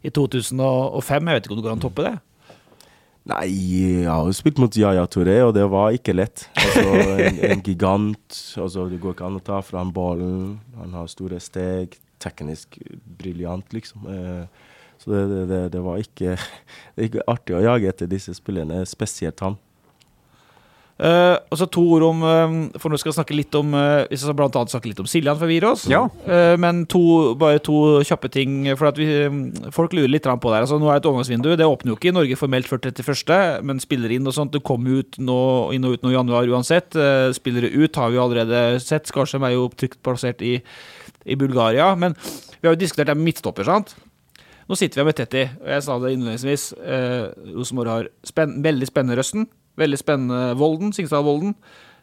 i 0.04 0.12
2005. 0.12 1.30
Jeg 1.30 1.38
vet 1.38 1.48
ikke 1.48 1.56
om 1.56 1.60
det 1.60 1.64
går 1.64 1.72
an 1.72 1.80
å 1.80 1.86
toppe 1.86 2.04
det? 2.04 2.12
Nei, 3.30 3.46
jeg 3.54 4.08
har 4.08 4.26
jo 4.26 4.34
spilt 4.34 4.58
mot 4.58 4.74
Yaya 4.74 5.04
Touré, 5.06 5.36
og 5.46 5.52
det 5.54 5.62
var 5.70 5.94
ikke 5.94 6.14
lett. 6.16 6.48
Altså, 6.58 6.82
en, 7.28 7.38
en 7.52 7.62
gigant. 7.68 8.38
Altså, 8.58 8.88
det 8.90 8.98
går 9.02 9.14
ikke 9.14 9.28
an 9.28 9.38
å 9.38 9.44
ta 9.44 9.60
fra 9.62 9.84
ham 9.84 9.92
ballen. 9.94 10.56
Han 10.80 10.96
har 10.98 11.10
store 11.10 11.38
steg. 11.42 11.94
Teknisk 12.20 12.80
briljant, 13.20 13.70
liksom. 13.72 14.08
Eh, 14.10 14.74
så 15.00 15.12
det, 15.14 15.20
det, 15.30 15.44
det, 15.48 15.60
det 15.76 15.82
var 15.84 16.02
ikke, 16.02 16.34
det 16.96 17.04
er 17.04 17.10
ikke 17.12 17.28
artig 17.30 17.56
å 17.56 17.62
jage 17.64 17.92
etter 17.92 18.10
disse 18.10 18.34
spillerne, 18.36 18.82
spesielt 18.88 19.40
han. 19.46 19.56
Eh, 21.00 21.36
og 21.48 21.56
så 21.56 21.64
to 21.72 21.80
ord 21.94 22.04
om 22.04 22.18
uh, 22.26 22.54
For 22.76 22.92
nå 22.92 22.98
skal 23.00 23.08
vi 23.08 23.16
snakke 23.16 23.36
litt 23.38 23.54
om 23.56 23.70
uh, 23.72 24.02
Vi 24.10 24.18
skal 24.20 24.34
blant 24.36 24.52
annet 24.58 24.68
snakke 24.68 24.90
litt 24.90 24.98
om 25.00 25.06
Siljan 25.08 25.38
gir 25.48 25.64
oss. 25.64 25.86
Ja. 25.88 26.02
Uh, 26.26 26.58
men 26.60 26.82
to, 26.92 27.00
bare 27.40 27.62
to 27.64 28.02
kjappe 28.04 28.28
ting. 28.32 28.66
For 28.76 28.90
at 28.90 29.00
vi, 29.00 29.08
Folk 29.72 29.96
lurer 29.96 30.12
litt 30.12 30.28
på 30.28 30.52
det. 30.52 30.60
Altså, 30.60 30.76
nå 30.76 30.90
er 30.90 30.98
det 30.98 31.04
et 31.04 31.08
overgangsvindu. 31.08 31.54
Det 31.56 31.68
åpner 31.68 31.94
jo 31.94 31.96
ikke 31.96 32.10
i 32.12 32.16
Norge 32.18 32.36
formelt 32.36 32.68
før 32.68 32.82
31., 32.84 33.64
men 33.64 33.80
spiller 33.80 34.12
inn 34.12 34.28
og 34.28 34.36
sånt. 34.36 34.52
Det 34.52 34.60
kommer 34.66 35.00
ut 35.00 35.16
nå, 35.16 35.40
inn 35.76 35.88
og 35.88 35.96
ut 35.96 36.04
nå 36.04 36.12
i 36.12 36.18
januar 36.18 36.52
uansett. 36.52 36.92
Uh, 36.92 37.30
spillere 37.36 37.72
ut 37.72 37.96
har 37.96 38.12
vi 38.12 38.20
allerede 38.20 38.62
sett. 38.84 39.08
Skarsheim 39.08 39.48
er 39.48 39.56
jo 39.56 39.70
trygt 39.72 40.02
plassert 40.04 40.44
i, 40.44 40.58
i 41.24 41.40
Bulgaria. 41.40 41.94
Men 41.96 42.18
vi 42.60 42.68
har 42.68 42.76
jo 42.76 42.82
diskutert 42.82 43.08
det 43.08 43.16
med 43.16 43.30
midtstopper, 43.30 43.64
sant? 43.64 43.96
Nå 44.70 44.76
sitter 44.78 45.00
vi 45.00 45.08
med 45.08 45.16
Tetti, 45.18 45.40
og 45.64 45.70
jeg 45.72 45.82
sa 45.82 45.96
det 45.98 46.12
innledningsvis. 46.14 46.64
Eh, 46.78 47.54
Rosenborg 47.56 47.90
har 47.90 48.10
spen 48.28 48.60
veldig 48.62 48.86
spennende 48.86 49.16
Røsten. 49.18 49.48
Veldig 49.78 50.00
spennende 50.00 50.56
Volden, 50.58 50.90
Singsdal-Volden. 50.96 51.54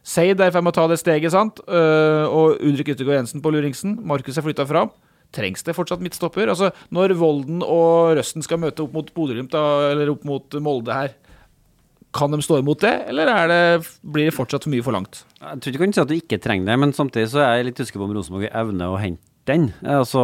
Seid 0.08 0.40
er 0.40 0.52
i 0.52 0.56
ferd 0.56 0.64
med 0.64 0.72
å 0.72 0.78
ta 0.78 0.86
det 0.88 1.02
steget, 1.02 1.34
sant? 1.34 1.60
Eh, 1.68 2.24
og 2.32 2.62
Ulrik 2.64 2.94
Yttergård 2.94 3.20
Jensen 3.20 3.44
på 3.44 3.52
Luringsen. 3.52 3.98
Markus 4.08 4.40
er 4.40 4.46
flytta 4.46 4.68
fram. 4.70 4.94
Trengs 5.36 5.66
det 5.68 5.76
fortsatt 5.76 6.00
midtstopper? 6.00 6.48
Altså, 6.48 6.72
Når 6.96 7.18
Volden 7.20 7.60
og 7.66 8.16
Røsten 8.16 8.46
skal 8.46 8.62
møte 8.64 8.86
opp 8.86 8.96
mot 8.96 9.10
Bodø-Glimt, 9.12 9.56
eller 9.58 10.14
opp 10.14 10.24
mot 10.28 10.60
Molde 10.64 10.96
her, 10.96 11.18
kan 12.16 12.32
de 12.32 12.40
stå 12.42 12.62
imot 12.62 12.82
det, 12.82 12.94
eller 13.12 13.30
er 13.30 13.50
det, 13.52 13.88
blir 14.02 14.30
det 14.30 14.34
fortsatt 14.34 14.64
for 14.64 14.74
mye 14.74 14.86
for 14.86 14.96
langt? 14.96 15.26
Jeg 15.42 15.60
tror 15.60 15.74
ikke 15.74 15.78
du 15.78 15.84
kan 15.84 15.96
si 15.98 16.02
at 16.06 16.10
du 16.12 16.16
ikke 16.16 16.40
trenger 16.42 16.72
det, 16.72 16.78
men 16.82 16.96
samtidig 16.96 17.30
så 17.34 17.44
er 17.44 17.58
jeg 17.60 17.68
litt 17.68 17.82
usikker 17.84 18.02
på 18.02 18.08
om 18.08 18.16
Rosenborg 18.16 18.48
evner 18.48 18.94
å 18.94 19.02
hente 19.02 19.22
den. 19.48 19.70
Altså 19.88 20.24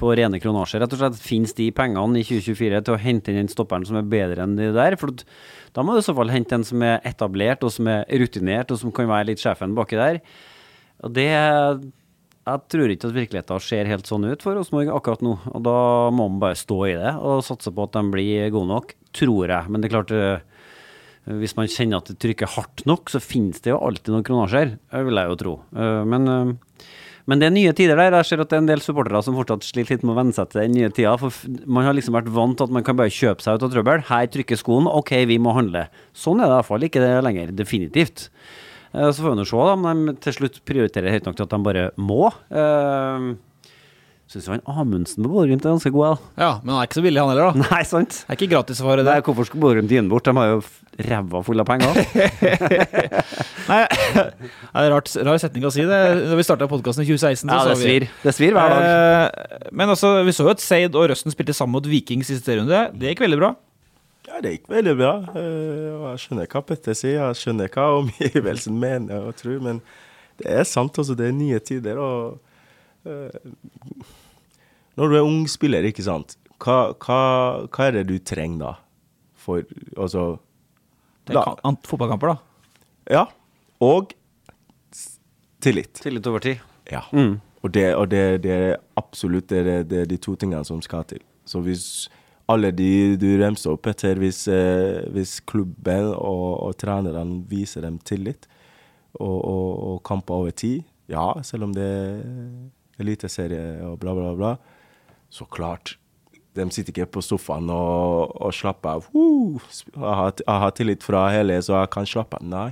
på 0.00 0.12
rene 0.16 0.40
kronasjer, 0.42 0.82
rett 0.82 0.96
og 0.96 1.00
slett. 1.00 1.20
Fins 1.22 1.54
de 1.56 1.70
pengene 1.76 2.20
i 2.20 2.24
2024 2.26 2.82
til 2.88 2.96
å 2.96 3.00
hente 3.00 3.32
inn 3.32 3.42
den 3.42 3.52
stopperen 3.52 3.86
som 3.88 4.00
er 4.00 4.08
bedre 4.08 4.44
enn 4.44 4.58
de 4.58 4.72
der? 4.76 4.96
For 5.00 5.12
da 5.76 5.84
må 5.86 5.94
du 5.94 6.00
i 6.02 6.06
så 6.06 6.14
fall 6.16 6.32
hente 6.32 6.56
en 6.56 6.66
som 6.66 6.82
er 6.82 6.98
etablert, 7.06 7.62
og 7.66 7.72
som 7.74 7.88
er 7.92 8.04
rutinert, 8.20 8.72
og 8.72 8.80
som 8.80 8.92
kan 8.94 9.10
være 9.10 9.30
litt 9.30 9.42
sjefen 9.42 9.76
baki 9.76 9.98
der. 10.00 10.20
Og 11.04 11.14
det 11.16 11.30
jeg 12.50 12.62
tror 12.72 12.90
ikke 12.90 13.08
at 13.10 13.16
virkeligheten 13.16 13.62
ser 13.62 13.88
helt 13.90 14.08
sånn 14.08 14.24
ut 14.26 14.42
for 14.42 14.56
Rosenborg 14.56 14.90
akkurat 14.94 15.22
nå. 15.22 15.34
Og 15.52 15.60
da 15.66 15.74
må 16.14 16.26
man 16.26 16.40
bare 16.42 16.58
stå 16.58 16.78
i 16.88 16.94
det 16.98 17.12
og 17.20 17.44
satse 17.46 17.72
på 17.74 17.84
at 17.84 17.98
de 17.98 18.02
blir 18.10 18.48
gode 18.54 18.70
nok, 18.70 18.94
tror 19.16 19.52
jeg. 19.52 19.68
Men 19.70 19.82
det 19.82 19.90
er 19.90 19.94
klart, 19.94 20.14
eh, 20.16 21.36
hvis 21.40 21.54
man 21.58 21.70
kjenner 21.70 22.00
at 22.00 22.10
det 22.10 22.18
trykker 22.24 22.50
hardt 22.56 22.86
nok, 22.88 23.12
så 23.12 23.20
finnes 23.22 23.60
det 23.60 23.74
jo 23.74 23.78
alltid 23.84 24.14
noen 24.14 24.26
kronasjer, 24.26 24.74
vil 24.96 25.20
jeg 25.20 25.30
jo 25.30 25.38
tro. 25.44 25.54
Eh, 25.76 26.02
Men, 26.04 26.28
eh, 26.28 26.54
men 27.30 27.38
det 27.38 27.46
er 27.46 27.52
nye 27.54 27.72
tider 27.76 27.98
der. 28.00 28.16
Jeg 28.18 28.26
ser 28.26 28.42
at 28.42 28.50
det 28.50 28.56
er 28.58 28.62
en 28.64 28.70
del 28.70 28.82
supportere 28.82 29.20
som 29.22 29.36
fortsatt 29.38 29.66
sliter 29.66 29.94
litt 29.94 30.06
med 30.06 30.16
å 30.16 30.18
venne 30.18 30.34
seg 30.34 30.50
til 30.50 30.64
den 30.64 30.74
nye 30.74 30.90
tida. 30.90 31.12
For 31.20 31.30
man 31.70 31.86
har 31.86 31.94
liksom 31.94 32.16
vært 32.18 32.32
vant 32.34 32.58
til 32.58 32.66
at 32.66 32.74
man 32.74 32.86
kan 32.86 32.98
bare 32.98 33.12
kjøpe 33.14 33.44
seg 33.44 33.60
ut 33.60 33.66
av 33.68 33.70
trøbbel. 33.76 34.02
Her 34.10 34.26
trykker 34.34 34.58
skoen, 34.58 34.88
OK, 34.90 35.14
vi 35.30 35.38
må 35.42 35.54
handle. 35.54 35.86
Sånn 36.16 36.42
er 36.42 36.50
det 36.50 36.56
i 36.56 36.58
hvert 36.58 36.70
fall 36.72 36.88
ikke 36.88 37.04
det 37.04 37.12
lenger. 37.26 37.54
Definitivt. 37.54 38.26
Eh, 38.92 39.10
Så 39.14 39.22
får 39.22 39.36
vi 39.36 39.38
nå 39.38 39.46
se 39.46 39.62
da, 39.68 39.76
om 39.78 39.86
de 40.10 40.16
til 40.26 40.36
slutt 40.40 40.58
prioriterer 40.66 41.14
høyt 41.14 41.28
nok 41.30 41.38
til 41.38 41.46
at 41.46 41.54
de 41.54 41.62
bare 41.70 41.86
må. 41.96 42.32
Uh, 42.50 43.30
Syns 44.30 44.44
jo 44.46 44.52
han 44.54 44.60
Amundsen 44.70 45.24
på 45.24 45.30
Bodø-Glimt 45.32 45.64
er 45.66 45.72
ganske 45.74 45.90
god, 45.90 46.04
jeg, 46.06 46.18
Ja, 46.38 46.50
men 46.62 46.70
han 46.70 46.76
er 46.78 46.86
ikke 46.86 46.98
så 47.00 47.02
billig, 47.02 47.18
han 47.18 47.30
heller, 47.32 47.48
da. 47.50 47.64
Nei, 47.72 47.80
sant? 47.88 48.12
Det 48.20 48.30
er 48.30 48.36
ikke 48.38 48.48
gratis 48.52 48.78
for 48.84 49.00
det. 49.00 49.04
Nei, 49.08 49.16
hvorfor 49.26 49.48
skulle 49.48 49.64
Bodø-Glimt 49.64 49.90
gi 49.90 49.98
den 49.98 50.10
bort? 50.12 50.28
De 50.28 50.34
har 50.38 50.52
jo 50.52 50.60
ræva 51.10 51.40
full 51.46 51.62
av 51.62 51.66
penger. 51.66 51.98
Nei, 53.70 53.80
det 54.14 54.84
er 54.84 54.92
rart, 54.94 55.10
rar 55.26 55.40
setning 55.42 55.66
å 55.66 55.72
si 55.74 55.82
det. 55.88 55.98
Da 56.30 56.38
vi 56.38 56.44
starta 56.46 56.68
podkasten 56.70 57.02
i 57.02 57.08
2016, 57.08 57.42
så 57.50 57.56
Ja, 57.56 57.64
det 57.72 57.78
vi 57.80 57.88
svir. 57.88 58.06
Det 58.22 58.34
svir 58.36 58.54
hver 58.54 58.74
dag. 58.74 58.86
Eh, 58.86 59.66
Men 59.80 59.90
altså, 59.96 60.12
vi 60.26 60.34
så 60.36 60.46
jo 60.46 60.52
at 60.54 60.62
Seid 60.62 60.94
og 60.98 61.08
Røsten 61.10 61.34
spilte 61.34 61.56
sammen 61.56 61.74
mot 61.78 61.88
Viking 61.90 62.22
siste 62.26 62.54
runde. 62.60 62.84
Det 63.00 63.14
gikk 63.14 63.24
veldig 63.26 63.40
bra. 63.42 63.50
Ja, 64.30 64.38
det 64.44 64.54
gikk 64.58 64.70
veldig 64.70 64.94
bra. 65.00 65.12
Eh, 65.34 65.88
og 65.96 66.06
jeg 66.12 66.22
skjønner 66.26 66.50
hva 66.54 66.62
Petter 66.70 66.94
sier, 66.98 67.16
jeg 67.18 67.40
skjønner 67.42 67.72
hva 67.74 67.88
omgivelsen 67.98 68.78
mener 68.86 69.26
og 69.30 69.34
tror, 69.40 69.58
men 69.66 69.82
det 70.38 70.54
er 70.60 70.68
sant. 70.68 70.94
altså, 71.02 71.18
Det 71.18 71.26
er 71.32 71.36
nye 71.36 71.58
tider. 71.66 71.98
og 71.98 72.38
eh, 73.08 73.34
Når 74.98 75.08
du 75.12 75.16
er 75.16 75.26
ung 75.26 75.44
spiller, 75.48 75.86
ikke 75.86 76.02
sant, 76.04 76.36
hva, 76.60 76.92
hva, 77.00 77.20
hva 77.72 77.86
er 77.88 77.98
det 78.00 78.06
du 78.10 78.16
trenger 78.18 78.64
da? 78.64 78.72
For 79.40 79.62
altså 79.96 80.24
ant- 81.64 81.86
fotballkamper, 81.88 82.34
da. 82.34 82.36
Ja. 83.10 83.22
Og 83.80 84.12
tillit. 85.60 85.94
Tillit 86.02 86.26
over 86.26 86.38
tid. 86.44 86.60
Ja. 86.90 87.02
Mm. 87.12 87.38
Og, 87.62 87.72
det, 87.74 87.86
og 87.94 88.08
det, 88.10 88.42
det 88.44 88.52
er 88.56 88.76
absolutt 89.00 89.48
det, 89.52 89.88
det 89.90 90.02
er 90.04 90.08
de 90.10 90.16
to 90.20 90.34
tingene 90.40 90.64
som 90.68 90.80
skal 90.84 91.04
til. 91.08 91.22
Så 91.48 91.60
hvis 91.64 92.08
alle 92.50 92.72
de 92.74 93.16
du 93.20 93.28
remser 93.40 93.74
opp 93.76 93.86
etter, 93.92 94.18
hvis, 94.20 94.42
eh, 94.50 95.04
hvis 95.14 95.38
klubben 95.46 96.10
og, 96.16 96.48
og 96.66 96.76
trenerne 96.80 97.40
viser 97.50 97.84
dem 97.86 97.98
tillit 98.02 98.48
og, 99.14 99.36
og, 99.38 99.68
og 99.92 100.02
kamper 100.08 100.34
over 100.42 100.50
tid, 100.56 100.82
ja, 101.10 101.28
selv 101.46 101.68
om 101.68 101.74
det 101.76 101.86
er 101.86 102.20
eliteserie 103.00 103.80
og 103.86 103.98
bla, 104.02 104.14
bla, 104.16 104.32
bla, 104.38 104.54
så 105.30 105.46
klart 105.46 105.96
de 106.58 106.66
sitter 106.74 106.90
ikke 106.92 107.12
på 107.14 107.22
sofaen 107.22 107.70
og, 107.70 108.32
og 108.42 108.54
slapper 108.54 108.98
av. 108.98 109.08
«Woo, 109.14 109.60
Jeg 109.94 110.02
har, 110.02 110.32
jeg 110.42 110.62
har 110.64 110.72
tillit 110.74 111.06
fra 111.06 111.28
hele, 111.30 111.60
så 111.62 111.78
jeg 111.78 111.90
kan 111.94 112.08
slappe 112.08 112.40
av. 112.40 112.46
Nei. 112.46 112.70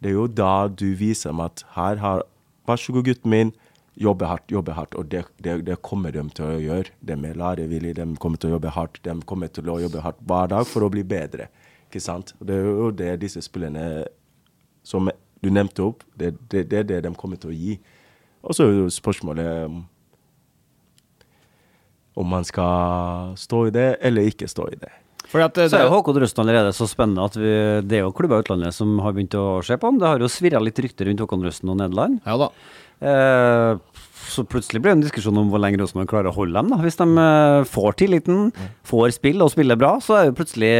Det 0.00 0.10
er 0.10 0.16
jo 0.16 0.26
da 0.30 0.68
du 0.70 0.86
viser 0.96 1.32
dem 1.32 1.42
at 1.44 1.64
her 1.76 2.02
har 2.04 2.26
Vær 2.68 2.76
så 2.76 2.92
god, 2.92 3.06
gutten 3.06 3.30
min. 3.32 3.50
Jobbe 3.96 4.26
hardt, 4.28 4.52
jobbe 4.52 4.74
hardt. 4.76 4.92
Og 5.00 5.06
det, 5.08 5.22
det, 5.40 5.54
det 5.64 5.78
kommer 5.80 6.12
de 6.12 6.20
til 6.36 6.44
å 6.44 6.58
gjøre. 6.60 6.92
De 7.00 7.14
er 7.16 7.38
lærevillige, 7.40 7.96
de 7.96 8.18
kommer 8.20 8.36
til 8.36 8.50
å 8.50 8.58
jobbe 8.58 8.74
hardt. 8.74 9.00
De 9.06 9.14
kommer 9.24 9.48
til 9.48 9.70
å 9.72 9.78
jobbe 9.80 10.02
hardt 10.04 10.20
hver 10.28 10.50
dag 10.52 10.68
for 10.68 10.84
å 10.84 10.90
bli 10.92 11.00
bedre. 11.00 11.46
Ikke 11.88 12.02
sant? 12.04 12.34
Det 12.44 12.58
er 12.58 12.68
jo 12.68 12.90
det 12.92 13.14
disse 13.22 13.40
spillerne 13.40 14.04
som 14.84 15.08
du 15.40 15.48
nevnte 15.48 15.86
opp, 15.86 16.04
det, 16.18 16.34
det, 16.52 16.66
det 16.68 16.82
er 16.82 16.86
det 16.90 17.00
de 17.06 17.14
kommer 17.16 17.40
til 17.40 17.54
å 17.54 17.56
gi. 17.56 17.78
Og 18.44 18.52
så 18.52 18.66
er 18.66 18.76
jo 18.82 18.92
spørsmålet 18.92 19.80
om 22.18 22.32
man 22.34 22.46
skal 22.46 23.36
stå 23.38 23.68
i 23.68 23.74
det 23.74 23.90
eller 24.04 24.30
ikke 24.30 24.50
stå 24.50 24.68
i 24.72 24.80
det. 24.80 24.90
Fordi 25.28 25.44
at 25.44 25.58
det, 25.58 25.68
Så 25.70 25.76
er 25.76 25.84
jo 25.84 25.92
Håkon 25.92 26.16
Røsten 26.22 26.40
allerede 26.44 26.72
så 26.72 26.88
spennende 26.88 27.26
at 27.28 27.36
vi, 27.36 27.52
det 27.84 28.00
er 28.00 28.06
jo 28.06 28.14
klubber 28.16 28.40
i 28.40 28.46
utlandet 28.46 28.76
som 28.76 28.96
har 29.04 29.12
begynt 29.16 29.36
å 29.36 29.60
se 29.64 29.76
på 29.76 29.90
ham. 29.90 29.98
Det 30.00 30.08
har 30.08 30.24
jo 30.24 30.30
svirra 30.32 30.62
litt 30.64 30.80
rykter 30.80 31.10
rundt 31.10 31.20
Håkon 31.24 31.44
Røsten 31.44 31.72
og 31.72 31.80
Nederland. 31.82 32.22
Ja 32.24 32.38
da. 32.40 32.48
Eh, 32.98 34.04
så 34.28 34.44
plutselig 34.44 34.80
blir 34.82 34.92
det 34.92 34.96
en 34.98 35.04
diskusjon 35.04 35.36
om 35.40 35.48
hvor 35.52 35.60
lenge 35.62 35.78
Rosenborg 35.80 36.08
klarer 36.10 36.30
å 36.32 36.36
holde 36.36 36.56
dem. 36.56 36.72
da. 36.72 36.80
Hvis 36.84 36.98
de 37.00 37.06
eh, 37.22 37.68
får 37.68 37.96
tilliten, 38.00 38.50
får 38.88 39.14
spill 39.16 39.44
og 39.44 39.52
spiller 39.52 39.78
bra, 39.80 39.94
så 40.04 40.18
er 40.18 40.28
det 40.28 40.36
plutselig 40.40 40.72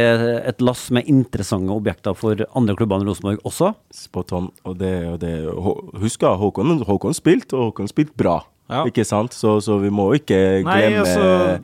et 0.49 0.61
lass 0.65 0.87
med 0.95 1.09
interessante 1.09 1.73
objekter 1.73 2.17
for 2.17 2.41
andre 2.57 2.77
klubber 2.77 3.01
enn 3.01 3.09
Rosenborg 3.09 3.41
også. 3.49 3.73
Spot 3.95 4.33
on. 4.37 4.51
Og 4.69 4.77
det, 4.81 4.93
og 5.13 5.19
det 5.23 5.33
husker 5.45 6.01
Husk 6.09 6.25
Håkon, 6.41 6.79
Håkon 6.89 7.17
spilte, 7.17 7.57
og 7.57 7.71
Håkon 7.71 7.91
spilte 7.91 8.17
bra. 8.17 8.39
Ja. 8.69 8.83
Ikke 8.85 9.05
sant? 9.07 9.33
Så, 9.33 9.57
så 9.65 9.79
vi 9.81 9.89
må 9.93 10.11
ikke 10.17 10.37
Nei, 10.61 10.75
glemme 10.83 11.05
altså, 11.05 11.23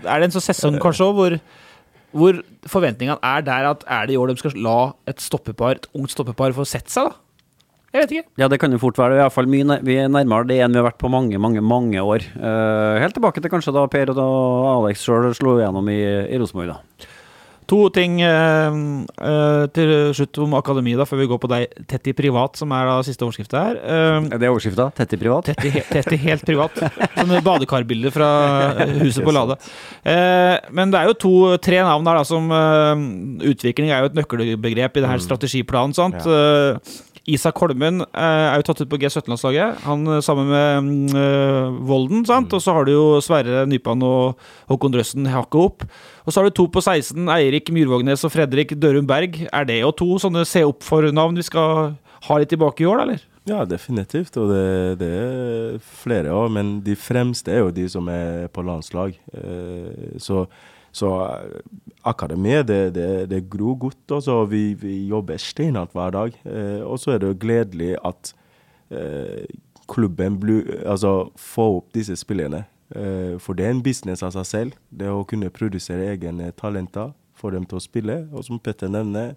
er 0.09 0.21
det 0.21 0.29
en 0.29 0.33
sånn 0.33 0.47
sesong 0.47 0.79
kanskje 0.81 1.05
òg 1.05 1.19
hvor, 1.19 1.35
hvor 2.15 2.39
forventningene 2.71 3.19
er 3.21 3.45
der 3.45 3.69
at 3.69 3.85
er 3.85 4.09
det 4.09 4.15
i 4.15 4.17
år 4.17 4.33
de 4.33 4.41
skal 4.41 4.57
la 4.65 4.79
et 5.09 5.21
stoppepar, 5.21 5.77
et 5.77 5.87
ungt 5.93 6.15
stoppepar 6.15 6.55
få 6.57 6.65
sett 6.67 6.89
seg, 6.89 7.11
da? 7.11 7.21
Jeg 7.95 8.03
vet 8.03 8.11
ikke. 8.11 8.31
Ja, 8.41 8.47
det 8.51 8.57
kan 8.59 8.73
jo 8.75 8.79
fort 8.81 8.97
være. 8.99 9.15
I 9.15 9.21
hvert 9.21 9.31
fall 9.31 9.47
mye, 9.47 9.77
vi 9.87 9.95
er 10.01 10.09
nærmere 10.11 10.49
det 10.49 10.57
enn 10.65 10.73
vi 10.73 10.81
har 10.81 10.89
vært 10.89 10.99
på 10.99 11.07
mange, 11.07 11.39
mange 11.39 11.61
mange 11.63 12.01
år. 12.03 12.25
Uh, 12.35 12.99
helt 12.99 13.15
tilbake 13.15 13.39
til 13.39 13.53
kanskje 13.53 13.71
da 13.71 13.85
Per 13.87 14.11
og 14.11 14.17
da 14.17 14.25
Alex 14.73 15.05
sjøl 15.05 15.29
slo 15.37 15.55
igjennom 15.61 15.87
i, 15.93 16.01
i 16.27 16.39
Rosenborg, 16.41 16.73
da. 16.73 17.13
To 17.71 17.77
ting 17.89 18.19
eh, 18.21 18.75
eh, 19.25 19.63
til 19.73 19.91
slutt 20.13 20.37
om 20.43 20.53
akademi, 20.59 20.91
da, 20.99 21.05
før 21.09 21.17
vi 21.23 21.27
går 21.31 21.39
på 21.41 21.49
deg 21.49 21.71
tett 21.89 22.11
i 22.11 22.13
privat, 22.13 22.59
som 22.59 22.69
er 22.77 22.85
da 22.91 22.99
siste 23.07 23.25
overskrift 23.25 23.55
her. 23.57 23.79
Eh, 23.81 24.27
Er 24.35 24.41
det 24.43 24.51
overskrifta? 24.51 24.91
Tett 24.99 25.15
i 25.17 25.19
privat? 25.21 25.47
Tett 25.49 25.65
i, 25.65 25.71
he- 25.73 25.85
tett 25.89 26.11
i 26.13 26.19
helt 26.27 26.45
privat. 26.49 26.77
Som 27.17 27.33
badekarbilder 27.47 28.13
fra 28.13 28.29
eh, 28.85 28.93
huset 29.01 29.25
på 29.25 29.33
Lade. 29.33 29.57
Eh, 30.05 30.59
men 30.77 30.93
det 30.93 31.01
er 31.01 31.09
jo 31.09 31.17
to, 31.25 31.33
tre 31.57 31.81
navn 31.81 32.05
her 32.11 32.21
da, 32.21 32.27
som 32.29 32.53
eh, 32.53 33.49
Utvikling 33.55 33.89
er 33.89 34.05
jo 34.05 34.11
et 34.13 34.21
nøkkelbegrep 34.21 35.01
i 35.01 35.05
denne 35.07 35.19
strategiplanen. 35.25 35.97
sant? 35.97 36.21
Ja. 36.21 36.77
Isak 37.25 37.57
Holmen 37.57 38.03
eh, 38.05 38.47
er 38.51 38.59
jo 38.61 38.65
tatt 38.67 38.83
ut 38.83 38.89
på 38.91 38.99
G17-landslaget, 39.01 39.79
han 39.87 40.03
eh, 40.13 40.19
sammen 40.21 40.51
med 40.51 40.83
mm, 40.85 41.15
eh, 41.17 41.79
Volden. 41.89 42.21
sant? 42.29 42.53
Og 42.53 42.61
så 42.61 42.75
har 42.77 42.85
du 42.85 42.91
jo 42.93 43.05
Sverre 43.25 43.63
Nypan 43.65 44.05
og 44.05 44.37
Håkon 44.69 44.93
Drøssen 44.93 45.25
hakket 45.33 45.63
opp. 45.63 45.87
Og 46.25 46.33
så 46.33 46.41
har 46.41 46.49
du 46.49 46.55
to 46.57 46.65
på 46.73 46.81
16, 46.81 47.21
Eirik 47.29 47.69
Myrvågnes 47.73 48.25
og 48.25 48.33
Fredrik 48.33 48.73
Dørum 48.81 49.05
Berg. 49.05 49.43
Er 49.53 49.67
det 49.69 49.77
jo 49.77 49.93
to 49.93 50.07
sånne 50.21 50.41
se 50.49 50.63
opp 50.65 50.81
for-navn 50.85 51.37
vi 51.37 51.45
skal 51.45 51.93
ha 52.25 52.37
litt 52.41 52.49
tilbake 52.49 52.81
i 52.81 52.87
år, 52.89 52.97
da, 52.97 53.05
eller? 53.05 53.25
Ja, 53.45 53.61
definitivt. 53.69 54.37
Og 54.41 54.49
det, 54.49 54.99
det 55.03 55.09
er 55.13 55.75
flere 56.01 56.33
òg, 56.33 56.49
men 56.55 56.79
de 56.85 56.97
fremste 56.97 57.53
er 57.53 57.61
jo 57.61 57.75
de 57.75 57.85
som 57.93 58.09
er 58.09 58.49
på 58.53 58.65
landslag. 58.65 59.17
Eh, 59.33 60.17
så 60.21 60.47
så 60.95 61.09
eh, 61.27 61.55
akademiet, 62.07 62.69
det, 62.69 62.93
det, 62.95 63.07
det 63.29 63.41
gror 63.51 63.75
godt. 63.75 64.15
Også. 64.15 64.45
Vi, 64.49 64.69
vi 64.79 65.01
jobber 65.11 65.37
steinhardt 65.37 65.91
hver 65.93 66.13
dag. 66.15 66.37
Eh, 66.47 66.81
og 66.87 66.97
så 67.03 67.13
er 67.13 67.21
det 67.21 67.33
jo 67.33 67.41
gledelig 67.45 67.93
at 68.01 68.33
klubben 69.89 70.35
blir, 70.39 70.67
altså, 70.87 71.31
får 71.35 71.71
opp 71.79 71.87
disse 71.97 72.15
spillerne. 72.19 72.61
Eh, 72.93 73.35
for 73.41 73.57
det 73.57 73.65
er 73.65 73.73
en 73.73 73.83
business 73.85 74.23
av 74.25 74.35
seg 74.35 74.45
selv. 74.49 74.77
Det 74.89 75.09
å 75.09 75.25
kunne 75.27 75.53
produsere 75.53 76.11
egne 76.13 76.51
talenter, 76.59 77.13
få 77.35 77.51
dem 77.55 77.65
til 77.67 77.79
å 77.79 77.83
spille. 77.83 78.21
Og 78.33 78.45
som 78.47 78.61
Petter 78.61 78.91
nevner, 78.91 79.33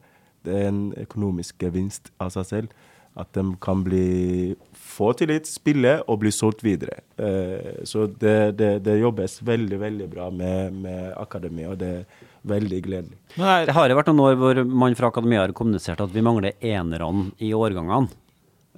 det 0.47 0.55
er 0.55 0.71
en 0.71 0.85
økonomisk 1.01 1.59
gevinst 1.65 2.13
av 2.21 2.33
seg 2.37 2.49
selv. 2.51 2.79
At 3.19 3.33
de 3.35 3.43
kan 3.59 3.81
bli, 3.83 4.55
få 4.79 5.11
tillit, 5.19 5.49
spille 5.51 5.97
og 6.07 6.21
bli 6.23 6.31
solgt 6.31 6.63
videre. 6.63 7.01
Eh, 7.19 7.83
så 7.89 8.07
det, 8.07 8.59
det, 8.61 8.71
det 8.87 8.99
jobbes 9.01 9.41
veldig 9.43 9.81
veldig 9.81 10.09
bra 10.13 10.29
med, 10.31 10.77
med 10.85 11.17
akademi, 11.19 11.67
og 11.67 11.81
det 11.81 11.91
er 11.97 12.29
veldig 12.49 12.79
gledelig. 12.85 13.19
Men 13.35 13.51
er, 13.51 13.67
Det 13.67 13.75
har 13.75 13.97
vært 13.99 14.13
noen 14.13 14.25
år 14.29 14.39
hvor 14.39 14.63
man 14.85 14.95
fra 14.99 15.11
akademia 15.11 15.43
har 15.43 15.57
kommunisert 15.57 16.05
at 16.05 16.15
vi 16.15 16.23
mangler 16.23 16.55
enerne 16.63 17.33
i 17.43 17.51
årgangene. 17.57 18.13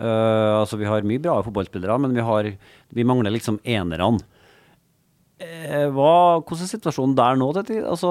Eh, 0.00 0.52
altså 0.56 0.80
Vi 0.80 0.88
har 0.88 1.04
mye 1.04 1.20
bra 1.20 1.36
fotballspillere, 1.44 2.00
men 2.00 2.16
vi, 2.16 2.24
har, 2.24 2.48
vi 2.88 3.04
mangler 3.04 3.34
liksom 3.36 3.60
enerne. 3.60 4.22
Eh, 5.40 5.86
hva, 5.94 6.12
hvordan 6.44 6.66
er 6.66 6.70
situasjonen 6.70 7.16
der 7.16 7.38
nå? 7.40 7.50
Altså, 7.88 8.10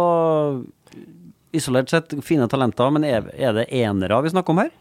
isolert 1.56 1.92
sett 1.92 2.16
fine 2.26 2.48
talenter, 2.50 2.90
men 2.94 3.06
er, 3.08 3.30
er 3.38 3.56
det 3.58 3.70
enere 3.74 4.22
vi 4.26 4.34
snakker 4.34 4.56
om 4.56 4.64
her? 4.64 4.72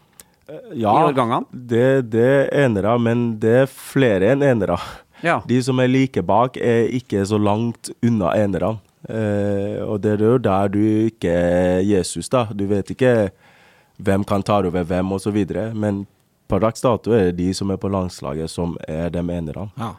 Ja, 0.73 0.95
I 1.11 1.41
det, 1.53 2.11
det 2.15 2.25
er 2.25 2.65
enere, 2.65 2.95
men 2.99 3.35
det 3.41 3.55
er 3.65 3.69
flere 3.69 4.33
enn 4.33 4.43
enere. 4.47 4.79
Ja. 5.21 5.43
De 5.45 5.59
som 5.63 5.81
er 5.83 5.91
like 5.91 6.23
bak, 6.25 6.57
er 6.57 6.89
ikke 6.97 7.25
så 7.29 7.37
langt 7.37 7.91
unna 8.01 8.33
enerne. 8.39 8.79
Eh, 9.09 9.77
og 9.85 10.01
det 10.03 10.17
er 10.17 10.25
jo 10.25 10.39
der 10.43 10.73
du 10.73 10.81
ikke 10.81 11.33
er 11.33 11.83
Jesus, 11.85 12.31
da. 12.33 12.47
Du 12.55 12.65
vet 12.71 12.91
ikke 12.95 13.31
hvem 13.99 14.25
kan 14.25 14.43
ta 14.47 14.61
over 14.63 14.87
hvem, 14.89 15.13
osv. 15.13 15.37
Men 15.75 16.07
per 16.49 16.65
dags 16.65 16.81
dato 16.81 17.13
er 17.13 17.29
det 17.29 17.39
de 17.43 17.53
som 17.55 17.71
er 17.75 17.81
på 17.81 17.91
landslaget, 17.93 18.51
som 18.51 18.77
er 18.89 19.13
de 19.13 19.21
enerne. 19.21 19.69
Ja. 19.77 19.93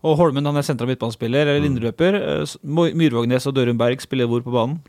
Og 0.00 0.16
Holmen 0.16 0.48
han 0.48 0.56
er 0.56 0.64
sentra 0.64 0.88
midtbanespiller, 0.88 1.44
eller 1.44 1.66
linjeløper. 1.66 2.16
Mm. 2.64 2.82
Myrvågnes 2.96 3.46
og 3.50 3.56
Dørum 3.56 3.78
Berg 3.80 4.00
spiller 4.00 4.30
hvor 4.30 4.44
på 4.44 4.54
banen? 4.54 4.80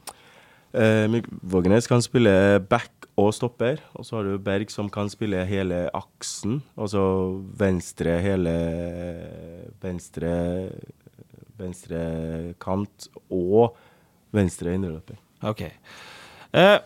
Eh, 0.71 1.21
Vågenes 1.43 1.87
kan 1.87 2.03
spille 2.03 2.61
back 2.71 3.09
og 3.19 3.33
stopper. 3.35 3.81
Og 3.93 4.07
så 4.07 4.17
har 4.17 4.23
du 4.29 4.37
Berg 4.39 4.71
som 4.71 4.89
kan 4.89 5.09
spille 5.11 5.43
hele 5.45 5.89
aksen. 5.93 6.61
Altså 6.79 7.03
venstre 7.59 8.17
hele 8.23 8.55
Venstre 9.83 10.31
Venstre 11.61 11.99
kant 12.57 13.05
og 13.29 13.75
venstre 14.33 14.71
indreløper. 14.73 15.19
Ok. 15.45 15.61
Eh, 16.57 16.77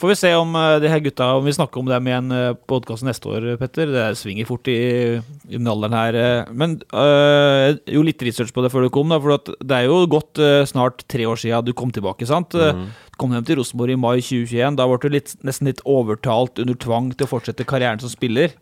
får 0.00 0.10
vi 0.12 0.16
se 0.18 0.30
om 0.36 0.54
eh, 0.58 0.76
de 0.82 0.90
her 0.90 1.00
gutta 1.04 1.28
Om 1.38 1.46
vi 1.46 1.54
snakker 1.56 1.80
om 1.80 1.88
dem 1.90 2.08
igjen 2.10 2.34
på 2.60 2.68
podkasten 2.76 3.08
neste 3.10 3.30
år, 3.30 3.46
Petter. 3.60 3.90
Det 3.92 4.04
svinger 4.20 4.48
fort 4.48 4.68
i, 4.68 4.76
i 5.20 5.56
den 5.56 5.70
alderen 5.70 5.96
her. 5.96 6.18
eh. 6.20 6.52
Men 6.52 6.78
øh, 6.92 7.78
jo 7.94 8.04
litt 8.06 8.22
research 8.26 8.52
på 8.56 8.64
det 8.64 8.72
før 8.74 8.86
du 8.86 8.90
kom, 8.94 9.12
da. 9.12 9.20
For 9.22 9.38
det 9.62 9.78
er 9.78 9.88
jo 9.88 10.02
gått 10.12 10.42
eh, 10.42 10.64
snart 10.68 11.06
tre 11.08 11.26
år 11.28 11.40
siden 11.40 11.66
du 11.66 11.72
kom 11.76 11.92
tilbake, 11.94 12.28
sant? 12.28 12.54
Mm. 12.54 12.86
Du 13.12 13.20
kom 13.22 13.32
hjem 13.32 13.46
til 13.48 13.60
Rosenborg 13.60 13.94
i 13.94 14.00
mai 14.00 14.18
2021. 14.20 14.76
Da 14.78 14.86
ble 14.90 15.00
du 15.02 15.08
litt, 15.16 15.34
nesten 15.46 15.70
litt 15.70 15.82
overtalt 15.88 16.60
under 16.62 16.76
tvang 16.76 17.12
til 17.14 17.28
å 17.28 17.32
fortsette 17.32 17.66
karrieren 17.68 18.02
som 18.02 18.12
spiller. 18.12 18.52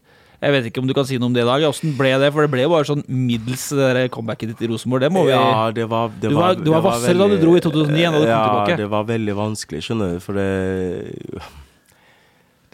Jeg 0.45 0.53
vet 0.53 0.66
ikke 0.68 0.82
om 0.82 0.88
du 0.90 0.92
kan 0.97 1.07
si 1.09 1.16
noe 1.16 1.30
om 1.30 1.34
det 1.36 1.40
i 1.40 1.49
dag. 1.49 1.62
Åssen 1.70 1.95
ble 1.97 2.11
det? 2.20 2.28
For 2.34 2.45
det 2.45 2.51
ble 2.53 2.64
jo 2.66 2.72
bare 2.74 2.84
sånn 2.84 3.01
middels 3.09 3.62
det 3.72 4.11
comebacket 4.12 4.51
ditt 4.53 4.61
i 4.66 4.68
Rosenborg. 4.68 5.01
Det 5.07 5.12
må 5.14 5.22
vi 5.24 5.32
Ja, 5.32 5.70
det 5.72 5.86
var, 5.88 6.11
det 6.12 6.28
Du 6.28 6.36
var- 6.36 6.55
du 6.59 6.68
var 6.70 6.82
det 6.82 6.88
vassere 6.90 7.16
da 7.18 7.28
du 7.32 7.38
dro 7.40 7.57
i 7.57 7.61
2009 7.64 8.05
enn 8.05 8.12
da 8.12 8.20
du 8.20 8.26
kom 8.26 8.28
ja, 8.28 8.42
tilbake. 8.45 8.76
det 8.82 8.88
var 8.92 9.05
veldig 9.09 9.34
vanskelig, 9.40 9.80
skjønner 9.88 10.12
du, 10.12 10.20
for 10.20 10.32
det 10.36 10.51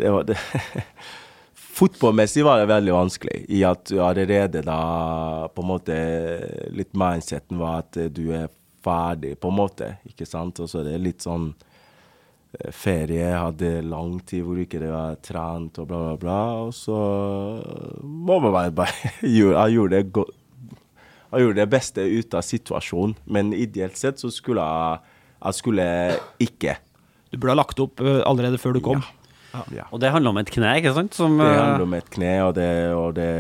Det 0.01 0.11
var 0.11 0.25
det 0.25 0.37
Fotballmessig 1.81 2.43
var 2.45 2.59
det 2.61 2.67
veldig 2.69 2.93
vanskelig, 2.93 3.45
i 3.49 3.63
at 3.65 3.85
du 3.89 4.01
allerede 4.05 4.61
da 4.67 5.49
på 5.55 5.63
en 5.63 5.69
måte 5.71 5.97
Litt 6.77 6.93
mindseten 6.99 7.57
var 7.61 7.79
at 7.87 7.97
du 8.13 8.27
er 8.37 8.49
ferdig, 8.85 9.35
på 9.41 9.49
en 9.53 9.57
måte, 9.57 9.91
ikke 10.09 10.27
sant? 10.29 10.59
Og 10.61 10.69
så 10.69 10.81
er 10.81 10.91
det 10.91 11.01
litt 11.05 11.21
sånn 11.25 11.51
Ferie, 12.75 13.29
hadde 13.31 13.77
lang 13.87 14.17
tid 14.27 14.43
hvor 14.43 14.59
ikke 14.59 14.81
det 14.83 14.91
var 14.91 15.21
trent 15.23 15.79
og 15.79 15.87
bla, 15.87 16.01
bla, 16.03 16.17
bla. 16.19 16.39
Og 16.67 16.73
så 16.75 16.97
må 18.03 18.41
man 18.43 18.51
bare, 18.57 18.73
bare 18.75 19.13
gjøre 19.39 19.69
Jeg 19.69 19.77
gjorde 19.77 19.97
det 19.97 20.13
godt. 20.19 20.37
Jeg 21.31 21.45
gjorde 21.45 21.61
det 21.61 21.71
beste 21.71 22.03
ut 22.11 22.35
av 22.35 22.43
situasjonen, 22.43 23.15
men 23.31 23.53
ideelt 23.55 23.99
sett 24.01 24.19
så 24.19 24.33
skulle 24.35 24.65
jeg 24.67 25.17
Jeg 25.41 25.59
skulle 25.61 25.87
ikke. 26.43 26.75
Du 27.31 27.39
burde 27.39 27.55
ha 27.55 27.61
lagt 27.63 27.81
opp 27.81 28.03
eh, 28.03 28.19
allerede 28.27 28.59
før 28.59 28.75
du 28.75 28.83
kom. 28.85 29.05
Ja. 29.71 29.87
Og 29.91 30.03
det 30.03 30.11
handler 30.11 30.35
om 30.35 30.41
et 30.43 30.51
kne, 30.51 30.75
ikke 30.79 30.93
sant? 30.95 31.15
Som, 31.15 31.39
Det 31.39 31.47
eh, 31.47 31.59
handler 31.59 31.87
om 31.87 31.95
et 31.97 32.11
kne, 32.11 32.35
og 32.49 32.55
det, 32.59 32.71
og 32.95 33.15
det 33.19 33.31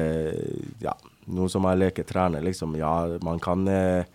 Ja. 0.86 0.94
Noe 1.30 1.50
som 1.50 1.66
jeg 1.68 1.78
leker 1.78 2.06
trener, 2.08 2.42
liksom. 2.42 2.72
Ja, 2.78 3.18
man 3.22 3.38
kan 3.42 3.66
eh, 3.70 4.06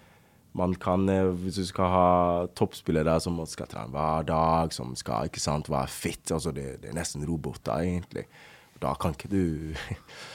man 0.56 0.76
kan, 0.80 1.08
eh, 1.10 1.28
Hvis 1.43 1.60
du 1.60 1.66
skal 1.68 1.91
ha 1.91 2.10
toppspillere 2.56 3.20
som 3.20 3.38
skal 3.45 3.68
trene 3.68 3.91
hver 3.91 4.26
dag, 4.28 4.74
som 4.74 4.95
skal 4.95 5.30
ikke 5.30 5.43
sant, 5.43 5.70
være 5.70 5.91
fit 5.91 6.32
altså 6.32 6.53
det, 6.56 6.82
det 6.82 6.89
er 6.91 6.97
nesten 6.97 7.26
roboter, 7.28 7.84
egentlig. 7.84 8.26
Da 8.82 8.93
kan 8.99 9.16
ikke 9.16 9.32
du 9.32 9.76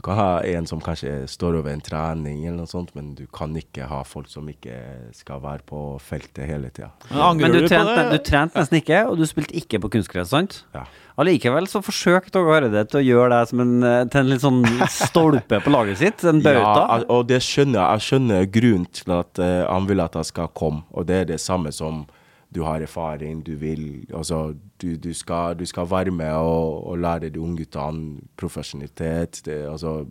Du 0.00 0.04
kan 0.06 0.16
ha 0.16 0.40
en 0.48 0.64
som 0.64 0.80
kanskje 0.80 1.26
står 1.28 1.58
over 1.58 1.74
en 1.74 1.82
trening, 1.84 2.38
eller 2.46 2.62
noe 2.62 2.70
sånt, 2.70 2.94
men 2.96 3.10
du 3.18 3.26
kan 3.36 3.52
ikke 3.52 3.84
ha 3.84 3.98
folk 4.08 4.30
som 4.32 4.46
ikke 4.48 4.72
skal 5.12 5.42
være 5.42 5.60
på 5.68 5.80
feltet 6.00 6.48
hele 6.48 6.70
tida. 6.72 6.88
Men 7.10 7.42
Men 7.42 7.52
du 7.52 7.58
du, 7.60 7.66
trente, 7.68 8.06
du 8.08 8.16
trente 8.24 8.56
nesten 8.56 8.78
ikke, 8.78 9.02
og 9.10 9.18
du 9.20 9.26
spilte 9.28 9.52
ikke 9.60 9.76
på 9.82 9.90
kunstgress, 9.92 10.30
sant? 10.32 10.62
Ja. 10.72 10.86
Allikevel 11.20 11.68
så 11.68 11.82
forsøkte 11.84 12.40
Åge 12.40 12.54
Hareide 12.54 12.86
til 12.88 13.02
å 13.02 13.04
gjøre 13.04 13.28
deg 13.34 13.50
som 13.50 13.60
en, 13.60 13.74
eh, 13.84 14.06
til 14.08 14.22
en 14.22 14.30
litt 14.32 14.40
sånn 14.40 14.64
stolpe 14.88 15.60
på 15.60 15.74
laget 15.74 16.00
sitt, 16.00 16.24
en 16.24 16.40
bauta. 16.40 16.80
Ja, 16.80 16.98
og 17.12 17.28
det 17.28 17.42
skjønner 17.44 17.82
jeg. 17.82 18.00
Jeg 18.00 18.06
skjønner 18.08 18.48
grunnen 18.56 18.88
til 19.02 19.16
at 19.18 19.42
eh, 19.44 19.66
han 19.68 19.90
vil 19.90 20.00
at 20.00 20.16
jeg 20.16 20.30
skal 20.32 20.48
komme, 20.56 20.86
og 20.96 21.10
det 21.12 21.20
er 21.26 21.28
det 21.34 21.40
samme 21.44 21.76
som 21.76 22.06
du 22.54 22.62
har 22.66 22.82
erfaring, 22.82 23.42
du 23.46 23.54
vil 23.56 24.06
Altså, 24.14 24.54
du, 24.82 24.96
du, 24.96 25.12
skal, 25.14 25.58
du 25.58 25.66
skal 25.66 25.90
være 25.90 26.10
med 26.10 26.32
og, 26.34 26.86
og 26.86 26.98
lære 26.98 27.30
de 27.30 27.40
unge 27.40 27.64
guttene 27.64 28.20
profesjonalitet, 28.36 29.42
det, 29.44 29.60
altså, 29.70 30.06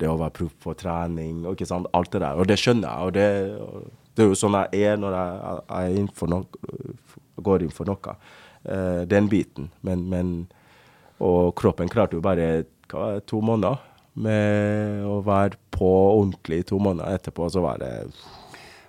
det 0.00 0.08
å 0.08 0.18
være 0.18 0.34
proff 0.34 0.54
på 0.62 0.74
trening, 0.78 1.44
og 1.46 1.54
ikke 1.54 1.68
sant, 1.68 1.86
alt 1.94 2.12
det 2.12 2.22
der. 2.22 2.38
Og 2.38 2.48
det 2.48 2.58
skjønner 2.58 2.88
jeg, 2.88 3.06
og 3.06 3.14
det, 3.14 3.94
det 4.16 4.24
er 4.24 4.30
jo 4.32 4.38
sånn 4.38 4.58
jeg 4.58 4.90
er 4.92 5.00
når 5.00 5.16
jeg, 5.18 5.58
jeg 5.70 6.02
er 6.02 6.32
noe, 6.34 6.62
går 7.48 7.66
inn 7.66 7.74
for 7.74 7.90
noe. 7.90 8.16
Uh, 8.68 9.04
den 9.06 9.28
biten. 9.30 9.70
Men, 9.86 10.08
men 10.10 10.32
Og 11.22 11.54
kroppen 11.58 11.88
klarte 11.90 12.18
jo 12.18 12.22
bare 12.22 12.64
hva, 12.90 13.20
to 13.26 13.40
måneder 13.42 13.78
med 14.18 15.06
å 15.06 15.20
være 15.26 15.58
på 15.74 15.88
ordentlig 15.88 16.64
to 16.68 16.78
måneder 16.82 17.18
etterpå, 17.18 17.48
så 17.50 17.62
var 17.62 17.80
det 17.82 17.92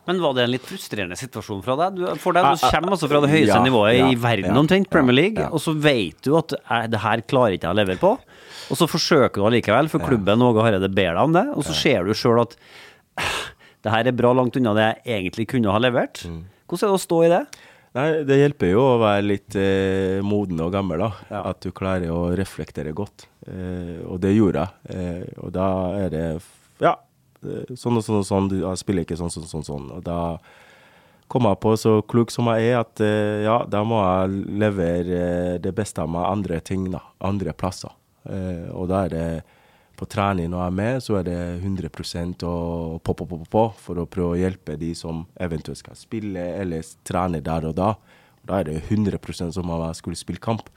Men 0.10 0.22
var 0.24 0.34
det 0.34 0.48
en 0.48 0.54
litt 0.56 0.66
frustrerende 0.66 1.18
situasjon 1.20 1.62
fra 1.62 1.76
deg? 1.84 2.00
Du, 2.00 2.06
for 2.18 2.34
deg, 2.34 2.48
du 2.58 2.64
kommer 2.66 2.96
altså 2.96 3.10
fra 3.12 3.22
det 3.22 3.30
høyeste 3.30 3.54
ja, 3.54 3.62
nivået 3.62 3.94
ja, 3.94 4.08
i 4.10 4.18
verden 4.18 4.50
ja, 4.50 4.58
omtrent, 4.58 4.90
Premier 4.90 5.14
League, 5.14 5.44
ja. 5.44 5.52
og 5.54 5.62
så 5.62 5.76
vet 5.78 6.18
du 6.26 6.34
at 6.40 6.56
eh, 6.58 6.88
det 6.90 7.04
her 7.04 7.22
klarer 7.30 7.58
ikke 7.60 7.70
jeg 7.70 7.78
å 7.78 7.78
levere 7.78 8.02
på. 8.02 8.16
Og 8.70 8.78
så 8.80 8.88
forsøker 8.90 9.38
du 9.38 9.46
allikevel, 9.50 9.90
for 9.92 10.02
klubben 10.02 10.42
Åge 10.46 10.66
Hareide 10.66 10.90
ber 10.90 11.14
deg 11.14 11.22
om 11.22 11.36
det, 11.38 11.46
og 11.54 11.66
så 11.68 11.76
ser 11.78 12.10
du 12.10 12.16
sjøl 12.18 12.42
at 12.42 12.58
det 13.86 13.94
her 13.94 14.10
er 14.10 14.18
bra 14.18 14.34
langt 14.34 14.58
unna 14.58 14.74
det 14.78 14.88
jeg 14.88 15.20
egentlig 15.20 15.46
kunne 15.54 15.74
ha 15.74 15.82
levert. 15.82 16.24
Mm. 16.26 16.42
Hvordan 16.66 16.88
er 16.88 16.94
det 16.94 16.98
å 16.98 17.04
stå 17.06 17.20
i 17.26 17.34
det? 17.36 17.44
Nei, 17.98 18.08
det 18.26 18.38
hjelper 18.38 18.70
jo 18.70 18.82
å 18.86 18.98
være 19.02 19.26
litt 19.26 19.56
eh, 19.58 20.20
moden 20.26 20.62
og 20.62 20.74
gammel, 20.74 21.02
da. 21.06 21.42
At 21.42 21.62
du 21.66 21.70
klarer 21.74 22.10
å 22.14 22.32
reflektere 22.38 22.94
godt. 22.98 23.26
Eh, 23.50 24.02
og 24.06 24.20
det 24.22 24.36
gjorde 24.36 24.66
jeg. 24.66 24.98
Eh, 24.98 25.40
og 25.42 25.54
da 25.56 25.70
er 25.98 26.14
det 26.14 26.26
Ja, 26.82 26.94
sånn 27.42 28.00
og 28.00 28.06
sånn 28.06 28.20
og 28.22 28.26
sånn. 28.28 28.50
Du, 28.52 28.58
spiller 28.80 29.06
ikke 29.06 29.20
sånn, 29.20 29.32
sånn, 29.34 29.48
sånn, 29.50 29.68
sånn. 29.68 29.88
Og 29.98 30.04
da 30.06 30.20
kom 31.30 31.46
jeg 31.46 31.62
på, 31.62 31.76
så 31.78 32.00
klok 32.10 32.34
som 32.34 32.50
jeg 32.54 32.72
er, 32.72 32.80
at 32.82 33.04
eh, 33.06 33.46
ja, 33.46 33.62
da 33.70 33.84
må 33.86 34.02
jeg 34.02 34.58
levere 34.64 35.22
eh, 35.22 35.56
det 35.62 35.74
beste 35.78 36.02
av 36.02 36.10
meg 36.12 36.26
andre 36.26 36.60
ting, 36.66 36.90
da. 36.94 37.04
Andre 37.30 37.54
plasser. 37.54 37.94
Eh, 38.26 38.68
og 38.74 38.90
da 38.92 39.06
er 39.06 39.14
det 39.14 39.26
på 40.00 40.08
trening 40.08 40.50
når 40.52 40.62
jeg 40.62 40.72
er 40.72 40.78
med, 40.80 41.02
så 41.04 41.18
er 41.20 41.26
det 41.28 41.40
100 41.60 41.90
å 42.48 42.54
på, 43.04 43.14
på, 43.14 43.26
på, 43.28 43.40
på, 43.52 43.64
for 43.84 44.00
å 44.00 44.08
prøve 44.08 44.36
å 44.36 44.40
hjelpe 44.40 44.78
de 44.80 44.94
som 44.96 45.26
eventuelt 45.40 45.82
skal 45.82 45.98
spille 46.00 46.46
eller 46.62 46.88
trene 47.08 47.44
der 47.44 47.68
og 47.68 47.76
da. 47.78 47.94
Da 48.48 48.62
er 48.62 48.70
det 48.70 48.78
100% 48.88 49.54
som 49.54 49.70
om 49.70 49.84
jeg 49.84 50.00
skulle 50.00 50.20
spille 50.20 50.42
kamp. 50.42 50.72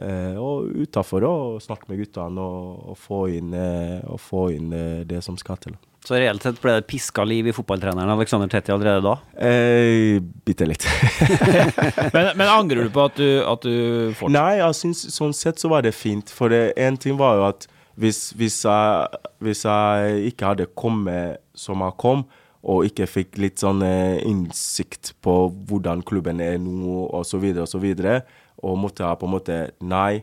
Eh, 0.00 0.38
og 0.40 0.72
utafor 0.72 1.26
å 1.28 1.34
snakke 1.60 1.90
med 1.90 2.00
guttene 2.00 2.40
og, 2.40 2.92
og 2.94 2.98
få 2.98 3.26
inn, 3.36 3.52
eh, 3.52 4.00
og 4.08 4.20
få 4.24 4.46
inn 4.56 4.72
eh, 4.72 5.02
det 5.08 5.20
som 5.24 5.36
skal 5.40 5.60
til. 5.60 5.76
Så 6.02 6.16
reelt 6.18 6.42
sett 6.42 6.58
ble 6.58 6.74
det 6.80 6.86
piska 6.90 7.22
liv 7.22 7.46
i 7.46 7.52
fotballtreneren 7.54 8.10
Alexander 8.10 8.50
Tetti 8.50 8.72
allerede 8.74 9.04
da? 9.04 9.12
Eh, 9.38 10.18
Bitte 10.18 10.66
litt. 10.66 10.86
Men, 12.14 12.32
men 12.34 12.48
angrer 12.48 12.88
du 12.88 12.90
på 12.90 13.04
at 13.06 13.14
du, 13.20 13.28
at 13.46 13.62
du 13.62 14.10
fortsatte? 14.18 14.34
Nei, 14.34 14.56
jeg 14.58 14.78
synes, 14.80 15.04
sånn 15.14 15.36
sett 15.36 15.62
så 15.62 15.70
var 15.70 15.86
det 15.86 15.94
fint. 15.94 16.32
For 16.34 16.50
én 16.50 16.72
en 16.74 16.98
ting 16.98 17.14
var 17.20 17.38
jo 17.38 17.46
at 17.46 17.68
hvis, 18.02 18.32
hvis, 18.34 18.62
jeg, 18.66 19.22
hvis 19.44 19.62
jeg 19.68 20.32
ikke 20.32 20.52
hadde 20.52 20.70
kommet 20.74 21.42
som 21.54 21.84
jeg 21.84 21.98
kom, 22.02 22.24
og 22.62 22.86
ikke 22.86 23.08
fikk 23.10 23.38
litt 23.42 23.62
sånn 23.62 23.82
eh, 23.86 24.20
innsikt 24.26 25.14
på 25.22 25.34
hvordan 25.68 26.02
klubben 26.06 26.42
er 26.42 26.60
nå, 26.62 27.06
og 27.10 27.24
så 27.26 27.40
videre 27.42 27.66
og 27.66 27.70
så 27.72 27.80
videre, 27.82 28.20
og 28.62 28.78
måtte 28.78 29.02
jeg 29.02 29.18
på 29.18 29.28
en 29.28 29.34
måte 29.34 29.56
Nei, 29.82 30.22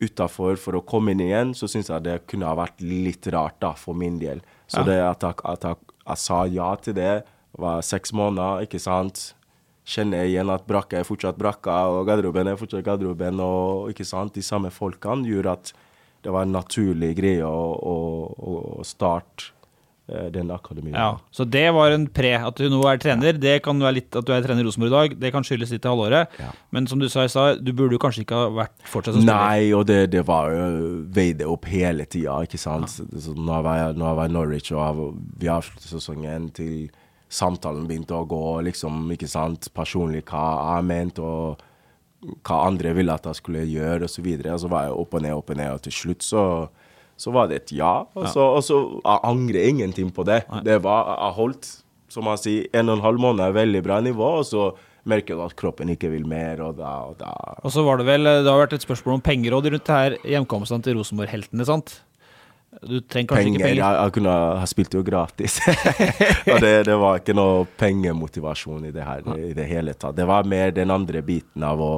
utafor 0.00 0.58
for 0.60 0.76
å 0.76 0.84
komme 0.84 1.12
inn 1.12 1.24
igjen, 1.24 1.52
så 1.56 1.68
syns 1.68 1.88
jeg 1.92 2.04
det 2.04 2.22
kunne 2.28 2.48
ha 2.48 2.56
vært 2.56 2.80
litt 2.84 3.28
rart, 3.32 3.58
da, 3.64 3.72
for 3.76 3.96
min 3.96 4.18
del. 4.20 4.42
Så 4.68 4.82
Ja. 4.82 4.84
det 4.84 5.00
at, 5.00 5.22
jeg, 5.22 5.34
at 5.44 5.64
jeg, 5.64 5.76
jeg 6.08 6.18
sa 6.18 6.44
ja 6.44 6.74
til 6.82 6.94
det, 6.94 7.24
var 7.58 7.80
seks 7.80 8.12
måneder, 8.12 8.66
ikke 8.66 8.80
sant 8.82 9.32
kjenner 9.86 10.26
igjen 10.26 10.50
at 10.50 10.66
brakka 10.66 10.98
er 10.98 11.06
fortsatt 11.06 11.38
brakka, 11.38 11.76
og 11.94 12.06
garderoben 12.08 12.50
er 12.50 12.58
fortsatt 12.58 12.84
garderoben, 12.84 13.38
og 13.40 13.92
ikke 13.92 14.04
sant, 14.04 14.34
de 14.34 14.42
samme 14.42 14.72
folkene 14.74 15.26
gjorde 15.28 15.52
at 15.52 15.72
det 16.26 16.32
var 16.34 16.42
en 16.42 16.56
naturlig 16.56 17.12
greie 17.16 17.46
å, 17.46 17.60
å, 17.78 18.56
å 18.80 18.84
starte 18.84 19.52
eh, 20.08 20.26
den 20.34 20.50
akademien. 20.54 20.96
Ja, 20.96 21.18
så 21.34 21.46
det 21.48 21.64
var 21.76 21.94
en 21.94 22.06
pre. 22.08 22.32
At 22.38 22.58
du 22.58 22.68
nå 22.72 22.80
er 22.90 23.00
trener, 23.02 23.38
det 23.40 23.58
kan 23.64 23.80
være 23.82 23.98
litt 24.00 24.18
at 24.18 24.26
du 24.26 24.34
er 24.34 24.44
trener 24.44 24.64
i 24.64 24.66
Rosenborg 24.66 24.92
i 24.92 24.96
dag. 24.96 25.16
Det 25.24 25.32
kan 25.34 25.46
skyldes 25.46 25.74
litt 25.74 25.86
i 25.86 25.92
halvåret. 25.92 26.36
Ja. 26.42 26.50
Men 26.74 26.88
som 26.90 27.02
du 27.02 27.08
sa 27.12 27.24
i 27.26 27.32
stad, 27.32 27.62
du 27.66 27.72
burde 27.76 27.98
jo 27.98 28.02
kanskje 28.02 28.26
ikke 28.26 28.42
ha 28.42 28.50
vært 28.62 28.76
fortsatt 28.84 29.16
som 29.16 29.24
spiller. 29.24 29.42
Nei, 29.46 29.72
og 29.76 29.86
det, 29.90 30.00
det 30.14 30.26
var 30.28 30.52
jo 30.54 30.68
veide 31.16 31.48
opp 31.50 31.68
hele 31.70 32.08
tida, 32.10 32.38
ikke 32.46 32.60
sant. 32.60 32.98
Så 32.98 33.34
nå 33.36 33.58
jeg 33.58 33.66
var, 33.66 33.82
jeg, 33.82 33.98
nå 34.02 34.14
var 34.20 34.30
i 34.30 34.36
Norwich 34.36 34.72
og 34.74 34.82
jeg, 34.82 35.10
vi 35.42 35.52
avsluttet 35.52 35.90
sesongen 35.90 36.50
til 36.56 36.88
samtalen 37.32 37.86
begynte 37.88 38.14
å 38.14 38.26
gå, 38.28 38.44
liksom, 38.68 39.06
ikke 39.14 39.28
sant, 39.30 39.66
personlig 39.74 40.22
hva 40.30 40.76
jeg 40.76 40.86
mente 40.86 41.24
og 41.24 41.64
hva 42.46 42.62
andre 42.66 42.94
ville 42.96 43.14
at 43.14 43.26
jeg 43.28 43.40
skulle 43.40 43.64
gjøre, 43.68 44.06
og 44.06 44.10
så 44.10 44.22
videre. 44.24 44.54
Og 44.54 44.62
så 44.62 44.70
var 44.72 44.86
jeg 44.86 44.98
opp 44.98 45.16
og 45.18 45.24
ned, 45.24 45.34
opp 45.36 45.52
og 45.52 45.58
ned, 45.60 45.72
og 45.74 45.82
til 45.84 45.94
slutt 45.94 46.26
så, 46.26 46.44
så 47.16 47.32
var 47.32 47.48
det 47.50 47.62
et 47.62 47.72
ja. 47.78 47.94
Og 48.16 48.28
så, 48.28 48.44
og 48.58 48.62
så 48.64 48.80
jeg 48.98 49.22
angrer 49.24 49.68
ingenting 49.70 50.12
på 50.14 50.24
det. 50.28 50.42
Det 50.66 50.80
var, 50.84 51.08
jeg 51.16 51.36
holdt, 51.38 51.70
som 52.12 52.28
jeg 52.32 52.42
sier, 52.42 52.68
en 52.76 52.92
og 52.92 52.98
en 52.98 53.06
halv 53.06 53.22
måned 53.22 53.56
veldig 53.56 53.82
bra 53.86 54.02
nivå, 54.04 54.34
og 54.42 54.44
så 54.48 54.68
merker 55.06 55.38
du 55.38 55.44
at 55.44 55.54
kroppen 55.58 55.92
ikke 55.94 56.10
vil 56.12 56.26
mer, 56.28 56.60
og 56.66 56.80
da, 56.80 56.92
og 57.06 57.16
da 57.20 57.32
Og 57.62 57.72
så 57.72 57.84
var 57.86 58.00
det 58.00 58.08
vel 58.08 58.26
Det 58.26 58.50
har 58.50 58.58
vært 58.64 58.74
et 58.74 58.84
spørsmål 58.84 59.20
om 59.20 59.24
pengeråd 59.24 59.70
rundt 59.70 59.86
det 59.86 60.00
her 60.00 60.16
hjemkomstene 60.34 60.82
til 60.82 60.98
Rosenborg-heltene, 60.98 61.66
sant? 61.68 62.00
Du 62.82 62.98
trenger 63.00 63.30
kanskje 63.30 63.44
Penger, 63.44 63.56
ikke 63.56 63.64
penger. 63.64 63.80
Jeg, 63.80 63.96
jeg 64.02 64.14
kunne 64.18 64.34
ha 64.60 64.66
spilt 64.68 64.94
jo 64.98 65.02
gratis. 65.06 65.54
og 66.52 66.58
det, 66.60 66.72
det 66.90 66.96
var 67.00 67.22
ikke 67.22 67.36
noe 67.38 67.64
pengemotivasjon 67.80 68.88
i 68.90 68.92
det 68.92 69.06
her 69.06 69.30
i 69.38 69.54
det 69.56 69.68
hele 69.70 69.94
tatt. 69.96 70.16
Det 70.18 70.26
var 70.28 70.48
mer 70.50 70.74
den 70.76 70.92
andre 70.92 71.22
biten 71.24 71.64
av 71.64 71.80
å 71.80 71.92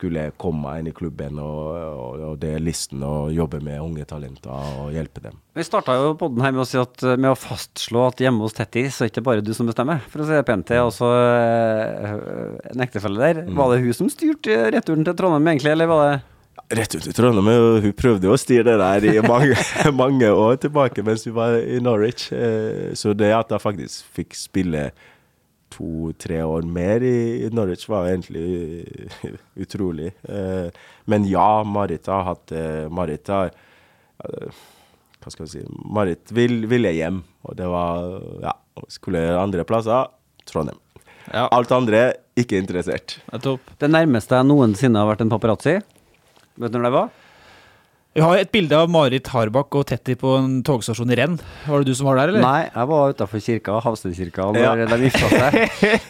skulle 0.00 0.30
komme 0.40 0.64
meg 0.64 0.80
inn 0.80 0.88
i 0.90 0.94
klubben 0.96 1.36
og, 1.44 1.76
og, 1.76 2.22
og 2.30 2.38
det 2.40 2.54
er 2.56 2.64
listen 2.64 3.02
og 3.04 3.34
jobbe 3.36 3.60
med 3.64 3.82
unge 3.84 4.06
talenter 4.08 4.50
og 4.80 4.94
hjelpe 4.94 5.20
dem. 5.26 5.36
Vi 5.56 5.66
starta 5.66 5.98
jo 6.00 6.14
podden 6.16 6.40
her 6.44 6.54
med 6.56 6.64
å, 6.64 6.68
si 6.68 6.80
at, 6.80 7.04
med 7.20 7.28
å 7.34 7.36
fastslå 7.38 8.06
at 8.08 8.22
hjemme 8.24 8.42
hos 8.46 8.56
Tetti, 8.56 8.86
så 8.88 9.04
er 9.04 9.10
det 9.10 9.14
ikke 9.14 9.26
bare 9.28 9.44
du 9.44 9.52
som 9.56 9.68
bestemmer, 9.68 10.00
for 10.08 10.24
å 10.24 10.28
si 10.28 10.32
det 10.36 10.46
pent 10.48 10.64
til. 10.70 10.80
Altså 10.86 11.10
øh, 11.10 12.58
en 12.72 12.84
ektefelle 12.86 13.20
der. 13.20 13.44
Var 13.60 13.74
det 13.74 13.80
hun 13.84 13.96
som 14.00 14.10
styrte 14.12 14.56
returen 14.72 15.04
til 15.04 15.18
Trondheim, 15.18 15.52
egentlig, 15.52 15.74
eller 15.76 15.90
var 15.90 16.04
det 16.06 16.18
Rett 16.70 16.92
ut 16.94 17.06
i 17.08 17.12
Trondheim. 17.14 17.48
Hun 17.82 17.94
prøvde 17.98 18.28
jo 18.28 18.34
å 18.36 18.38
styre 18.38 18.62
det 18.68 18.76
der 18.78 19.06
i 19.10 19.22
mange, 19.26 19.56
mange 20.02 20.28
år 20.30 20.58
tilbake 20.62 21.02
mens 21.06 21.24
vi 21.26 21.32
var 21.34 21.56
i 21.58 21.80
Norwich. 21.82 22.28
Eh, 22.30 22.92
Så 22.94 23.14
det 23.16 23.32
at 23.34 23.50
jeg 23.50 23.62
faktisk 23.64 24.06
fikk 24.14 24.36
spille 24.38 24.90
to-tre 25.80 26.42
år 26.44 26.62
mer 26.68 27.00
i 27.02 27.46
i 27.46 27.48
Norwich, 27.56 27.86
var 27.88 28.10
egentlig 28.10 28.84
utrolig. 29.64 30.12
Eh, 30.28 30.68
Men 31.08 31.24
ja, 31.24 31.62
Marit 31.64 32.06
har 32.06 32.22
hatt 32.28 32.52
eh, 32.52 32.88
Marit 32.92 33.26
har 33.32 33.50
eh, 34.24 34.50
Hva 35.20 35.32
skal 35.32 35.46
jeg 35.46 35.52
si 35.54 35.64
Marit 35.92 36.30
vil, 36.32 36.66
ville 36.68 36.92
hjem, 36.92 37.22
og 37.44 37.56
det 37.56 37.66
var 37.68 38.20
Ja, 38.44 38.52
skulle 38.88 39.24
andre 39.40 39.64
plasser 39.64 40.08
Trondheim. 40.48 40.78
Ja, 41.32 41.46
Alt 41.52 41.72
andre 41.72 42.12
ikke 42.36 42.58
interessert. 42.58 43.18
nettopp. 43.32 43.60
det 43.78 43.90
nærmeste 43.90 44.36
jeg 44.36 44.48
noensinne 44.48 44.98
har 44.98 45.08
vært 45.12 45.20
en 45.24 45.30
paparazzi? 45.32 45.78
Vet 46.60 46.72
du 46.72 46.78
når 46.78 46.86
det 46.88 46.94
var? 46.96 47.10
Vi 48.10 48.22
har 48.24 48.40
et 48.42 48.48
bilde 48.50 48.74
av 48.74 48.88
Marit 48.90 49.28
Harbakk 49.30 49.76
og 49.78 49.84
Tetti 49.86 50.16
på 50.18 50.32
en 50.34 50.56
togstasjon 50.66 51.12
i 51.14 51.18
Renn. 51.20 51.36
Var 51.68 51.84
det 51.84 51.92
du 51.92 51.94
som 51.94 52.08
var 52.08 52.18
der, 52.18 52.32
eller? 52.32 52.42
Nei, 52.42 52.62
jeg 52.66 52.88
var 52.90 53.12
utafor 53.14 53.42
kirka, 53.44 53.76
Havstedkirka, 53.84 54.48
når 54.50 54.58
Ja. 54.64 54.72
de 54.90 54.98
gifta 55.04 55.28
seg. 55.30 55.58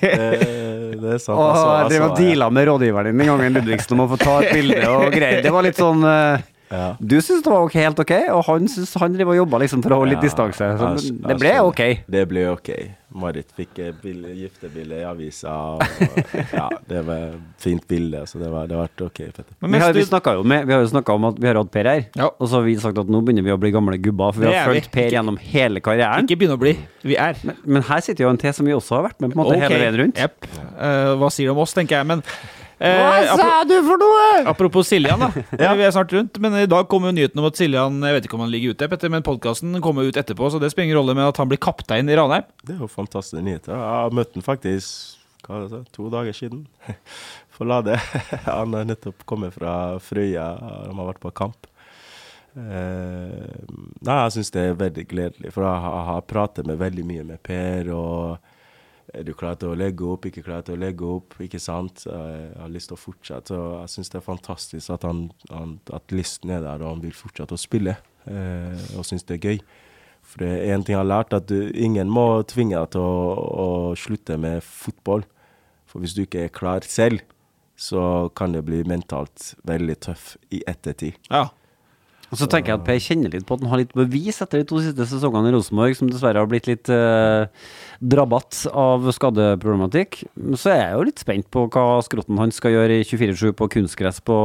det, 0.00 0.30
Det 1.00 1.12
er 1.14 1.20
sant. 1.20 1.36
Og 1.36 1.44
altså, 1.50 1.66
jeg 1.76 1.90
drev 1.92 2.02
og 2.06 2.08
altså, 2.10 2.22
deala 2.24 2.48
med 2.56 2.66
rådgiveren 2.70 3.10
din 3.12 3.18
den 3.20 3.28
gangen 3.28 3.52
Ludvigsen 3.58 3.94
om 3.98 4.06
å 4.06 4.08
få 4.14 4.18
ta 4.20 4.38
et 4.40 4.56
bilde 4.56 4.80
og 4.88 5.12
greier. 5.12 5.42
Det 5.44 5.52
var 5.52 5.62
litt 5.68 5.76
sånn 5.80 6.00
eh, 6.08 6.48
Ja. 6.70 6.94
Du 7.02 7.16
syns 7.18 7.42
det 7.42 7.50
var 7.50 7.64
okay, 7.66 7.82
helt 7.82 7.98
ok, 7.98 8.12
og 8.30 8.44
han 8.46 8.68
syns 8.70 8.94
han 9.02 9.14
driver 9.16 9.34
og 9.34 9.40
jobba 9.42 9.58
liksom 9.64 9.82
for 9.82 9.94
å 9.96 10.00
holde 10.04 10.14
litt 10.14 10.22
Ja, 10.22 10.28
distanse. 10.28 10.70
Så 10.78 10.90
jeg- 11.02 11.18
det 11.26 11.38
ble 11.40 11.54
ok. 11.66 11.82
Det 12.06 12.28
ble 12.30 12.46
ok. 12.52 12.70
Marit 13.10 13.48
fikk 13.56 13.78
eh, 13.82 13.90
bilde- 14.02 14.36
giftebilde 14.38 15.00
i 15.00 15.02
avisa. 15.02 15.50
Og, 15.50 15.82
ja, 16.54 16.68
det 16.86 17.00
var 17.08 17.24
et 17.32 17.40
fint 17.58 17.82
bilde, 17.90 18.20
så 18.30 18.38
det 18.38 18.50
var, 18.52 18.68
det 18.70 18.78
ble 18.78 19.06
ok. 19.08 19.18
Vi 19.18 19.80
har, 19.82 19.92
vi 19.92 20.04
jo 20.06 20.44
med, 20.46 20.68
vi 20.68 20.72
har 20.76 20.84
jo 20.84 20.92
snakka 20.92 21.16
om 21.18 21.26
at 21.32 21.40
vi 21.42 21.50
har 21.50 21.58
hatt 21.58 21.72
Per 21.74 21.90
her, 21.90 22.04
Ja. 22.14 22.30
og 22.30 22.46
så 22.46 22.60
har 22.60 22.62
vi 22.68 22.76
sagt 22.76 22.98
at 23.02 23.10
nå 23.10 23.20
begynner 23.26 23.42
vi 23.42 23.50
å 23.50 23.58
bli 23.58 23.72
gamle 23.74 23.98
gubber, 23.98 24.30
for 24.32 24.46
vi 24.46 24.54
har 24.54 24.70
fulgt 24.70 24.92
Per 24.94 25.10
gjennom 25.10 25.40
hele 25.42 25.82
karrieren. 25.82 26.22
Ikke 26.22 26.38
begynne 26.38 26.54
å 26.54 26.62
bli. 26.62 26.76
Vi 27.02 27.18
er. 27.18 27.34
Men, 27.42 27.58
men 27.64 27.82
her 27.90 28.00
sitter 28.06 28.28
jo 28.28 28.30
en 28.30 28.38
til 28.38 28.54
som 28.54 28.66
vi 28.70 28.78
også 28.78 29.00
har 29.00 29.08
vært 29.10 29.18
med 29.20 29.34
på 29.34 29.40
en 29.40 29.42
måte 29.42 29.58
hele 29.58 29.82
veien 29.82 30.00
rundt. 30.04 30.22
Yep. 30.22 30.46
Uh, 30.78 31.18
hva 31.18 31.34
sier 31.34 31.50
du 31.50 31.56
om 31.56 31.64
oss, 31.66 31.74
tenker 31.74 31.98
jeg. 31.98 32.06
Men 32.06 32.22
eh, 32.80 33.30
sa 33.36 33.60
du 33.68 33.76
for 33.86 34.00
noe?! 34.00 34.26
Apropos 34.50 34.88
Siljan, 34.88 35.20
da. 35.20 35.30
Vi 35.78 35.86
er 35.86 35.94
snart 35.94 36.12
rundt. 36.16 36.40
Men 36.42 36.56
i 36.62 36.66
dag 36.70 36.88
kommer 36.90 37.10
jo 37.10 37.18
nyheten 37.20 37.42
om 37.42 37.48
at 37.50 37.60
Siljan 37.60 38.00
Jeg 38.06 38.16
vet 38.16 38.28
ikke 38.28 38.38
om 38.38 38.44
han 38.46 38.52
ligger 38.52 38.74
ute, 38.74 38.88
Petter, 38.90 39.12
men 39.12 39.26
podkasten 39.26 39.78
kommer 39.84 40.08
ut 40.08 40.18
etterpå, 40.20 40.50
så 40.50 40.60
det 40.62 40.72
spiller 40.72 40.90
ingen 40.90 41.00
rolle 41.02 41.16
med 41.18 41.28
at 41.30 41.40
han 41.42 41.50
blir 41.50 41.60
kaptein 41.60 42.10
i 42.10 42.18
Ranheim. 42.18 42.48
Det 42.64 42.76
er 42.76 42.84
jo 42.84 42.90
fantastiske 42.90 43.44
nyheter. 43.44 43.74
Jeg 43.76 43.96
har 44.00 44.16
møtt 44.20 44.36
ham 44.38 44.46
faktisk 44.46 45.16
hva 45.46 45.56
er 45.56 45.70
det, 45.72 45.80
to 45.96 46.10
dager 46.12 46.36
siden. 46.36 46.66
For 47.56 47.68
Lade. 47.68 47.96
Han 48.46 48.76
har 48.76 48.86
nettopp 48.88 49.24
kommet 49.28 49.56
fra 49.56 49.98
Frøya. 50.00 50.46
de 50.86 50.94
har 50.96 51.10
vært 51.10 51.22
på 51.24 51.32
kamp. 51.36 51.66
Eh, 52.56 53.58
nei, 54.02 54.16
jeg 54.24 54.32
syns 54.36 54.52
det 54.54 54.62
er 54.64 54.78
veldig 54.78 55.04
gledelig, 55.10 55.52
for 55.54 55.66
jeg 55.66 55.92
har 56.10 56.24
pratet 56.26 56.66
med 56.66 56.80
veldig 56.80 57.04
mye 57.06 57.26
med 57.28 57.42
Per. 57.46 57.92
og 57.94 58.49
er 59.14 59.26
du 59.26 59.32
klar 59.34 59.58
til 59.58 59.72
å 59.72 59.78
legge 59.78 60.06
opp, 60.06 60.26
ikke 60.28 60.44
klar 60.46 60.64
til 60.66 60.76
å 60.76 60.80
legge 60.80 61.06
opp? 61.06 61.36
ikke 61.42 61.60
sant? 61.62 62.04
Jeg 62.06 62.54
har 62.56 62.72
lyst 62.72 62.90
til 62.90 62.98
å 62.98 63.00
fortsette. 63.00 63.56
og 63.56 63.80
jeg 63.82 63.92
syns 63.94 64.12
det 64.12 64.20
er 64.20 64.26
fantastisk 64.26 64.94
at, 64.94 65.06
han, 65.08 65.26
han, 65.50 65.78
at 65.92 66.14
listen 66.14 66.52
er 66.54 66.64
der, 66.64 66.82
og 66.84 66.94
han 66.94 67.04
vil 67.04 67.16
fortsette 67.16 67.56
å 67.56 67.60
spille. 67.60 67.96
Eh, 68.30 68.86
og 68.96 69.06
syns 69.08 69.26
det 69.28 69.38
er 69.38 69.50
gøy. 69.50 69.62
For 70.30 70.44
det 70.44 70.50
er 70.60 70.74
en 70.76 70.84
ting 70.84 70.94
jeg 70.94 71.00
har 71.00 71.08
lært, 71.08 71.34
at 71.34 71.48
du, 71.50 71.70
ingen 71.74 72.10
må 72.12 72.42
tvinge 72.48 72.78
deg 72.78 72.94
til 72.94 73.02
å, 73.02 73.36
å 73.64 73.68
slutte 73.98 74.36
med 74.40 74.62
fotball. 74.64 75.24
For 75.90 76.02
hvis 76.02 76.14
du 76.14 76.24
ikke 76.24 76.46
er 76.46 76.54
klar 76.54 76.86
selv, 76.86 77.24
så 77.80 78.28
kan 78.36 78.52
det 78.52 78.66
bli 78.66 78.82
mentalt 78.84 79.54
veldig 79.66 79.96
tøff 80.04 80.34
i 80.52 80.60
ettertid. 80.68 81.16
Ja. 81.32 81.48
Og 82.30 82.38
så 82.38 82.46
tenker 82.50 82.72
jeg 82.72 82.78
at 82.78 82.86
Per 82.86 82.98
kjenner 83.02 83.32
litt 83.34 83.46
på 83.46 83.56
at 83.56 83.64
han 83.64 83.72
har 83.72 83.82
litt 83.82 83.94
bevis 83.96 84.38
etter 84.42 84.62
de 84.62 84.68
to 84.70 84.80
siste 84.82 85.06
sesongene 85.10 85.50
i 85.50 85.54
Rosenborg, 85.56 85.96
som 85.98 86.10
dessverre 86.10 86.38
har 86.38 86.50
blitt 86.50 86.68
litt 86.70 86.90
eh, 86.94 87.48
drabatt 88.00 88.62
av 88.70 89.08
skadeproblematikk. 89.12 90.22
Så 90.54 90.70
er 90.72 90.78
jeg 90.80 90.92
jo 90.94 91.06
litt 91.08 91.22
spent 91.22 91.48
på 91.52 91.66
hva 91.74 91.98
skrotten 92.06 92.38
hans 92.40 92.60
skal 92.60 92.76
gjøre 92.76 93.00
i 93.00 93.06
24-7 93.06 93.50
på 93.58 93.68
kunstgress 93.74 94.22
på, 94.24 94.36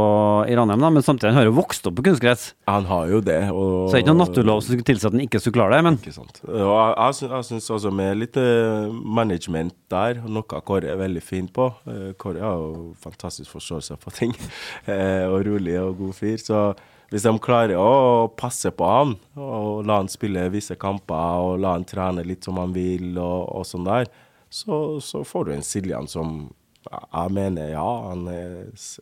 i 0.49 0.57
Ranheim, 0.57 0.81
da. 0.81 0.91
Men 0.95 1.05
samtidig 1.05 1.31
han 1.31 1.39
har 1.43 1.49
jo 1.51 1.57
vokst 1.59 1.85
opp 1.85 1.97
på 1.99 2.07
kunstgress. 2.09 2.47
Han 2.71 2.89
har 2.89 3.11
jo 3.13 3.21
det. 3.25 3.39
Og, 3.53 3.69
Så 3.85 3.93
det 3.93 3.99
er 3.99 4.05
ikke 4.07 4.15
noen 4.15 4.23
naturlov 4.25 4.63
som 4.63 4.73
skulle 4.73 4.89
tilsi 4.89 5.09
at 5.09 5.15
han 5.15 5.25
ikke 5.27 5.43
skulle 5.43 5.59
klare 5.59 5.77
det, 5.77 5.85
men 5.85 6.01
Ikke 6.01 6.15
sant. 6.17 6.41
Og 6.49 6.57
jeg, 6.57 7.29
jeg, 7.29 7.47
syns, 7.51 7.69
også 7.77 7.93
med 7.93 8.17
litt 8.23 8.41
eh, 8.41 8.89
management 8.89 9.77
der, 9.93 10.23
noe 10.25 10.63
Kåre 10.65 10.89
er 10.89 10.99
veldig 10.99 11.21
fin 11.23 11.47
på. 11.53 11.69
Eh, 11.91 12.09
Kåre 12.17 12.41
har 12.41 12.57
jo 12.57 12.89
fantastisk 13.05 13.53
forståelse 13.53 14.01
for 14.01 14.15
ting, 14.15 14.33
eh, 14.91 15.29
og 15.29 15.45
rolig 15.45 15.77
og 15.83 15.95
god 16.01 16.17
fyr. 16.17 16.41
Så 16.41 16.65
hvis 17.11 17.25
de 17.25 17.33
klarer 17.43 17.77
å 17.79 18.27
passe 18.37 18.71
på 18.73 18.87
han, 18.89 19.15
og 19.37 19.85
la 19.87 19.99
han 20.01 20.09
spille 20.11 20.47
visse 20.53 20.75
kamper, 20.79 21.41
og 21.45 21.59
la 21.63 21.75
han 21.77 21.85
trene 21.87 22.25
litt 22.25 22.45
som 22.47 22.57
han 22.61 22.73
vil, 22.75 23.11
og, 23.17 23.49
og 23.59 23.65
sånn 23.69 23.87
der, 23.87 24.09
så, 24.49 24.99
så 25.03 25.23
får 25.27 25.47
du 25.49 25.55
en 25.55 25.65
Siljan 25.65 26.07
som 26.11 26.37
jeg 26.85 27.33
mener, 27.33 27.71
ja, 27.73 27.85
han 28.11 28.27
er 28.29 28.51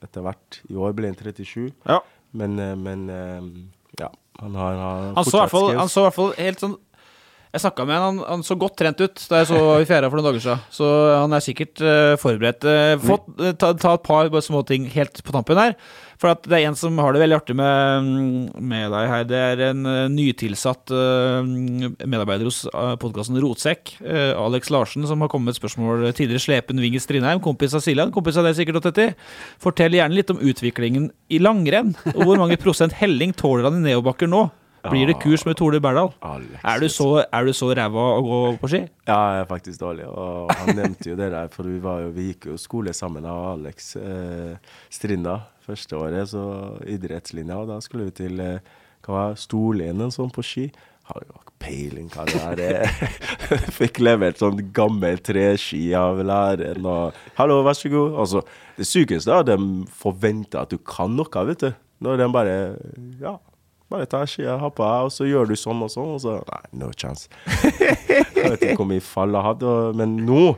etter 0.05 0.23
hvert 0.23 0.61
I 0.71 0.77
år 0.79 0.93
ble 0.95 1.09
han 1.11 1.17
37, 1.19 1.73
Ja. 1.89 1.99
men, 2.31 2.55
eh, 2.59 2.75
men 2.79 3.03
eh, 3.11 3.49
ja, 3.99 4.07
han 4.39 4.55
har, 4.55 4.79
har 4.79 5.01
Han 5.17 5.27
så 5.27 5.35
i 5.35 5.41
hvert 5.41 5.51
fall, 5.51 5.67
skills. 5.67 5.79
han 5.81 5.91
så 5.91 5.99
i 5.99 6.07
hvert 6.07 6.15
fall 6.17 6.31
helt 6.39 6.63
sånn 6.63 6.77
Jeg 7.53 7.61
snakka 7.65 7.85
med 7.85 7.99
han, 7.99 8.21
han, 8.21 8.29
han 8.31 8.45
så 8.47 8.55
godt 8.57 8.77
trent 8.79 9.03
ut 9.03 9.25
da 9.29 9.41
jeg 9.43 9.51
så 9.51 9.59
i 9.83 9.89
fjæra 9.89 10.07
for 10.09 10.17
noen 10.17 10.29
dager 10.31 10.41
siden. 10.41 10.63
Så 10.73 10.87
han 11.19 11.35
er 11.37 11.43
sikkert 11.45 11.83
uh, 11.85 12.15
forberedt. 12.17 12.65
Uh, 12.65 12.95
fått, 13.03 13.27
uh, 13.37 13.51
ta, 13.53 13.69
ta 13.77 13.91
et 13.93 14.07
par 14.07 14.31
bare 14.33 14.41
småting 14.41 14.87
helt 14.95 15.21
på 15.21 15.35
tampen 15.35 15.61
her. 15.61 15.75
For 16.23 16.31
at 16.31 16.45
det 16.47 16.55
er 16.55 16.69
en 16.69 16.77
som 16.79 16.95
har 17.03 17.11
det 17.11 17.19
veldig 17.19 17.35
artig 17.35 17.53
med, 17.59 18.53
med 18.55 18.93
deg 18.93 19.09
her. 19.11 19.25
Det 19.27 19.39
er 19.49 19.63
en 19.65 19.81
eh, 19.91 20.05
nytilsatt 20.07 20.93
eh, 20.95 21.49
medarbeider 21.99 22.47
hos 22.47 22.61
uh, 22.71 22.93
podkasten 23.01 23.41
Rotsekk. 23.43 23.97
eh, 23.99 24.31
Alex 24.31 24.71
Larsen, 24.71 25.03
som 25.09 25.19
har 25.19 25.27
kommet 25.27 25.51
med 25.51 25.57
et 25.57 25.59
spørsmål 25.59 26.05
tidligere. 26.15 26.39
Slepen 26.45 26.79
Winges 26.79 27.03
Strindheim, 27.09 27.43
kompis 27.43 27.75
av 27.75 27.83
Siljan, 27.83 28.13
kompis 28.15 28.39
av 28.39 28.47
deg 28.47 28.55
sikkert, 28.55 28.79
Tetti. 28.87 29.09
Fortell 29.59 29.99
gjerne 29.99 30.15
litt 30.15 30.31
om 30.31 30.39
utviklingen 30.39 31.11
i 31.27 31.43
langrenn. 31.43 31.91
Og 32.15 32.23
hvor 32.23 32.39
mange 32.39 32.55
prosent 32.61 32.95
helling 32.95 33.35
tåler 33.35 33.67
han 33.67 33.81
i 33.81 33.89
nedoverbakker 33.89 34.31
nå? 34.31 34.45
Blir 34.87 35.07
det 35.07 35.19
kurs 35.19 35.43
med 35.47 35.55
Tore 35.59 35.79
Berdal? 35.83 36.11
Er 36.23 36.79
du 36.79 36.89
så, 36.91 37.23
er 37.23 37.47
du 37.47 37.51
så 37.55 37.69
ræva 37.75 38.03
å 38.17 38.23
gå 38.23 38.39
på 38.59 38.71
ski? 38.71 38.81
Ja, 39.07 39.19
jeg 39.35 39.43
er 39.43 39.49
faktisk 39.51 39.79
dårlig. 39.79 40.07
Og 40.07 40.51
han 40.51 40.75
nevnte 40.75 41.11
jo 41.11 41.19
det 41.19 41.29
der, 41.35 41.51
for 41.51 41.67
vi, 41.67 41.79
var 41.83 42.03
jo, 42.03 42.11
vi 42.15 42.31
gikk 42.31 42.49
jo 42.51 42.59
skole 42.59 42.95
sammen 42.95 43.27
av 43.27 43.57
Alex 43.57 43.95
eh, 43.99 44.55
Strinda 44.91 45.41
første 45.65 45.99
året, 45.99 46.29
så 46.31 46.45
idrettslinja. 46.89 47.59
Og 47.63 47.69
da 47.71 47.79
skulle 47.83 48.09
vi 48.09 48.17
til 48.23 48.41
eh, 48.43 48.73
hva 49.05 49.29
var 49.35 50.11
sånn 50.15 50.31
på 50.33 50.43
ski. 50.45 50.67
Har 51.09 51.23
jo 51.27 51.35
ikke 51.35 51.55
peiling 51.59 52.09
hva 52.13 52.23
det 52.27 52.39
er. 52.39 52.61
eh. 52.87 53.63
Fikk 53.79 53.99
levert 54.03 54.39
sånn 54.39 54.61
gammel 54.75 55.19
treski 55.19 55.89
av 55.99 56.21
læreren 56.23 56.85
og 56.87 57.17
'Hallo, 57.35 57.61
vær 57.63 57.75
så 57.75 57.91
god'. 57.91 58.19
Altså, 58.19 58.43
det 58.77 58.87
sykeste 58.87 59.31
er 59.31 59.43
at 59.43 59.49
de 59.51 59.57
forventer 59.91 60.61
at 60.63 60.71
du 60.71 60.77
kan 60.77 61.11
noe, 61.15 61.45
vet 61.47 61.59
du. 61.65 61.73
Når 62.03 62.17
de 62.23 62.29
bare 62.31 62.55
Ja. 63.21 63.37
Bare 63.91 64.07
ta 64.09 64.23
skia, 64.25 64.55
ha 64.57 64.69
på 64.73 64.81
deg, 64.81 65.05
og 65.05 65.11
så 65.13 65.25
gjør 65.27 65.51
du 65.51 65.55
sånn 65.59 65.83
og 65.85 65.91
sånn, 65.91 66.15
og 66.15 66.21
så 66.23 66.39
Nei, 66.47 66.61
no 66.81 66.87
chance. 66.97 67.27
Jeg 68.09 68.31
vet 68.33 68.63
ikke 68.63 68.79
hvor 68.79 68.89
mye 68.89 69.03
fall 69.05 69.35
jeg 69.35 69.45
hadde, 69.51 69.73
men 69.99 70.15
nå 70.25 70.55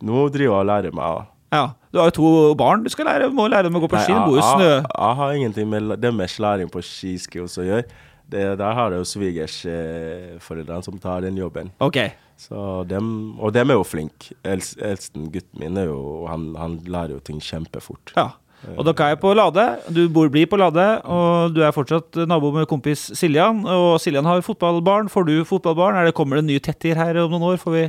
Nå 0.00 0.22
driver 0.32 0.54
jeg 0.54 0.62
og 0.62 0.64
lærer 0.70 0.94
meg. 0.96 1.26
Ja. 1.52 1.64
Du 1.90 1.98
har 1.98 2.10
jo 2.10 2.14
to 2.14 2.30
barn 2.58 2.84
du 2.84 2.90
skal 2.92 3.08
lære, 3.10 3.30
må 3.34 3.48
lære 3.50 3.66
dem 3.66 3.78
å 3.78 3.82
gå 3.82 3.90
på 3.90 3.98
Nei, 3.98 4.04
ski. 4.06 4.14
Du 4.14 4.30
bor 4.30 4.38
jo 4.38 4.42
i 4.42 4.46
snø... 4.46 4.70
jeg, 4.76 4.86
jeg 4.94 5.18
har 5.20 5.36
ingenting 5.38 5.70
med 5.72 5.94
deres 5.98 6.38
læring 6.42 6.70
på 6.70 6.82
skiskills 6.86 7.58
å 7.58 7.66
gjøre. 7.66 7.86
Det, 8.30 8.44
der 8.60 8.76
har 8.78 8.94
jeg 8.94 9.02
jo 9.02 9.08
svigersforeldrene 9.10 10.86
som 10.86 11.00
tar 11.02 11.24
den 11.26 11.38
jobben. 11.40 11.72
Ok. 11.82 11.98
Så 12.38 12.84
dem, 12.88 13.08
og 13.42 13.50
dem 13.56 13.72
er 13.72 13.80
jo 13.80 13.84
flinke. 13.84 14.36
Els, 14.46 14.76
eldsten 14.78 15.26
gutten 15.34 15.60
min 15.60 15.80
er 15.80 15.90
jo 15.90 16.28
han, 16.30 16.52
han 16.56 16.78
lærer 16.86 17.16
jo 17.16 17.24
ting 17.26 17.42
kjempefort. 17.42 18.14
Ja. 18.14 18.30
Og 18.76 18.84
dere 18.84 19.10
er 19.14 19.18
på 19.20 19.32
Lade. 19.34 19.64
Du 19.88 20.02
bor, 20.12 20.28
blir 20.32 20.46
på 20.48 20.58
Lade, 20.60 20.86
og 21.08 21.56
du 21.56 21.62
er 21.64 21.74
fortsatt 21.74 22.22
nabo 22.28 22.52
med 22.54 22.68
kompis 22.70 23.08
Siljan. 23.16 23.64
Og 23.64 23.94
Siljan 24.02 24.28
har 24.28 24.44
fotballbarn. 24.44 25.10
Får 25.12 25.26
du 25.28 25.34
fotballbarn? 25.48 25.98
Det, 26.06 26.14
kommer 26.16 26.40
det 26.40 26.46
nye 26.48 26.62
tettier 26.62 27.00
her 27.00 27.22
om 27.24 27.34
noen 27.34 27.50
år? 27.54 27.60
Får 27.60 27.76
vi 27.76 27.84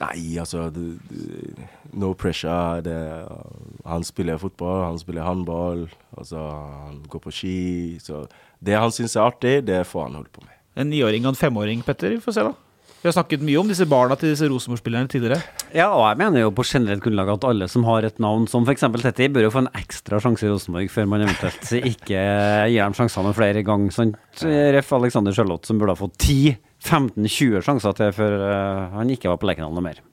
Nei, 0.00 0.38
altså 0.40 0.70
du, 0.72 0.96
du, 1.10 1.64
No 1.92 2.12
pressure. 2.14 2.80
Det, 2.86 2.96
han 3.84 4.06
spiller 4.06 4.40
fotball, 4.40 4.84
han 4.86 4.98
spiller 5.00 5.26
håndball, 5.26 5.88
altså, 6.16 6.46
han 6.86 7.02
går 7.10 7.24
på 7.26 7.34
ski. 7.34 7.58
Så 8.02 8.24
det 8.60 8.78
han 8.78 8.94
syns 8.94 9.16
er 9.16 9.26
artig, 9.26 9.54
det 9.66 9.84
får 9.88 10.08
han 10.08 10.18
holde 10.20 10.34
på 10.34 10.44
med. 10.46 10.56
En 10.80 10.90
niåring 10.92 11.26
og 11.26 11.34
en 11.34 11.40
femåring, 11.40 11.82
Petter. 11.86 12.14
Vi 12.14 12.22
får 12.22 12.36
se, 12.36 12.50
da. 12.50 12.54
Vi 13.00 13.08
har 13.08 13.14
snakket 13.16 13.40
mye 13.40 13.56
om 13.56 13.68
disse 13.70 13.86
barna 13.88 14.12
til 14.20 14.34
disse 14.34 14.44
Rosenborg-spillerne 14.50 15.08
tidligere. 15.08 15.40
Ja, 15.72 15.86
og 15.88 16.02
jeg 16.04 16.18
mener 16.20 16.42
jo 16.42 16.50
på 16.52 16.66
generelt 16.68 17.00
grunnlag 17.00 17.30
at 17.32 17.46
alle 17.48 17.64
som 17.72 17.86
har 17.88 18.04
et 18.04 18.18
navn 18.20 18.44
som 18.50 18.66
f.eks. 18.68 18.84
Tetti, 19.00 19.30
bør 19.32 19.46
jo 19.46 19.52
få 19.54 19.62
en 19.62 19.70
ekstra 19.78 20.18
sjanse 20.20 20.44
i 20.44 20.50
Rosenborg 20.50 20.92
før 20.92 21.08
man 21.08 21.24
eventuelt 21.24 21.64
ikke 21.94 22.20
gir 22.20 22.82
dem 22.82 22.98
sjansene 22.98 23.32
flere 23.38 23.64
ganger. 23.64 23.94
Sant? 23.96 24.20
Ref. 24.44 24.92
Alexander 25.00 25.32
Charlotte, 25.32 25.64
som 25.70 25.80
burde 25.80 25.94
ha 25.96 26.00
fått 26.02 26.20
10-15-20 26.20 27.64
sjanser 27.64 27.96
til 27.96 28.12
før 28.18 28.36
uh, 28.44 28.92
han 28.98 29.16
ikke 29.16 29.32
var 29.32 29.40
på 29.40 29.48
Lerkendal 29.48 29.72
noe 29.78 29.86
mer. 29.86 30.04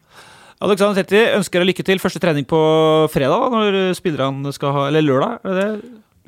Alexander 0.63 0.97
Tetti 0.97 1.19
ønsker 1.37 1.61
deg 1.61 1.69
lykke 1.69 1.85
til. 1.85 1.99
Første 2.01 2.21
trening 2.21 2.47
på 2.49 2.59
fredag, 3.13 3.43
da, 3.43 3.49
når 3.53 3.93
spillerne 3.97 4.53
skal 4.55 4.73
ha 4.73 4.87
Eller 4.89 5.05
lørdag? 5.05 5.39
er 5.45 5.59
det? 5.59 5.69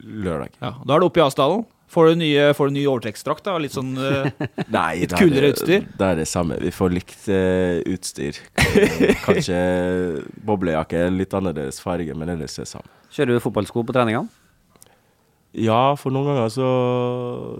Lørdag. 0.05 0.51
Ja, 0.61 0.73
Da 0.85 0.95
er 0.95 1.01
det 1.01 1.07
oppe 1.09 1.21
i 1.21 1.25
Asdalen. 1.25 1.65
Får 1.89 2.11
du, 2.11 2.19
nye, 2.21 2.43
får 2.53 2.69
du 2.69 2.73
ny 2.75 2.83
overtrekksdrakt? 2.85 3.41
da? 3.47 3.55
Litt 3.57 3.73
sånn 3.73 3.95
uh, 3.97 4.27
Nei, 4.77 4.99
Litt 5.01 5.15
er 5.15 5.23
kulere 5.23 5.49
utstyr? 5.55 5.87
Det 5.97 6.05
er 6.11 6.19
det 6.21 6.27
samme. 6.29 6.59
Vi 6.61 6.69
får 6.69 6.93
likt 6.93 7.23
uh, 7.33 7.79
utstyr. 7.89 8.37
Kanskje 9.25 9.57
boblejakke, 10.51 11.07
litt 11.15 11.33
annerledes 11.33 11.81
farge, 11.81 12.13
men 12.13 12.29
ellers 12.35 12.59
er 12.59 12.67
det 12.67 12.73
samme. 12.75 12.93
Kjører 13.09 13.33
du 13.39 13.41
fotballsko 13.41 13.81
på 13.89 13.95
treningene? 13.97 14.29
Ja, 15.57 15.95
for 15.97 16.13
noen 16.13 16.29
ganger 16.29 16.49
så, 16.53 16.71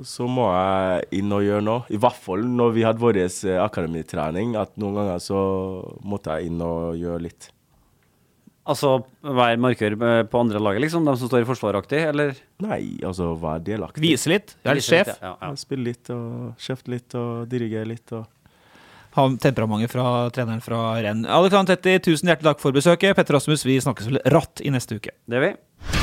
så 0.05 0.27
må 0.29 0.45
jeg 0.53 1.21
inn 1.21 1.31
og 1.33 1.41
gjøre 1.41 1.65
noe. 1.65 1.85
I 1.89 1.97
hvert 2.01 2.19
fall 2.21 2.43
når 2.45 2.75
vi 2.75 2.83
hadde 2.85 3.01
vår 3.01 3.17
eh, 3.23 3.55
akademitrening, 3.63 4.53
at 4.61 4.75
noen 4.81 4.99
ganger 4.99 5.23
så 5.23 5.39
måtte 6.05 6.37
jeg 6.37 6.51
inn 6.51 6.61
og 6.61 6.99
gjøre 6.99 7.23
litt. 7.25 7.49
Altså 8.69 8.99
være 9.25 9.57
markør 9.57 9.95
eh, 9.97 10.21
på 10.29 10.41
andre 10.43 10.61
laget, 10.61 10.83
liksom? 10.85 11.07
De 11.07 11.15
som 11.17 11.31
står 11.31 11.41
i 11.41 11.47
forsvaraktig, 11.49 12.01
eller? 12.11 12.35
Nei, 12.61 12.81
altså 13.01 13.31
være 13.41 13.63
delaktig. 13.71 14.03
Vise 14.05 14.29
litt. 14.35 14.53
Jeg 14.61 14.69
er 14.69 14.77
litt 14.77 14.85
sjef. 14.85 15.09
Ja, 15.17 15.33
ja. 15.41 15.49
Spille 15.57 15.89
litt 15.89 16.11
og 16.13 16.59
kjefte 16.61 16.93
litt 16.93 17.17
og 17.17 17.47
dirigere 17.49 17.89
litt. 17.89 18.13
og... 18.13 18.27
Ha 19.17 19.25
temperamentet 19.41 19.89
fra 19.89 20.05
treneren 20.29 20.61
fra 20.61 20.83
renn. 21.01 21.25
Alexander 21.25 21.73
Tetti, 21.73 21.95
tusen 22.11 22.29
hjertelig 22.29 22.51
takk 22.51 22.61
for 22.61 22.77
besøket. 22.77 23.17
Petter 23.17 23.39
Rasmus, 23.39 23.65
vi 23.65 23.79
snakkes 23.81 24.11
vel 24.11 24.21
ratt 24.29 24.61
i 24.61 24.69
neste 24.75 25.01
uke. 25.01 25.17
Det 25.25 25.41
er 25.41 25.47
vi. 25.47 25.98